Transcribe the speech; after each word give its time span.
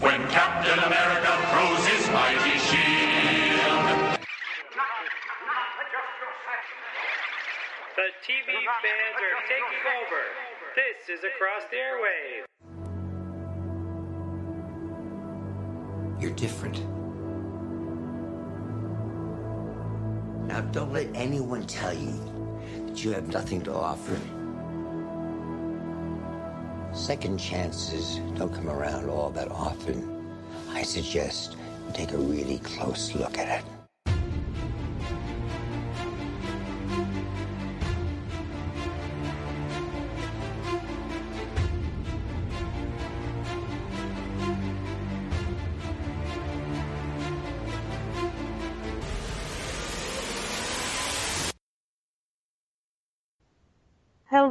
when 0.00 0.26
Captain 0.28 0.78
America 0.78 1.30
throws 1.52 1.86
his 1.86 2.08
mighty 2.08 2.58
shield. 2.58 4.16
The 7.96 8.08
TV 8.24 8.48
fans 8.80 9.16
are 9.20 9.36
taking 9.46 9.84
over. 10.00 10.22
This 10.74 11.10
is 11.10 11.22
Across 11.22 11.64
the 11.70 11.76
Airwaves. 11.76 12.46
You're 16.18 16.32
different. 16.32 16.82
Now, 20.46 20.62
don't 20.72 20.92
let 20.94 21.08
anyone 21.14 21.66
tell 21.66 21.92
you 21.92 22.18
that 22.86 23.04
you 23.04 23.12
have 23.12 23.28
nothing 23.28 23.60
to 23.62 23.74
offer. 23.74 24.18
Second 26.92 27.38
chances 27.38 28.18
don't 28.36 28.52
come 28.52 28.68
around 28.68 29.08
all 29.08 29.30
that 29.30 29.50
often. 29.50 30.26
I 30.70 30.82
suggest 30.82 31.56
you 31.86 31.92
take 31.92 32.12
a 32.12 32.18
really 32.18 32.58
close 32.58 33.14
look 33.14 33.38
at 33.38 33.60
it. 33.60 33.79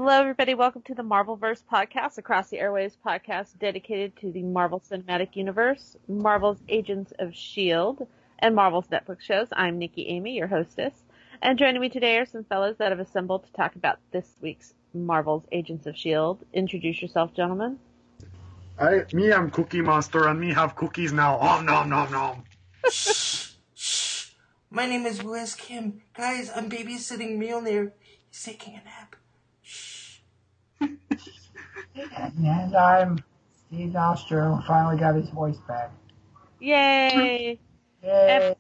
Hello, 0.02 0.22
everybody. 0.22 0.54
Welcome 0.54 0.84
to 0.84 0.96
the 0.96 1.04
Marvelverse 1.04 1.62
podcast, 1.70 2.18
across 2.18 2.48
the 2.48 2.60
airwaves 2.60 2.96
podcast 3.06 3.60
dedicated 3.60 4.16
to 4.22 4.32
the 4.32 4.44
Marvel 4.44 4.80
Cinematic 4.80 5.36
Universe, 5.36 5.98
Marvel's 6.08 6.64
Agents 6.70 7.12
of 7.20 7.32
S.H.I.E.L.D., 7.32 8.06
and 8.40 8.56
Marvel's 8.56 8.88
Netflix 8.88 9.24
shows. 9.24 9.50
I'm 9.52 9.78
Nicki 9.78 10.08
Amy, 10.08 10.38
your 10.38 10.48
hostess. 10.48 10.94
And 11.42 11.60
joining 11.60 11.82
me 11.82 11.90
today 11.90 12.18
are 12.18 12.26
some 12.26 12.46
fellows 12.46 12.78
that 12.78 12.94
have 12.94 13.02
assembled 13.02 13.44
to 13.44 13.52
talk 13.52 13.76
about 13.76 14.00
this 14.14 14.26
week's 14.40 14.74
Marvel's 14.94 15.44
Agents 15.52 15.86
of 15.86 15.96
S.H.I.E.L.D. 15.96 16.46
Introduce 16.54 17.02
yourself, 17.02 17.34
gentlemen. 17.36 17.78
I, 18.80 19.04
me, 19.12 19.34
I'm 19.34 19.52
Cookie 19.52 19.82
Monster, 19.82 20.30
and 20.30 20.40
me 20.40 20.54
have 20.54 20.78
cookies 20.78 21.12
now. 21.12 21.38
Om 21.40 21.66
nom 21.66 21.90
nom 21.90 22.10
nom. 22.10 22.44
Shh. 22.90 23.52
My 24.72 24.86
name 24.86 25.06
is 25.06 25.22
Wes 25.22 25.56
Kim. 25.56 26.04
Guys, 26.16 26.50
I'm 26.56 26.70
babysitting 26.70 27.38
Mjolnir. 27.38 27.92
He's 28.30 28.44
taking 28.44 28.76
a 28.76 28.84
nap. 28.86 29.09
And 32.04 32.76
I'm 32.76 33.24
Steve 33.68 33.94
Nostro, 33.94 34.64
finally 34.68 34.98
got 34.98 35.16
his 35.16 35.30
voice 35.30 35.58
back. 35.68 35.92
Yay! 36.60 37.60
Yay! 38.04 38.30
And, 38.48 38.56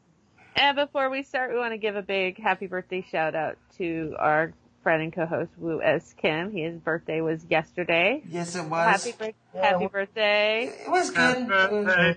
and 0.55 0.75
before 0.75 1.09
we 1.09 1.23
start, 1.23 1.51
we 1.51 1.57
want 1.57 1.73
to 1.73 1.77
give 1.77 1.95
a 1.95 2.01
big 2.01 2.39
happy 2.41 2.67
birthday 2.67 3.05
shout 3.09 3.35
out 3.35 3.57
to 3.77 4.15
our 4.19 4.53
friend 4.83 5.01
and 5.03 5.13
co-host 5.13 5.51
Woo 5.57 5.81
S. 5.81 6.13
Kim. 6.21 6.51
His 6.51 6.77
birthday 6.79 7.21
was 7.21 7.45
yesterday. 7.49 8.21
Yes, 8.29 8.55
it 8.55 8.65
was. 8.65 9.03
Happy, 9.03 9.15
bir- 9.17 9.33
Yeah, 9.55 9.61
happy 9.65 9.77
well- 9.79 9.89
birthday. 9.89 10.65
It 10.85 10.89
was 10.91 11.13
Happy 11.13 11.39
good. 11.39 11.47
birthday 11.47 12.15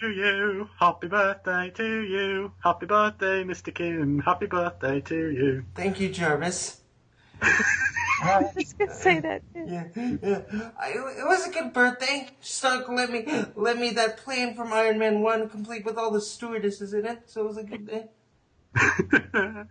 to 0.00 0.08
you. 0.10 0.68
Happy 0.78 1.06
birthday 1.08 1.70
to 1.70 2.00
you. 2.02 2.52
Happy 2.64 2.86
birthday, 2.86 3.44
Mr. 3.44 3.74
Kim. 3.74 4.20
Happy 4.20 4.46
birthday 4.46 5.00
to 5.00 5.16
you. 5.16 5.64
Thank 5.74 6.00
you, 6.00 6.08
Jarvis. 6.08 6.80
I 8.24 8.50
was 8.54 8.72
gonna 8.78 8.94
say 8.94 9.20
that. 9.20 9.42
Yeah, 9.54 9.86
yeah. 9.96 10.70
I, 10.78 10.90
it 10.90 11.26
was 11.26 11.46
a 11.46 11.50
good 11.50 11.72
birthday. 11.72 12.28
Stark 12.40 12.88
let 12.88 13.10
me 13.10 13.26
let 13.56 13.78
me 13.78 13.90
that 13.90 14.18
plane 14.18 14.54
from 14.54 14.72
Iron 14.72 14.98
Man 14.98 15.22
One, 15.22 15.48
complete 15.48 15.84
with 15.84 15.96
all 15.96 16.10
the 16.10 16.20
stewardesses 16.20 16.94
in 16.94 17.06
it. 17.06 17.22
So 17.26 17.42
it 17.42 17.48
was 17.48 17.56
a 17.58 17.64
good 17.64 17.86
day. 17.86 18.04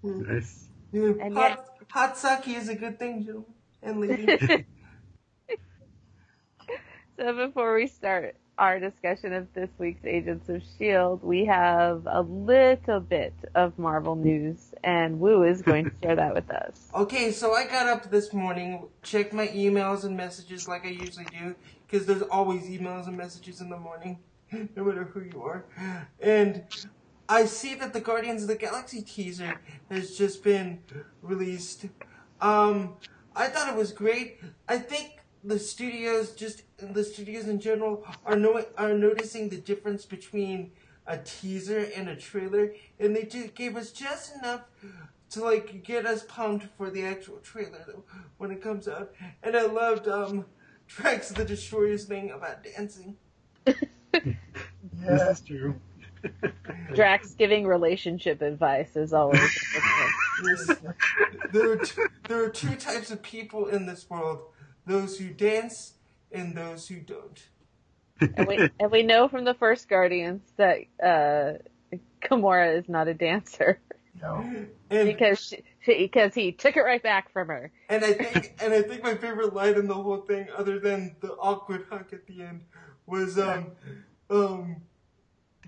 Hmm. 0.00 0.22
nice. 0.32 0.68
Yeah. 0.92 1.12
And 1.20 1.34
hot, 1.34 1.66
hot 1.90 2.16
sake 2.16 2.46
is 2.46 2.68
a 2.68 2.76
good 2.76 3.00
thing, 3.00 3.24
gentlemen 3.24 3.52
and 3.82 4.00
ladies. 4.00 4.64
So 7.18 7.34
before 7.34 7.74
we 7.74 7.88
start 7.88 8.36
our 8.58 8.78
discussion 8.78 9.32
of 9.32 9.52
this 9.52 9.70
week's 9.76 10.04
Agents 10.04 10.48
of 10.48 10.56
S.H.I.E.L.D., 10.58 11.26
we 11.26 11.44
have 11.46 12.06
a 12.06 12.22
little 12.22 13.00
bit 13.00 13.34
of 13.56 13.76
Marvel 13.76 14.14
news, 14.14 14.67
and 14.84 15.18
Woo 15.20 15.42
is 15.42 15.62
going 15.62 15.84
to 15.84 15.92
share 16.02 16.16
that 16.16 16.34
with 16.34 16.50
us. 16.50 16.88
Okay, 16.94 17.30
so 17.30 17.54
I 17.54 17.66
got 17.66 17.86
up 17.86 18.10
this 18.10 18.32
morning, 18.32 18.88
checked 19.02 19.32
my 19.32 19.48
emails 19.48 20.04
and 20.04 20.16
messages 20.16 20.66
like 20.66 20.84
I 20.84 20.90
usually 20.90 21.26
do, 21.26 21.54
because 21.86 22.06
there's 22.06 22.22
always 22.22 22.64
emails 22.64 23.06
and 23.06 23.16
messages 23.16 23.60
in 23.60 23.70
the 23.70 23.76
morning, 23.78 24.18
no 24.52 24.84
matter 24.84 25.04
who 25.04 25.20
you 25.20 25.42
are. 25.42 25.64
And 26.20 26.64
I 27.28 27.44
see 27.44 27.74
that 27.74 27.92
the 27.92 28.00
Guardians 28.00 28.42
of 28.42 28.48
the 28.48 28.56
Galaxy 28.56 29.02
teaser 29.02 29.60
has 29.90 30.16
just 30.16 30.42
been 30.42 30.80
released. 31.22 31.86
Um, 32.40 32.96
I 33.36 33.46
thought 33.48 33.68
it 33.68 33.76
was 33.76 33.92
great. 33.92 34.40
I 34.68 34.78
think 34.78 35.18
the 35.44 35.58
studios, 35.58 36.32
just 36.32 36.62
the 36.78 37.04
studios 37.04 37.46
in 37.46 37.60
general, 37.60 38.04
are 38.24 38.36
no, 38.36 38.64
are 38.76 38.94
noticing 38.94 39.48
the 39.48 39.58
difference 39.58 40.04
between 40.04 40.72
a 41.08 41.18
teaser 41.18 41.88
and 41.96 42.08
a 42.08 42.14
trailer, 42.14 42.74
and 43.00 43.16
they 43.16 43.24
just 43.24 43.54
gave 43.54 43.76
us 43.76 43.90
just 43.90 44.36
enough 44.36 44.60
to 45.30 45.42
like 45.42 45.82
get 45.82 46.06
us 46.06 46.22
pumped 46.24 46.66
for 46.76 46.90
the 46.90 47.04
actual 47.04 47.38
trailer 47.38 47.96
when 48.36 48.50
it 48.50 48.62
comes 48.62 48.86
out. 48.86 49.12
And 49.42 49.56
I 49.56 49.62
loved 49.62 50.06
um 50.06 50.44
Drax 50.86 51.30
the 51.30 51.44
Destroyer's 51.44 52.04
thing 52.04 52.30
about 52.30 52.62
dancing. 52.62 53.16
This 53.64 55.22
is 55.22 55.40
true. 55.40 55.80
Drax 56.94 57.34
giving 57.34 57.66
relationship 57.66 58.42
advice 58.42 58.96
is 58.96 59.12
always. 59.12 59.40
There 61.52 61.72
are 61.72 61.76
two, 61.76 62.06
there 62.28 62.44
are 62.44 62.48
two 62.48 62.76
types 62.76 63.10
of 63.10 63.22
people 63.22 63.66
in 63.66 63.86
this 63.86 64.08
world: 64.08 64.40
those 64.86 65.18
who 65.18 65.28
dance 65.30 65.94
and 66.30 66.56
those 66.56 66.88
who 66.88 67.00
don't. 67.00 67.42
And, 68.20 68.46
we, 68.46 68.58
and 68.80 68.90
we 68.90 69.02
know 69.02 69.28
from 69.28 69.44
the 69.44 69.54
first 69.54 69.88
Guardians 69.88 70.42
that 70.56 70.78
uh, 71.02 71.54
Gamora 72.22 72.78
is 72.78 72.88
not 72.88 73.08
a 73.08 73.14
dancer 73.14 73.80
No. 74.20 74.44
And 74.90 75.06
because 75.08 75.40
she, 75.40 75.62
she, 75.80 75.98
because 75.98 76.34
he 76.34 76.52
took 76.52 76.76
it 76.76 76.80
right 76.80 77.02
back 77.02 77.32
from 77.32 77.48
her. 77.48 77.72
and 77.88 78.04
I 78.04 78.12
think 78.12 78.58
and 78.62 78.72
I 78.72 78.82
think 78.82 79.02
my 79.02 79.14
favorite 79.14 79.54
line 79.54 79.74
in 79.74 79.86
the 79.86 79.94
whole 79.94 80.22
thing, 80.22 80.48
other 80.56 80.78
than 80.78 81.16
the 81.20 81.32
awkward 81.32 81.86
hug 81.90 82.12
at 82.12 82.26
the 82.26 82.42
end, 82.42 82.62
was 83.06 83.38
um 83.38 83.72
um 84.30 84.76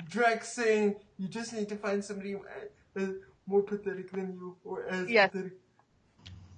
Drax 0.08 0.48
saying, 0.48 0.96
"You 1.18 1.28
just 1.28 1.52
need 1.52 1.68
to 1.68 1.76
find 1.76 2.02
somebody 2.04 2.34
uh, 2.34 3.06
more 3.46 3.62
pathetic 3.62 4.10
than 4.10 4.32
you, 4.32 4.56
or 4.64 4.86
as 4.86 5.10
Yes. 5.10 5.30
pathetic." 5.30 5.52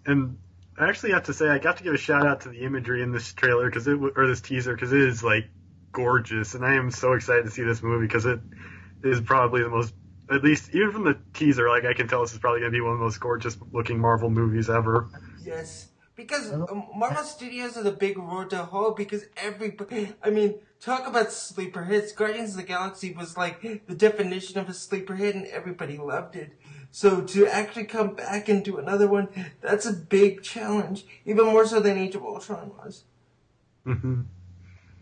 And 0.07 0.39
I 0.79 0.89
actually 0.89 1.13
have 1.13 1.25
to 1.25 1.35
say, 1.35 1.49
I 1.49 1.59
got 1.59 1.77
to 1.79 1.85
give 1.85 1.95
a 1.95 1.99
shout 1.99 2.27
out 2.27 2.43
to 2.43 2.49
the 2.49 2.61
imagery 2.61 3.03
in 3.03 3.13
this 3.13 3.33
trailer 3.33 3.67
because 3.67 3.87
it 3.89 3.99
or 4.17 4.27
this 4.27 4.41
teaser 4.41 4.75
because 4.75 4.93
it 4.93 5.01
is 5.01 5.23
like 5.23 5.49
gorgeous, 5.93 6.55
and 6.55 6.65
I 6.65 6.75
am 6.75 6.91
so 6.91 7.13
excited 7.13 7.45
to 7.45 7.51
see 7.51 7.63
this 7.63 7.83
movie 7.83 8.07
because 8.07 8.27
it 8.27 8.41
is 9.05 9.21
probably 9.21 9.63
the 9.63 9.69
most, 9.69 9.95
at 10.31 10.43
least 10.43 10.75
even 10.75 10.93
from 10.93 11.05
the 11.05 11.19
teaser, 11.35 11.69
like 11.69 11.85
I 11.85 11.95
can 11.95 12.09
tell 12.09 12.23
this 12.23 12.33
is 12.33 12.39
probably 12.39 12.61
going 12.61 12.73
to 12.73 12.77
be 12.77 12.81
one 12.81 12.93
of 12.93 12.99
the 12.99 13.05
most 13.05 13.21
gorgeous 13.21 13.57
looking 13.73 13.99
Marvel 13.99 14.31
movies 14.31 14.71
ever. 14.71 15.09
Yes, 15.45 15.89
because 16.15 16.53
um, 16.53 16.87
Marvel 16.95 17.25
Studios 17.25 17.77
are 17.77 17.83
the 17.83 17.93
big 17.93 18.19
road 18.19 18.51
to 18.51 18.65
hoe. 18.65 18.93
Because 18.93 19.25
every, 19.37 19.77
I 20.23 20.31
mean, 20.31 20.57
talk 20.81 21.07
about 21.07 21.33
sleeper 21.33 21.85
hits. 21.85 22.13
Guardians 22.13 22.51
of 22.51 22.57
the 22.57 22.63
Galaxy 22.63 23.13
was 23.13 23.37
like 23.37 23.87
the 23.87 23.95
definition 23.95 24.59
of 24.59 24.69
a 24.69 24.75
sleeper 24.75 25.15
hit, 25.15 25.35
and 25.35 25.47
everybody 25.47 25.99
loved 25.99 26.37
it. 26.37 26.53
So 26.91 27.23
to 27.23 27.47
actually 27.47 27.85
come 27.85 28.15
back 28.15 28.49
and 28.49 28.65
do 28.65 28.77
another 28.77 29.09
one, 29.09 29.29
that's 29.61 29.87
a 29.87 29.93
big 29.93 30.43
challenge, 30.43 31.07
even 31.25 31.47
more 31.47 31.67
so 31.67 31.81
than 31.81 31.97
Age 31.97 32.15
of 32.15 32.23
Ultron 32.23 32.73
was. 32.77 33.05
hmm 33.85 34.23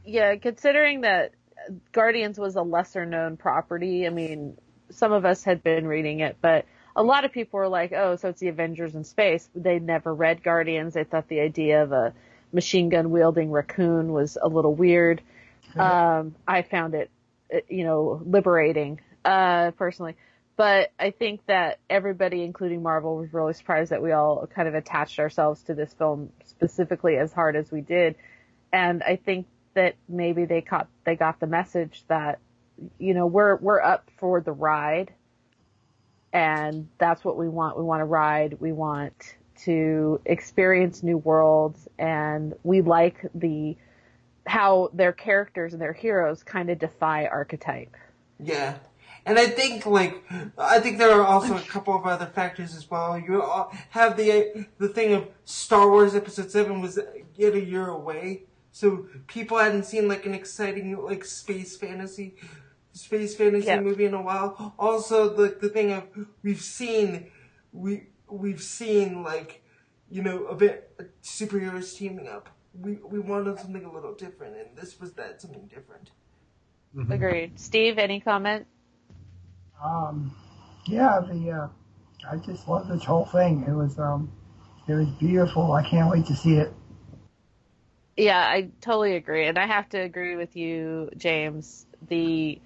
Yeah, 0.04 0.36
considering 0.36 1.02
that 1.02 1.32
Guardians 1.92 2.38
was 2.38 2.56
a 2.56 2.62
lesser 2.62 3.04
known 3.04 3.36
property, 3.36 4.06
I 4.06 4.10
mean, 4.10 4.56
some 4.90 5.12
of 5.12 5.24
us 5.24 5.44
had 5.44 5.62
been 5.62 5.86
reading 5.86 6.20
it, 6.20 6.36
but 6.40 6.64
a 6.96 7.02
lot 7.02 7.24
of 7.24 7.32
people 7.32 7.58
were 7.58 7.68
like, 7.68 7.92
oh, 7.92 8.16
so 8.16 8.28
it's 8.28 8.40
the 8.40 8.48
Avengers 8.48 8.94
in 8.94 9.04
space. 9.04 9.48
They 9.54 9.78
never 9.78 10.14
read 10.14 10.42
Guardians. 10.42 10.94
They 10.94 11.04
thought 11.04 11.28
the 11.28 11.40
idea 11.40 11.82
of 11.82 11.92
a 11.92 12.12
machine 12.52 12.88
gun 12.88 13.10
wielding 13.10 13.50
raccoon 13.50 14.12
was 14.12 14.36
a 14.40 14.48
little 14.48 14.74
weird. 14.74 15.22
Um, 15.76 16.34
I 16.48 16.62
found 16.62 16.94
it, 16.94 17.10
you 17.68 17.84
know, 17.84 18.20
liberating, 18.24 19.00
uh, 19.24 19.70
personally. 19.72 20.16
But 20.56 20.92
I 20.98 21.10
think 21.10 21.46
that 21.46 21.78
everybody, 21.88 22.42
including 22.42 22.82
Marvel, 22.82 23.16
was 23.16 23.32
really 23.32 23.54
surprised 23.54 23.92
that 23.92 24.02
we 24.02 24.12
all 24.12 24.46
kind 24.52 24.66
of 24.68 24.74
attached 24.74 25.18
ourselves 25.18 25.62
to 25.64 25.74
this 25.74 25.94
film 25.94 26.32
specifically 26.44 27.16
as 27.16 27.32
hard 27.32 27.56
as 27.56 27.70
we 27.70 27.80
did. 27.80 28.16
And 28.72 29.02
I 29.02 29.16
think 29.16 29.46
that 29.74 29.94
maybe 30.08 30.44
they 30.44 30.60
caught 30.60 30.88
they 31.04 31.16
got 31.16 31.40
the 31.40 31.46
message 31.46 32.04
that 32.08 32.38
you 32.98 33.14
know 33.14 33.26
we're 33.26 33.56
we're 33.56 33.80
up 33.80 34.10
for 34.18 34.40
the 34.40 34.52
ride 34.52 35.12
and 36.32 36.88
that's 36.98 37.24
what 37.24 37.36
we 37.36 37.48
want 37.48 37.76
we 37.76 37.84
want 37.84 38.00
to 38.00 38.04
ride 38.04 38.56
we 38.60 38.72
want 38.72 39.36
to 39.56 40.20
experience 40.24 41.02
new 41.02 41.18
worlds 41.18 41.88
and 41.98 42.54
we 42.62 42.80
like 42.80 43.26
the 43.34 43.76
how 44.46 44.90
their 44.92 45.12
characters 45.12 45.72
and 45.72 45.82
their 45.82 45.92
heroes 45.92 46.42
kind 46.42 46.70
of 46.70 46.78
defy 46.78 47.26
archetype. 47.26 47.94
Yeah. 48.38 48.78
And 49.26 49.38
I 49.38 49.46
think 49.46 49.84
like 49.84 50.24
I 50.56 50.80
think 50.80 50.98
there 50.98 51.12
are 51.12 51.26
also 51.26 51.56
a 51.56 51.60
couple 51.60 51.94
of 51.94 52.06
other 52.06 52.26
factors 52.26 52.74
as 52.74 52.90
well. 52.90 53.18
You 53.18 53.42
have 53.90 54.16
the 54.16 54.66
the 54.78 54.88
thing 54.88 55.12
of 55.12 55.28
Star 55.44 55.90
Wars 55.90 56.14
Episode 56.14 56.50
Seven 56.50 56.80
was 56.80 56.96
uh, 56.96 57.04
get 57.36 57.54
a 57.54 57.62
year 57.62 57.88
away, 57.88 58.44
so 58.72 59.06
people 59.26 59.58
hadn't 59.58 59.84
seen 59.84 60.08
like 60.08 60.26
an 60.26 60.34
exciting 60.34 60.96
like 61.02 61.24
space 61.24 61.76
fantasy 61.76 62.34
space 62.92 63.34
fantasy 63.36 63.66
Yeah. 63.66 63.80
movie 63.80 64.04
in 64.04 64.14
a 64.14 64.22
while. 64.22 64.74
Also, 64.78 65.34
the 65.34 65.56
the 65.60 65.68
thing 65.68 65.92
of 65.92 66.04
we've 66.42 66.60
seen 66.60 67.30
we 67.72 68.08
we've 68.28 68.62
seen 68.62 69.22
like 69.22 69.62
you 70.08 70.22
know 70.22 70.46
a 70.46 70.54
bit 70.54 70.96
superheroes 71.22 71.96
teaming 71.96 72.28
up. 72.28 72.48
We 72.78 72.98
we 73.04 73.18
wanted 73.18 73.58
something 73.58 73.84
a 73.84 73.92
little 73.92 74.14
different, 74.14 74.56
and 74.56 74.76
this 74.76 75.00
was 75.00 75.12
that 75.14 75.40
something 75.40 75.66
different. 75.66 76.10
Agreed. 77.10 77.58
Steve, 77.58 77.98
any 77.98 78.18
comment? 78.20 78.66
Um, 79.82 80.34
yeah, 80.86 81.20
the 81.20 81.50
uh, 81.50 81.68
I 82.30 82.36
just 82.36 82.68
love 82.68 82.88
this 82.88 83.04
whole 83.04 83.26
thing. 83.26 83.64
It 83.66 83.72
was 83.72 83.98
um, 83.98 84.30
it 84.88 84.94
was 84.94 85.08
beautiful. 85.18 85.72
I 85.72 85.88
can't 85.88 86.10
wait 86.10 86.26
to 86.26 86.34
see 86.34 86.54
it. 86.56 86.72
Yeah, 88.20 88.38
I 88.38 88.70
totally 88.82 89.16
agree, 89.16 89.46
and 89.46 89.58
I 89.58 89.66
have 89.66 89.88
to 89.90 89.98
agree 89.98 90.36
with 90.36 90.56
you, 90.56 91.10
James. 91.16 91.86
The 92.08 92.60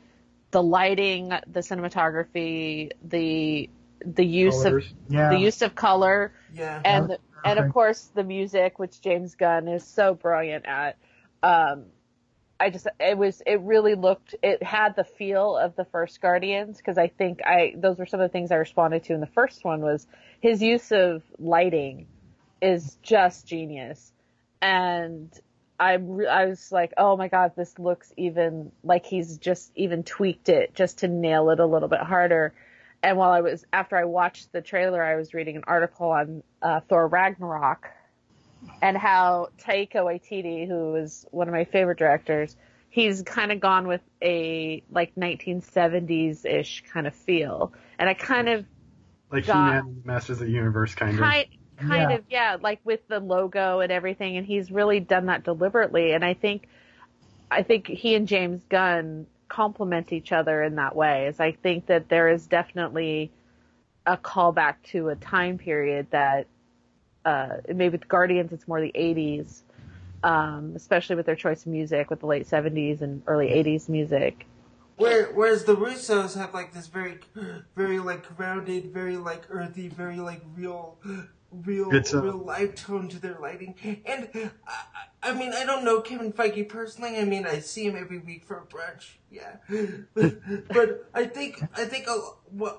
the 0.51 0.63
lighting, 0.63 1.29
the 1.29 1.61
cinematography, 1.61 2.91
the 3.03 3.71
the 4.05 4.25
use 4.27 4.65
Colors. 4.65 4.85
of 4.85 5.09
Yeah, 5.09 5.29
the 5.31 5.37
use 5.37 5.63
of 5.63 5.75
color, 5.75 6.33
Yeah. 6.53 6.83
and 6.85 7.09
That's 7.09 7.23
and 7.45 7.59
of 7.61 7.69
course 7.69 8.11
the 8.15 8.25
music, 8.25 8.79
which 8.81 9.01
James 9.01 9.37
Gunn 9.37 9.69
is 9.69 9.85
so 9.87 10.15
brilliant 10.15 10.67
at. 10.67 10.99
Um, 11.43 11.87
I 12.61 12.71
just 12.71 12.89
it 13.01 13.19
was 13.19 13.43
it 13.47 13.61
really 13.61 13.95
looked 13.95 14.35
it 14.43 14.63
had 14.63 14.97
the 14.97 15.05
feel 15.05 15.57
of 15.57 15.77
the 15.77 15.85
first 15.85 16.21
Guardians 16.21 16.79
because 16.79 16.99
I 16.99 17.09
think 17.09 17.41
I 17.45 17.75
those 17.77 17.99
were 17.99 18.07
some 18.07 18.21
of 18.21 18.31
the 18.31 18.33
things 18.33 18.53
I 18.53 18.57
responded 18.57 19.05
to 19.05 19.15
in 19.15 19.21
the 19.21 19.27
first 19.27 19.65
one 19.65 19.83
was 19.83 20.07
his 20.41 20.63
use 20.63 20.93
of 20.93 21.23
lighting 21.39 22.09
is 22.63 22.99
just 23.03 23.47
genius, 23.47 24.13
and 24.63 25.33
I 25.79 25.95
I 25.95 26.47
was 26.47 26.71
like 26.71 26.93
oh 26.97 27.17
my 27.17 27.29
god 27.29 27.53
this 27.57 27.79
looks 27.79 28.13
even 28.17 28.71
like 28.83 29.07
he's 29.07 29.39
just 29.39 29.73
even 29.75 30.03
tweaked 30.05 30.49
it 30.49 30.75
just 30.75 30.99
to 30.99 31.09
nail 31.09 31.51
it 31.51 31.61
a 31.61 31.67
little 31.67 31.89
bit 31.89 32.01
harder. 32.01 32.55
And 33.03 33.19
while 33.19 33.31
I 33.31 33.43
was 33.43 33.67
after 33.73 33.97
I 33.97 34.05
watched 34.05 34.53
the 34.53 34.63
trailer, 34.63 35.03
I 35.03 35.17
was 35.17 35.35
reading 35.35 35.57
an 35.57 35.65
article 35.67 36.11
on 36.11 36.43
uh, 36.63 36.81
Thor 36.89 37.07
Ragnarok 37.07 37.91
and 38.81 38.97
how 38.97 39.49
Taika 39.63 39.97
Waititi, 39.97 40.67
who 40.67 40.95
is 40.97 41.27
one 41.31 41.49
of 41.49 41.53
my 41.53 41.65
favorite 41.65 41.99
directors, 41.99 42.57
he's 42.89 43.23
kind 43.23 43.53
of 43.53 43.61
gone 43.61 43.87
with 43.87 44.01
a 44.23 44.83
like 44.91 45.15
1970s 45.17 46.47
ish 46.47 46.85
kind 46.93 47.07
of 47.07 47.15
feel, 47.15 47.73
and 47.99 48.09
I 48.09 48.15
kind 48.15 48.49
of 48.49 48.65
Like. 49.31 49.45
He-Man 49.45 50.03
Masters 50.05 50.41
of 50.41 50.47
the 50.47 50.53
Universe, 50.53 50.95
kind 50.95 51.13
of. 51.13 51.19
Kind 51.77 51.91
kind 51.91 52.11
Yeah. 52.11 52.17
of 52.17 52.25
yeah, 52.29 52.57
like 52.61 52.81
with 52.85 53.07
the 53.09 53.21
logo 53.21 53.81
and 53.81 53.93
everything, 53.93 54.37
and 54.37 54.47
he's 54.47 54.71
really 54.71 55.01
done 55.01 55.27
that 55.27 55.45
deliberately, 55.45 56.13
and 56.13 56.25
I 56.25 56.35
think 56.35 56.69
I 57.51 57.63
think 57.63 57.87
he 57.87 58.15
and 58.15 58.27
James 58.27 58.63
Gunn 58.69 59.27
complement 59.49 60.13
each 60.13 60.33
other 60.33 60.63
in 60.63 60.77
that 60.77 60.97
way. 60.97 61.27
Is 61.27 61.41
I 61.41 61.53
think 61.53 61.87
that 61.87 62.09
there 62.09 62.29
is 62.29 62.47
definitely 62.47 63.31
a 64.07 64.17
callback 64.17 64.77
to 64.85 65.09
a 65.09 65.17
time 65.17 65.59
period 65.59 66.07
that 66.11 66.47
uh, 67.25 67.57
maybe 67.69 67.91
with 67.91 68.09
Guardians 68.09 68.53
it's 68.53 68.69
more 68.69 68.81
the 68.81 68.93
80s, 68.95 69.63
um, 70.23 70.73
especially 70.75 71.17
with 71.17 71.27
their 71.27 71.37
choice 71.37 71.65
of 71.65 71.73
music 71.73 72.11
with 72.11 72.21
the 72.21 72.27
late 72.27 72.47
70s 72.47 73.01
and 73.03 73.23
early 73.27 73.49
80s 73.49 73.89
music. 73.89 74.47
Where, 74.97 75.27
whereas 75.33 75.65
the 75.65 75.75
Russos 75.75 76.37
have 76.37 76.55
like 76.55 76.73
this 76.73 76.87
very, 76.87 77.19
very 77.77 77.99
like 77.99 78.37
grounded, 78.37 78.93
very 78.93 79.17
like 79.17 79.43
earthy, 79.51 79.89
very 79.89 80.19
like 80.19 80.43
real, 80.57 80.99
real, 81.63 81.95
It's, 81.95 82.13
real 82.13 82.37
life 82.39 82.75
tone 82.75 83.09
to 83.11 83.19
their 83.19 83.39
lighting. 83.41 83.75
And 84.07 84.29
I, 84.67 85.31
I 85.31 85.33
mean, 85.35 85.53
I 85.55 85.65
don't 85.65 85.85
know 85.85 86.01
Kevin 86.01 86.33
Feige 86.33 86.69
personally. 86.69 87.17
I 87.19 87.25
mean, 87.25 87.47
I 87.47 87.61
see 87.61 87.85
him 87.87 87.97
every 87.97 88.19
week 88.19 88.45
for 88.45 88.59
a 88.59 88.63
brunch. 88.67 89.15
Yeah, 89.31 89.57
but 90.15 91.09
I 91.15 91.25
think 91.25 91.61
I 91.77 91.85
think 91.87 92.07
a, 92.07 92.19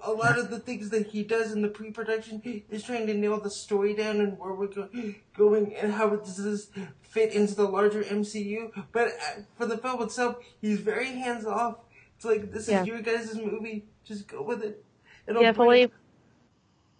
a 0.03 0.11
lot 0.11 0.37
of 0.39 0.49
the 0.49 0.59
things 0.59 0.89
that 0.91 1.07
he 1.07 1.23
does 1.23 1.51
in 1.51 1.61
the 1.61 1.67
pre-production 1.67 2.41
is 2.69 2.83
trying 2.83 3.07
to 3.07 3.13
nail 3.13 3.39
the 3.41 3.49
story 3.49 3.93
down 3.93 4.21
and 4.21 4.37
where 4.39 4.53
we're 4.53 4.67
go- 4.67 4.89
going 5.37 5.75
and 5.75 5.91
how 5.93 6.09
does 6.15 6.37
this 6.37 6.69
fit 7.01 7.33
into 7.33 7.55
the 7.55 7.65
larger 7.67 8.03
MCU. 8.03 8.71
But 8.93 9.07
uh, 9.09 9.41
for 9.57 9.65
the 9.65 9.77
film 9.77 10.01
itself, 10.03 10.37
he's 10.61 10.79
very 10.79 11.07
hands 11.07 11.45
off. 11.45 11.77
It's 12.15 12.23
like 12.25 12.51
this 12.53 12.69
Yeah. 12.69 12.81
is 12.81 12.87
your 12.87 13.01
guys' 13.01 13.35
movie. 13.35 13.85
Just 14.05 14.27
go 14.27 14.41
with 14.41 14.63
it. 14.63 14.83
It'll 15.27 15.41
Yeah, 15.41 15.49
if 15.49 15.55
bring- 15.57 15.67
only 15.67 15.91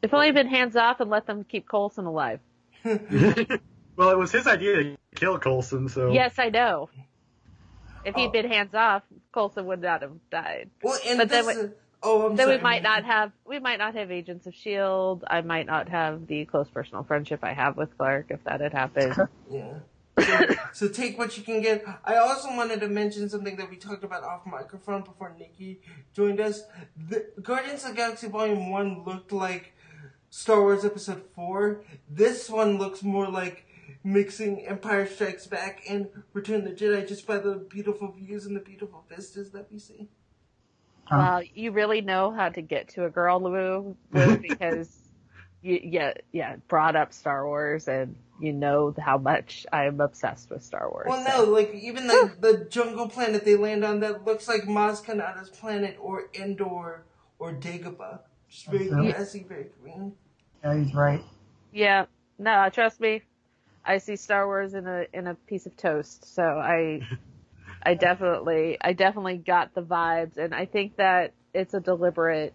if 0.06 0.14
only 0.14 0.32
been 0.32 0.48
hands 0.48 0.76
off 0.76 1.00
and 1.00 1.10
let 1.10 1.26
them 1.28 1.44
keep 1.44 1.68
Coulson 1.68 2.06
alive. 2.06 2.40
well, 2.84 4.10
it 4.12 4.18
was 4.18 4.32
his 4.32 4.48
idea 4.48 4.76
to 4.84 4.98
kill 5.16 5.40
Coulson, 5.40 5.90
so 5.90 6.12
Yes, 6.12 6.36
I 6.38 6.50
know. 6.50 6.90
If 8.06 8.16
he'd 8.16 8.28
Oh. 8.28 8.32
been 8.32 8.48
hands 8.50 8.76
off, 8.76 9.04
Coulson 9.34 9.66
would 9.66 9.82
not 9.82 10.02
have 10.02 10.12
died. 10.30 10.70
Well, 10.84 11.00
and 11.08 11.18
But 11.18 11.30
then 11.30 11.46
this 11.46 11.56
we- 11.58 11.62
is, 11.64 11.72
oh, 12.04 12.28
I'm 12.28 12.36
then 12.36 12.46
sorry. 12.46 12.58
we 12.58 12.64
might 12.64 12.84
not 12.84 13.04
have 13.04 13.32
we 13.46 13.60
might 13.60 13.80
not 13.80 13.96
have 13.96 14.12
Agents 14.12 14.46
of 14.46 14.54
Shield. 14.54 15.24
I 15.28 15.42
might 15.42 15.66
not 15.66 15.90
have 15.90 16.28
the 16.28 16.46
close 16.46 16.70
personal 16.70 17.04
friendship 17.04 17.40
I 17.44 17.54
have 17.54 17.78
with 17.78 17.98
Clark 17.98 18.28
if 18.30 18.44
that 18.44 18.62
had 18.62 18.74
happened. 18.74 19.16
Yeah. 19.52 19.80
So, 20.18 20.56
so 20.72 20.88
take 20.88 21.18
what 21.18 21.38
you 21.38 21.44
can 21.44 21.62
get. 21.62 21.84
I 22.06 22.16
also 22.16 22.48
wanted 22.56 22.80
to 22.80 22.88
mention 22.88 23.28
something 23.28 23.58
that 23.58 23.70
we 23.70 23.76
talked 23.76 24.06
about 24.06 24.24
off 24.24 24.46
microphone 24.46 25.02
before 25.02 25.36
Nicki 25.38 25.82
joined 26.14 26.40
us. 26.40 26.64
The 27.10 27.26
Guardians 27.42 27.84
of 27.84 27.90
the 27.90 27.96
Galaxy 27.98 28.30
Volume 28.30 28.70
1 28.72 29.04
looked 29.04 29.34
like 29.34 29.74
Star 30.36 30.60
Wars 30.60 30.84
Episode 30.84 31.24
4. 31.34 31.80
This 32.10 32.50
one 32.50 32.78
looks 32.78 33.02
more 33.02 33.30
like 33.30 33.66
mixing 34.04 34.68
Empire 34.68 35.08
Strikes 35.08 35.48
Back 35.48 35.84
and 35.88 36.10
Return 36.34 36.56
of 36.56 36.66
the 36.66 36.72
Jedi 36.72 37.08
just 37.08 37.26
by 37.26 37.38
the 37.38 37.56
beautiful 37.56 38.12
views 38.12 38.46
and 38.46 38.54
the 38.54 38.60
beautiful 38.60 39.06
vistas 39.10 39.52
that 39.52 39.72
we 39.72 39.80
see. 39.80 40.10
Well, 41.10 41.42
you 41.42 41.72
really 41.72 42.02
know 42.02 42.32
how 42.32 42.50
to 42.50 42.62
get 42.62 42.90
to 42.90 43.06
a 43.06 43.10
girl, 43.10 43.42
Lou, 43.42 43.96
Lou 44.12 44.38
because 44.50 44.94
you 45.62 45.80
yeah 45.82 46.16
yeah 46.34 46.58
brought 46.68 46.98
up 46.98 47.14
Star 47.14 47.48
Wars 47.48 47.88
and 47.88 48.18
you 48.42 48.52
know 48.52 48.94
how 49.00 49.18
much 49.18 49.66
I 49.72 49.86
am 49.86 50.02
obsessed 50.02 50.50
with 50.50 50.64
Star 50.66 50.92
Wars. 50.92 51.06
Well, 51.08 51.26
so- 51.26 51.46
no, 51.46 51.50
like 51.50 51.74
even 51.74 52.08
the 52.08 52.36
the 52.42 52.68
jungle 52.70 53.08
planet 53.08 53.46
they 53.46 53.56
land 53.56 53.86
on 53.86 54.02
that 54.02 54.26
looks 54.26 54.50
like 54.50 54.64
Maz 54.64 55.02
Kanata's 55.02 55.50
planet 55.50 55.98
or 56.02 56.26
Endor 56.34 57.06
or 57.40 57.54
Dagobah. 57.54 58.20
Just 58.50 58.68
very 58.68 58.90
Yeah. 58.90 59.12
grassy, 59.14 59.44
very 59.48 59.68
green. 59.82 60.14
Yeah, 60.66 60.76
he's 60.84 60.94
right. 60.94 61.24
Yeah, 61.72 62.06
no, 62.40 62.70
trust 62.72 63.00
me. 63.00 63.22
I 63.84 64.00
see 64.00 64.16
Star 64.16 64.48
Wars 64.48 64.74
in 64.74 64.88
a 64.88 65.06
in 65.14 65.28
a 65.28 65.36
piece 65.36 65.66
of 65.66 65.78
toast, 65.78 66.34
so 66.34 66.44
I 66.44 67.08
I 67.84 67.94
definitely 68.00 68.78
I 68.82 68.94
definitely 68.94 69.38
got 69.38 69.76
the 69.76 69.84
vibes, 69.84 70.38
and 70.38 70.56
I 70.56 70.66
think 70.66 70.98
that 70.98 71.34
it's 71.54 71.74
a 71.74 71.80
deliberate 71.80 72.54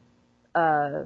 uh, 0.55 1.05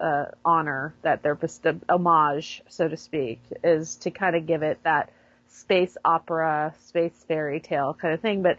uh, 0.00 0.24
honor 0.44 0.94
that 1.02 1.22
they're 1.22 1.34
best- 1.36 1.66
homage, 1.88 2.62
so 2.68 2.88
to 2.88 2.96
speak, 2.96 3.40
is 3.62 3.96
to 3.96 4.10
kind 4.10 4.34
of 4.34 4.46
give 4.46 4.62
it 4.62 4.80
that 4.82 5.10
space 5.48 5.96
opera, 6.04 6.74
space 6.80 7.24
fairy 7.28 7.60
tale 7.60 7.94
kind 7.94 8.14
of 8.14 8.20
thing, 8.20 8.42
but 8.42 8.58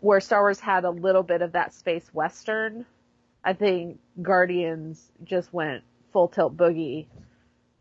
where 0.00 0.20
Star 0.20 0.42
Wars 0.42 0.60
had 0.60 0.84
a 0.84 0.90
little 0.90 1.22
bit 1.22 1.42
of 1.42 1.52
that 1.52 1.72
space 1.74 2.08
western, 2.12 2.84
I 3.44 3.52
think 3.52 3.98
Guardians 4.20 5.10
just 5.24 5.52
went 5.52 5.82
full 6.12 6.28
tilt 6.28 6.56
boogie 6.56 7.06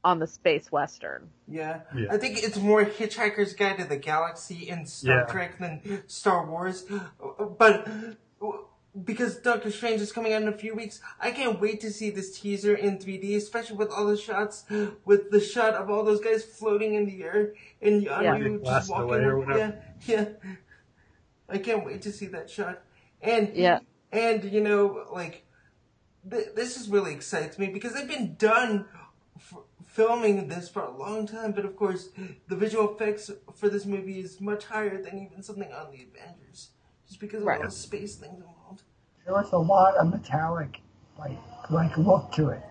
on 0.03 0.19
the 0.19 0.27
space 0.27 0.71
western. 0.71 1.29
Yeah. 1.47 1.81
Yeah. 1.95 2.07
I 2.11 2.17
think 2.17 2.39
it's 2.41 2.57
more 2.57 2.83
Hitchhiker's 2.83 3.53
Guide 3.53 3.77
to 3.77 3.83
the 3.85 3.97
Galaxy 3.97 4.67
in 4.69 4.85
Star 4.85 5.19
Yeah. 5.19 5.25
Trek 5.25 5.59
than 5.59 6.03
Star 6.07 6.45
Wars. 6.45 6.85
But 7.57 7.87
because 9.05 9.37
Doctor 9.37 9.71
Strange 9.71 10.01
is 10.01 10.11
coming 10.11 10.33
out 10.33 10.41
in 10.41 10.47
a 10.47 10.57
few 10.57 10.75
weeks, 10.75 10.99
I 11.19 11.31
can't 11.31 11.61
wait 11.61 11.79
to 11.81 11.91
see 11.91 12.09
this 12.09 12.39
teaser 12.39 12.73
in 12.75 12.97
3D, 12.97 13.35
especially 13.35 13.77
with 13.77 13.89
all 13.91 14.05
the 14.07 14.17
shots, 14.17 14.65
with 15.05 15.29
the 15.31 15.39
shot 15.39 15.75
of 15.75 15.89
all 15.89 16.03
those 16.03 16.19
guys 16.19 16.43
floating 16.43 16.95
in 16.95 17.05
the 17.05 17.23
air 17.23 17.53
and 17.81 18.01
Yeah. 18.03 18.21
Yondu 18.35 18.63
just 18.65 18.89
walking. 18.89 19.03
away 19.03 19.17
or 19.19 19.39
Yeah, 19.39 19.45
whatever. 19.45 19.83
yeah. 20.07 20.25
I 21.47 21.57
can't 21.59 21.85
wait 21.85 22.01
to 22.03 22.11
see 22.11 22.25
that 22.27 22.49
shot. 22.49 22.81
And 23.21 23.55
Yeah. 23.55 23.79
and 24.11 24.43
you 24.45 24.61
know, 24.61 25.05
like 25.13 25.45
th- 26.29 26.55
this 26.55 26.75
is 26.79 26.89
really 26.89 27.13
excites 27.13 27.59
me 27.59 27.67
because 27.67 27.93
they've 27.93 28.07
been 28.07 28.35
done 28.35 28.85
f- 29.37 29.57
filming 29.91 30.47
this 30.47 30.69
for 30.69 30.81
a 30.83 30.97
long 30.97 31.27
time, 31.27 31.51
but 31.51 31.65
of 31.65 31.75
course, 31.75 32.09
the 32.47 32.55
visual 32.55 32.93
effects 32.95 33.29
for 33.55 33.67
this 33.69 33.85
movie 33.85 34.19
is 34.19 34.39
much 34.39 34.65
higher 34.65 35.01
than 35.01 35.19
even 35.19 35.43
something 35.43 35.71
on 35.73 35.91
the 35.91 36.07
Avengers, 36.07 36.69
just 37.07 37.19
because 37.19 37.41
of 37.41 37.47
Right. 37.47 37.57
all 37.59 37.65
the 37.65 37.71
space 37.71 38.15
things 38.15 38.37
involved. 38.37 38.83
There 39.25 39.33
was 39.33 39.51
a 39.51 39.57
lot 39.57 39.95
of 39.97 40.09
metallic, 40.09 40.79
like 41.19 41.37
like 41.69 41.97
look 41.97 42.31
to 42.33 42.49
it. 42.49 42.61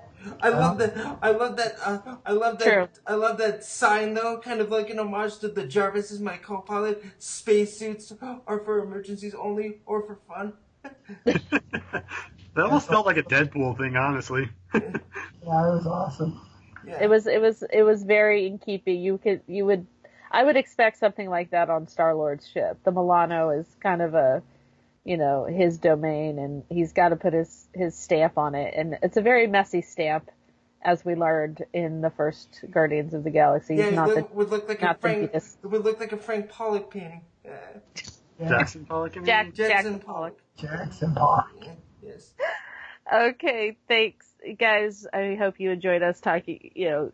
I 0.43 0.49
love 0.51 0.79
that. 0.79 1.19
I 1.23 1.31
love 1.31 1.57
that. 1.57 1.77
Uh, 1.83 2.17
I 2.27 2.33
love 2.33 2.59
that. 2.59 2.65
True. 2.73 2.89
I 3.07 3.15
love 3.15 3.39
that 3.39 3.65
sign 3.65 4.15
though, 4.15 4.39
kind 4.39 4.61
of 4.61 4.71
like 4.71 4.91
an 4.91 4.99
homage 4.99 5.39
to 5.39 5.49
the 5.49 5.67
Jarvis 5.67 6.11
is 6.11 6.21
my 6.21 6.37
co-pilot. 6.37 7.03
Spacesuits 7.19 8.13
are 8.47 8.59
for 8.61 8.81
emergencies 8.81 9.35
only 9.35 9.81
or 9.87 10.03
for 10.03 10.17
fun. 10.29 10.55
that 11.25 12.05
almost 12.57 12.89
felt 12.89 13.07
like 13.07 13.17
a 13.19 13.23
Deadpool 13.23 13.77
thing, 13.79 13.97
honestly. 13.97 14.49
Yeah, 15.43 15.69
it 15.69 15.75
was 15.75 15.87
awesome. 15.87 16.39
Yeah. 16.87 17.03
It 17.03 17.11
was 17.11 17.27
it 17.27 17.41
was 17.41 17.63
it 17.63 17.83
was 17.83 18.03
very 18.03 18.47
in 18.47 18.59
keeping. 18.59 19.01
You 19.01 19.19
could 19.19 19.43
you 19.47 19.67
would 19.67 19.87
I 20.31 20.45
would 20.45 20.57
expect 20.57 20.99
something 20.99 21.29
like 21.29 21.51
that 21.51 21.71
on 21.71 21.89
Star 21.89 22.15
Lord's 22.15 22.47
ship. 22.47 22.79
The 22.85 22.93
Milano 22.93 23.51
is 23.51 23.67
kind 23.81 24.03
of 24.03 24.15
a 24.15 24.43
you 25.05 25.17
know 25.17 25.45
his 25.47 25.79
domain, 25.79 26.39
and 26.39 26.63
he's 26.69 26.93
got 26.93 27.09
to 27.09 27.17
put 27.17 27.33
his 27.33 27.69
his 27.75 27.97
stamp 27.97 28.39
on 28.39 28.55
it, 28.55 28.75
and 28.77 28.99
it's 29.03 29.17
a 29.17 29.23
very 29.23 29.47
messy 29.47 29.83
stamp, 29.83 30.31
as 30.83 31.05
we 31.05 31.15
learned 31.15 31.65
in 31.73 32.01
the 32.01 32.11
first 32.11 32.65
Guardians 32.71 33.15
of 33.15 33.25
the 33.25 33.31
Galaxy. 33.31 33.77
Yeah, 33.77 33.87
it 33.87 33.95
not 33.95 34.09
would, 34.09 34.17
the, 34.17 34.35
would 34.35 34.51
look 34.51 34.69
like 34.69 34.83
a 34.83 34.87
not 34.87 35.01
the 35.01 35.01
Frank. 35.01 35.33
would 35.63 35.85
look 35.85 36.01
like 36.01 36.13
a 36.13 36.17
Frank 36.17 36.49
Pollock 36.49 36.91
painting. 36.91 37.23
Uh, 37.45 37.51
Yeah, 38.41 38.49
Jackson 38.49 38.87
Pollock. 38.87 39.13
I 39.13 39.17
mean? 39.17 39.27
Jack 39.27 39.55
Jackson 39.55 39.69
Jackson 39.69 39.99
Pollock. 40.01 40.41
Pollock. 40.57 40.81
Jackson 40.81 41.15
Pollock. 41.15 41.67
yes. 42.03 42.33
Okay, 43.13 43.77
thanks, 43.89 44.30
guys. 44.59 45.07
I 45.13 45.37
hope 45.39 45.61
you 45.61 45.71
enjoyed 45.71 46.03
us 46.03 46.21
talking, 46.21 46.71
you 46.75 46.91
know, 46.91 47.11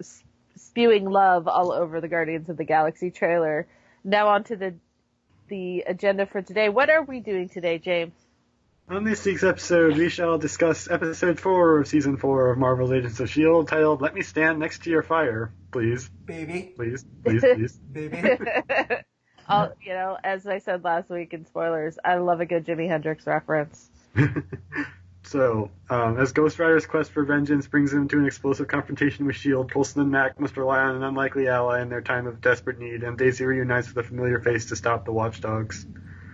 spewing 0.56 1.09
love 1.09 1.49
all 1.49 1.73
over 1.73 2.00
the 2.00 2.09
Guardians 2.09 2.49
of 2.49 2.56
the 2.56 2.64
Galaxy 2.64 3.11
trailer. 3.11 3.66
Now 4.04 4.28
on 4.28 4.45
to 4.45 4.56
the 4.56 4.75
the 5.49 5.85
agenda 5.87 6.26
for 6.26 6.42
today. 6.42 6.68
What 6.68 6.90
are 6.90 7.02
we 7.02 7.21
doing 7.21 7.49
today, 7.49 7.78
James? 7.78 8.14
On 8.88 9.02
this 9.02 9.25
week's 9.25 9.42
episode, 9.42 9.97
we 9.97 10.09
shall 10.09 10.38
discuss 10.38 10.88
episode 10.88 11.40
4 11.40 11.80
of 11.80 11.88
season 11.88 12.16
4 12.16 12.52
of 12.52 12.59
Marvel's 12.59 12.92
Agents 12.92 13.18
of 13.18 13.28
S.H.I.E.L.D. 13.28 13.66
Titled 13.66 14.00
Let 14.00 14.14
Me 14.14 14.23
Stand 14.23 14.61
Next 14.61 14.85
to 14.85 14.90
Your 14.90 15.02
Fire. 15.02 15.52
Please, 15.73 16.09
Baby, 16.25 16.73
please, 16.76 17.04
please, 17.25 17.42
please. 17.42 17.73
baby. 17.92 18.23
I'll, 19.49 19.73
you 19.80 19.92
know, 19.92 20.16
as 20.23 20.47
I 20.47 20.59
said 20.59 20.85
last 20.85 21.11
week 21.11 21.33
in 21.33 21.45
spoilers, 21.47 21.99
I 22.04 22.16
love 22.16 22.40
a 22.40 22.47
good 22.47 22.64
Jimi 22.64 22.88
Hendrix 22.88 23.26
reference. 23.26 23.90
So, 25.26 25.73
um, 25.90 26.18
as 26.21 26.30
Ghost 26.33 26.56
Rider's 26.61 26.87
quest 26.87 27.11
for 27.11 27.25
vengeance 27.25 27.66
brings 27.66 27.92
him 27.92 28.06
to 28.09 28.18
an 28.18 28.26
explosive 28.26 28.68
confrontation 28.68 29.26
with 29.26 29.35
S.H.I.E.L.D., 29.35 29.73
Coulson 29.73 30.02
and 30.02 30.11
Mack 30.12 30.38
must 30.38 30.56
rely 30.56 30.78
on 30.78 30.95
an 30.95 31.02
unlikely 31.02 31.49
ally 31.49 31.83
in 31.83 31.88
their 31.88 32.00
time 32.00 32.28
of 32.28 32.40
desperate 32.40 32.78
need, 32.78 33.02
and 33.02 33.18
Daisy 33.18 33.45
reunites 33.45 33.88
with 33.88 33.97
a 34.04 34.09
familiar 34.09 34.38
face 34.38 34.66
to 34.66 34.76
stop 34.76 35.04
the 35.04 35.11
watchdogs. 35.11 35.85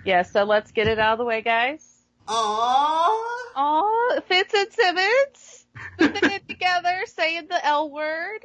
Yeah, 0.04 0.22
so 0.22 0.44
let's 0.44 0.72
get 0.72 0.88
it 0.88 0.98
out 0.98 1.12
of 1.12 1.18
the 1.18 1.24
way, 1.24 1.40
guys. 1.40 2.04
Aww. 2.28 3.08
Aw, 3.56 4.20
Fitz 4.28 4.52
and 4.52 4.70
Simmons, 4.72 5.66
putting 5.98 6.28
it 6.28 6.42
together, 6.48 6.98
saying 7.06 7.46
the 7.48 7.64
L 7.66 7.90
word. 7.90 8.40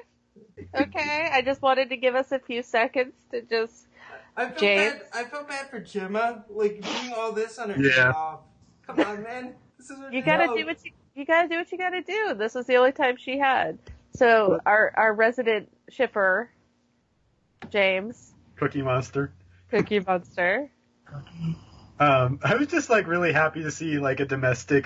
Okay, 0.78 1.30
I 1.30 1.42
just 1.42 1.62
wanted 1.62 1.90
to 1.90 1.98
give 1.98 2.16
us 2.16 2.32
a 2.32 2.40
few 2.40 2.64
seconds 2.64 3.16
to 3.32 3.42
just 3.42 3.86
I 4.38 4.46
feel 4.46 4.60
James? 4.60 4.94
bad. 4.94 5.02
I 5.14 5.24
feel 5.26 5.44
bad 5.44 5.70
for 5.70 5.82
Jemma, 5.82 6.44
like 6.50 6.82
doing 6.82 7.12
all 7.14 7.34
this 7.34 7.60
on 7.60 7.70
her 7.72 7.84
Yeah. 7.84 7.90
day 7.96 8.02
off. 8.02 8.40
Come 8.86 9.00
on, 9.02 9.24
man. 9.24 9.56
This 9.88 9.98
is 9.98 10.04
her 10.04 10.12
You 10.12 10.22
gotta 10.22 10.48
do 10.48 10.66
what 10.66 10.84
you 10.84 10.92
you 11.16 11.26
gotta 11.26 11.48
do 11.48 11.56
what 11.56 11.72
you 11.72 11.78
gotta 11.78 12.02
do. 12.02 12.36
This 12.38 12.56
was 12.56 12.66
the 12.66 12.76
only 12.76 12.92
time 12.92 13.18
she 13.18 13.38
had. 13.38 13.78
So 14.14 14.60
our 14.66 14.92
our 14.96 15.14
resident 15.14 15.70
shipper, 15.90 16.50
James 17.70 18.34
Cookie 18.58 18.82
Monster. 18.82 19.32
Cookie 19.72 20.00
Monster. 20.00 20.72
Um, 22.00 22.40
I 22.44 22.56
was 22.56 22.68
just 22.68 22.90
like 22.90 23.08
really 23.08 23.32
happy 23.32 23.64
to 23.64 23.72
see 23.72 23.98
like 23.98 24.20
a 24.20 24.26
domestic 24.26 24.86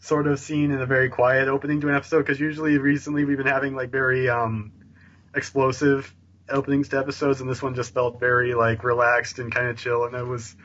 sort 0.00 0.26
of 0.26 0.38
scene 0.38 0.70
in 0.70 0.80
a 0.80 0.86
very 0.86 1.08
quiet 1.08 1.48
opening 1.48 1.80
to 1.80 1.88
an 1.88 1.94
episode 1.94 2.18
because 2.18 2.38
usually 2.38 2.76
recently 2.78 3.24
we've 3.24 3.38
been 3.38 3.46
having 3.46 3.74
like 3.74 3.90
very 3.90 4.28
um 4.28 4.72
explosive 5.34 6.12
openings 6.48 6.88
to 6.88 6.98
episodes 6.98 7.40
and 7.40 7.48
this 7.48 7.62
one 7.62 7.74
just 7.74 7.94
felt 7.94 8.18
very 8.18 8.52
like 8.54 8.82
relaxed 8.82 9.38
and 9.38 9.54
kind 9.54 9.68
of 9.68 9.78
chill 9.78 10.04
and 10.04 10.14
it 10.14 10.26
was 10.26 10.56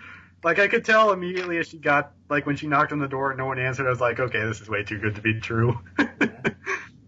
like 0.48 0.60
I 0.60 0.68
could 0.70 0.86
tell 0.86 1.12
immediately 1.12 1.58
as 1.58 1.68
she 1.68 1.78
got 1.78 2.14
like 2.30 2.46
when 2.46 2.56
she 2.56 2.68
knocked 2.68 2.92
on 2.94 3.00
the 3.00 3.08
door 3.08 3.32
and 3.32 3.38
no 3.38 3.46
one 3.46 3.60
answered 3.60 3.86
I 3.86 3.90
was 3.90 4.00
like 4.00 4.20
okay 4.20 4.46
this 4.46 4.62
is 4.62 4.70
way 4.70 4.84
too 4.84 4.98
good 4.98 5.16
to 5.16 5.22
be 5.22 5.40
true. 5.40 5.78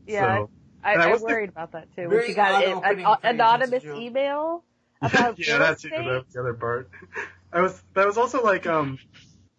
Yeah, 0.05 0.37
So, 0.37 0.49
I, 0.83 0.95
I 0.95 1.03
I 1.03 1.07
wasn't- 1.11 1.29
worried 1.31 1.49
about 1.49 1.71
that 1.73 1.87
too. 1.95 2.09
When 2.09 2.25
she 2.25 2.33
got 2.33 2.65
odd 2.65 2.83
an, 2.83 2.99
an 2.99 3.17
anonymous 3.23 3.83
Agents 3.83 3.99
email 4.01 4.63
about 5.01 5.37
yeah, 5.37 5.59
that's 5.59 5.85
estate. 5.85 5.97
the, 6.03 6.25
the 6.33 6.39
other 6.39 6.53
part. 6.55 6.89
I 7.53 7.61
was 7.61 7.81
that 7.93 8.05
was 8.07 8.17
also 8.17 8.43
like 8.43 8.65
um 8.67 8.97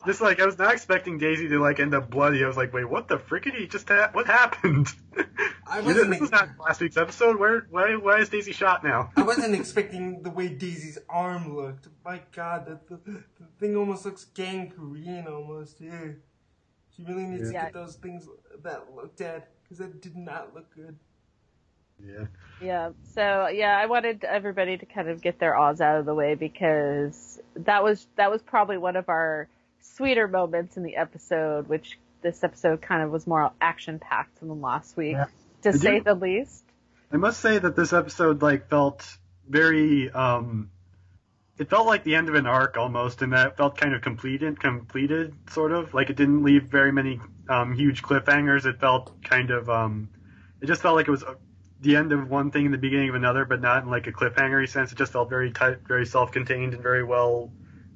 just 0.07 0.21
like 0.21 0.40
I 0.40 0.47
was 0.47 0.59
not 0.59 0.73
expecting 0.73 1.19
Daisy 1.19 1.49
to 1.49 1.59
like 1.61 1.80
end 1.80 1.95
up 1.95 2.11
bloody. 2.11 2.42
I 2.42 2.47
was 2.47 2.57
like, 2.57 2.73
wait, 2.73 2.88
what 2.88 3.09
the 3.09 3.16
frickety 3.19 3.71
just 3.71 3.88
ha- 3.88 4.11
what 4.12 4.26
happened? 4.26 4.88
I 5.66 5.80
wasn't 5.83 6.07
know, 6.07 6.11
this 6.12 6.21
was 6.21 6.30
not 6.30 6.49
last 6.59 6.80
week's 6.80 6.97
episode. 6.97 7.38
Where 7.38 7.66
why 7.71 7.97
why 7.97 8.19
is 8.19 8.28
Daisy 8.28 8.52
shot 8.52 8.83
now? 8.83 9.11
I 9.16 9.23
wasn't 9.23 9.54
expecting 9.54 10.23
the 10.23 10.30
way 10.30 10.49
Daisy's 10.49 10.99
arm 11.09 11.54
looked. 11.54 11.88
My 12.04 12.21
God, 12.33 12.66
that 12.66 12.88
the, 12.88 12.99
the 13.04 13.23
thing 13.59 13.76
almost 13.76 14.04
looks 14.04 14.25
gangrene 14.25 15.26
almost. 15.26 15.80
Yeah, 15.80 16.09
she 16.97 17.04
really 17.04 17.25
needs 17.25 17.52
Yeah. 17.52 17.61
to 17.61 17.64
get 17.66 17.73
those 17.75 17.97
things 17.97 18.28
that 18.62 18.95
looked 18.95 19.21
at 19.21 19.49
because 19.62 19.78
that 19.78 20.00
did 20.00 20.16
not 20.16 20.54
look 20.54 20.75
good. 20.75 20.97
Yeah. 22.02 22.25
Yeah. 22.62 22.90
So 23.14 23.49
yeah, 23.49 23.78
I 23.78 23.85
wanted 23.87 24.25
everybody 24.25 24.78
to 24.78 24.87
kind 24.87 25.09
of 25.09 25.21
get 25.21 25.38
their 25.38 25.54
awes 25.54 25.83
out 25.83 25.99
of 25.99 26.07
the 26.07 26.14
way 26.14 26.35
because 26.35 27.38
that 27.57 27.85
was 27.85 28.07
that 28.16 28.30
was 28.30 28.40
probably 28.42 28.78
one 28.78 28.97
of 28.97 29.09
our 29.11 29.49
sweeter 29.80 30.28
moments 30.28 30.76
in 30.76 30.82
the 30.82 30.96
episode, 30.96 31.68
which 31.68 31.99
this 32.22 32.42
episode 32.44 32.82
kind 32.82 33.02
of 33.02 33.10
was 33.10 33.26
more 33.26 33.50
action 33.60 33.99
packed 33.99 34.40
than 34.40 34.60
last 34.60 34.96
week, 34.96 35.12
Yeah. 35.12 35.26
to 35.62 35.72
Did 35.72 35.80
say 35.80 35.94
you- 35.96 36.02
the 36.02 36.14
least. 36.14 36.64
I 37.12 37.16
must 37.16 37.40
say 37.40 37.58
that 37.58 37.75
this 37.75 37.92
episode 37.92 38.40
like 38.42 38.68
felt 38.68 39.16
very 39.49 40.10
um 40.10 40.70
it 41.58 41.68
felt 41.68 41.87
like 41.87 42.04
the 42.04 42.14
end 42.14 42.28
of 42.28 42.37
an 42.37 42.46
arc 42.46 42.76
almost 42.76 43.20
and 43.20 43.32
that 43.32 43.56
felt 43.56 43.76
kind 43.76 43.94
of 43.94 44.00
completed 44.00 44.60
completed 44.60 45.34
sort 45.50 45.72
of 45.72 45.92
like 45.92 46.08
it 46.08 46.16
didn't 46.16 46.44
leave 46.44 46.64
very 46.64 46.92
many 46.92 47.20
um 47.49 47.75
huge 47.75 48.02
cliffhangers 48.02 48.64
it 48.64 48.78
felt 48.78 49.20
kind 49.25 49.50
of 49.50 49.68
um 49.68 50.08
it 50.60 50.66
just 50.66 50.82
felt 50.82 50.94
like 50.94 51.08
it 51.08 51.10
was 51.10 51.25
uh, 51.25 51.34
the 51.80 51.96
end 51.96 52.12
of 52.12 52.30
one 52.30 52.52
thing 52.52 52.66
and 52.66 52.72
the 52.72 52.78
beginning 52.78 53.08
of 53.08 53.16
another 53.16 53.44
but 53.44 53.60
not 53.60 53.82
in 53.82 53.90
like 53.90 54.06
a 54.06 54.12
cliffhangery 54.12 54.68
sense 54.68 54.92
it 54.92 54.99
just 54.99 55.12
felt 55.12 55.28
very 55.28 55.50
tight 55.50 55.78
very 55.88 56.06
self-contained 56.06 56.75
and 56.75 56.82
very 56.82 57.02
well 57.02 57.50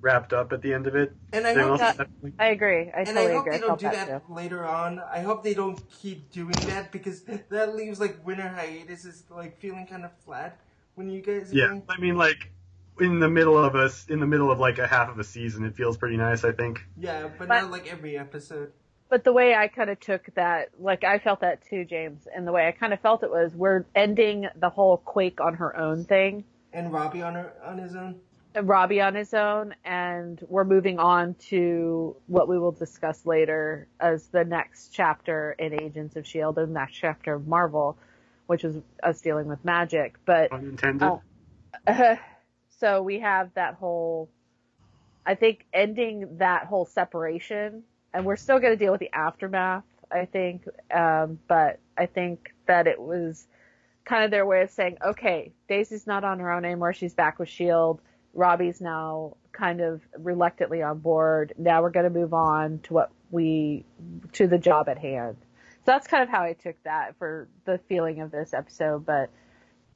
wrapped 0.05 0.33
up 0.33 0.53
at 0.53 0.61
the 0.63 0.73
end 0.73 0.87
of 0.87 0.95
it 0.95 1.13
And 1.33 1.47
I 1.47 1.55
They 1.55 1.61
hope 1.63 1.71
also- 1.81 1.85
that, 1.97 2.09
I 2.39 2.47
agree. 2.49 2.91
I 2.93 2.99
and 2.99 3.07
totally 3.09 3.27
I 3.27 3.33
hope 3.35 3.41
agree. 3.47 3.59
they 3.59 3.65
I 3.65 3.67
don't 3.67 3.81
do 3.81 3.89
that 3.91 4.07
that 4.09 4.27
too. 4.27 4.35
later 4.35 4.67
on. 4.67 5.01
I 5.01 5.21
hope 5.21 5.43
they 5.43 5.55
don't 5.55 5.81
keep 5.91 6.31
doing 6.31 6.55
that 6.69 6.93
because 6.93 7.23
that 7.51 7.75
leaves 7.75 7.99
like 7.99 8.25
winter 8.27 8.49
hiatus 8.49 9.05
is 9.05 9.25
like 9.31 9.59
feeling 9.59 9.87
kind 9.87 10.05
of 10.05 10.13
flat 10.25 10.61
when 10.95 11.09
you 11.09 11.21
guys. 11.23 11.53
are 11.53 11.57
yeah 11.57 11.67
doing- 11.69 11.83
i 11.89 11.99
mean 12.01 12.17
like 12.17 12.51
in 13.01 13.19
the 13.19 13.29
middle 13.29 13.59
of 13.59 13.75
us 13.75 14.07
in 14.09 14.21
the 14.21 14.27
middle 14.27 14.51
of 14.53 14.61
like 14.61 14.79
a 14.79 14.87
half 14.87 15.09
of 15.09 15.19
a 15.19 15.25
season 15.25 15.65
it 15.65 15.75
feels 15.75 15.97
pretty 15.97 16.17
nice 16.17 16.45
i 16.45 16.53
think 16.53 16.81
Yeah, 16.97 17.23
but, 17.39 17.49
But- 17.49 17.63
not 17.63 17.71
like 17.71 17.91
every 17.93 18.17
episode. 18.19 18.73
But 19.11 19.23
the 19.23 19.33
way 19.33 19.55
I 19.55 19.69
kind 19.69 19.91
of 19.91 20.01
took 20.01 20.27
that, 20.35 20.71
like 20.81 21.05
I 21.05 21.19
felt 21.19 21.41
that 21.41 21.63
too, 21.69 21.85
James, 21.85 22.27
and 22.35 22.47
the 22.47 22.53
way 22.53 22.67
I 22.67 22.73
kind 22.73 22.93
of 22.93 23.01
felt 23.01 23.23
it 23.23 23.31
was 23.31 23.55
we're 23.55 23.85
ending 23.95 24.47
the 24.57 24.71
whole 24.71 24.97
Quake 24.97 25.41
on 25.41 25.55
her 25.55 25.77
own 25.77 26.05
thing. 26.05 26.45
And 26.73 26.93
Robbie 26.93 27.23
on 27.23 27.35
her 27.35 27.53
on 27.65 27.79
his 27.79 27.95
own. 27.95 28.17
Robbie 28.63 29.01
on 29.01 29.15
his 29.15 29.35
own, 29.35 29.75
and 29.85 30.41
we're 30.49 30.65
moving 30.65 30.99
on 30.99 31.35
to 31.35 32.17
what 32.27 32.49
we 32.49 32.59
will 32.59 32.73
discuss 32.73 33.27
later 33.27 33.89
as 33.99 34.29
the 34.29 34.45
next 34.45 34.91
chapter 34.93 35.57
in 35.59 35.75
Agents 35.81 36.17
of 36.17 36.25
S.H.I.E.L.D., 36.25 36.61
the 36.61 36.67
next 36.67 36.95
chapter 36.95 37.35
of 37.35 37.49
Marvel, 37.49 37.99
which 38.47 38.65
is 38.65 38.77
us 39.03 39.21
dealing 39.21 39.49
with 39.49 39.65
magic. 39.65 40.17
But, 40.25 40.53
unintended 40.53 41.03
Oh. 41.03 41.23
so 42.79 43.03
we 43.03 43.19
have 43.21 43.53
that 43.55 43.75
whole, 43.75 44.29
I 45.27 45.35
think 45.35 45.67
ending 45.73 46.39
that 46.39 46.67
whole 46.67 46.87
separation, 46.87 47.83
and 48.13 48.25
we're 48.25 48.37
still 48.37 48.61
going 48.61 48.73
to 48.73 48.79
deal 48.79 48.93
with 48.93 49.01
the 49.01 49.13
aftermath, 49.13 49.85
I 50.13 50.27
think, 50.27 50.69
um, 50.95 51.41
but 51.49 51.81
I 51.99 52.07
think 52.07 52.55
that 52.67 52.87
it 52.87 53.01
was 53.01 53.49
kind 54.05 54.25
of 54.25 54.31
their 54.31 54.47
way 54.47 54.63
of 54.63 54.71
saying, 54.71 54.99
okay, 55.05 55.53
Daisy's 55.69 56.07
not 56.07 56.23
on 56.23 56.39
her 56.39 56.53
own 56.53 56.65
anymore, 56.65 56.93
she's 56.93 57.15
back 57.15 57.41
with 57.41 57.49
S.H.I.E.L.D., 57.49 58.01
Robbie's 58.35 58.81
now 58.81 59.37
kind 59.53 59.81
of 59.81 60.01
reluctantly 60.19 60.83
on 60.83 60.99
board. 60.99 61.55
Now 61.57 61.83
we're 61.83 61.91
going 61.91 62.13
to 62.13 62.19
move 62.19 62.35
on 62.35 62.81
to 62.85 62.95
what 62.95 63.11
we 63.31 63.85
to 64.33 64.47
the 64.47 64.59
job 64.59 64.89
at 64.89 64.99
hand. 64.99 65.37
So 65.85 65.93
that's 65.93 66.07
kind 66.07 66.23
of 66.23 66.29
how 66.29 66.43
I 66.43 66.55
took 66.55 66.83
that 66.85 67.17
for 67.19 67.49
the 67.65 67.79
feeling 67.89 68.21
of 68.21 68.31
this 68.31 68.55
episode. 68.55 69.07
But 69.07 69.31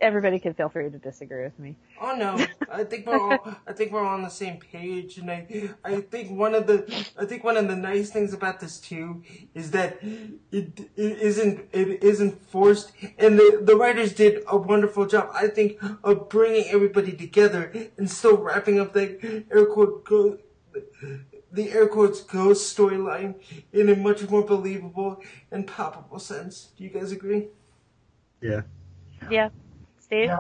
everybody 0.00 0.38
can 0.38 0.54
feel 0.54 0.68
free 0.68 0.90
to 0.90 0.98
disagree 0.98 1.44
with 1.44 1.58
me. 1.58 1.76
Oh 2.00 2.14
no, 2.14 2.44
I 2.70 2.84
think 2.84 3.06
we're 3.06 3.18
all 3.18 3.56
I 3.66 3.72
think 3.72 3.92
we're 3.92 4.04
all 4.04 4.14
on 4.14 4.22
the 4.22 4.28
same 4.28 4.58
page, 4.58 5.18
and 5.18 5.30
I 5.30 5.70
I 5.84 6.00
think 6.00 6.30
one 6.30 6.54
of 6.54 6.66
the 6.66 7.06
I 7.18 7.24
think 7.24 7.44
one 7.44 7.56
of 7.56 7.68
the 7.68 7.76
nice 7.76 8.10
things 8.10 8.32
about 8.32 8.60
this 8.60 8.78
too 8.78 9.22
is 9.54 9.70
that 9.72 9.98
it, 10.02 10.90
it 10.96 11.18
isn't 11.20 11.68
it 11.72 12.02
isn't 12.02 12.40
forced, 12.48 12.92
and 13.18 13.38
the 13.38 13.60
the 13.62 13.76
writers 13.76 14.12
did 14.12 14.42
a 14.46 14.56
wonderful 14.56 15.06
job. 15.06 15.30
I 15.32 15.48
think 15.48 15.78
of 16.04 16.28
bringing 16.28 16.66
everybody 16.68 17.12
together 17.12 17.72
and 17.96 18.10
still 18.10 18.36
wrapping 18.36 18.80
up 18.80 18.92
the 18.92 19.44
air 19.50 19.66
quote 19.66 20.04
go, 20.04 20.38
the 21.50 21.70
air 21.70 21.88
quotes 21.88 22.20
ghost 22.22 22.76
storyline 22.76 23.34
in 23.72 23.88
a 23.88 23.96
much 23.96 24.28
more 24.28 24.42
believable 24.42 25.22
and 25.50 25.66
palpable 25.66 26.18
sense. 26.18 26.68
Do 26.76 26.84
you 26.84 26.90
guys 26.90 27.12
agree? 27.12 27.48
Yeah. 28.40 28.62
Yeah. 29.30 29.48
Steve? 30.08 30.26
Yeah. 30.26 30.38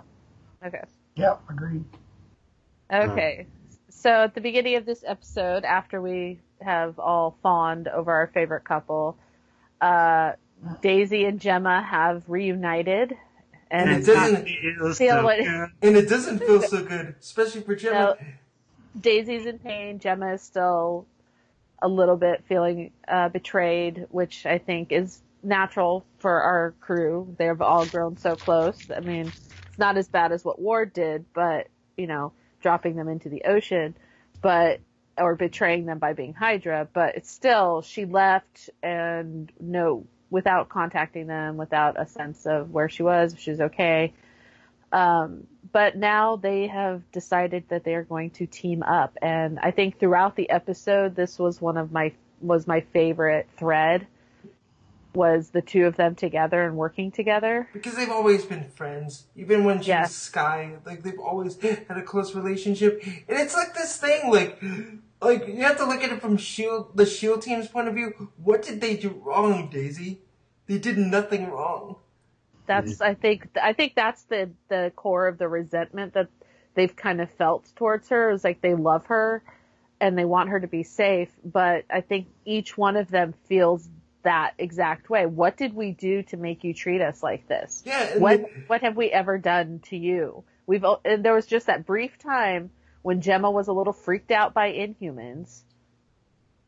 Okay. 0.66 0.82
Yep, 1.16 1.40
agreed. 1.50 1.84
Okay. 2.92 3.46
So 3.90 4.10
at 4.10 4.34
the 4.34 4.40
beginning 4.40 4.76
of 4.76 4.86
this 4.86 5.04
episode, 5.06 5.64
after 5.64 6.00
we 6.00 6.40
have 6.60 6.98
all 6.98 7.36
fawned 7.42 7.86
over 7.88 8.12
our 8.12 8.28
favorite 8.28 8.64
couple, 8.64 9.16
uh, 9.80 10.32
Daisy 10.82 11.24
and 11.24 11.38
Jemma 11.40 11.84
have 11.84 12.22
reunited. 12.28 13.16
And, 13.70 13.90
And 13.90 14.02
it 14.02 14.06
doesn't 14.06 14.48
It 14.48 14.76
Feel 14.78 14.94
so 14.94 15.24
what- 15.24 15.38
good. 15.38 15.70
and 15.82 15.96
it 15.96 16.08
doesn't 16.08 16.38
feel 16.38 16.62
so 16.62 16.82
good, 16.84 17.14
especially 17.20 17.60
for 17.60 17.76
Jemma. 17.76 18.16
Daisy's 18.98 19.44
in 19.46 19.58
pain. 19.58 19.98
Jemma 20.00 20.34
is 20.34 20.42
still 20.42 21.06
a 21.82 21.86
little 21.88 22.16
bit 22.16 22.42
feeling 22.48 22.90
uh, 23.06 23.28
betrayed, 23.28 24.06
which 24.10 24.46
I 24.46 24.58
think 24.58 24.90
is 24.90 25.20
natural 25.42 26.04
for 26.18 26.40
our 26.40 26.74
crew. 26.80 27.34
They've 27.38 27.60
all 27.60 27.86
grown 27.86 28.16
so 28.16 28.36
close. 28.36 28.90
I 28.94 29.00
mean, 29.00 29.26
it's 29.26 29.78
not 29.78 29.96
as 29.96 30.08
bad 30.08 30.32
as 30.32 30.44
what 30.44 30.60
Ward 30.60 30.92
did, 30.92 31.26
but 31.32 31.68
you 31.96 32.06
know, 32.06 32.32
dropping 32.62 32.96
them 32.96 33.08
into 33.08 33.28
the 33.28 33.42
ocean, 33.44 33.94
but 34.40 34.80
or 35.16 35.34
betraying 35.34 35.86
them 35.86 35.98
by 35.98 36.12
being 36.12 36.32
Hydra. 36.32 36.88
But 36.92 37.16
it's 37.16 37.30
still, 37.30 37.82
she 37.82 38.04
left 38.04 38.70
and 38.82 39.50
no, 39.58 40.06
without 40.30 40.68
contacting 40.68 41.26
them, 41.26 41.56
without 41.56 42.00
a 42.00 42.06
sense 42.06 42.46
of 42.46 42.70
where 42.70 42.88
she 42.88 43.02
was, 43.02 43.32
if 43.32 43.40
she 43.40 43.50
was 43.50 43.60
okay. 43.60 44.12
Um, 44.92 45.46
but 45.72 45.96
now 45.96 46.36
they 46.36 46.68
have 46.68 47.10
decided 47.12 47.64
that 47.68 47.84
they 47.84 47.94
are 47.94 48.04
going 48.04 48.30
to 48.30 48.46
team 48.46 48.82
up, 48.82 49.18
and 49.20 49.58
I 49.58 49.70
think 49.70 49.98
throughout 49.98 50.34
the 50.34 50.48
episode, 50.48 51.14
this 51.14 51.38
was 51.38 51.60
one 51.60 51.76
of 51.76 51.92
my 51.92 52.12
was 52.40 52.66
my 52.66 52.80
favorite 52.80 53.48
thread. 53.58 54.06
Was 55.14 55.50
the 55.50 55.62
two 55.62 55.86
of 55.86 55.96
them 55.96 56.14
together 56.14 56.64
and 56.64 56.76
working 56.76 57.10
together? 57.10 57.68
Because 57.72 57.96
they've 57.96 58.10
always 58.10 58.44
been 58.44 58.64
friends. 58.64 59.26
Even 59.34 59.64
when 59.64 59.80
she 59.80 59.88
Yeah. 59.90 60.02
was 60.02 60.14
Skye, 60.14 60.76
like 60.84 61.02
they've 61.02 61.18
always 61.18 61.60
had 61.60 61.96
a 61.96 62.02
close 62.02 62.34
relationship. 62.34 63.02
And 63.04 63.38
it's 63.38 63.54
like 63.54 63.74
this 63.74 63.96
thing, 63.96 64.30
like 64.30 64.62
like 65.20 65.48
you 65.48 65.62
have 65.62 65.76
to 65.78 65.86
look 65.86 66.02
at 66.04 66.12
it 66.12 66.20
from 66.20 66.36
Shield 66.36 66.96
the 66.96 67.06
Shield 67.06 67.42
team's 67.42 67.68
point 67.68 67.88
of 67.88 67.94
view. 67.94 68.30
What 68.36 68.62
did 68.62 68.80
they 68.80 68.96
do 68.96 69.20
wrong, 69.24 69.68
Daisy? 69.70 70.20
They 70.66 70.78
did 70.78 70.98
nothing 70.98 71.50
wrong. 71.50 71.96
That's 72.66 73.00
I 73.00 73.14
think 73.14 73.48
I 73.60 73.72
think 73.72 73.94
that's 73.94 74.24
the 74.24 74.50
the 74.68 74.92
core 74.94 75.26
of 75.26 75.38
the 75.38 75.48
resentment 75.48 76.14
that 76.14 76.28
they've 76.74 76.94
kind 76.94 77.20
of 77.20 77.30
felt 77.30 77.72
towards 77.76 78.10
her. 78.10 78.30
Is 78.30 78.44
like 78.44 78.60
they 78.60 78.74
love 78.74 79.06
her 79.06 79.42
and 80.00 80.16
they 80.16 80.26
want 80.26 80.50
her 80.50 80.60
to 80.60 80.68
be 80.68 80.82
safe, 80.82 81.30
but 81.42 81.84
I 81.90 82.02
think 82.02 82.28
each 82.44 82.76
one 82.78 82.96
of 82.96 83.10
them 83.10 83.34
feels 83.48 83.88
that 84.22 84.54
exact 84.58 85.08
way. 85.08 85.26
What 85.26 85.56
did 85.56 85.74
we 85.74 85.92
do 85.92 86.22
to 86.24 86.36
make 86.36 86.64
you 86.64 86.74
treat 86.74 87.00
us 87.00 87.22
like 87.22 87.46
this? 87.48 87.82
Yeah, 87.86 88.18
What 88.18 88.38
they- 88.42 88.62
what 88.66 88.80
have 88.82 88.96
we 88.96 89.10
ever 89.10 89.38
done 89.38 89.80
to 89.86 89.96
you? 89.96 90.44
We've 90.66 90.84
and 91.04 91.24
there 91.24 91.34
was 91.34 91.46
just 91.46 91.66
that 91.66 91.86
brief 91.86 92.18
time 92.18 92.70
when 93.02 93.20
Jemma 93.22 93.52
was 93.52 93.68
a 93.68 93.72
little 93.72 93.92
freaked 93.92 94.30
out 94.30 94.52
by 94.54 94.72
Inhumans, 94.72 95.62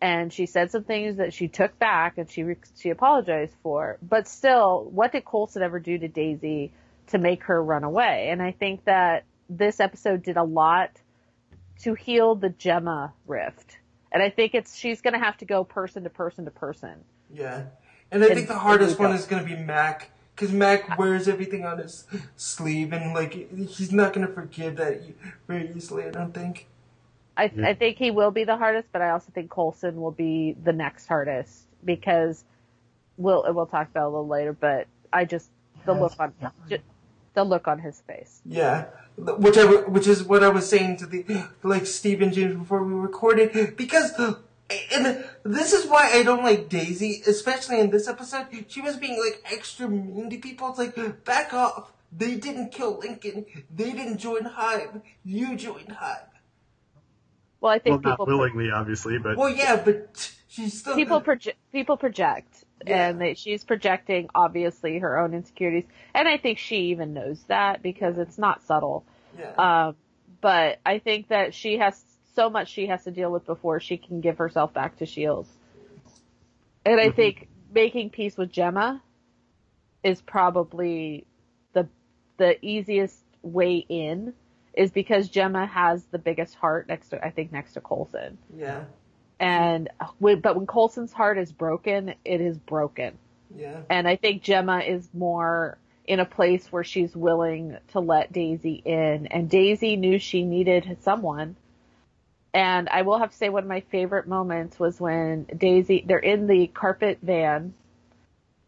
and 0.00 0.32
she 0.32 0.46
said 0.46 0.70
some 0.70 0.84
things 0.84 1.16
that 1.16 1.34
she 1.34 1.48
took 1.48 1.78
back 1.78 2.16
and 2.16 2.30
she 2.30 2.44
she 2.76 2.90
apologized 2.90 3.54
for. 3.62 3.98
But 4.00 4.26
still, 4.28 4.88
what 4.90 5.12
did 5.12 5.24
Coulson 5.24 5.62
ever 5.62 5.78
do 5.80 5.98
to 5.98 6.08
Daisy 6.08 6.72
to 7.08 7.18
make 7.18 7.42
her 7.44 7.62
run 7.62 7.84
away? 7.84 8.28
And 8.30 8.40
I 8.40 8.52
think 8.52 8.84
that 8.84 9.24
this 9.50 9.80
episode 9.80 10.22
did 10.22 10.36
a 10.36 10.44
lot 10.44 10.90
to 11.80 11.94
heal 11.94 12.34
the 12.36 12.50
Jemma 12.50 13.12
rift. 13.26 13.76
And 14.12 14.22
I 14.22 14.30
think 14.30 14.54
it's 14.54 14.74
she's 14.76 15.02
going 15.02 15.14
to 15.14 15.20
have 15.20 15.36
to 15.38 15.44
go 15.44 15.64
person 15.64 16.04
to 16.04 16.10
person 16.10 16.44
to 16.46 16.50
person. 16.50 17.04
Yeah. 17.32 17.64
And 18.10 18.22
I 18.22 18.26
And- 18.26 18.34
think 18.36 18.48
the 18.48 18.58
hardest 18.58 18.98
one 18.98 19.12
is 19.12 19.26
going 19.26 19.42
to 19.42 19.48
be 19.48 19.56
Mack. 19.60 20.10
Because 20.34 20.54
Mack 20.54 20.98
wears 20.98 21.28
everything 21.28 21.66
on 21.66 21.76
his 21.78 22.06
sleeve, 22.34 22.94
and 22.94 23.12
like 23.12 23.34
he's 23.68 23.92
not 23.92 24.14
going 24.14 24.26
to 24.26 24.32
forgive 24.32 24.76
that 24.76 25.02
very 25.46 25.70
easily. 25.76 26.04
I 26.04 26.10
don't 26.10 26.32
think. 26.32 26.66
I, 27.36 27.50
I 27.62 27.74
think 27.74 27.98
he 27.98 28.10
will 28.10 28.30
be 28.30 28.44
the 28.44 28.56
hardest, 28.56 28.88
but 28.90 29.02
I 29.02 29.10
also 29.10 29.30
think 29.34 29.50
Coulson 29.50 30.00
will 30.00 30.12
be 30.12 30.56
the 30.64 30.72
next 30.72 31.08
hardest 31.08 31.64
because 31.84 32.44
we'll 33.18 33.44
we'll 33.52 33.66
talk 33.66 33.90
about 33.90 34.00
it 34.00 34.04
a 34.04 34.08
little 34.08 34.26
later. 34.28 34.54
But 34.54 34.86
I 35.12 35.26
just 35.26 35.50
the 35.84 35.92
look 35.92 36.14
on 36.18 36.32
Yeah. 36.68 36.78
the 37.34 37.44
look 37.44 37.68
on 37.68 37.78
his 37.78 38.00
face. 38.00 38.40
Yeah, 38.46 38.86
which 39.18 39.58
I 39.58 39.62
w- 39.64 39.90
which 39.90 40.06
is 40.06 40.22
what 40.24 40.42
I 40.42 40.48
was 40.48 40.66
saying 40.66 40.96
to 40.98 41.06
the 41.06 41.44
like 41.62 41.84
Steve 41.84 42.22
and 42.22 42.32
James 42.32 42.56
before 42.56 42.82
we 42.82 42.94
recorded 42.94 43.76
because 43.76 44.12
and 44.92 45.24
this 45.44 45.72
is 45.72 45.86
why 45.86 46.10
I 46.12 46.22
don't 46.22 46.42
like 46.44 46.68
Daisy, 46.68 47.22
especially 47.26 47.80
in 47.80 47.90
this 47.90 48.08
episode. 48.08 48.46
She 48.68 48.80
was 48.80 48.96
being 48.96 49.18
like 49.18 49.42
extra 49.52 49.88
mean 49.88 50.30
to 50.30 50.38
people. 50.38 50.68
It's 50.70 50.78
like 50.78 51.24
back 51.24 51.52
off. 51.52 51.92
They 52.12 52.36
didn't 52.36 52.72
kill 52.72 52.98
Lincoln. 52.98 53.46
They 53.74 53.92
didn't 53.92 54.18
join 54.18 54.44
Hive. 54.44 55.00
You 55.24 55.56
joined 55.56 55.92
Hive. 55.92 56.18
Well, 57.60 57.72
I 57.72 57.74
Well, 57.74 57.80
think 57.80 58.02
not 58.04 58.12
people 58.12 58.26
pro- 58.26 58.36
willingly, 58.38 58.70
obviously, 58.70 59.18
but 59.18 59.36
Well, 59.36 59.50
yeah, 59.54 59.76
but 59.84 60.32
she's 60.48 60.80
still 60.80 60.94
people 60.96 61.20
project 61.20 61.58
people 61.72 61.96
project, 61.96 62.64
Yeah. 62.86 63.08
and 63.08 63.20
they, 63.20 63.34
she's 63.34 63.64
projecting 63.64 64.28
obviously 64.34 64.98
her 64.98 65.18
own 65.18 65.34
insecurities, 65.34 65.84
and 66.14 66.26
I 66.26 66.38
think 66.38 66.58
she 66.58 66.76
even 66.90 67.12
knows 67.12 67.42
that 67.48 67.82
because 67.82 68.16
it's 68.18 68.38
not 68.38 68.62
subtle. 68.62 69.04
yeah. 69.38 69.52
Um, 69.88 69.96
but 70.40 70.78
I 70.86 70.98
think 71.00 71.28
that 71.28 71.52
she 71.52 71.76
has 71.78 72.02
so 72.34 72.50
much 72.50 72.68
she 72.68 72.86
has 72.86 73.04
to 73.04 73.10
deal 73.10 73.30
with 73.30 73.46
before 73.46 73.80
she 73.80 73.96
can 73.96 74.20
give 74.20 74.38
herself 74.38 74.72
back 74.72 74.96
to 74.98 75.06
Shields. 75.06 75.48
And 76.84 77.00
I 77.00 77.06
mm-hmm. 77.06 77.16
think 77.16 77.48
making 77.72 78.10
peace 78.10 78.36
with 78.36 78.52
Jemma 78.52 79.00
is 80.02 80.20
probably 80.22 81.26
the 81.72 81.88
the 82.38 82.64
easiest 82.64 83.22
way 83.42 83.76
in 83.88 84.32
is 84.74 84.90
because 84.90 85.28
Jemma 85.28 85.68
has 85.68 86.04
the 86.06 86.18
biggest 86.18 86.54
heart 86.54 86.88
next 86.88 87.10
to 87.10 87.24
I 87.24 87.30
think 87.30 87.52
next 87.52 87.74
to 87.74 87.80
Coulson. 87.80 88.38
yeah, 88.56 88.84
And 89.38 89.88
when, 90.18 90.40
but 90.40 90.56
when 90.56 90.66
Coulson's 90.66 91.12
heart 91.12 91.38
is 91.38 91.52
broken, 91.52 92.14
it 92.24 92.40
is 92.40 92.56
broken. 92.56 93.18
yeah, 93.54 93.82
And 93.90 94.06
I 94.06 94.16
think 94.16 94.42
Jemma 94.42 94.88
is 94.88 95.08
more 95.12 95.76
in 96.06 96.20
a 96.20 96.24
place 96.24 96.70
where 96.72 96.84
she's 96.84 97.14
willing 97.14 97.76
to 97.88 98.00
let 98.00 98.32
Daisy 98.32 98.82
in. 98.84 99.26
And 99.28 99.48
Daisy 99.48 99.96
knew 99.96 100.18
she 100.18 100.44
needed 100.44 100.98
someone. 101.02 101.56
And 102.52 102.88
I 102.88 103.02
will 103.02 103.18
have 103.18 103.30
to 103.30 103.36
say 103.36 103.48
one 103.48 103.62
of 103.62 103.68
my 103.68 103.80
favorite 103.92 104.26
moments 104.26 104.78
was 104.78 105.00
when 105.00 105.44
Daisy, 105.56 106.04
they're 106.06 106.18
in 106.18 106.46
the 106.46 106.66
carpet 106.66 107.18
van 107.22 107.74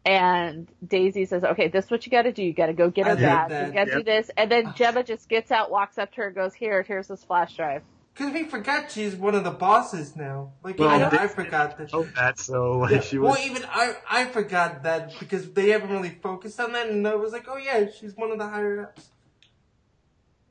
and 0.05 0.69
Daisy 0.87 1.27
says, 1.27 1.45
okay, 1.45 1.69
this 1.69 1.87
is 1.87 1.91
what 1.91 2.05
you 2.07 2.11
gotta 2.11 2.33
do. 2.33 2.43
You 2.43 2.53
gotta 2.53 2.73
go 2.73 2.91
get 2.91 3.07
I 3.07 3.11
her 3.11 3.15
love 3.15 3.23
bag. 3.23 3.49
that. 3.51 3.67
You 3.69 3.73
gotta 3.73 3.99
do 3.99 4.05
this. 4.05 4.31
And 4.37 4.51
then 4.51 4.67
Jemma 4.73 5.07
just 5.07 5.29
gets 5.29 5.51
out, 5.53 5.71
walks 5.71 5.99
up 5.99 6.11
to 6.13 6.17
her, 6.19 6.27
and 6.29 6.35
goes, 6.35 6.55
here, 6.55 6.83
here's 6.83 7.09
this 7.09 7.23
flash 7.23 7.57
drive. 7.57 7.83
Because 8.15 8.33
we 8.33 8.45
forgot 8.45 8.91
she's 8.91 9.15
one 9.15 9.35
of 9.35 9.45
the 9.45 9.51
bosses 9.51 10.17
now. 10.17 10.53
Like 10.63 10.79
Well, 10.79 10.95
even 10.95 11.09
they- 11.09 11.19
I 11.19 11.29
forgot 11.29 11.79
that. 11.79 11.91
oh, 11.93 12.07
that 12.17 12.39
so 12.39 12.79
like 12.79 12.91
Yeah, 12.93 13.01
she 13.03 13.19
was. 13.19 13.33
Well, 13.33 13.47
even 13.47 13.65
I, 13.71 13.97
I 14.11 14.25
forgot 14.27 14.83
that 14.83 15.19
because 15.19 15.51
they 15.53 15.71
haven't 15.71 15.91
really 15.91 16.19
focused 16.23 16.61
on 16.61 16.73
that, 16.73 16.89
and 16.89 17.07
I 17.07 17.15
was 17.15 17.33
like, 17.33 17.47
oh 17.49 17.57
yeah, 17.57 17.87
she's 17.89 18.17
one 18.17 18.31
of 18.33 18.39
the 18.39 18.49
higher 18.49 18.83
ups. 18.83 19.11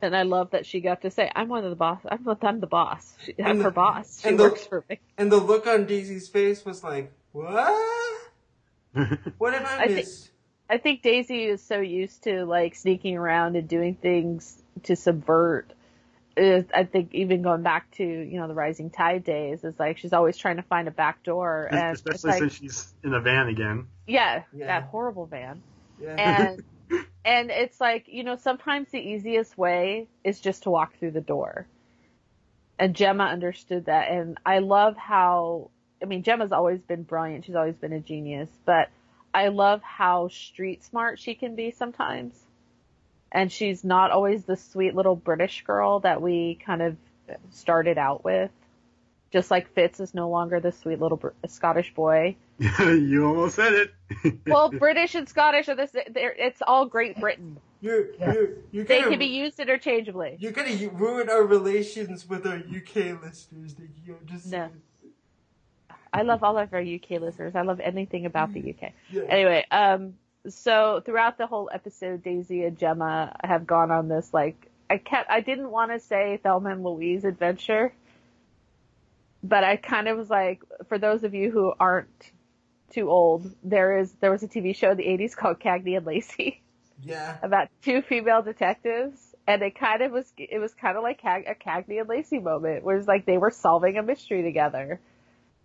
And 0.02 0.16
I 0.16 0.24
love 0.24 0.52
that 0.52 0.66
she 0.66 0.80
got 0.82 1.02
to 1.04 1.12
say, 1.12 1.32
I'm 1.36 1.48
one 1.50 1.64
of 1.64 1.70
the 1.70 1.76
boss. 1.76 2.00
I'm, 2.10 2.28
I'm 2.42 2.60
the 2.60 2.68
boss. 2.68 3.16
She, 3.24 3.36
I'm 3.44 3.58
the- 3.60 3.66
her 3.66 3.72
boss. 3.72 4.22
She 4.22 4.30
and 4.30 4.40
the- 4.40 4.44
works 4.44 4.66
for 4.66 4.84
me. 4.90 5.00
And 5.18 5.32
the 5.32 5.38
look 5.38 5.68
on 5.68 5.86
Daisy's 5.86 6.28
face 6.28 6.66
was 6.66 6.84
like, 6.84 7.12
what? 7.32 8.28
What 9.38 9.52
did 9.52 9.62
I, 9.64 9.84
I 9.84 9.86
think- 9.88 9.98
miss? 9.98 10.30
I 10.70 10.78
think 10.78 11.02
Daisy 11.02 11.44
is 11.46 11.62
so 11.62 11.80
used 11.82 12.24
to 12.24 12.46
like 12.46 12.76
sneaking 12.76 13.18
around 13.18 13.56
and 13.58 13.68
doing 13.68 13.96
things 13.96 14.62
to 14.84 14.96
subvert. 14.96 15.74
Is 16.38 16.64
I 16.74 16.86
think 16.86 17.14
even 17.14 17.42
going 17.42 17.62
back 17.62 17.92
to 17.98 18.04
you 18.06 18.40
know 18.40 18.48
the 18.48 18.54
Rising 18.54 18.90
Tide 18.90 19.26
days 19.26 19.66
is 19.66 19.78
like 19.78 19.98
she's 19.98 20.14
always 20.14 20.38
trying 20.38 20.56
to 20.56 20.62
find 20.64 20.88
a 20.88 20.92
back 20.92 21.24
door 21.24 21.68
and 21.70 21.94
Especially 21.94 22.30
like 22.32 22.40
since 22.40 22.54
she's 22.54 22.94
in 23.04 23.14
a 23.14 23.20
van 23.20 23.50
again. 23.50 23.88
yeah, 24.08 24.44
Yeah. 24.54 24.68
that 24.68 24.84
horrible 24.84 25.26
van 25.26 25.62
yeah. 26.02 26.16
and 26.18 26.64
and 27.26 27.52
it's 27.52 27.80
like 27.80 28.06
you 28.08 28.24
know 28.24 28.36
sometimes 28.36 28.90
the 28.92 29.00
easiest 29.00 29.58
way 29.58 30.08
is 30.24 30.40
just 30.40 30.64
to 30.64 30.70
walk 30.70 30.98
through 30.98 31.12
the 31.12 31.22
door. 31.22 31.68
And 32.80 32.96
Jemma 32.96 33.30
understood 33.30 33.86
that. 33.86 34.10
And 34.10 34.40
I 34.46 34.60
love 34.60 34.98
how 34.98 35.70
I 36.02 36.06
mean 36.06 36.24
Jemma's 36.24 36.52
always 36.52 36.82
been 36.82 37.04
brilliant. 37.04 37.46
She's 37.46 37.56
always 37.56 37.76
been 37.76 37.94
a 37.94 38.00
genius. 38.00 38.50
But 38.66 38.90
I 39.34 39.50
love 39.50 39.82
how 39.84 40.30
street 40.30 40.84
smart 40.84 41.20
she 41.20 41.36
can 41.36 41.56
be 41.56 41.72
sometimes. 41.72 42.34
And 43.32 43.52
she's 43.52 43.84
not 43.84 44.12
always 44.12 44.44
the 44.44 44.58
sweet 44.58 44.94
little 44.96 45.16
British 45.16 45.64
girl 45.64 46.02
that 46.02 46.22
we 46.22 46.60
kind 46.66 46.82
of 46.82 46.98
started 47.52 47.98
out 47.98 48.26
with 48.26 48.52
just 49.32 49.50
like 49.50 49.74
Fitz 49.74 50.00
is 50.00 50.14
no 50.14 50.30
longer 50.30 50.60
the 50.60 50.72
sweet 50.72 51.00
little 51.00 51.18
Br- 51.18 51.30
Scottish 51.48 51.94
boy 51.94 52.36
you 52.80 53.26
almost 53.26 53.56
said 53.56 53.74
it. 53.74 54.40
well 54.48 54.70
British 54.70 55.16
and 55.16 55.28
Scottish 55.28 55.68
are 55.68 55.76
this 55.76 55.92
they're, 56.10 56.34
it's 56.34 56.62
all 56.66 56.86
Great 56.86 57.20
Britain 57.20 57.58
you're, 57.82 58.14
you're, 58.20 58.50
you're 58.72 58.86
They 58.86 59.00
gonna, 59.00 59.10
can 59.10 59.20
be 59.20 59.26
used 59.26 59.60
interchangeably. 59.60 60.38
You're 60.40 60.52
gonna 60.52 60.76
ruin 60.94 61.30
our 61.30 61.44
relations 61.44 62.30
with 62.30 62.46
our 62.46 62.58
UK 62.58 63.20
listeners, 63.22 63.76
Nicki. 63.78 64.04
I'm 64.08 64.28
just 64.28 64.52
No. 64.52 64.70
I 66.14 66.22
love 66.22 66.44
all 66.44 66.58
of 66.58 66.74
our 66.74 66.82
UK 66.82 67.22
listeners. 67.22 67.56
I 67.56 67.62
love 67.62 67.80
anything 67.80 68.26
about 68.26 68.54
the 68.54 68.60
UK. 68.60 68.92
Yeah. 69.12 69.24
Anyway, 69.24 69.66
um, 69.72 70.14
so 70.48 71.02
throughout 71.06 71.38
the 71.38 71.48
whole 71.48 71.70
episode, 71.74 72.22
Daisy 72.22 72.66
and 72.66 72.78
Jemma 72.78 73.36
have 73.44 73.66
gone 73.66 73.92
on 73.92 74.08
this 74.08 74.34
like 74.34 74.70
I 74.90 74.98
kept 74.98 75.32
I 75.32 75.40
didn't 75.42 75.72
want 75.72 75.92
to 75.92 76.00
say 76.00 76.40
Thelma 76.44 76.72
and 76.72 76.84
Louise 76.84 77.24
adventure, 77.26 77.94
but 79.44 79.64
I 79.64 79.76
kind 79.78 80.08
of 80.08 80.18
was 80.18 80.30
like, 80.30 80.64
for 80.88 80.98
those 80.98 81.24
of 81.24 81.34
you 81.34 81.52
who 81.52 81.74
aren't 81.80 82.32
too 82.92 83.10
old, 83.10 83.54
there 83.64 83.98
is 84.00 84.12
there 84.20 84.32
was 84.32 84.44
a 84.44 84.48
TV 84.48 84.76
show 84.76 84.92
in 84.92 84.98
the 84.98 85.06
'80s 85.06 85.36
called 85.36 85.60
Cagney 85.60 85.98
and 85.98 86.06
Lacey 86.06 86.62
Yeah. 87.02 87.38
about 87.44 87.70
two 87.82 88.02
female 88.02 88.42
detectives, 88.42 89.36
and 89.48 89.62
it 89.62 89.76
kind 89.80 90.02
of 90.02 90.12
was 90.12 90.32
it 90.38 90.60
was 90.60 90.74
kind 90.74 90.98
of 90.98 91.04
like 91.04 91.22
a 91.24 91.56
Cagney 91.56 92.00
and 92.00 92.10
Lacey 92.10 92.40
moment, 92.40 92.84
where 92.84 92.98
it's 92.98 93.08
like 93.08 93.26
they 93.26 93.38
were 93.38 93.52
solving 93.52 93.98
a 93.98 94.04
mystery 94.04 94.44
together. 94.44 95.00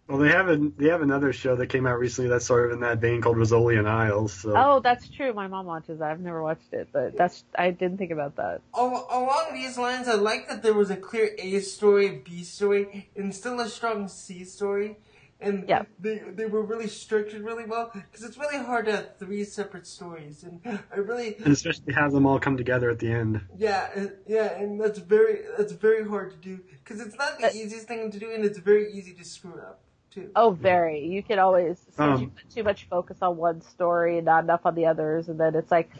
Well, 0.09 0.19
they 0.19 0.29
have 0.29 0.49
a, 0.49 0.57
they 0.77 0.89
have 0.89 1.03
another 1.03 1.33
show 1.33 1.57
that 1.57 1.67
came 1.67 1.85
out 1.85 1.99
recently 1.99 2.31
that's 2.31 2.47
sort 2.47 2.67
of 2.67 2.73
in 2.73 2.81
that 2.81 2.99
vein 2.99 3.21
called 3.21 3.37
Rizzoli 3.37 3.77
and 3.77 3.89
Isles. 3.89 4.33
So 4.33 4.53
Oh, 4.57 4.81
that's 4.81 5.09
true. 5.09 5.33
My 5.33 5.49
mom 5.49 5.67
watches 5.67 5.99
that. 5.99 6.13
I've 6.13 6.21
never 6.21 6.43
watched 6.43 6.73
it, 6.73 6.89
but 6.93 7.17
that's 7.17 7.43
I 7.59 7.73
didn't 7.73 7.99
think 7.99 8.13
about 8.13 8.37
that. 8.37 8.61
Al- 8.77 9.07
along 9.11 9.55
these 9.55 9.77
lines, 9.77 10.07
I 10.07 10.15
like 10.15 10.49
that 10.49 10.63
there 10.63 10.75
was 10.75 10.91
a 10.91 10.97
clear 10.97 11.35
A 11.39 11.59
story, 11.61 12.23
B 12.25 12.45
story, 12.45 13.11
and 13.17 13.35
still 13.35 13.59
a 13.59 13.69
strong 13.69 14.07
C 14.07 14.45
story. 14.45 14.99
And 15.41 15.69
Yeah. 15.69 15.83
they 15.99 16.19
they 16.35 16.47
were 16.47 16.63
really 16.63 16.87
structured 16.87 17.43
really 17.43 17.67
well 17.67 17.91
because 17.93 18.23
it's 18.25 18.39
really 18.39 18.65
hard 18.65 18.87
to 18.87 18.93
have 18.93 19.19
three 19.19 19.43
separate 19.45 19.87
stories, 19.87 20.45
and 20.45 20.61
I 20.95 20.97
really 20.97 21.37
and 21.45 21.53
especially 21.53 21.93
have 21.95 22.13
them 22.13 22.27
all 22.27 22.39
come 22.39 22.57
together 22.57 22.89
at 22.91 23.01
the 23.01 23.11
end. 23.11 23.41
yeah 23.59 23.89
uh, 23.95 24.07
yeah, 24.27 24.57
and 24.57 24.81
that's 24.81 24.99
very 25.01 25.41
that's 25.59 25.73
very 25.73 26.09
hard 26.09 26.31
to 26.31 26.37
do 26.39 26.61
because 26.83 27.01
it's 27.05 27.17
not 27.17 27.39
the 27.39 27.49
Uh, 27.49 27.51
easiest 27.53 27.87
thing 27.89 28.11
to 28.13 28.19
do, 28.19 28.31
and 28.33 28.45
it's 28.47 28.59
very 28.59 28.91
easy 28.93 29.13
to 29.13 29.25
screw 29.25 29.59
up 29.61 29.83
too. 30.17 30.31
Oh, 30.35 30.51
very. 30.51 31.07
You 31.07 31.23
can 31.23 31.39
always 31.39 31.79
since 31.79 31.99
you 31.99 32.05
Um, 32.05 32.31
put 32.31 32.51
too 32.51 32.63
much 32.65 32.89
focus 32.89 33.19
on 33.23 33.37
one 33.37 33.61
story 33.61 34.17
and 34.19 34.25
not 34.25 34.43
enough 34.45 34.63
on 34.65 34.75
the 34.75 34.87
others, 34.87 35.29
and 35.29 35.39
then 35.39 35.55
it's 35.55 35.71
like 35.71 35.91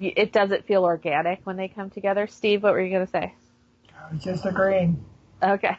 y- 0.00 0.12
it 0.16 0.32
doesn't 0.32 0.66
feel 0.66 0.84
organic 0.84 1.40
when 1.44 1.56
they 1.56 1.68
come 1.68 1.88
together. 1.90 2.26
Steve, 2.26 2.62
what 2.62 2.72
were 2.74 2.80
you 2.80 2.90
gonna 2.92 3.06
say? 3.06 3.32
I 3.96 4.12
was 4.12 4.22
just 4.22 4.44
agreeing. 4.44 5.02
Okay. 5.42 5.76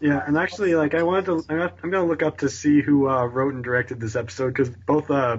Yeah, 0.00 0.22
and 0.26 0.36
actually, 0.36 0.74
like 0.74 0.94
I 0.94 1.02
wanted 1.04 1.26
to, 1.26 1.44
I'm 1.48 1.58
gonna- 1.58 1.72
I'm 1.82 1.90
gonna 1.90 2.06
look 2.06 2.22
up 2.22 2.38
to 2.38 2.48
see 2.48 2.80
who 2.80 3.08
uh, 3.08 3.24
wrote 3.26 3.54
and 3.54 3.62
directed 3.62 4.00
this 4.00 4.16
episode 4.16 4.48
because 4.48 4.70
both 4.70 5.10
uh, 5.10 5.38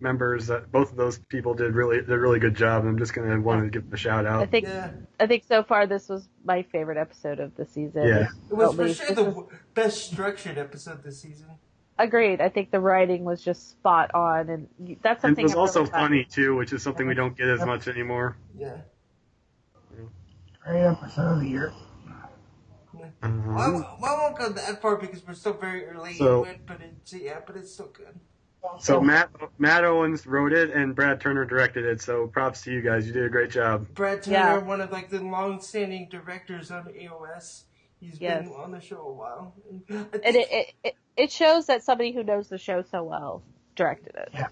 members, 0.00 0.46
That 0.48 0.70
both 0.72 0.90
of 0.90 0.96
those 0.96 1.18
people 1.18 1.54
did 1.54 1.74
really 1.74 1.96
did 1.98 2.10
a 2.10 2.18
really 2.18 2.38
good 2.38 2.54
job. 2.54 2.80
And 2.82 2.88
I'm 2.90 2.98
just 2.98 3.14
gonna 3.14 3.40
want 3.40 3.64
to 3.64 3.70
give 3.70 3.84
them 3.84 3.92
a 3.94 3.96
shout 3.96 4.26
out. 4.26 4.40
I 4.40 4.42
out. 4.42 4.50
think 4.50 4.66
Yeah, 4.66 4.90
I 5.18 5.26
think 5.26 5.44
so 5.44 5.62
far 5.62 5.86
this 5.86 6.08
was 6.08 6.28
my 6.44 6.62
favorite 6.62 6.96
episode 6.98 7.40
of 7.40 7.54
the 7.56 7.64
season. 7.66 8.06
Yeah. 8.06 8.28
it 8.50 8.54
was 8.54 8.74
for 8.74 8.88
sure 8.92 9.06
this 9.06 9.16
the 9.16 9.24
was- 9.24 9.46
best 9.74 10.10
structured 10.12 10.58
episode 10.58 11.02
this 11.02 11.20
season. 11.20 11.46
Agreed. 11.98 12.40
I 12.40 12.48
think 12.48 12.70
the 12.70 12.80
writing 12.80 13.24
was 13.24 13.42
just 13.44 13.70
spot 13.72 14.10
on, 14.14 14.48
and 14.48 14.68
y- 14.78 14.96
that's 15.02 15.22
And 15.22 15.32
it 15.32 15.36
something. 15.36 15.42
was 15.44 15.52
I've 15.52 15.58
also 15.58 15.80
really 15.80 15.90
found- 15.90 16.02
funny 16.08 16.24
too, 16.24 16.56
which 16.56 16.72
is 16.72 16.82
something 16.82 17.06
we 17.06 17.14
don't 17.14 17.36
get 17.36 17.48
as 17.48 17.64
much 17.64 17.88
anymore. 17.88 18.36
Yeah. 18.56 18.78
Great 20.64 20.82
episode 20.82 21.32
of 21.34 21.40
the 21.40 21.48
year. 21.48 21.72
Uh-huh. 23.22 23.28
Well, 23.46 23.58
I 23.58 23.68
won't- 23.70 23.86
well, 24.00 24.14
I 24.16 24.18
won't 24.22 24.38
go 24.38 24.48
that 24.50 24.80
far 24.82 24.96
because 24.96 25.26
we're 25.26 25.34
still 25.34 25.52
very 25.54 25.86
early 25.86 26.14
So- 26.14 26.44
in 26.44 26.50
it, 26.52 26.60
but 26.66 26.80
it's 26.80 27.12
yeah, 27.12 27.40
but 27.46 27.56
it's 27.56 27.72
still 27.72 27.88
good. 27.92 28.18
So 28.78 29.00
Matt 29.00 29.30
Matt 29.58 29.84
Owens 29.84 30.26
wrote 30.26 30.52
it 30.52 30.70
and 30.70 30.94
Brad 30.94 31.20
Turner 31.20 31.44
directed 31.44 31.84
it. 31.84 32.00
So 32.00 32.26
props 32.26 32.62
to 32.62 32.72
you 32.72 32.82
guys. 32.82 33.06
You 33.06 33.12
did 33.12 33.24
a 33.24 33.28
great 33.28 33.50
job. 33.50 33.86
Brad 33.94 34.22
Turner, 34.22 34.36
Yeah. 34.36 34.58
one 34.58 34.80
of 34.80 34.90
like 34.92 35.08
the 35.10 35.20
long-standing 35.22 36.08
directors 36.10 36.70
on 36.70 36.84
AOS. 36.88 37.64
He's 38.00 38.20
Yes. 38.20 38.44
been 38.44 38.54
on 38.54 38.70
the 38.70 38.80
show 38.80 39.00
a 39.00 39.12
while. 39.12 39.54
And 39.68 39.82
I 39.98 40.02
think, 40.04 40.24
And 40.26 40.36
it, 40.36 40.48
it 40.50 40.74
it 40.84 40.94
it 41.16 41.32
shows 41.32 41.66
that 41.66 41.82
somebody 41.84 42.12
who 42.12 42.22
knows 42.22 42.48
the 42.48 42.58
show 42.58 42.82
so 42.82 43.02
well 43.02 43.42
directed 43.76 44.14
it. 44.16 44.28
yeah. 44.34 44.48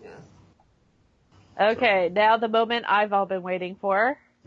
Okay, 1.60 2.08
now 2.12 2.36
the 2.36 2.48
moment 2.48 2.84
I've 2.88 3.12
all 3.12 3.26
been 3.26 3.42
waiting 3.42 3.74
for: 3.80 4.16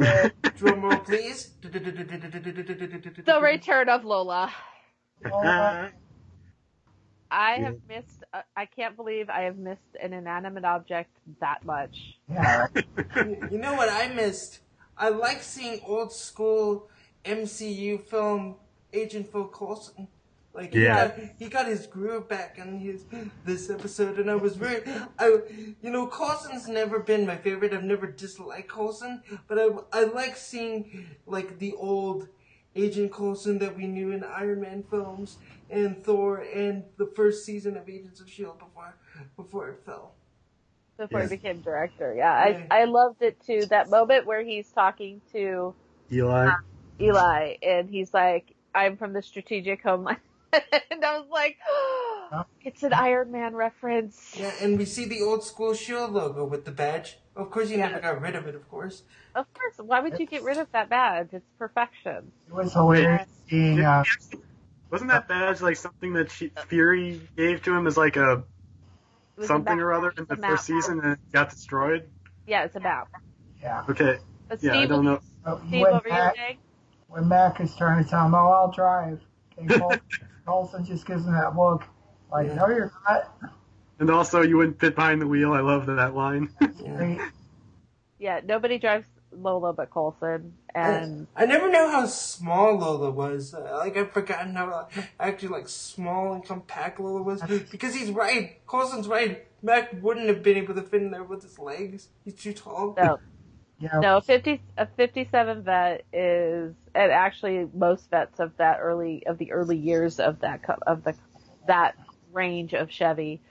Drum 0.57 0.81
roll, 0.83 0.97
please. 0.99 1.51
the 1.61 3.39
return 3.41 3.89
of 3.89 4.05
Lola. 4.05 4.51
Oh, 5.31 5.87
I 7.31 7.53
have 7.59 7.77
missed. 7.87 8.23
Uh, 8.33 8.41
I 8.55 8.65
can't 8.65 8.95
believe 8.97 9.29
I 9.29 9.43
have 9.43 9.57
missed 9.57 9.95
an 10.01 10.11
inanimate 10.13 10.65
object 10.65 11.15
that 11.39 11.65
much. 11.65 12.17
Yeah. 12.29 12.67
You 13.51 13.57
know 13.57 13.73
what 13.73 13.89
I 13.89 14.07
missed? 14.13 14.59
I 14.97 15.09
like 15.09 15.41
seeing 15.41 15.81
old 15.85 16.11
school 16.11 16.89
MCU 17.25 18.01
film 18.01 18.55
Agent 18.93 19.31
Phil 19.31 19.47
Coulson. 19.47 20.07
Like 20.53 20.73
he, 20.73 20.83
got, 20.83 21.13
he 21.39 21.47
got 21.47 21.67
his 21.67 21.87
groove 21.87 22.27
back 22.27 22.57
in 22.57 22.77
his 22.79 23.05
this 23.45 23.69
episode, 23.69 24.19
and 24.19 24.29
I 24.29 24.35
was 24.35 24.57
very, 24.57 24.83
I, 25.17 25.37
you 25.81 25.89
know, 25.89 26.07
Coulson's 26.07 26.67
never 26.67 26.99
been 26.99 27.25
my 27.25 27.37
favorite. 27.37 27.73
I've 27.73 27.85
never 27.85 28.07
disliked 28.07 28.67
Coulson, 28.67 29.23
but 29.47 29.57
I, 29.57 29.69
I 29.93 30.03
like 30.05 30.35
seeing 30.35 31.07
like 31.25 31.59
the 31.59 31.73
old 31.75 32.27
Agent 32.75 33.13
Coulson 33.13 33.59
that 33.59 33.77
we 33.77 33.87
knew 33.87 34.11
in 34.11 34.23
Iron 34.23 34.61
Man 34.61 34.83
films 34.89 35.37
and 35.71 36.03
Thor 36.03 36.37
and 36.53 36.83
the 36.97 37.05
first 37.07 37.45
season 37.45 37.77
of 37.77 37.87
Agents 37.89 38.19
of 38.19 38.29
Shield 38.29 38.59
before 38.59 38.95
before 39.35 39.69
it 39.69 39.83
fell. 39.85 40.15
Before 40.97 41.21
Yes. 41.21 41.29
he 41.31 41.37
became 41.37 41.61
director, 41.61 42.13
yeah, 42.15 42.47
Yeah. 42.49 42.65
I 42.69 42.81
I 42.81 42.83
loved 42.85 43.21
it 43.21 43.39
too. 43.45 43.65
That 43.67 43.89
moment 43.89 44.25
where 44.25 44.43
he's 44.43 44.69
talking 44.71 45.21
to 45.31 45.73
Eli. 46.11 46.51
Eli, 46.99 47.55
and 47.63 47.89
he's 47.89 48.13
like, 48.13 48.53
"I'm 48.75 48.97
from 48.97 49.13
the 49.13 49.21
Strategic 49.21 49.81
Homeland," 49.81 50.19
and 50.53 51.03
I 51.03 51.17
was 51.17 51.27
like, 51.31 51.57
"It's 52.63 52.83
an 52.83 52.93
Iron 52.93 53.31
Man 53.31 53.55
reference." 53.55 54.35
Yeah, 54.37 54.51
and 54.61 54.77
we 54.77 54.85
see 54.85 55.05
the 55.05 55.21
old 55.21 55.43
school 55.43 55.73
Shield 55.73 56.11
logo 56.11 56.45
with 56.45 56.65
the 56.65 56.71
badge. 56.71 57.17
Of 57.35 57.49
course, 57.49 57.69
you 57.71 57.77
Yeah. 57.77 57.87
never 57.87 58.01
got 58.01 58.21
rid 58.21 58.35
of 58.35 58.45
it. 58.45 58.53
Of 58.55 58.69
course. 58.69 59.03
Of 59.33 59.51
course, 59.53 59.77
why 59.77 60.01
would 60.01 60.19
you 60.19 60.27
get 60.27 60.43
rid 60.43 60.57
of 60.57 60.71
that 60.73 60.89
badge? 60.89 61.29
It's 61.31 61.49
perfection. 61.57 62.31
It 62.47 62.53
was 62.53 62.73
hilarious 62.73 63.27
seeing. 63.49 63.79
Uh, 63.79 64.03
Wasn't 64.91 65.09
that 65.09 65.23
uh, 65.23 65.27
badge 65.27 65.61
like 65.61 65.77
something 65.77 66.13
that 66.13 66.31
she, 66.31 66.51
uh, 66.55 66.61
Fury 66.63 67.21
gave 67.37 67.63
to 67.63 67.75
him 67.75 67.87
as 67.87 67.97
like 67.97 68.17
a 68.17 68.43
It 69.37 69.43
a 69.43 69.47
something 69.47 69.79
or 69.79 69.93
other 69.93 70.09
in 70.09 70.23
It's 70.23 70.31
a 70.31 70.35
the 70.35 70.41
map. 70.41 70.51
first 70.51 70.65
season 70.65 70.99
and 70.99 71.13
it 71.13 71.19
got 71.31 71.49
destroyed? 71.49 72.09
Yeah, 72.45 72.63
it's 72.65 72.75
a 72.75 72.79
map. 72.79 73.07
yeah. 73.61 73.83
Okay, 73.89 74.17
But 74.49 74.61
yeah, 74.61 74.71
Steve, 74.71 74.83
I 74.83 74.85
don't 74.87 75.05
know. 75.05 75.19
Uh, 75.45 75.57
Steve, 75.67 75.81
when, 75.81 75.91
what 75.91 76.03
were 76.03 76.09
you 76.09 76.15
Mack, 76.15 76.35
saying? 76.35 76.57
when 77.07 77.27
Mack 77.27 77.61
is 77.61 77.75
trying 77.75 78.03
to 78.03 78.09
tell 78.09 78.25
him, 78.25 78.35
"Oh, 78.35 78.49
I'll 78.51 78.71
drive," 78.71 79.19
okay, 79.57 79.67
Col- 79.79 79.97
Coulson 80.45 80.85
just 80.85 81.05
gives 81.05 81.25
him 81.25 81.33
that 81.33 81.55
look, 81.55 81.83
like, 82.31 82.47
Yeah. 82.47 82.55
"No, 82.55 82.67
you're 82.67 82.91
not." 83.09 83.33
And 83.99 84.09
also, 84.09 84.41
you 84.41 84.57
wouldn't 84.57 84.79
fit 84.79 84.95
behind 84.95 85.21
the 85.21 85.27
wheel. 85.27 85.53
I 85.53 85.61
love 85.61 85.85
that 85.85 86.15
line. 86.15 86.49
Yeah. 86.83 87.29
Yeah, 88.19 88.39
nobody 88.45 88.77
drives 88.77 89.07
Lola 89.33 89.73
but 89.73 89.91
Coulson, 89.91 90.53
and 90.73 91.27
I 91.35 91.45
never 91.45 91.69
knew 91.69 91.89
how 91.89 92.05
small 92.05 92.77
Lola 92.77 93.11
was. 93.11 93.53
Uh, 93.53 93.77
like 93.77 93.97
I've 93.97 94.11
forgotten 94.11 94.55
how 94.55 94.69
uh, 94.69 95.01
actually 95.19 95.49
like 95.49 95.67
small 95.67 96.33
and 96.33 96.43
compact 96.43 96.99
Lola 96.99 97.21
was. 97.21 97.41
Because 97.71 97.95
he's 97.95 98.09
right. 98.11 98.65
Coulson's 98.67 99.07
right. 99.07 99.45
Mack 99.61 100.01
wouldn't 100.01 100.27
have 100.27 100.43
been 100.43 100.57
able 100.57 100.73
to 100.75 100.81
fit 100.81 101.01
in 101.01 101.11
there 101.11 101.23
with 101.23 101.43
his 101.43 101.59
legs. 101.59 102.09
He's 102.25 102.35
too 102.35 102.53
tall. 102.53 102.95
no, 102.97 103.19
Yeah, 103.79 103.99
no, 103.99 104.21
fifty 104.21 104.61
a 104.77 104.85
fifty-seven 104.85 105.63
Vette 105.63 106.05
is, 106.13 106.73
and 106.93 107.11
actually 107.11 107.67
most 107.73 108.09
Vettes 108.09 108.39
of 108.39 108.55
that 108.57 108.77
early 108.79 109.23
of 109.27 109.37
the 109.37 109.51
early 109.51 109.77
years 109.77 110.19
of 110.19 110.39
that 110.41 110.61
of 110.85 111.03
the 111.03 111.15
that 111.67 111.95
range 112.31 112.73
of 112.73 112.91
Chevy, 112.91 113.41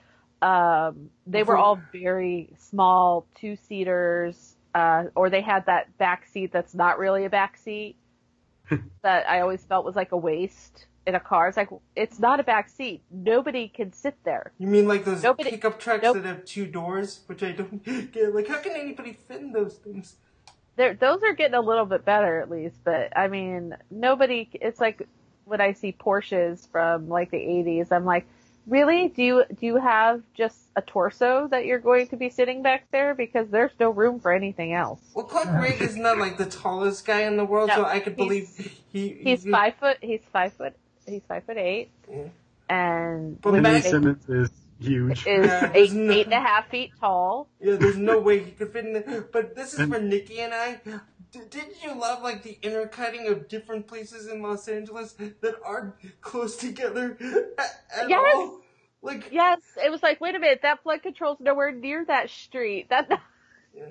um, 0.41 1.09
they 1.27 1.43
were 1.43 1.57
all 1.57 1.79
very 1.91 2.49
small 2.57 3.27
two 3.35 3.55
seaters, 3.55 4.50
uh, 4.73 5.05
or 5.15 5.29
they 5.29 5.41
had 5.41 5.65
that 5.65 5.97
back 5.97 6.27
seat 6.27 6.51
that's 6.51 6.73
not 6.73 6.97
really 6.99 7.25
a 7.25 7.29
back 7.29 7.57
seat 7.57 7.95
that 9.03 9.29
I 9.29 9.41
always 9.41 9.63
felt 9.63 9.85
was 9.85 9.95
like 9.95 10.11
a 10.11 10.17
waste 10.17 10.85
in 11.07 11.15
a 11.15 11.19
car. 11.19 11.47
It's 11.47 11.57
like 11.57 11.69
it's 11.95 12.19
not 12.19 12.39
a 12.39 12.43
back 12.43 12.69
seat. 12.69 13.01
Nobody 13.11 13.67
can 13.67 13.91
sit 13.91 14.15
there. 14.23 14.51
You 14.59 14.67
mean 14.67 14.87
like 14.87 15.03
those 15.05 15.23
Nobody- 15.23 15.49
pickup 15.49 15.79
trucks 15.79 16.03
nope. 16.03 16.15
that 16.15 16.25
have 16.25 16.45
two 16.45 16.65
doors, 16.67 17.21
which 17.25 17.43
I 17.43 17.51
don't 17.51 17.83
get. 18.11 18.33
Like, 18.35 18.47
how 18.47 18.57
can 18.59 18.73
anybody 18.73 19.13
fit 19.27 19.41
in 19.41 19.51
those 19.51 19.75
things? 19.75 20.15
They're, 20.77 20.93
those 20.93 21.21
are 21.23 21.33
getting 21.33 21.55
a 21.55 21.61
little 21.61 21.85
bit 21.85 22.05
better 22.05 22.39
at 22.39 22.49
least, 22.49 22.77
but 22.85 23.15
I 23.15 23.27
mean, 23.27 23.75
nobody, 23.91 24.49
it's 24.53 24.79
like 24.79 25.05
when 25.43 25.59
I 25.59 25.73
see 25.73 25.91
Porsches 25.91 26.69
from 26.71 27.09
like 27.09 27.29
the 27.29 27.37
80s, 27.37 27.91
I'm 27.91 28.05
like, 28.05 28.25
really? 28.67 29.09
Do 29.09 29.23
you, 29.23 29.43
do 29.59 29.65
you 29.65 29.75
have 29.77 30.21
just 30.33 30.57
a 30.75 30.81
torso 30.81 31.47
that 31.49 31.65
you're 31.65 31.79
going 31.79 32.07
to 32.07 32.15
be 32.17 32.29
sitting 32.29 32.61
back 32.61 32.87
there? 32.91 33.13
Because 33.15 33.49
there's 33.49 33.71
no 33.79 33.89
room 33.89 34.19
for 34.19 34.31
anything 34.31 34.73
else. 34.73 34.99
Well, 35.13 35.25
Clark 35.25 35.49
Gregg 35.59 35.81
is 35.81 35.95
not 35.95 36.17
like 36.17 36.37
the 36.37 36.45
tallest 36.45 37.05
guy 37.05 37.21
in 37.21 37.37
the 37.37 37.45
world, 37.45 37.69
No, 37.69 37.75
so 37.75 37.85
I 37.85 37.99
could 37.99 38.15
believe 38.15 38.49
he. 38.91 39.09
He's 39.23 39.43
he- 39.43 39.51
five 39.51 39.75
foot, 39.75 39.97
he's 40.01 40.21
five 40.31 40.53
foot, 40.53 40.75
he's 41.05 41.21
five 41.27 41.43
foot 41.43 41.57
eight, 41.57 41.89
Yeah. 42.09 42.23
and 42.69 43.41
But 43.41 43.55
And 43.55 43.83
Simmons 43.83 44.27
is 44.29 44.49
huge. 44.81 45.19
is 45.27 45.45
Yeah, 45.45 45.65
eight, 45.67 45.73
there's 45.73 45.93
no- 45.93 46.13
eight 46.13 46.25
and 46.25 46.33
a 46.33 46.39
half 46.41 46.69
feet 46.69 46.91
tall. 46.99 47.47
Yeah, 47.59 47.75
there's 47.75 47.97
no 47.97 48.19
way 48.19 48.39
he 48.43 48.51
could 48.51 48.73
fit 48.73 48.85
in 48.85 48.93
there. 48.93 49.21
But 49.31 49.55
this 49.55 49.73
is 49.73 49.79
And- 49.79 49.93
for 49.93 49.99
Nicki 49.99 50.39
and 50.39 50.53
I. 50.53 50.81
D- 51.31 51.39
did 51.49 51.67
you 51.81 51.93
love 51.97 52.21
like 52.23 52.43
the 52.43 52.57
intercutting 52.61 53.27
of 53.27 53.47
different 53.47 53.87
places 53.87 54.27
in 54.27 54.41
Los 54.41 54.67
Angeles 54.67 55.13
that 55.13 55.55
aren't 55.63 55.93
close 56.19 56.57
together 56.57 57.17
at, 57.57 57.81
at 58.01 58.09
Yes! 58.09 58.33
all? 58.35 58.59
Like, 59.01 59.29
Yes, 59.31 59.59
it 59.83 59.89
was 59.89 60.03
like, 60.03 60.19
wait 60.21 60.35
a 60.35 60.39
minute, 60.39 60.59
that 60.63 60.83
flood 60.83 61.01
control's 61.01 61.39
nowhere 61.39 61.71
near 61.71 62.03
that 62.05 62.29
street. 62.29 62.89
That. 62.89 63.09
Yeah. 63.73 63.85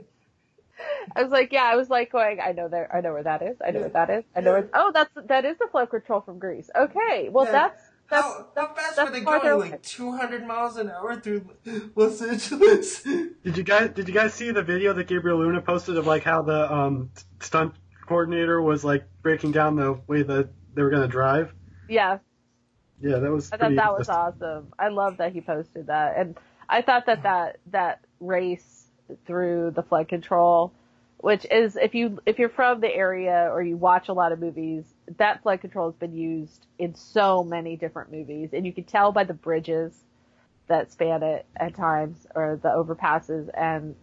I 1.16 1.22
was 1.22 1.32
like, 1.32 1.52
yeah, 1.52 1.64
I 1.64 1.76
was 1.76 1.88
like 1.90 2.12
going, 2.12 2.38
I 2.40 2.52
know 2.52 2.68
there, 2.68 2.94
I 2.94 3.00
know 3.00 3.12
where 3.14 3.22
that 3.22 3.40
is. 3.42 3.56
I 3.64 3.70
know 3.70 3.78
Yeah. 3.80 3.86
where 3.86 4.06
that 4.06 4.10
is. 4.10 4.24
I 4.36 4.40
know 4.40 4.52
Yeah. 4.54 4.60
where. 4.60 4.70
Oh, 4.74 4.90
that's 4.92 5.10
that 5.26 5.44
is 5.46 5.56
the 5.58 5.66
flood 5.70 5.88
control 5.90 6.20
from 6.20 6.38
Grease. 6.38 6.70
Okay, 6.76 7.28
well 7.30 7.46
Yeah. 7.46 7.52
that's 7.52 7.80
that's 7.80 7.89
how, 8.10 8.46
how 8.56 8.74
fast 8.74 8.96
that's 8.96 9.10
were 9.10 9.18
they 9.18 9.24
going? 9.24 9.70
Like 9.70 9.82
200 9.82 10.46
miles 10.46 10.76
an 10.76 10.90
hour 10.90 11.20
through 11.20 11.46
Los 11.94 12.20
Angeles? 12.20 13.02
Did 13.44 13.56
you 13.56 13.62
guys 13.62 13.90
did 13.90 14.08
you 14.08 14.14
guys 14.14 14.34
see 14.34 14.50
the 14.50 14.62
video 14.62 14.92
that 14.92 15.06
Gabriel 15.06 15.38
Luna 15.38 15.62
posted 15.62 15.96
of 15.96 16.06
like 16.06 16.22
how 16.24 16.42
the 16.42 16.72
um 16.72 17.10
stunt 17.40 17.74
coordinator 18.06 18.60
was 18.60 18.84
like 18.84 19.04
breaking 19.22 19.52
down 19.52 19.76
the 19.76 20.00
way 20.06 20.22
that 20.22 20.50
they 20.74 20.82
were 20.82 20.90
gonna 20.90 21.08
drive? 21.08 21.54
yeah. 21.88 22.18
Yeah, 23.00 23.18
that 23.18 23.30
was. 23.30 23.50
I 23.50 23.56
thought 23.56 23.74
that 23.74 23.98
was 23.98 24.08
awesome. 24.10 24.74
I 24.78 24.88
love 24.88 25.16
that 25.16 25.32
he 25.32 25.40
posted 25.40 25.86
that, 25.86 26.18
and 26.18 26.36
I 26.68 26.82
thought 26.82 27.06
that 27.06 27.22
that 27.22 27.58
that 27.70 28.04
race 28.20 28.88
through 29.26 29.72
the 29.74 29.82
flood 29.82 30.08
control, 30.08 30.72
which 31.22 31.46
is 31.50 31.76
if 31.76 31.94
you 31.94 32.18
if 32.26 32.38
you're 32.38 32.48
from 32.48 32.80
the 32.80 32.94
area 32.94 33.48
or 33.52 33.62
you 33.62 33.76
watch 33.76 34.08
a 34.08 34.12
lot 34.12 34.32
of 34.32 34.38
movies, 34.40 34.84
that 35.18 35.42
flood 35.42 35.60
control 35.60 35.90
has 35.90 35.96
been 35.96 36.14
used 36.14 36.66
in 36.78 36.94
so 36.94 37.44
many 37.44 37.76
different 37.76 38.10
movies, 38.10 38.50
and 38.52 38.64
you 38.66 38.72
can 38.72 38.84
tell 38.84 39.12
by 39.12 39.24
the 39.24 39.34
bridges 39.34 39.92
that 40.68 40.90
span 40.92 41.22
it 41.22 41.46
at 41.56 41.74
times 41.74 42.26
or 42.34 42.58
the 42.62 42.68
overpasses, 42.68 43.48
and 43.54 43.94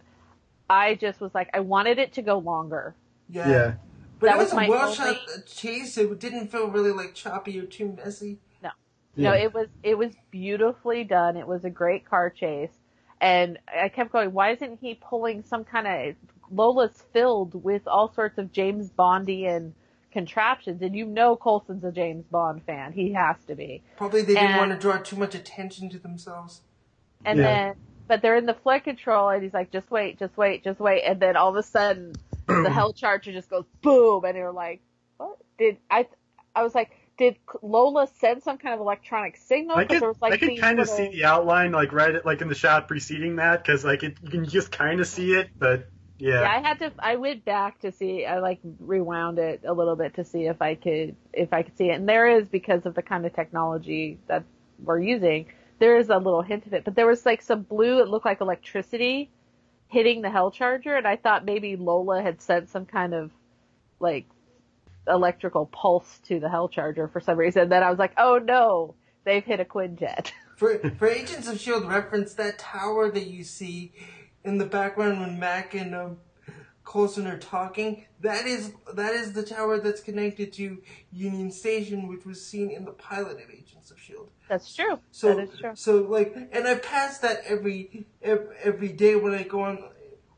I 0.70 0.94
just 0.96 1.20
was 1.20 1.34
like, 1.34 1.48
I 1.54 1.60
wanted 1.60 1.98
it 1.98 2.12
to 2.14 2.22
go 2.22 2.38
longer. 2.38 2.94
Yeah. 3.28 3.48
Yeah. 3.48 3.74
But 4.20 4.26
That 4.26 4.34
it 4.34 4.38
was 4.38 4.46
was, 4.46 4.54
my 4.54 4.66
a 4.66 4.70
well 4.70 4.82
only- 4.84 4.94
shot 4.96 5.46
chase. 5.46 5.96
It 5.96 6.18
didn't 6.20 6.48
feel 6.48 6.68
really 6.68 6.92
like 6.92 7.14
choppy 7.14 7.58
or 7.58 7.64
too 7.66 7.96
messy. 7.96 8.38
No, 8.62 8.70
Yeah. 9.16 9.34
it 9.44 9.54
was 9.54 9.66
it 9.82 9.98
was 9.98 10.12
beautifully 10.30 11.02
done. 11.02 11.36
It 11.36 11.46
was 11.48 11.64
a 11.64 11.70
great 11.70 12.04
car 12.04 12.30
chase, 12.30 12.70
and 13.20 13.58
I 13.66 13.88
kept 13.88 14.12
going. 14.12 14.32
Why 14.32 14.50
isn't 14.52 14.78
he 14.80 14.94
pulling 14.94 15.42
some 15.42 15.64
kind 15.64 15.86
of 15.88 16.14
Lola's 16.50 17.02
filled 17.12 17.62
with 17.64 17.86
all 17.86 18.12
sorts 18.12 18.38
of 18.38 18.52
James 18.52 18.90
Bondian 18.90 19.72
contraptions? 20.12 20.80
And 20.82 20.94
you 20.96 21.06
know 21.06 21.36
Coulson's 21.36 21.84
a 21.84 21.92
James 21.92 22.24
Bond 22.30 22.62
fan. 22.64 22.92
He 22.92 23.12
has 23.12 23.36
to 23.46 23.54
be. 23.54 23.82
Probably 23.96 24.22
they 24.22 24.34
didn't 24.34 24.50
And- 24.52 24.58
want 24.58 24.70
to 24.72 24.78
draw 24.78 24.98
too 24.98 25.16
much 25.16 25.34
attention 25.34 25.88
to 25.90 25.98
themselves. 25.98 26.62
And 27.24 27.38
Yeah. 27.38 27.44
then, 27.44 27.74
but 28.06 28.22
they're 28.22 28.36
in 28.36 28.46
the 28.46 28.54
flood 28.54 28.84
control, 28.84 29.28
and 29.28 29.42
he's 29.42 29.52
like, 29.52 29.70
"Just 29.70 29.90
wait, 29.90 30.18
just 30.18 30.36
wait, 30.36 30.64
just 30.64 30.80
wait." 30.80 31.02
And 31.02 31.20
then 31.20 31.36
all 31.36 31.50
of 31.50 31.56
a 31.56 31.62
sudden, 31.62 32.12
the 32.46 32.70
Hell 32.70 32.92
Charger 32.92 33.32
just 33.32 33.50
goes 33.50 33.64
boom, 33.82 34.24
and 34.24 34.36
you're 34.36 34.52
like, 34.52 34.80
"What 35.18 35.36
did 35.58 35.76
I?" 35.90 36.06
I 36.54 36.62
was 36.62 36.74
like, 36.74 36.90
"Did 37.18 37.36
Lola 37.60 38.06
send 38.06 38.42
some 38.42 38.56
kind 38.56 38.72
of 38.74 38.80
electronic 38.80 39.36
signal?" 39.36 39.76
I 39.76 39.84
'Cause 39.84 39.96
could, 39.96 40.02
there 40.02 40.08
was, 40.08 40.22
like, 40.22 40.32
I 40.32 40.36
could 40.38 40.48
these 40.50 40.60
kind 40.60 40.78
of 40.80 40.88
see 40.88 41.08
the 41.08 41.24
outline, 41.24 41.72
like 41.72 41.92
right 41.92 42.14
at, 42.14 42.24
like 42.24 42.40
in 42.40 42.48
the 42.48 42.54
shot 42.54 42.88
preceding 42.88 43.36
that, 43.36 43.62
because 43.62 43.84
like 43.84 44.02
it, 44.04 44.16
you 44.22 44.30
can 44.30 44.46
just 44.46 44.70
kind 44.72 45.00
of 45.00 45.06
see 45.06 45.34
it, 45.34 45.50
but 45.58 45.88
yeah, 46.18 46.42
Yeah, 46.42 46.50
I 46.50 46.60
had 46.60 46.78
to. 46.80 46.92
I 46.98 47.16
went 47.16 47.44
back 47.44 47.80
to 47.80 47.92
see. 47.92 48.26
I 48.26 48.40
like 48.40 48.60
rewound 48.80 49.38
it 49.38 49.62
a 49.66 49.72
little 49.72 49.96
bit 49.96 50.14
to 50.14 50.24
see 50.24 50.46
if 50.46 50.60
I 50.60 50.74
could 50.74 51.16
if 51.32 51.52
I 51.52 51.62
could 51.62 51.76
see 51.76 51.90
it. 51.90 51.94
And 51.94 52.08
there 52.08 52.28
is 52.28 52.48
because 52.48 52.86
of 52.86 52.94
the 52.94 53.02
kind 53.02 53.24
of 53.24 53.34
technology 53.34 54.18
that 54.26 54.44
we're 54.82 55.00
using. 55.00 55.46
There 55.78 55.96
is 55.98 56.08
a 56.08 56.16
little 56.18 56.42
hint 56.42 56.66
of 56.66 56.72
it, 56.72 56.84
but 56.84 56.96
there 56.96 57.06
was 57.06 57.24
like 57.24 57.40
some 57.42 57.62
blue. 57.62 58.00
It 58.00 58.08
looked 58.08 58.26
like 58.26 58.40
electricity 58.40 59.30
hitting 59.86 60.22
the 60.22 60.30
Hell 60.30 60.50
Charger, 60.50 60.96
and 60.96 61.06
I 61.06 61.16
thought 61.16 61.44
maybe 61.44 61.76
Lola 61.76 62.22
had 62.22 62.42
sent 62.42 62.68
some 62.68 62.84
kind 62.84 63.14
of 63.14 63.30
like 64.00 64.26
electrical 65.06 65.66
pulse 65.66 66.18
to 66.26 66.40
the 66.40 66.48
Hell 66.48 66.68
Charger 66.68 67.08
for 67.08 67.20
some 67.20 67.38
reason. 67.38 67.68
Then 67.68 67.82
I 67.82 67.90
was 67.90 67.98
like, 67.98 68.12
oh 68.18 68.38
no, 68.38 68.94
they've 69.24 69.44
hit 69.44 69.60
a 69.60 69.64
Quinjet. 69.64 70.32
For 70.58 70.76
for 70.98 71.06
Agents 71.06 71.46
of 71.46 71.60
Shield 71.60 71.86
reference, 71.86 72.34
that 72.34 72.58
tower 72.58 73.12
that 73.12 73.28
you 73.28 73.44
see 73.44 73.92
in 74.44 74.58
the 74.58 74.66
background 74.66 75.20
when 75.20 75.38
Mack 75.38 75.74
and 75.74 75.94
um, 75.94 76.18
Coulson 76.84 77.26
are 77.26 77.38
talking, 77.38 78.06
that 78.20 78.46
is 78.46 78.72
that 78.94 79.14
is 79.14 79.32
the 79.32 79.42
tower 79.42 79.78
that's 79.78 80.00
connected 80.00 80.52
to 80.54 80.82
Union 81.12 81.50
Station, 81.50 82.08
which 82.08 82.24
was 82.24 82.44
seen 82.44 82.70
in 82.70 82.84
the 82.84 82.92
pilot 82.92 83.42
of 83.42 83.50
Agents 83.50 83.90
of 83.90 84.00
Shield. 84.00 84.30
That's 84.48 84.74
true. 84.74 84.98
So 85.10 85.34
that 85.34 85.42
is 85.42 85.58
true. 85.58 85.72
so 85.74 85.96
like, 86.02 86.34
and 86.52 86.66
I 86.66 86.76
pass 86.76 87.18
that 87.18 87.42
every 87.46 88.06
every, 88.22 88.56
every 88.62 88.88
day 88.88 89.16
when 89.16 89.34
I 89.34 89.42
go 89.42 89.60
on 89.60 89.84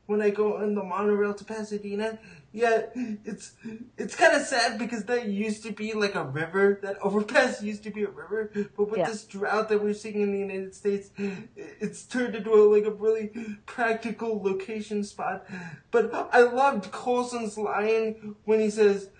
when 0.06 0.20
I 0.20 0.30
go 0.30 0.56
on 0.56 0.74
the 0.74 0.82
monorail 0.82 1.34
to 1.34 1.44
Pasadena. 1.44 2.18
Yeah, 2.52 2.86
it's 3.24 3.52
it's 3.96 4.16
kind 4.16 4.34
of 4.34 4.42
sad 4.42 4.76
because 4.76 5.04
that 5.04 5.26
used 5.28 5.62
to 5.62 5.70
be 5.72 5.92
like 5.92 6.16
a 6.16 6.24
river. 6.24 6.80
That 6.82 6.98
overpass 7.02 7.62
used 7.62 7.84
to 7.84 7.90
be 7.90 8.02
a 8.02 8.08
river, 8.10 8.50
but 8.76 8.90
with 8.90 8.98
Yeah. 8.98 9.06
this 9.08 9.24
drought 9.24 9.68
that 9.68 9.80
we're 9.82 9.94
seeing 9.94 10.20
in 10.20 10.32
the 10.32 10.38
United 10.40 10.74
States, 10.74 11.10
it's 11.54 12.02
turned 12.04 12.34
into 12.34 12.52
a, 12.52 12.62
like 12.74 12.84
a 12.86 12.90
really 12.90 13.30
practical 13.66 14.42
location 14.42 15.04
spot. 15.04 15.46
But 15.92 16.12
I 16.32 16.40
loved 16.40 16.90
Coulson's 16.90 17.56
line 17.56 18.34
when 18.44 18.58
he 18.58 18.70
says, 18.70 19.10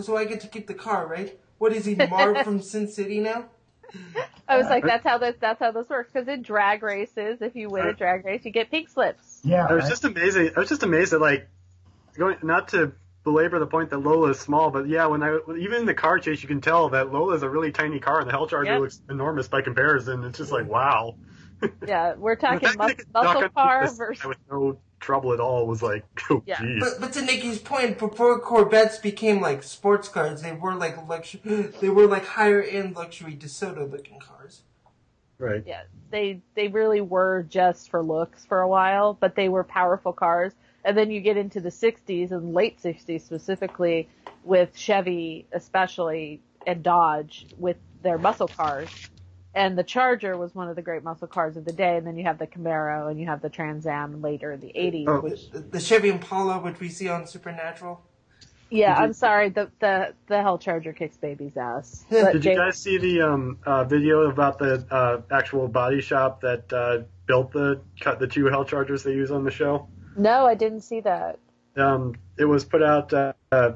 "So 0.00 0.16
I 0.16 0.24
get 0.24 0.40
to 0.40 0.48
keep 0.48 0.66
the 0.66 0.74
car, 0.74 1.06
right?" 1.06 1.38
What 1.58 1.72
is 1.72 1.84
he, 1.84 1.94
Marv 1.94 2.42
from 2.42 2.60
Sin 2.72 2.88
City 2.88 3.20
now? 3.20 3.44
I 4.48 4.56
was 4.56 4.66
like, 4.66 4.82
uh, 4.82 4.88
that's 4.88 5.04
how 5.04 5.18
this 5.18 5.36
that's 5.38 5.60
how 5.60 5.70
this 5.70 5.88
works. 5.88 6.10
Because 6.12 6.26
in 6.26 6.42
drag 6.42 6.82
races, 6.82 7.40
if 7.42 7.54
you 7.54 7.68
win 7.68 7.86
a 7.86 7.90
uh, 7.90 7.92
drag 7.92 8.24
race, 8.24 8.44
you 8.44 8.50
get 8.50 8.72
pink 8.72 8.88
slips. 8.88 9.40
Yeah. 9.44 9.66
I 9.68 9.74
was 9.74 9.84
I- 9.84 9.88
just 9.90 10.04
amazing. 10.04 10.50
I 10.56 10.58
was 10.60 10.68
just 10.68 10.82
amazed 10.82 11.12
at 11.12 11.20
like 11.20 11.46
going 12.16 12.36
not 12.42 12.68
to 12.68 12.92
belabor 13.24 13.58
the 13.58 13.66
point 13.66 13.90
that 13.90 13.98
Lola 13.98 14.30
is 14.30 14.40
small, 14.40 14.70
but 14.70 14.88
yeah, 14.88 15.06
when 15.06 15.22
I 15.22 15.38
even 15.58 15.80
in 15.80 15.86
the 15.86 15.94
car 15.94 16.18
chase, 16.18 16.42
you 16.42 16.48
can 16.48 16.60
tell 16.60 16.88
that 16.90 17.12
Lola 17.12 17.34
is 17.34 17.42
a 17.42 17.48
really 17.48 17.70
tiny 17.72 18.00
car, 18.00 18.20
and 18.20 18.28
the 18.28 18.32
Hell 18.32 18.46
Charger 18.46 18.72
Yep. 18.72 18.80
looks 18.80 19.00
enormous 19.08 19.48
by 19.48 19.62
comparison. 19.62 20.24
It's 20.24 20.38
just 20.38 20.52
like 20.52 20.66
wow. 20.68 21.16
Yeah, 21.86 22.14
we're 22.14 22.34
talking 22.34 22.76
mus- 22.76 22.88
they 22.88 22.94
could 22.94 23.06
knock 23.14 23.24
muscle 23.24 23.36
underneath 23.36 23.54
car 23.54 23.84
this 23.86 23.96
versus. 23.96 24.24
with 24.24 24.38
no 24.50 24.78
trouble 24.98 25.32
at 25.32 25.38
all 25.38 25.66
was 25.68 25.80
like, 25.80 26.04
oh 26.30 26.42
Yeah. 26.44 26.60
geez. 26.60 26.80
But 26.80 27.00
but 27.00 27.12
to 27.12 27.22
Nicki's 27.22 27.60
point, 27.60 27.98
before 28.00 28.40
Corvettes 28.40 28.98
became 28.98 29.40
like 29.40 29.62
sports 29.62 30.08
cars, 30.08 30.42
they 30.42 30.50
were 30.52 30.74
like 30.74 30.96
luxury. 31.08 31.40
They 31.80 31.88
were 31.88 32.06
like 32.08 32.26
higher 32.26 32.60
end 32.60 32.96
luxury 32.96 33.36
DeSoto 33.36 33.88
looking 33.90 34.18
cars. 34.18 34.62
right. 35.38 35.62
Yeah, 35.64 35.82
they 36.10 36.40
they 36.56 36.66
really 36.66 37.00
were 37.00 37.44
just 37.48 37.90
for 37.90 38.02
looks 38.02 38.44
for 38.44 38.60
a 38.60 38.68
while, 38.68 39.14
but 39.14 39.36
they 39.36 39.48
were 39.48 39.62
powerful 39.62 40.12
cars. 40.12 40.52
And 40.84 40.96
then 40.96 41.10
you 41.10 41.20
get 41.20 41.36
into 41.36 41.60
the 41.60 41.68
'60s 41.70 42.32
and 42.32 42.54
late 42.54 42.80
'60s 42.82 43.20
specifically 43.22 44.08
with 44.44 44.76
Chevy, 44.76 45.46
especially 45.52 46.40
and 46.66 46.82
Dodge 46.82 47.46
with 47.58 47.76
their 48.02 48.18
muscle 48.18 48.48
cars. 48.48 48.88
And 49.54 49.76
the 49.76 49.84
Charger 49.84 50.36
was 50.36 50.54
one 50.54 50.68
of 50.68 50.76
the 50.76 50.82
great 50.82 51.04
muscle 51.04 51.28
cars 51.28 51.56
of 51.56 51.64
the 51.64 51.72
day. 51.72 51.96
And 51.98 52.06
then 52.06 52.16
you 52.16 52.24
have 52.24 52.38
the 52.38 52.46
Camaro 52.46 53.10
and 53.10 53.20
you 53.20 53.26
have 53.26 53.42
the 53.42 53.50
Trans 53.50 53.86
Am 53.86 54.22
later 54.22 54.50
in 54.52 54.60
the 54.60 54.72
'80s, 54.74 55.04
Oh. 55.08 55.20
which 55.20 55.50
The, 55.50 55.60
the 55.60 55.80
Chevy 55.80 56.08
Impala, 56.08 56.58
which 56.58 56.80
we 56.80 56.88
see 56.88 57.08
on 57.08 57.26
Supernatural. 57.26 58.00
yeah, 58.70 58.96
you- 58.98 59.04
I'm 59.04 59.12
sorry, 59.12 59.50
the 59.50 59.70
the 59.78 60.14
the 60.26 60.40
Hell 60.42 60.58
Charger 60.58 60.92
kicks 60.92 61.16
baby's 61.18 61.56
ass. 61.56 62.04
But 62.10 62.32
Did 62.32 62.44
you 62.44 62.50
Jay- 62.52 62.56
guys 62.56 62.78
see 62.78 62.98
the 62.98 63.20
um, 63.22 63.58
uh, 63.66 63.84
video 63.84 64.28
about 64.30 64.58
the 64.58 64.84
uh, 64.90 65.20
actual 65.30 65.68
body 65.68 66.00
shop 66.00 66.40
that 66.40 66.72
uh, 66.72 67.02
built 67.26 67.52
the 67.52 67.82
cut 68.00 68.18
the 68.18 68.26
two 68.26 68.46
Hell 68.46 68.64
Chargers 68.64 69.02
they 69.04 69.12
use 69.12 69.30
on 69.30 69.44
the 69.44 69.50
show? 69.52 69.86
No, 70.16 70.46
I 70.46 70.54
didn't 70.54 70.82
see 70.82 71.00
that. 71.00 71.38
Um, 71.76 72.14
it 72.38 72.44
was 72.44 72.64
put 72.64 72.82
out. 72.82 73.12
Uh, 73.12 73.32
uh, 73.50 73.72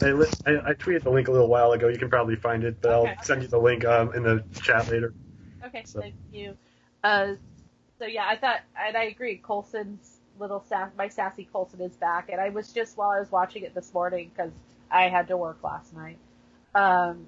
I, 0.00 0.06
I, 0.06 0.70
I 0.70 0.74
tweeted 0.74 1.02
the 1.02 1.10
link 1.10 1.28
a 1.28 1.32
little 1.32 1.48
while 1.48 1.72
ago. 1.72 1.88
You 1.88 1.98
can 1.98 2.10
probably 2.10 2.36
find 2.36 2.64
it, 2.64 2.80
but 2.80 2.92
Okay. 2.92 3.14
I'll 3.16 3.24
send 3.24 3.42
you 3.42 3.48
the 3.48 3.58
link 3.58 3.84
um, 3.84 4.14
in 4.14 4.22
the 4.22 4.44
chat 4.60 4.88
later. 4.88 5.14
Okay, 5.64 5.82
So- 5.84 6.00
thank 6.00 6.14
you. 6.32 6.56
Uh, 7.04 7.34
so 7.98 8.06
yeah, 8.06 8.26
I 8.28 8.36
thought, 8.36 8.60
and 8.80 8.96
I 8.96 9.04
agree. 9.04 9.36
Coulson's 9.36 10.18
little 10.38 10.64
sass, 10.68 10.90
my 10.96 11.08
sassy 11.08 11.48
Coulson 11.52 11.80
is 11.80 11.92
back, 11.96 12.28
and 12.30 12.40
I 12.40 12.48
was 12.48 12.72
just 12.72 12.96
while 12.96 13.10
I 13.10 13.20
was 13.20 13.30
watching 13.30 13.62
it 13.64 13.74
this 13.74 13.92
morning 13.92 14.30
because 14.34 14.52
I 14.90 15.08
had 15.08 15.28
to 15.28 15.36
work 15.36 15.58
last 15.62 15.94
night. 15.94 16.18
Um, 16.74 17.26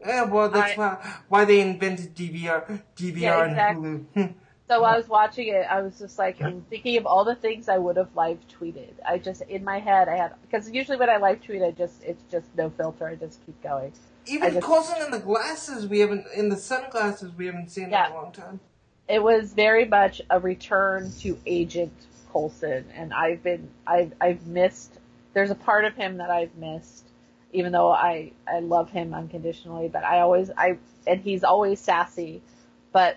Yeah, 0.00 0.24
well, 0.24 0.48
that's 0.50 0.72
I- 0.72 0.76
why 0.76 1.14
why 1.28 1.44
they 1.44 1.60
invented 1.60 2.14
DVR, 2.14 2.82
DVR 2.96 3.16
Yeah, 3.20 3.70
and. 3.70 4.06
Hulu. 4.14 4.34
so 4.68 4.82
I 4.84 4.96
was 4.96 5.08
watching 5.08 5.48
it. 5.48 5.66
I 5.70 5.82
was 5.82 5.98
just 5.98 6.18
like 6.18 6.40
I'm 6.42 6.62
thinking 6.70 6.96
of 6.96 7.06
all 7.06 7.24
the 7.24 7.34
things 7.34 7.68
I 7.68 7.78
would 7.78 7.96
have 7.96 8.14
live 8.14 8.38
tweeted. 8.48 8.92
I 9.06 9.18
just 9.18 9.42
in 9.42 9.64
my 9.64 9.78
head 9.78 10.08
I 10.08 10.16
had 10.16 10.34
because 10.42 10.70
usually 10.70 10.96
when 10.96 11.10
I 11.10 11.18
live 11.18 11.42
tweet, 11.42 11.62
I 11.62 11.70
just 11.70 12.02
it's 12.02 12.22
just 12.30 12.46
no 12.56 12.70
filter. 12.70 13.06
I 13.06 13.14
just 13.14 13.44
keep 13.46 13.60
going. 13.62 13.92
Even 14.26 14.54
just- 14.54 14.66
Coulson 14.66 15.02
in 15.04 15.10
the 15.12 15.20
glasses, 15.20 15.86
we 15.86 16.00
haven't 16.00 16.26
in 16.34 16.48
the 16.48 16.56
sunglasses, 16.56 17.32
we 17.36 17.46
haven't 17.46 17.70
seen 17.70 17.90
that 17.90 18.10
in 18.10 18.16
a 18.16 18.16
long 18.22 18.32
time. 18.32 18.60
it 19.08 19.22
was 19.22 19.52
very 19.52 19.84
much 19.84 20.20
a 20.30 20.40
return 20.40 21.12
to 21.20 21.38
Agent 21.46 21.92
Coulson, 22.32 22.84
and 22.94 23.14
I've 23.14 23.42
been 23.42 23.68
I've 23.86 24.12
I've 24.20 24.46
missed. 24.46 24.98
There's 25.32 25.50
a 25.50 25.54
part 25.54 25.84
of 25.84 25.94
him 25.94 26.16
that 26.16 26.30
I've 26.30 26.54
missed, 26.56 27.04
even 27.52 27.70
though 27.70 27.92
I 27.92 28.32
I 28.48 28.58
love 28.58 28.90
him 28.90 29.14
unconditionally. 29.14 29.88
But 29.88 30.02
I 30.02 30.20
always 30.20 30.50
I 30.56 30.78
and 31.06 31.20
he's 31.20 31.44
always 31.44 31.78
sassy, 31.78 32.42
but 32.90 33.16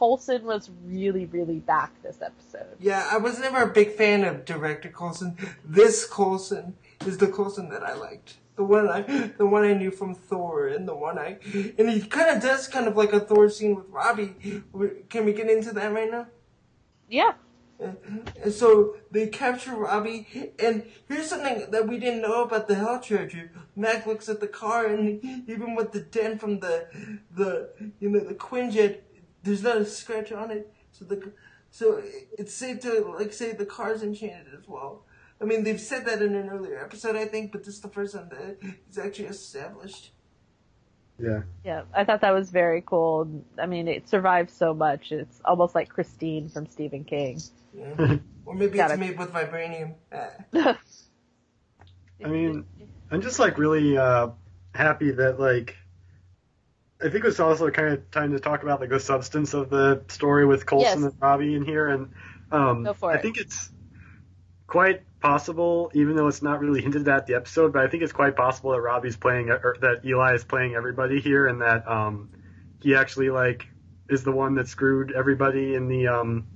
Coulson 0.00 0.44
was 0.44 0.70
really 0.86 1.26
really 1.26 1.58
back 1.58 1.92
this 2.02 2.22
episode. 2.22 2.74
Yeah, 2.80 3.06
I 3.12 3.18
was 3.18 3.38
never 3.38 3.62
a 3.62 3.70
big 3.70 3.92
fan 3.92 4.24
of 4.24 4.46
director 4.46 4.88
Coulson. 4.88 5.36
This 5.62 6.06
Coulson 6.06 6.74
is 7.04 7.18
the 7.18 7.26
Coulson 7.26 7.68
that 7.68 7.82
I 7.82 7.92
liked. 7.92 8.38
The 8.56 8.64
one 8.64 8.88
I, 8.88 9.02
the 9.36 9.46
one 9.46 9.64
I 9.64 9.74
knew 9.74 9.90
from 9.90 10.14
Thor, 10.14 10.68
and 10.68 10.88
the 10.88 10.94
one 10.94 11.18
I, 11.18 11.38
and 11.78 11.90
he 11.90 12.00
kind 12.00 12.34
of 12.34 12.42
does 12.42 12.66
kind 12.66 12.88
of 12.88 12.96
like 12.96 13.12
a 13.12 13.20
Thor 13.20 13.50
scene 13.50 13.74
with 13.74 13.88
Robbie. 13.90 14.62
Can 15.10 15.26
we 15.26 15.34
get 15.34 15.50
into 15.50 15.72
that 15.74 15.92
right 15.92 16.10
now? 16.10 16.26
Yeah. 17.08 17.32
And 17.78 18.52
so 18.52 18.96
they 19.10 19.26
capture 19.28 19.74
Robbie, 19.74 20.52
and 20.58 20.84
here's 21.08 21.28
something 21.28 21.70
that 21.70 21.88
we 21.88 21.98
didn't 21.98 22.20
know 22.22 22.42
about 22.42 22.68
the 22.68 22.74
Hell 22.74 23.00
Charger. 23.00 23.50
Mack 23.76 24.06
looks 24.06 24.28
at 24.28 24.40
the 24.40 24.48
car, 24.48 24.86
and 24.86 25.22
even 25.48 25.74
with 25.74 25.92
the 25.92 26.00
dent 26.00 26.40
from 26.40 26.60
the, 26.60 26.86
the, 27.34 27.70
you 27.98 28.10
know, 28.10 28.20
the 28.20 28.34
Quinjet, 28.34 29.00
there's 29.42 29.62
not 29.62 29.78
a 29.78 29.84
scratch 29.84 30.32
on 30.32 30.50
it. 30.50 30.72
So 30.92 31.04
the, 31.04 31.32
so 31.70 32.02
it's 32.38 32.52
safe 32.52 32.80
to 32.80 33.14
like 33.18 33.32
say 33.32 33.52
the 33.52 33.66
car's 33.66 34.02
enchanted 34.02 34.54
as 34.56 34.68
well. 34.68 35.04
I 35.40 35.44
mean, 35.44 35.64
they've 35.64 35.80
said 35.80 36.04
that 36.06 36.20
in 36.20 36.34
an 36.34 36.50
earlier 36.50 36.78
episode, 36.82 37.16
I 37.16 37.24
think, 37.24 37.52
but 37.52 37.64
this 37.64 37.74
is 37.74 37.80
the 37.80 37.88
first 37.88 38.14
time 38.14 38.28
that 38.28 38.58
it's 38.88 38.98
actually 38.98 39.28
established. 39.28 40.12
Yeah. 41.18 41.42
Yeah, 41.64 41.82
I 41.94 42.04
thought 42.04 42.20
that 42.22 42.32
was 42.32 42.50
very 42.50 42.82
cool. 42.82 43.44
I 43.58 43.66
mean, 43.66 43.88
it 43.88 44.08
survived 44.08 44.50
so 44.50 44.74
much. 44.74 45.12
It's 45.12 45.40
almost 45.44 45.74
like 45.74 45.88
Christine 45.88 46.48
from 46.48 46.66
Stephen 46.66 47.04
King. 47.04 47.40
Yeah. 47.72 48.16
or 48.44 48.54
maybe 48.54 48.76
Got 48.78 48.90
it's 48.90 48.94
it. 48.94 49.00
made 49.00 49.18
with 49.18 49.32
vibranium. 49.32 49.94
I 52.22 52.28
mean, 52.28 52.64
I'm 53.10 53.22
just 53.22 53.38
like 53.38 53.58
really 53.58 53.96
uh, 53.96 54.28
happy 54.74 55.10
that 55.12 55.40
like 55.40 55.76
I 57.02 57.08
think 57.08 57.24
it's 57.24 57.40
also 57.40 57.70
kind 57.70 57.94
of 57.94 58.10
time 58.10 58.32
to 58.32 58.40
talk 58.40 58.62
about 58.62 58.80
like 58.80 58.90
the 58.90 59.00
substance 59.00 59.54
of 59.54 59.70
the 59.70 60.02
story 60.08 60.44
with 60.46 60.66
Coulson 60.66 61.02
Yes. 61.02 61.12
and 61.12 61.20
Robbie 61.22 61.54
in 61.54 61.64
here, 61.64 61.88
and 61.88 62.10
um, 62.52 62.84
Go 62.84 62.92
for 62.92 63.10
I 63.10 63.16
it. 63.16 63.22
think 63.22 63.38
it's 63.38 63.70
quite 64.66 65.02
possible, 65.20 65.90
even 65.94 66.16
though 66.16 66.28
it's 66.28 66.42
not 66.42 66.60
really 66.60 66.80
hinted 66.82 67.08
at 67.08 67.26
the 67.26 67.34
episode, 67.34 67.72
but 67.72 67.82
I 67.84 67.88
think 67.88 68.02
it's 68.02 68.12
quite 68.12 68.36
possible 68.36 68.72
that 68.72 68.80
Robbie's 68.80 69.16
playing 69.16 69.50
or 69.50 69.76
that 69.80 70.04
Eli 70.04 70.34
is 70.34 70.44
playing 70.44 70.74
everybody 70.74 71.20
here, 71.20 71.46
and 71.46 71.60
that 71.62 71.86
um, 71.88 72.30
he 72.82 72.94
actually 72.94 73.30
like 73.30 73.66
is 74.08 74.22
the 74.24 74.32
one 74.32 74.56
that 74.56 74.68
screwed 74.68 75.12
everybody 75.12 75.74
in 75.74 75.88
the 75.88 76.08
um, 76.08 76.46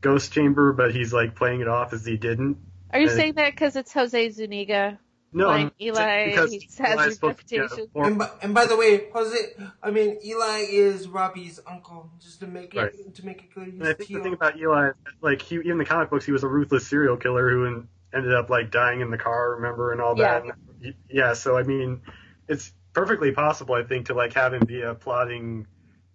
ghost 0.00 0.32
chamber, 0.32 0.72
but 0.72 0.94
he's 0.94 1.12
like 1.12 1.34
playing 1.34 1.60
it 1.60 1.68
off 1.68 1.92
as 1.92 2.04
he 2.04 2.16
didn't. 2.16 2.58
Are 2.92 3.00
you 3.00 3.08
Uh, 3.08 3.10
saying 3.10 3.34
that 3.34 3.50
because 3.52 3.74
it's 3.76 3.92
Jose 3.92 4.30
Zuniga? 4.30 4.98
No, 5.36 5.46
Playing 5.48 5.66
I'm- 5.66 5.72
Eli, 5.80 6.26
because 6.30 6.52
he 6.52 6.68
has 6.78 6.80
Eli's 6.94 7.04
his 7.06 7.14
supposed 7.16 7.48
to 7.48 7.58
reputation. 7.60 7.90
And 7.96 8.18
by, 8.18 8.30
and 8.40 8.54
by 8.54 8.66
the 8.66 8.76
way, 8.76 9.10
Jose, 9.12 9.36
I 9.82 9.90
mean 9.90 10.16
Eli 10.24 10.64
is 10.70 11.08
Robbie's 11.08 11.58
uncle, 11.66 12.08
just 12.20 12.38
to 12.40 12.46
make 12.46 12.72
Right. 12.74 12.92
it 12.94 13.14
to 13.16 13.26
make 13.26 13.42
it 13.42 13.52
clear. 13.52 13.66
He's 13.66 13.74
And 13.74 13.82
I 13.82 13.94
think 13.94 14.08
Tio. 14.08 14.18
the 14.18 14.22
thing 14.24 14.32
about 14.34 14.56
Eli, 14.56 14.88
is 14.90 14.94
that, 15.04 15.12
like 15.22 15.42
he, 15.42 15.56
in 15.68 15.76
the 15.78 15.84
comic 15.84 16.08
books, 16.10 16.24
he 16.24 16.30
was 16.32 16.44
a 16.44 16.48
ruthless 16.48 16.86
serial 16.86 17.16
killer 17.16 17.50
who 17.50 17.66
en- 17.66 17.88
ended 18.14 18.32
up 18.32 18.48
like 18.48 18.70
dying 18.70 19.00
in 19.00 19.10
the 19.10 19.18
car, 19.18 19.56
remember, 19.56 19.90
and 19.90 20.00
all 20.00 20.14
that. 20.14 20.44
Yeah. 20.46 20.52
And, 20.84 20.94
yeah. 21.10 21.32
So 21.32 21.58
I 21.58 21.64
mean, 21.64 22.00
it's 22.48 22.72
perfectly 22.92 23.32
possible, 23.32 23.74
I 23.74 23.82
think, 23.82 24.06
to 24.06 24.14
like 24.14 24.32
have 24.34 24.54
him 24.54 24.64
be 24.64 24.82
a 24.82 24.94
plotting, 24.94 25.66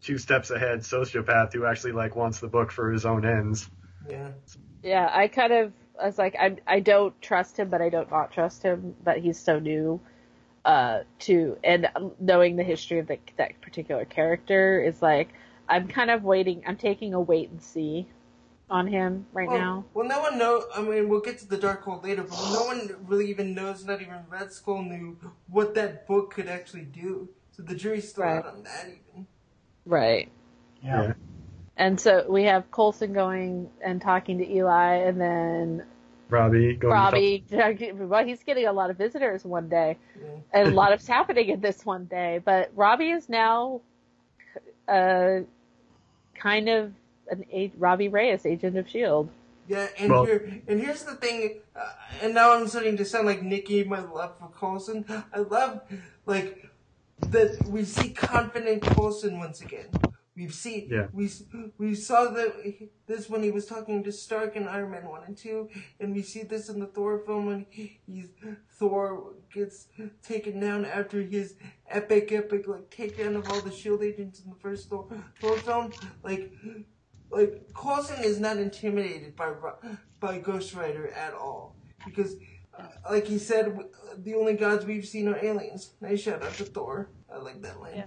two 0.01 0.17
steps 0.17 0.49
ahead 0.49 0.79
sociopath 0.79 1.51
who 1.51 1.65
actually 1.65 1.91
like 1.91 2.15
wants 2.15 2.39
the 2.39 2.47
book 2.47 2.71
for 2.71 2.89
his 2.89 3.05
own 3.05 3.25
ends. 3.25 3.69
yeah, 4.09 4.29
Yeah, 4.81 5.09
I 5.11 5.27
kind 5.27 5.51
of 5.51 5.73
I 6.01 6.05
was 6.05 6.17
like 6.17 6.35
I 6.39 6.57
I 6.67 6.79
don't 6.79 7.19
trust 7.21 7.57
him, 7.57 7.69
but 7.69 7.81
I 7.81 7.89
don't 7.89 8.09
not 8.11 8.31
trust 8.31 8.63
him. 8.63 8.95
But 9.03 9.19
he's 9.19 9.39
so 9.39 9.59
new 9.59 9.99
uh, 10.65 10.99
to 11.19 11.57
and 11.63 11.89
knowing 12.19 12.55
the 12.55 12.63
history 12.63 12.99
of 12.99 13.07
the, 13.07 13.17
that 13.37 13.59
particular 13.61 14.05
character 14.05 14.81
is 14.81 15.01
like 15.01 15.29
I'm 15.67 15.87
kind 15.87 16.09
of 16.09 16.23
waiting. 16.23 16.63
I'm 16.67 16.77
taking 16.77 17.13
a 17.13 17.21
wait 17.21 17.49
and 17.49 17.61
see 17.61 18.07
on 18.69 18.87
him 18.87 19.25
right 19.33 19.47
well, 19.47 19.57
now. 19.57 19.85
Well, 19.93 20.07
no 20.07 20.19
one 20.21 20.37
know. 20.37 20.65
I 20.75 20.81
mean, 20.81 21.09
we'll 21.09 21.21
get 21.21 21.39
to 21.39 21.47
the 21.47 21.57
Dark 21.57 21.83
Hold 21.83 22.03
later, 22.03 22.23
but 22.23 22.37
no 22.53 22.65
one 22.65 22.95
really 23.07 23.29
even 23.29 23.53
knows. 23.53 23.85
Not 23.85 24.01
even 24.01 24.17
Red 24.29 24.51
Skull 24.51 24.83
knew 24.83 25.17
what 25.47 25.73
that 25.75 26.07
book 26.07 26.31
could 26.33 26.47
actually 26.47 26.83
do. 26.83 27.29
So 27.51 27.63
the 27.63 27.75
jury's 27.75 28.09
still 28.09 28.23
Right. 28.23 28.37
out 28.37 28.47
on 28.47 28.63
that 28.63 28.87
even. 28.87 29.27
Right. 29.85 30.29
Yeah. 30.83 31.01
Yeah. 31.03 31.13
And 31.79 31.97
so 31.97 32.25
we 32.27 32.43
have 32.43 32.69
Coulson 32.71 33.13
going 33.13 33.69
and 33.81 34.01
talking 34.01 34.37
to 34.39 34.47
Eli, 34.53 34.95
and 34.95 35.19
then 35.19 35.85
Robbie 36.29 36.75
going. 36.75 36.93
Robbie. 36.93 37.43
Well, 37.95 38.25
he's 38.25 38.43
getting 38.43 38.67
a 38.67 38.73
lot 38.73 38.89
of 38.89 38.97
visitors 38.97 39.45
one 39.45 39.69
day, 39.69 39.97
Yeah. 40.21 40.27
and 40.51 40.67
a 40.67 40.71
lot 40.75 40.91
is 40.93 41.07
happening 41.07 41.47
in 41.47 41.61
this 41.61 41.85
one 41.85 42.03
day. 42.05 42.41
But 42.43 42.71
Robbie 42.75 43.11
is 43.11 43.29
now, 43.29 43.79
uh, 44.89 45.39
kind 46.35 46.67
of 46.67 46.91
an 47.31 47.45
a- 47.51 47.71
Robbie 47.77 48.09
Reyes, 48.09 48.45
agent 48.45 48.77
of 48.77 48.89
Shield. 48.89 49.29
Yeah, 49.69 49.87
and 49.97 50.11
Well- 50.11 50.25
here 50.25 50.61
and 50.67 50.81
here's 50.81 51.03
the 51.03 51.15
thing, 51.15 51.61
uh, 51.77 51.93
and 52.21 52.33
now 52.33 52.53
I'm 52.55 52.67
starting 52.67 52.97
to 52.97 53.05
sound 53.05 53.25
like 53.25 53.41
Nicki, 53.41 53.85
my 53.85 53.99
love 54.01 54.37
for 54.37 54.49
Coulson. 54.49 55.05
I 55.33 55.39
love 55.39 55.79
like 56.25 56.67
that 57.29 57.65
we 57.67 57.85
see 57.85 58.09
confident 58.09 58.81
Coulson 58.81 59.39
once 59.39 59.61
again. 59.61 59.85
We've 60.39 60.53
seen 60.53 60.87
Yeah. 60.89 61.07
we 61.11 61.29
we 61.77 61.95
saw 61.95 62.19
the 62.37 62.45
this 63.07 63.29
when 63.29 63.43
he 63.43 63.51
was 63.51 63.65
talking 63.65 64.03
to 64.05 64.11
Stark 64.11 64.55
in 64.55 64.69
Iron 64.69 64.91
Man 64.91 65.05
one 65.15 65.23
and 65.27 65.35
two, 65.37 65.67
and 65.99 66.15
we 66.15 66.21
see 66.21 66.43
this 66.43 66.69
in 66.69 66.79
the 66.79 66.85
Thor 66.95 67.19
film 67.25 67.47
when 67.47 67.65
he's 68.07 68.29
Thor 68.77 69.33
gets 69.53 69.87
taken 70.23 70.61
down 70.61 70.85
after 70.85 71.21
his 71.21 71.55
epic 71.89 72.31
epic 72.31 72.69
like 72.73 72.89
takedown 72.89 73.35
of 73.35 73.49
all 73.49 73.59
the 73.59 73.71
Shield 73.79 74.01
agents 74.01 74.39
in 74.39 74.49
the 74.49 74.55
first 74.55 74.89
Thor, 74.89 75.09
Thor 75.41 75.57
film. 75.57 75.91
Like 76.23 76.53
like 77.29 77.51
Coulson 77.73 78.23
is 78.23 78.39
not 78.39 78.57
intimidated 78.57 79.35
by 79.35 79.49
by 80.21 80.39
Ghost 80.39 80.73
Rider 80.73 81.09
at 81.09 81.33
all 81.33 81.75
because, 82.05 82.35
uh, 82.77 82.83
like 83.11 83.27
he 83.27 83.37
said, 83.37 83.77
the 84.17 84.35
only 84.35 84.53
gods 84.53 84.85
we've 84.85 85.05
seen 85.05 85.27
are 85.27 85.43
aliens. 85.43 85.91
Nice 85.99 86.21
shout 86.21 86.41
out 86.43 86.53
to 86.53 86.63
Thor. 86.63 87.09
I 87.33 87.37
like 87.37 87.61
that 87.61 87.79
line. 87.81 87.97
Yeah. 87.97 88.05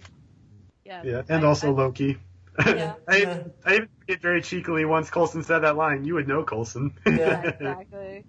Yeah, 0.85 1.23
and 1.29 1.45
also 1.45 1.73
Loki. 1.73 2.19
Yeah. 2.67 2.95
I, 3.09 3.45
I 3.65 3.75
even 3.77 3.89
get 4.07 4.21
very 4.21 4.43
cheekily 4.43 4.85
once 4.85 5.09
Coulson 5.09 5.43
said 5.43 5.61
that 5.61 5.75
line. 5.77 6.05
You 6.05 6.15
would 6.15 6.29
know 6.29 6.45
Coulson. 6.45 6.93
Yeah. 7.07 7.41
exactly. 7.43 8.25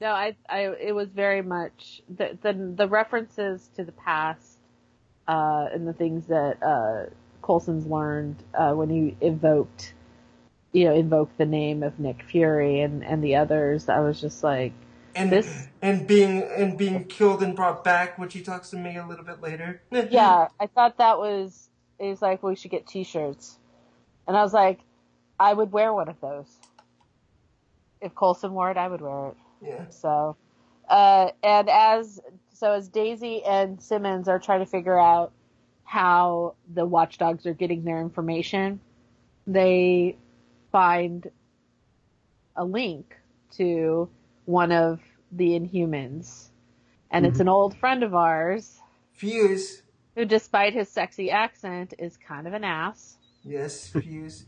No, 0.00 0.08
I, 0.12 0.34
I, 0.48 0.60
it 0.80 0.92
was 0.94 1.08
very 1.10 1.42
much 1.42 2.02
the 2.08 2.36
the, 2.42 2.52
the 2.52 2.88
references 2.88 3.68
to 3.76 3.84
the 3.84 3.92
past, 3.92 4.58
uh, 5.28 5.68
and 5.72 5.86
the 5.86 5.92
things 5.92 6.26
that 6.26 6.60
uh, 6.62 7.10
Coulson's 7.42 7.86
learned 7.86 8.42
uh, 8.54 8.72
when 8.72 8.88
he 8.90 9.16
invoked, 9.20 9.94
you 10.72 10.86
know, 10.86 10.94
invoked 10.94 11.38
the 11.38 11.46
name 11.46 11.82
of 11.84 12.00
Nick 12.00 12.24
Fury 12.24 12.80
and 12.80 13.04
and 13.04 13.22
the 13.22 13.36
others. 13.36 13.88
I 13.88 14.00
was 14.00 14.20
just 14.20 14.42
like, 14.42 14.72
And 15.14 15.30
This- 15.30 15.68
and 15.80 16.06
being 16.08 16.42
and 16.42 16.76
being 16.76 17.04
killed 17.04 17.40
and 17.42 17.54
brought 17.54 17.84
back, 17.84 18.18
which 18.18 18.32
he 18.34 18.40
talks 18.42 18.70
to 18.70 18.76
me 18.76 18.96
a 18.96 19.06
little 19.06 19.24
bit 19.24 19.40
later. 19.42 19.80
yeah, 19.92 20.48
I 20.58 20.66
thought 20.66 20.98
that 20.98 21.18
was. 21.18 21.68
Was 22.00 22.22
like 22.22 22.42
we 22.42 22.56
should 22.56 22.70
get 22.70 22.86
T-shirts, 22.86 23.58
and 24.26 24.36
I 24.36 24.42
was 24.42 24.54
like, 24.54 24.80
I 25.38 25.52
would 25.52 25.70
wear 25.72 25.92
one 25.92 26.08
of 26.08 26.20
those. 26.20 26.48
If 28.00 28.14
Coulson 28.14 28.52
wore 28.52 28.70
it, 28.70 28.78
I 28.78 28.88
would 28.88 29.00
wear 29.02 29.28
it. 29.28 29.36
yeah. 29.60 29.88
So, 29.90 30.36
uh, 30.88 31.30
and 31.42 31.68
as 31.68 32.20
so 32.54 32.72
as 32.72 32.88
Daisy 32.88 33.44
and 33.44 33.80
Simmons 33.80 34.28
are 34.28 34.38
trying 34.38 34.60
to 34.60 34.66
figure 34.66 34.98
out 34.98 35.32
how 35.84 36.54
the 36.72 36.86
watchdogs 36.86 37.46
are 37.46 37.54
getting 37.54 37.84
their 37.84 38.00
information, 38.00 38.80
they 39.46 40.16
find 40.72 41.30
a 42.56 42.64
link 42.64 43.14
to 43.56 44.08
one 44.46 44.72
of 44.72 45.00
the 45.32 45.50
Inhumans, 45.50 46.48
and 47.10 47.26
it's 47.26 47.40
an 47.40 47.48
old 47.48 47.76
friend 47.76 48.02
of 48.02 48.14
ours 48.14 48.78
Fuse. 49.12 49.82
Who, 50.14 50.24
despite 50.24 50.72
his 50.74 50.88
sexy 50.88 51.30
accent, 51.30 51.94
is 51.98 52.16
kind 52.16 52.46
of 52.46 52.52
an 52.52 52.64
ass. 52.64 53.16
Yes, 53.42 53.88
Fuse. 53.88 54.44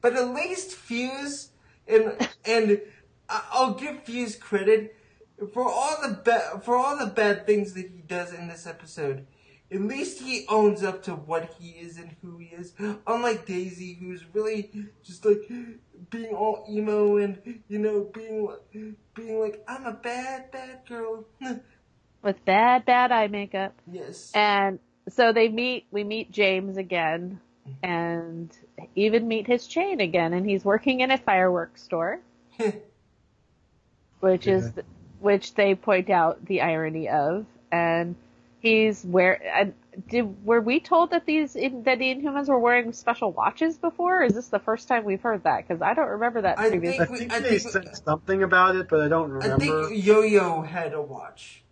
but 0.00 0.14
at 0.14 0.28
least 0.34 0.72
Fuse 0.72 1.50
and 1.88 2.16
and 2.44 2.80
I- 3.28 3.44
I'll 3.52 3.74
give 3.74 4.02
Fuse 4.04 4.36
credit 4.36 4.94
for 5.52 5.64
all 5.68 5.96
the 6.02 6.14
ba- 6.24 6.60
for 6.64 6.76
all 6.76 6.96
the 6.96 7.06
bad 7.12 7.46
things 7.46 7.72
that 7.74 7.90
he 7.90 8.02
does 8.06 8.32
in 8.32 8.46
this 8.48 8.66
episode. 8.66 9.26
At 9.72 9.80
least 9.80 10.20
he 10.22 10.46
owns 10.48 10.84
up 10.84 11.02
to 11.04 11.12
what 11.16 11.54
he 11.58 11.70
is 11.70 11.98
and 11.98 12.14
who 12.22 12.38
he 12.38 12.46
is. 12.54 12.72
Unlike 13.04 13.46
Daisy, 13.46 13.94
who's 13.94 14.24
really 14.32 14.70
just 15.02 15.24
like 15.24 15.42
being 16.10 16.32
all 16.36 16.64
emo 16.70 17.16
and 17.16 17.40
you 17.68 17.80
know 17.80 18.04
being 18.14 18.48
being 19.14 19.40
like 19.40 19.64
I'm 19.66 19.84
a 19.86 19.92
bad 19.92 20.52
bad 20.52 20.82
girl. 20.88 21.24
With 22.22 22.44
bad, 22.44 22.84
bad 22.84 23.10
eye 23.12 23.26
makeup. 23.28 23.74
yes. 23.90 24.30
And 24.34 24.78
so 25.08 25.32
they 25.32 25.48
meet, 25.48 25.86
we 25.90 26.04
meet 26.04 26.30
James 26.32 26.76
again 26.76 27.40
and 27.82 28.50
even 28.94 29.26
meet 29.28 29.46
his 29.46 29.66
chain 29.66 30.00
again. 30.00 30.32
And 30.32 30.48
he's 30.48 30.64
working 30.64 31.00
in 31.00 31.10
a 31.10 31.18
fireworks 31.18 31.82
store, 31.82 32.20
which 34.20 34.46
is, 34.46 34.70
which 35.20 35.54
they 35.54 35.74
point 35.74 36.10
out 36.10 36.44
the 36.46 36.62
irony 36.62 37.08
of. 37.08 37.46
And 37.72 38.14
he's 38.60 39.04
where, 39.04 39.40
and 39.54 39.74
did, 40.08 40.44
were 40.44 40.60
we 40.60 40.80
told 40.80 41.10
that 41.10 41.26
these, 41.26 41.56
in, 41.56 41.82
that 41.84 41.98
the 41.98 42.14
Inhumans 42.14 42.48
were 42.48 42.58
wearing 42.58 42.92
special 42.92 43.32
watches 43.32 43.76
before? 43.78 44.20
Or 44.20 44.24
is 44.24 44.34
this 44.34 44.48
the 44.48 44.58
first 44.58 44.88
time 44.88 45.04
we've 45.04 45.20
heard 45.20 45.44
that? 45.44 45.66
Cause 45.68 45.82
I 45.82 45.94
don't 45.94 46.08
remember 46.08 46.42
that 46.42 46.58
I 46.58 46.68
previously. 46.70 47.00
I 47.00 47.04
think- 47.06 47.18
think 47.18 47.32
I 47.32 47.40
they 47.40 47.58
think- 47.58 47.72
said 47.72 47.96
something 48.04 48.42
about 48.42 48.76
it, 48.76 48.88
but 48.88 49.00
I 49.00 49.08
don't 49.08 49.30
remember. 49.30 49.64
I 49.64 49.66
remember. 49.68 49.88
think 49.90 50.04
Yo 50.04 50.20
Yo 50.22 50.62
had 50.62 50.92
a 50.94 51.02
watch. 51.02 51.62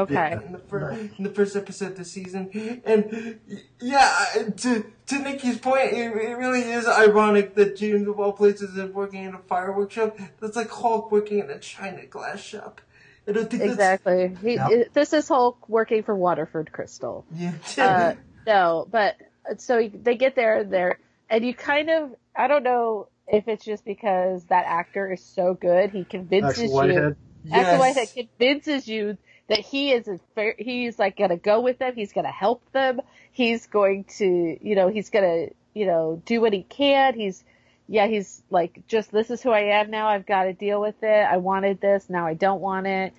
Okay. 0.00 0.32
in 0.46 0.52
the, 0.52 0.58
fir- 0.58 0.90
in 1.18 1.24
the 1.24 1.30
first 1.30 1.54
episode 1.56 1.92
of 1.92 1.96
the 1.98 2.04
season. 2.04 2.50
And 2.84 3.38
yeah, 3.80 4.24
to 4.58 4.84
to 5.06 5.18
Nicki's 5.18 5.58
point, 5.58 5.92
it, 5.92 6.12
it 6.16 6.36
really 6.36 6.62
is 6.62 6.86
ironic 6.86 7.54
that 7.56 7.76
James 7.76 8.08
of 8.08 8.18
all 8.18 8.32
places 8.32 8.76
is 8.76 8.90
working 8.92 9.24
in 9.24 9.34
a 9.34 9.38
fireworks 9.38 9.94
shop. 9.94 10.16
That's 10.40 10.56
like 10.56 10.70
Hulk 10.70 11.10
working 11.12 11.38
in 11.40 11.50
a 11.50 11.58
china 11.58 12.06
glass 12.06 12.40
shop. 12.40 12.80
I 13.28 13.32
don't 13.32 13.48
think 13.50 13.62
that's 13.62 13.72
Exactly. 13.74 14.36
He, 14.42 14.54
Yep. 14.54 14.70
it- 14.70 14.94
this 14.94 15.12
is 15.12 15.28
Hulk 15.28 15.68
working 15.68 16.02
for 16.02 16.14
Waterford 16.14 16.72
Crystal. 16.72 17.24
yeah. 17.34 17.52
Uh, 17.78 18.14
no, 18.46 18.86
but 18.90 19.16
so 19.58 19.88
they 19.92 20.16
get 20.16 20.34
there 20.34 20.60
and 20.60 20.72
there, 20.72 20.98
and 21.30 21.44
you 21.44 21.54
kind 21.54 21.90
of 21.90 22.14
I 22.34 22.48
don't 22.48 22.62
know 22.62 23.08
if 23.28 23.46
it's 23.46 23.64
just 23.64 23.84
because 23.84 24.44
that 24.46 24.64
actor 24.66 25.12
is 25.12 25.22
so 25.24 25.54
good, 25.54 25.90
he 25.90 26.04
convinces 26.04 26.50
Axle 26.62 26.66
you. 26.68 26.74
Whitehead. 26.74 27.16
Axle 27.52 27.60
Yes. 27.62 27.78
Whitehead 27.80 28.08
convinces 28.14 28.88
you 28.88 29.18
that 29.52 29.60
he 29.60 29.92
is 29.92 30.08
a 30.08 30.18
fair, 30.34 30.54
he's 30.58 30.98
like 30.98 31.18
gonna 31.18 31.36
go 31.36 31.60
with 31.60 31.78
them, 31.78 31.94
he's 31.94 32.12
gonna 32.14 32.32
help 32.32 32.62
them, 32.72 33.02
he's 33.32 33.66
going 33.66 34.04
to, 34.04 34.56
you 34.60 34.74
know, 34.74 34.88
he's 34.88 35.10
gonna, 35.10 35.48
you 35.74 35.86
know, 35.86 36.22
do 36.24 36.40
what 36.40 36.54
he 36.54 36.62
can. 36.62 37.12
He's, 37.14 37.44
yeah, 37.86 38.06
he's 38.06 38.42
like, 38.48 38.86
just 38.88 39.12
this 39.12 39.30
is 39.30 39.42
who 39.42 39.50
I 39.50 39.78
am 39.80 39.90
now. 39.90 40.08
I've 40.08 40.24
got 40.24 40.44
to 40.44 40.54
deal 40.54 40.80
with 40.80 41.02
it. 41.02 41.06
I 41.06 41.36
wanted 41.36 41.82
this, 41.82 42.08
now 42.08 42.26
I 42.26 42.32
don't 42.32 42.62
want 42.62 42.86
it. 42.86 43.12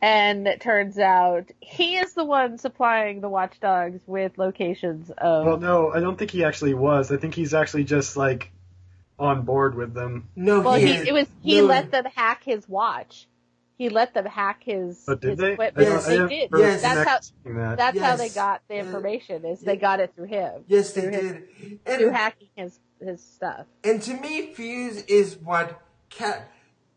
And 0.00 0.46
it 0.48 0.62
turns 0.62 0.98
out 0.98 1.50
he 1.60 1.96
is 1.96 2.14
the 2.14 2.24
one 2.24 2.56
supplying 2.56 3.20
the 3.20 3.28
watchdogs 3.28 4.00
with 4.06 4.38
locations 4.38 5.10
of. 5.10 5.44
Well, 5.44 5.58
no, 5.58 5.92
I 5.92 6.00
don't 6.00 6.18
think 6.18 6.30
he 6.30 6.44
actually 6.44 6.74
was. 6.74 7.12
I 7.12 7.18
think 7.18 7.34
he's 7.34 7.52
actually 7.52 7.84
just 7.84 8.16
like 8.16 8.50
on 9.18 9.42
board 9.42 9.74
with 9.74 9.92
them. 9.92 10.28
no, 10.34 10.62
well, 10.62 10.74
he, 10.74 10.94
he, 10.94 11.08
it 11.08 11.12
was 11.12 11.26
he 11.42 11.60
No, 11.60 11.66
let 11.66 11.90
them 11.90 12.04
hack 12.06 12.42
his 12.42 12.66
watch. 12.66 13.26
He 13.76 13.88
let 13.88 14.14
them 14.14 14.26
hack 14.26 14.62
his. 14.64 15.02
But 15.06 15.20
did 15.20 15.30
his 15.30 15.38
they? 15.40 15.52
equipment. 15.54 15.88
Yes. 15.88 16.06
they 16.06 16.12
didn't 16.12 16.28
did. 16.28 16.52
remember 16.52 16.72
Yes. 16.72 16.82
That's 16.82 17.08
how. 17.08 17.18
connecting 17.42 17.54
that. 17.56 17.76
That's 17.78 17.98
how 17.98 18.16
they 18.16 18.28
got 18.28 18.62
the 18.68 18.76
information. 18.76 19.44
Is 19.44 19.60
they 19.60 19.76
got 19.76 20.00
it 20.00 20.12
through 20.14 20.26
him. 20.26 20.64
Yes, 20.68 20.92
they 20.92 21.00
through 21.02 21.10
his- 21.12 21.22
did. 21.32 21.84
Through 21.84 22.06
And, 22.08 22.16
hacking 22.16 22.48
his 22.56 22.78
his 23.00 23.22
stuff. 23.22 23.66
and 23.82 24.00
to 24.02 24.14
me, 24.20 24.52
Fuse 24.54 25.02
is 25.04 25.36
what 25.38 25.80
Cap 26.10 26.48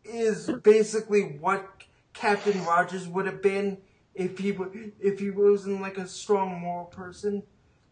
is 0.04 0.48
basically 0.62 1.22
what 1.40 1.66
Captain 2.14 2.64
Rogers 2.64 3.06
would 3.08 3.26
have 3.26 3.42
been 3.42 3.78
if 4.14 4.38
he 4.38 4.52
w- 4.52 4.92
if 5.00 5.18
he 5.18 5.30
wasn't 5.30 5.80
like 5.80 5.98
a 5.98 6.06
strong 6.06 6.60
moral 6.60 6.86
person. 6.86 7.42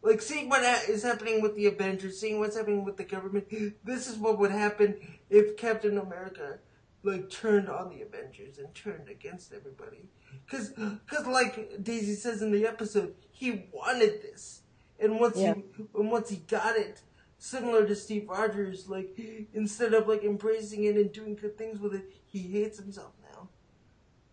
Like 0.02 0.22
seeing 0.22 0.48
what 0.48 0.62
is 0.88 1.02
happening 1.02 1.42
with 1.42 1.56
the 1.56 1.66
Avengers, 1.66 2.20
seeing 2.20 2.38
what's 2.38 2.56
happening 2.56 2.84
with 2.84 2.96
the 2.96 3.04
government. 3.04 3.46
This 3.84 4.08
is 4.08 4.16
what 4.16 4.38
would 4.38 4.52
happen 4.52 4.96
if 5.28 5.56
Captain 5.56 5.98
America 5.98 6.58
like 7.06 7.30
turned 7.30 7.68
on 7.68 7.90
the 7.90 8.02
Avengers 8.02 8.58
and 8.58 8.74
turned 8.74 9.08
against 9.08 9.52
everybody. 9.52 10.08
Cause, 10.50 10.72
cause 11.06 11.26
like 11.26 11.82
Daisy 11.82 12.14
says 12.14 12.42
in 12.42 12.52
the 12.52 12.66
episode, 12.66 13.14
he 13.30 13.64
wanted 13.72 14.22
this, 14.22 14.62
and 15.00 15.18
once 15.18 15.36
Yeah. 15.38 15.54
he 15.54 15.84
and 15.98 16.10
once 16.10 16.30
he 16.30 16.36
got 16.36 16.76
it, 16.76 17.00
similar 17.38 17.86
to 17.86 17.94
Steve 17.94 18.28
Rogers, 18.28 18.88
like 18.88 19.18
instead 19.54 19.94
of 19.94 20.08
like 20.08 20.24
embracing 20.24 20.84
it 20.84 20.96
and 20.96 21.12
doing 21.12 21.34
good 21.34 21.56
things 21.56 21.80
with 21.80 21.94
it, 21.94 22.12
he 22.26 22.40
hates 22.40 22.78
himself 22.78 23.12
now. 23.32 23.48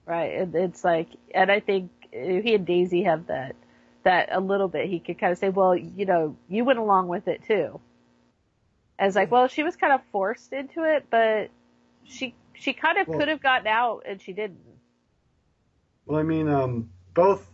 Right. 0.06 0.32
It, 0.32 0.56
it's 0.56 0.84
like, 0.84 1.10
and 1.34 1.52
I 1.52 1.60
think 1.60 1.92
he 2.12 2.56
and 2.56 2.66
Daisy 2.66 3.04
have 3.04 3.28
that, 3.28 3.56
that 4.04 4.30
a 4.32 4.40
little 4.40 4.68
bit, 4.68 4.90
he 4.90 5.00
could 5.00 5.18
kind 5.20 5.32
of 5.32 5.38
say, 5.38 5.50
well, 5.50 5.76
you 5.76 6.06
know, 6.06 6.36
you 6.50 6.66
went 6.66 6.80
along 6.80 7.08
with 7.08 7.28
it 7.28 7.44
too. 7.48 7.80
As 9.00 9.16
like, 9.16 9.32
well, 9.32 9.48
she 9.48 9.64
was 9.64 9.76
kind 9.76 9.94
of 9.94 10.02
forced 10.12 10.54
into 10.54 10.84
it, 10.84 11.06
but 11.10 11.50
she, 12.04 12.36
she 12.54 12.74
kind 12.74 12.98
of 12.98 13.08
Well- 13.08 13.20
could 13.20 13.28
have 13.28 13.42
gotten 13.42 13.68
out 13.68 14.04
and 14.06 14.22
she 14.22 14.34
didn't. 14.34 14.60
Well, 16.06 16.20
I 16.20 16.24
mean, 16.24 16.50
um, 16.50 16.90
both 17.14 17.50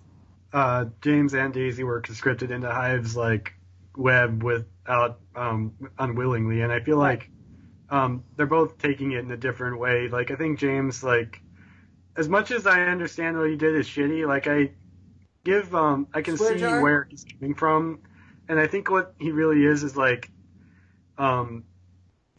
uh, 0.54 0.86
James 1.02 1.34
and 1.36 1.54
Daisy 1.54 1.84
were 1.84 2.02
conscripted 2.02 2.50
into 2.52 2.70
Hive's 2.72 3.16
like 3.16 3.54
web 3.96 4.42
without 4.44 5.20
um, 5.36 5.74
unwillingly, 6.00 6.62
and 6.62 6.72
I 6.72 6.80
feel 6.80 6.98
like 6.98 7.30
um, 7.90 8.24
they're 8.36 8.48
both 8.48 8.78
taking 8.80 9.12
it 9.12 9.20
in 9.20 9.32
a 9.32 9.38
different 9.38 9.80
way. 9.80 10.08
Like 10.08 10.32
I 10.32 10.36
think 10.36 10.58
James, 10.60 11.04
like 11.04 11.42
as 12.18 12.28
much 12.28 12.50
as 12.52 12.66
I 12.66 12.82
understand 12.82 13.38
what 13.38 13.50
he 13.50 13.56
did 13.56 13.76
is 13.76 13.88
shitty, 13.88 14.28
like 14.28 14.48
I 14.48 14.72
give 15.44 15.76
um, 15.76 16.08
I 16.14 16.22
can 16.24 16.36
Swear 16.38 16.54
see 16.54 16.60
jar? 16.60 16.82
where 16.82 17.08
he's 17.10 17.26
coming 17.40 17.54
from, 17.54 18.00
and 18.48 18.60
I 18.60 18.66
think 18.66 18.90
what 18.90 19.14
he 19.20 19.32
really 19.32 19.64
is 19.64 19.84
is 19.84 19.96
like 19.96 20.32
um, 21.20 21.66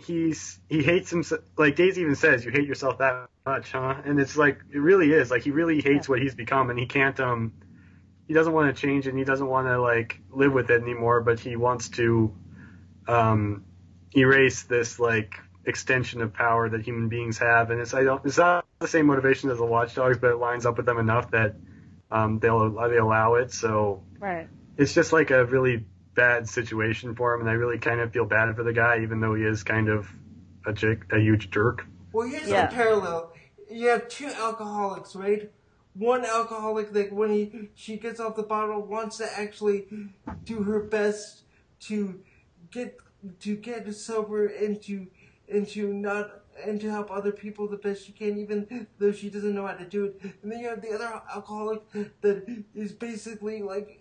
he's 0.03 0.59
he 0.69 0.83
hates 0.83 1.11
himself. 1.11 1.43
Like 1.57 1.77
Daisy 1.77 2.03
even 2.03 2.15
says, 2.15 2.45
"You 2.45 2.51
hate 2.51 2.67
yourself 2.67 2.99
that 2.99 3.29
much, 3.47 3.73
huh?" 3.73 3.97
And 4.05 4.21
it's 4.21 4.37
like 4.37 4.61
it 4.73 4.79
really 4.79 5.13
is. 5.13 5.31
Like 5.31 5.43
he 5.43 5.51
really 5.51 5.81
hates 5.81 6.09
what 6.09 6.21
he's 6.21 6.35
become, 6.35 6.71
and 6.71 6.79
he 6.79 6.87
can't. 6.87 7.19
Um, 7.21 7.53
he 8.27 8.35
doesn't 8.35 8.53
want 8.53 8.75
to 8.75 8.81
change, 8.81 9.07
and 9.07 9.19
he 9.19 9.25
doesn't 9.25 9.47
want 9.47 9.67
to 9.69 9.81
like 9.81 10.21
live 10.31 10.53
with 10.53 10.71
it 10.71 10.83
anymore. 10.83 11.21
But 11.21 11.41
he 11.41 11.57
wants 11.57 11.89
to 11.91 12.35
um, 13.09 13.65
erase 14.15 14.63
this 14.65 14.99
like 14.99 15.35
extension 15.65 16.21
of 16.23 16.33
power 16.33 16.69
that 16.69 16.83
human 16.83 17.09
beings 17.09 17.39
have, 17.39 17.71
and 17.71 17.81
it's 17.81 17.95
I 17.95 18.05
don't. 18.05 18.25
It's 18.25 18.39
not 18.39 18.65
the 18.81 18.89
same 18.89 19.07
motivation 19.07 19.51
as 19.51 19.59
the 19.59 19.67
Watchdogs, 19.67 20.19
but 20.19 20.31
it 20.31 20.37
lines 20.37 20.67
up 20.67 20.77
with 20.77 20.87
them 20.87 20.99
enough 20.99 21.31
that 21.33 21.55
um, 22.11 22.39
they'll 22.39 22.71
they 22.89 22.97
allow 22.99 23.35
it. 23.35 23.53
So 23.53 24.03
Right. 24.19 24.49
it's 24.77 24.95
just 24.95 25.13
like 25.13 25.31
a 25.31 25.45
really 25.45 25.87
bad 26.21 26.47
situation 26.47 27.15
for 27.15 27.33
him, 27.33 27.41
and 27.41 27.49
I 27.49 27.55
really 27.55 27.79
kind 27.79 27.99
of 28.01 28.13
feel 28.13 28.27
bad 28.27 28.55
for 28.55 28.63
the 28.63 28.75
guy, 28.75 29.01
even 29.03 29.21
though 29.21 29.35
he 29.35 29.43
is 29.45 29.63
kind 29.63 29.89
of 29.89 30.07
a 30.67 30.73
jerk, 30.73 31.07
a 31.13 31.19
huge 31.19 31.51
jerk. 31.51 31.87
Well, 32.13 32.29
here's 32.29 32.51
Yeah. 32.51 32.69
a 32.69 32.73
parallel. 32.73 33.33
You 33.71 33.89
have 33.89 34.07
two 34.09 34.27
alcoholics, 34.27 35.17
right? 35.17 35.51
One 35.95 36.25
alcoholic 36.25 36.95
like 36.95 37.11
when 37.11 37.31
he 37.31 37.71
she 37.75 37.97
gets 37.97 38.21
off 38.21 38.37
the 38.37 38.43
bottle 38.43 38.83
wants 38.83 39.17
to 39.19 39.27
actually 39.39 39.87
do 40.45 40.63
her 40.63 40.81
best 40.81 41.45
to 41.89 42.21
get 42.71 42.99
to 43.41 43.57
get 43.57 43.93
sober 43.95 44.47
and 44.47 44.81
to 44.83 45.07
and 45.49 45.67
to 45.69 45.93
not 45.93 46.43
and 46.65 46.81
to 46.81 46.91
help 46.91 47.11
other 47.11 47.33
people 47.33 47.67
the 47.67 47.77
best 47.77 48.05
she 48.07 48.13
can, 48.13 48.39
even 48.39 48.87
though 48.99 49.13
she 49.13 49.31
doesn't 49.31 49.55
know 49.55 49.67
how 49.67 49.75
to 49.75 49.85
do 49.85 50.05
it. 50.05 50.21
And 50.43 50.53
then 50.53 50.59
you 50.61 50.69
have 50.69 50.83
the 50.83 50.93
other 50.93 51.11
alcoholic 51.35 51.81
that 52.21 52.37
is 52.75 52.93
basically 52.93 53.63
like 53.63 54.00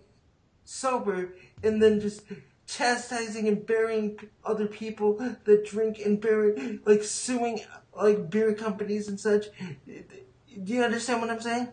sober 0.70 1.34
and 1.64 1.82
then 1.82 2.00
just 2.00 2.22
chastising 2.68 3.48
and 3.48 3.66
burying 3.66 4.20
other 4.46 4.68
people 4.68 5.16
that 5.44 5.66
drink 5.66 6.00
and 6.06 6.22
bury, 6.22 6.80
like 6.86 7.04
suing 7.04 7.62
like 7.96 8.30
beer 8.30 8.54
companies 8.54 9.08
and 9.08 9.20
such. 9.20 9.46
Do 9.88 10.74
you 10.74 10.84
understand 10.84 11.22
what 11.22 11.32
I'm 11.32 11.42
saying? 11.42 11.70